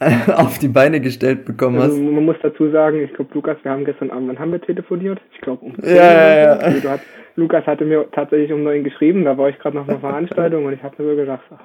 auf 0.36 0.58
die 0.58 0.68
Beine 0.68 1.00
gestellt 1.00 1.44
bekommen 1.44 1.78
also, 1.80 1.96
hast. 1.96 2.02
Man 2.02 2.24
muss 2.24 2.36
dazu 2.42 2.70
sagen, 2.70 3.02
ich 3.02 3.12
glaube, 3.14 3.30
Lukas, 3.34 3.56
wir 3.62 3.70
haben 3.70 3.84
gestern 3.84 4.10
Abend, 4.10 4.28
wann 4.28 4.38
haben 4.38 4.52
wir 4.52 4.60
telefoniert? 4.60 5.20
Ich 5.34 5.40
glaube 5.40 5.64
um 5.64 5.74
10 5.78 5.96
ja, 5.96 6.12
ja, 6.12 6.38
ja. 6.38 6.52
Also, 6.52 6.90
hat, 6.90 7.00
Lukas 7.36 7.66
hatte 7.66 7.84
mir 7.84 8.06
tatsächlich 8.12 8.52
um 8.52 8.62
neun 8.62 8.84
geschrieben, 8.84 9.24
da 9.24 9.36
war 9.36 9.48
ich 9.48 9.58
gerade 9.58 9.76
noch 9.76 9.88
einer 9.88 9.98
Veranstaltung 9.98 10.66
und 10.66 10.72
ich 10.72 10.82
habe 10.82 11.02
mir 11.02 11.10
so 11.10 11.16
gedacht, 11.16 11.42
ach, 11.54 11.60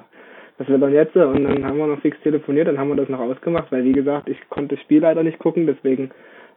was 0.57 0.67
will 0.67 0.79
dann 0.79 0.93
jetzt? 0.93 1.15
Und 1.15 1.43
dann 1.43 1.65
haben 1.65 1.77
wir 1.77 1.87
noch 1.87 2.01
fix 2.01 2.17
telefoniert, 2.21 2.67
dann 2.67 2.77
haben 2.77 2.89
wir 2.89 2.95
das 2.95 3.09
noch 3.09 3.19
ausgemacht, 3.19 3.71
weil 3.71 3.83
wie 3.83 3.91
gesagt, 3.91 4.29
ich 4.29 4.37
konnte 4.49 4.75
das 4.75 4.83
Spiel 4.83 5.01
leider 5.01 5.23
nicht 5.23 5.39
gucken, 5.39 5.67
deswegen 5.67 6.11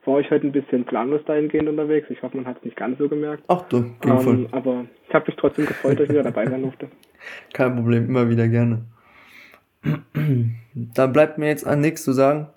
war 0.05 0.21
ich 0.21 0.31
heute 0.31 0.47
ein 0.47 0.53
bisschen 0.53 0.85
planlos 0.85 1.21
dahingehend 1.27 1.69
unterwegs. 1.69 2.09
Ich 2.11 2.23
hoffe, 2.23 2.37
man 2.37 2.47
hat 2.47 2.59
es 2.59 2.65
nicht 2.65 2.77
ganz 2.77 2.99
so 2.99 3.09
gemerkt. 3.09 3.43
Ach 3.49 3.63
du, 3.63 3.85
ähm, 4.05 4.49
Aber 4.53 4.87
ich 5.07 5.15
habe 5.15 5.27
mich 5.27 5.37
trotzdem 5.37 5.67
gefreut, 5.67 5.99
dass 5.99 6.05
ich 6.05 6.11
wieder 6.11 6.23
dabei 6.23 6.47
sein 6.47 6.63
durfte. 6.63 6.89
Kein 7.53 7.77
Problem, 7.77 8.07
immer 8.07 8.29
wieder 8.31 8.49
gerne. 8.49 8.87
da 10.75 11.07
bleibt 11.07 11.39
mir 11.39 11.49
jetzt 11.49 11.67
an 11.67 11.81
nichts 11.81 12.05
zu 12.05 12.13
sagen. 12.13 12.49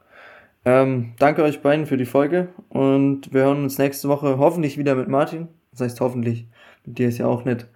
Ähm, 0.64 1.14
danke 1.18 1.44
euch 1.44 1.62
beiden 1.62 1.88
für 1.88 1.98
die 1.98 2.06
Folge 2.06 2.50
und 2.70 3.34
wir 3.34 3.44
hören 3.44 3.64
uns 3.64 3.80
nächste 3.80 4.08
Woche 4.10 4.38
hoffentlich 4.38 4.78
wieder 4.78 4.96
mit 4.96 5.08
Martin. 5.08 5.48
Das 5.72 5.82
heißt 5.82 6.02
hoffentlich, 6.02 6.48
mit 6.86 7.00
dir 7.00 7.08
ist 7.08 7.18
ja 7.18 7.26
auch 7.26 7.46
nett. 7.46 7.68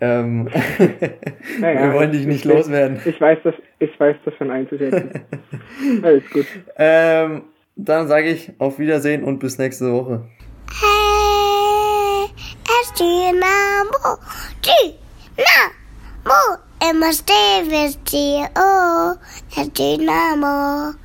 Ähm, 0.00 0.44
naja, 1.60 1.84
wir 1.84 1.94
wollen 1.94 2.12
dich 2.12 2.26
nicht 2.26 2.44
ich, 2.44 2.52
loswerden. 2.52 3.00
Ich 3.04 3.20
weiß 3.20 3.38
das, 3.44 3.54
ich 3.78 3.98
weiß 3.98 4.16
das 4.24 4.34
schon 4.36 4.50
einzuschätzen. 4.50 5.10
Alles 6.02 6.28
gut. 6.30 6.46
Ähm, 6.76 7.44
dann 7.76 8.08
sage 8.08 8.28
ich 8.28 8.52
auf 8.58 8.78
Wiedersehen 8.78 9.24
und 9.24 9.38
bis 9.38 9.58
nächste 9.58 9.92
Woche. 9.92 10.24
Hey, 10.80 12.30
es 12.82 12.92
Dynamo, 12.94 14.18
Dynamo, 14.62 16.58
immer 16.90 17.12
stehen 17.12 17.70
wir 17.70 17.90
dir, 18.10 18.48
oh, 18.58 19.14
es 19.60 19.72
Dynamo. 19.72 20.96